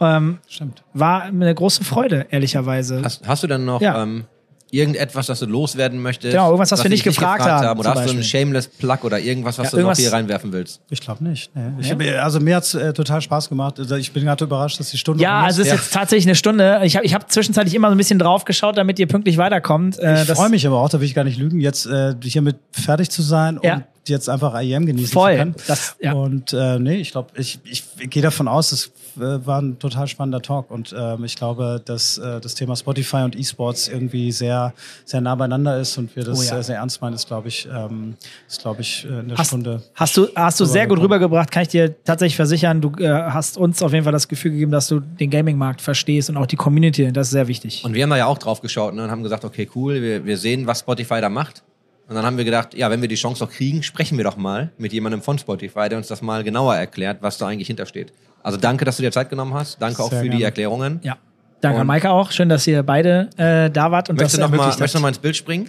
Ähm, 0.00 0.38
Stimmt. 0.48 0.82
war 0.92 1.22
eine 1.22 1.54
große 1.54 1.82
Freude, 1.84 2.26
ehrlicherweise. 2.30 3.02
Hast, 3.02 3.26
hast 3.26 3.42
du 3.42 3.46
dann 3.46 3.64
noch 3.64 3.80
Ja. 3.80 4.02
ähm, 4.02 4.24
irgendetwas, 4.70 5.26
das 5.26 5.38
du 5.40 5.46
loswerden 5.46 6.00
möchtest? 6.02 6.32
Genau, 6.32 6.46
irgendwas, 6.46 6.72
was 6.72 6.80
wir 6.80 6.86
ich 6.86 6.90
nicht 6.90 7.04
gefragt 7.04 7.42
haben, 7.42 7.78
Oder 7.78 7.90
hast 7.90 7.96
du 7.96 8.00
einen 8.00 8.18
Beispiel. 8.18 8.24
Shameless 8.24 8.66
Plug 8.68 8.98
oder 9.04 9.18
irgendwas, 9.18 9.58
was 9.58 9.66
Ja, 9.66 9.70
du 9.70 9.76
noch 9.76 9.80
irgendwas- 9.82 9.98
hier 9.98 10.12
reinwerfen 10.12 10.52
willst? 10.52 10.80
Ich 10.90 11.00
glaube 11.00 11.24
nicht. 11.24 11.50
Nee. 11.54 11.62
Ich 11.80 11.90
hab, 11.90 12.00
also 12.22 12.40
mir 12.40 12.56
hat's 12.56 12.74
äh, 12.74 12.92
total 12.92 13.20
Spaß 13.20 13.48
gemacht. 13.48 13.78
Also 13.78 13.96
ich 13.96 14.12
bin 14.12 14.24
gerade 14.24 14.44
überrascht, 14.44 14.78
dass 14.80 14.90
die 14.90 14.98
Stunde 14.98 15.22
ja, 15.22 15.42
also 15.42 15.60
es 15.62 15.68
ist 15.68 15.72
Ja. 15.72 15.78
jetzt 15.78 15.92
tatsächlich 15.92 16.26
eine 16.26 16.34
Stunde. 16.34 16.80
Ich 16.84 16.96
habe 16.96 17.06
ich 17.06 17.14
hab 17.14 17.30
zwischenzeitlich 17.30 17.74
immer 17.74 17.88
so 17.88 17.94
ein 17.94 17.98
bisschen 17.98 18.18
drauf 18.18 18.44
geschaut, 18.44 18.76
damit 18.76 18.98
ihr 18.98 19.06
pünktlich 19.06 19.38
weiterkommt. 19.38 19.98
Äh, 19.98 20.22
ich 20.22 20.26
das- 20.28 20.38
freue 20.38 20.50
mich 20.50 20.66
aber 20.66 20.80
auch, 20.80 20.88
da 20.88 21.00
will 21.00 21.06
ich 21.06 21.14
gar 21.14 21.24
nicht 21.24 21.38
lügen, 21.38 21.60
jetzt 21.60 21.86
äh, 21.86 22.14
hiermit 22.22 22.56
fertig 22.72 23.10
zu 23.10 23.22
sein 23.22 23.60
Ja. 23.62 23.74
und 23.74 23.84
jetzt 24.08 24.28
einfach 24.28 24.60
IEM 24.60 24.86
genießen 24.86 25.12
Voll. 25.12 25.36
können. 25.36 25.54
Das- 25.66 25.96
ja. 26.00 26.12
Und 26.12 26.52
äh, 26.52 26.78
nee, 26.78 26.96
ich 26.96 27.12
glaube, 27.12 27.30
ich, 27.36 27.58
ich 27.64 27.84
gehe 28.10 28.22
davon 28.22 28.48
aus, 28.48 28.72
es 28.72 28.86
äh, 29.16 29.46
war 29.46 29.60
ein 29.62 29.78
total 29.78 30.06
spannender 30.08 30.42
Talk 30.42 30.70
und 30.70 30.94
ähm, 30.96 31.24
ich 31.24 31.36
glaube, 31.36 31.80
dass 31.84 32.18
äh, 32.18 32.40
das 32.40 32.54
Thema 32.54 32.76
Spotify 32.76 33.18
und 33.18 33.34
E-Sports 33.38 33.88
irgendwie 33.88 34.30
sehr, 34.32 34.74
sehr 35.04 35.20
nah 35.20 35.34
beieinander 35.34 35.78
ist 35.80 35.96
und 35.98 36.14
wir 36.16 36.24
das 36.24 36.38
Oh 36.38 36.42
ja. 36.42 36.58
äh, 36.58 36.62
sehr 36.62 36.76
ernst 36.76 37.00
meinen, 37.00 37.14
ist, 37.14 37.26
glaube 37.26 37.48
ich, 37.48 37.66
ähm, 37.74 38.14
ist, 38.48 38.60
glaube 38.60 38.82
ich, 38.82 39.04
äh, 39.04 39.20
in 39.20 39.28
der 39.28 39.38
Hast, 39.38 39.48
Stunde. 39.48 39.82
hast 39.94 40.16
du, 40.16 40.28
hast 40.34 40.60
du 40.60 40.64
sehr 40.66 40.86
gut 40.86 40.98
rübergebracht, 41.00 41.50
kann 41.50 41.62
ich 41.62 41.68
dir 41.68 41.94
tatsächlich 42.04 42.36
versichern. 42.36 42.80
Du 42.80 42.92
äh, 42.98 43.08
hast 43.08 43.56
uns 43.56 43.82
auf 43.82 43.92
jeden 43.92 44.04
Fall 44.04 44.12
das 44.12 44.28
Gefühl 44.28 44.50
gegeben, 44.52 44.72
dass 44.72 44.88
du 44.88 45.00
den 45.00 45.30
Gaming-Markt 45.30 45.80
verstehst 45.80 46.28
und 46.30 46.36
auch 46.36 46.46
die 46.46 46.56
Community. 46.56 47.10
Das 47.12 47.28
ist 47.28 47.32
sehr 47.32 47.48
wichtig. 47.48 47.84
Und 47.84 47.94
wir 47.94 48.02
haben 48.02 48.10
da 48.10 48.16
ja 48.18 48.26
auch 48.26 48.38
drauf 48.38 48.60
geschaut 48.60 48.94
ne, 48.94 49.04
und 49.04 49.10
haben 49.10 49.22
gesagt, 49.22 49.44
okay, 49.44 49.68
cool, 49.74 50.02
wir, 50.02 50.24
wir 50.26 50.36
sehen, 50.36 50.66
was 50.66 50.80
Spotify 50.80 51.20
da 51.20 51.28
macht. 51.30 51.62
Und 52.08 52.14
dann 52.14 52.24
haben 52.24 52.36
wir 52.36 52.44
gedacht, 52.44 52.74
ja, 52.74 52.88
wenn 52.90 53.00
wir 53.00 53.08
die 53.08 53.16
Chance 53.16 53.44
doch 53.44 53.50
kriegen, 53.52 53.82
sprechen 53.82 54.16
wir 54.16 54.24
doch 54.24 54.36
mal 54.36 54.70
mit 54.78 54.92
jemandem 54.92 55.22
von 55.22 55.38
Spotify, 55.38 55.88
der 55.88 55.98
uns 55.98 56.06
das 56.06 56.22
mal 56.22 56.44
genauer 56.44 56.76
erklärt, 56.76 57.18
was 57.20 57.36
da 57.38 57.48
eigentlich 57.48 57.66
hintersteht. 57.66 58.12
Also 58.42 58.58
danke, 58.58 58.84
dass 58.84 58.96
du 58.96 59.02
dir 59.02 59.10
Zeit 59.10 59.28
genommen 59.28 59.54
hast. 59.54 59.82
Danke 59.82 60.02
auch 60.02 60.10
Sehr 60.10 60.18
für 60.20 60.24
die 60.26 60.30
gerne. 60.30 60.44
Erklärungen. 60.44 61.00
ja. 61.02 61.16
Danke, 61.62 61.80
Und- 61.80 61.86
Maike 61.86 62.10
auch. 62.10 62.30
Schön, 62.32 62.48
dass 62.50 62.66
ihr 62.66 62.82
beide 62.82 63.30
äh, 63.38 63.70
da 63.70 63.90
wart 63.90 64.10
und 64.10 64.16
Möchtest 64.16 64.36
du 64.36 64.40
das 64.42 64.50
noch 64.50 64.56
mal, 64.56 64.62
ermöglicht 64.64 64.78
möchtest 64.78 64.94
du 64.94 64.98
noch 65.00 65.00
habt. 65.00 65.02
mal 65.02 65.08
ins 65.08 65.18
Bild 65.18 65.36
springen? 65.36 65.68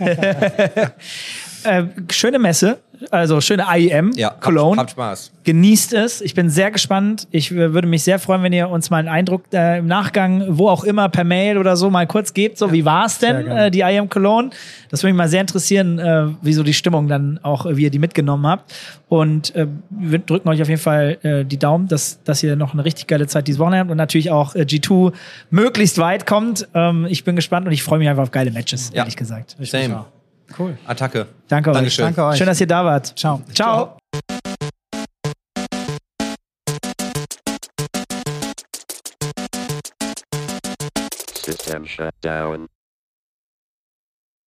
Äh, 1.68 1.86
schöne 2.10 2.38
Messe, 2.38 2.78
also 3.10 3.40
schöne 3.40 3.64
IEM, 3.76 4.10
Ja, 4.16 4.28
habt, 4.30 4.40
Cologne. 4.40 4.76
habt 4.80 4.90
Spaß. 4.90 5.32
Genießt 5.44 5.92
es. 5.94 6.20
Ich 6.20 6.34
bin 6.34 6.50
sehr 6.50 6.70
gespannt. 6.70 7.28
Ich 7.30 7.50
äh, 7.52 7.72
würde 7.72 7.86
mich 7.86 8.02
sehr 8.02 8.18
freuen, 8.18 8.42
wenn 8.42 8.52
ihr 8.52 8.68
uns 8.68 8.90
mal 8.90 8.98
einen 8.98 9.08
Eindruck 9.08 9.44
äh, 9.52 9.78
im 9.78 9.86
Nachgang, 9.86 10.44
wo 10.48 10.68
auch 10.68 10.82
immer, 10.84 11.08
per 11.08 11.24
Mail 11.24 11.58
oder 11.58 11.76
so 11.76 11.90
mal 11.90 12.06
kurz 12.06 12.34
gebt. 12.34 12.58
So, 12.58 12.72
wie 12.72 12.84
war 12.84 13.06
es 13.06 13.18
denn, 13.18 13.46
äh, 13.46 13.70
die 13.70 13.80
IM 13.80 14.08
Cologne? 14.08 14.50
Das 14.90 15.02
würde 15.02 15.12
mich 15.12 15.18
mal 15.18 15.28
sehr 15.28 15.40
interessieren, 15.42 15.98
äh, 15.98 16.26
wie 16.42 16.52
so 16.52 16.62
die 16.62 16.74
Stimmung 16.74 17.06
dann 17.08 17.38
auch, 17.42 17.66
wie 17.70 17.82
ihr 17.84 17.90
die 17.90 17.98
mitgenommen 18.00 18.46
habt. 18.46 18.74
Und 19.08 19.54
äh, 19.54 19.66
wir 19.90 20.18
drücken 20.18 20.48
euch 20.48 20.60
auf 20.60 20.68
jeden 20.68 20.80
Fall 20.80 21.18
äh, 21.22 21.44
die 21.44 21.58
Daumen, 21.58 21.86
dass, 21.88 22.22
dass 22.24 22.42
ihr 22.42 22.56
noch 22.56 22.72
eine 22.74 22.84
richtig 22.84 23.06
geile 23.06 23.26
Zeit 23.26 23.46
dieses 23.46 23.58
Wochenende 23.60 23.80
habt 23.80 23.90
und 23.90 23.96
natürlich 23.96 24.30
auch 24.30 24.54
äh, 24.54 24.62
G2 24.62 25.12
möglichst 25.50 25.98
weit 25.98 26.26
kommt. 26.26 26.66
Ähm, 26.74 27.06
ich 27.08 27.24
bin 27.24 27.36
gespannt 27.36 27.66
und 27.66 27.72
ich 27.72 27.82
freue 27.82 28.00
mich 28.00 28.08
einfach 28.08 28.24
auf 28.24 28.30
geile 28.32 28.50
Matches, 28.50 28.90
Ja. 28.92 28.98
ehrlich 29.02 29.16
gesagt. 29.16 29.56
Ich 29.60 29.70
Same. 29.70 30.04
Cool. 30.56 30.78
Attacke. 30.86 31.26
Danke 31.48 31.70
euch. 31.70 31.74
Dankeschön. 31.74 32.04
Danke 32.04 32.24
euch. 32.24 32.38
Schön, 32.38 32.46
dass 32.46 32.60
ihr 32.60 32.66
da 32.66 32.84
wart. 32.84 33.18
Ciao. 33.18 33.42
Ciao. 33.52 33.98
System 41.44 41.86
shut 41.86 42.14
down. 42.22 42.68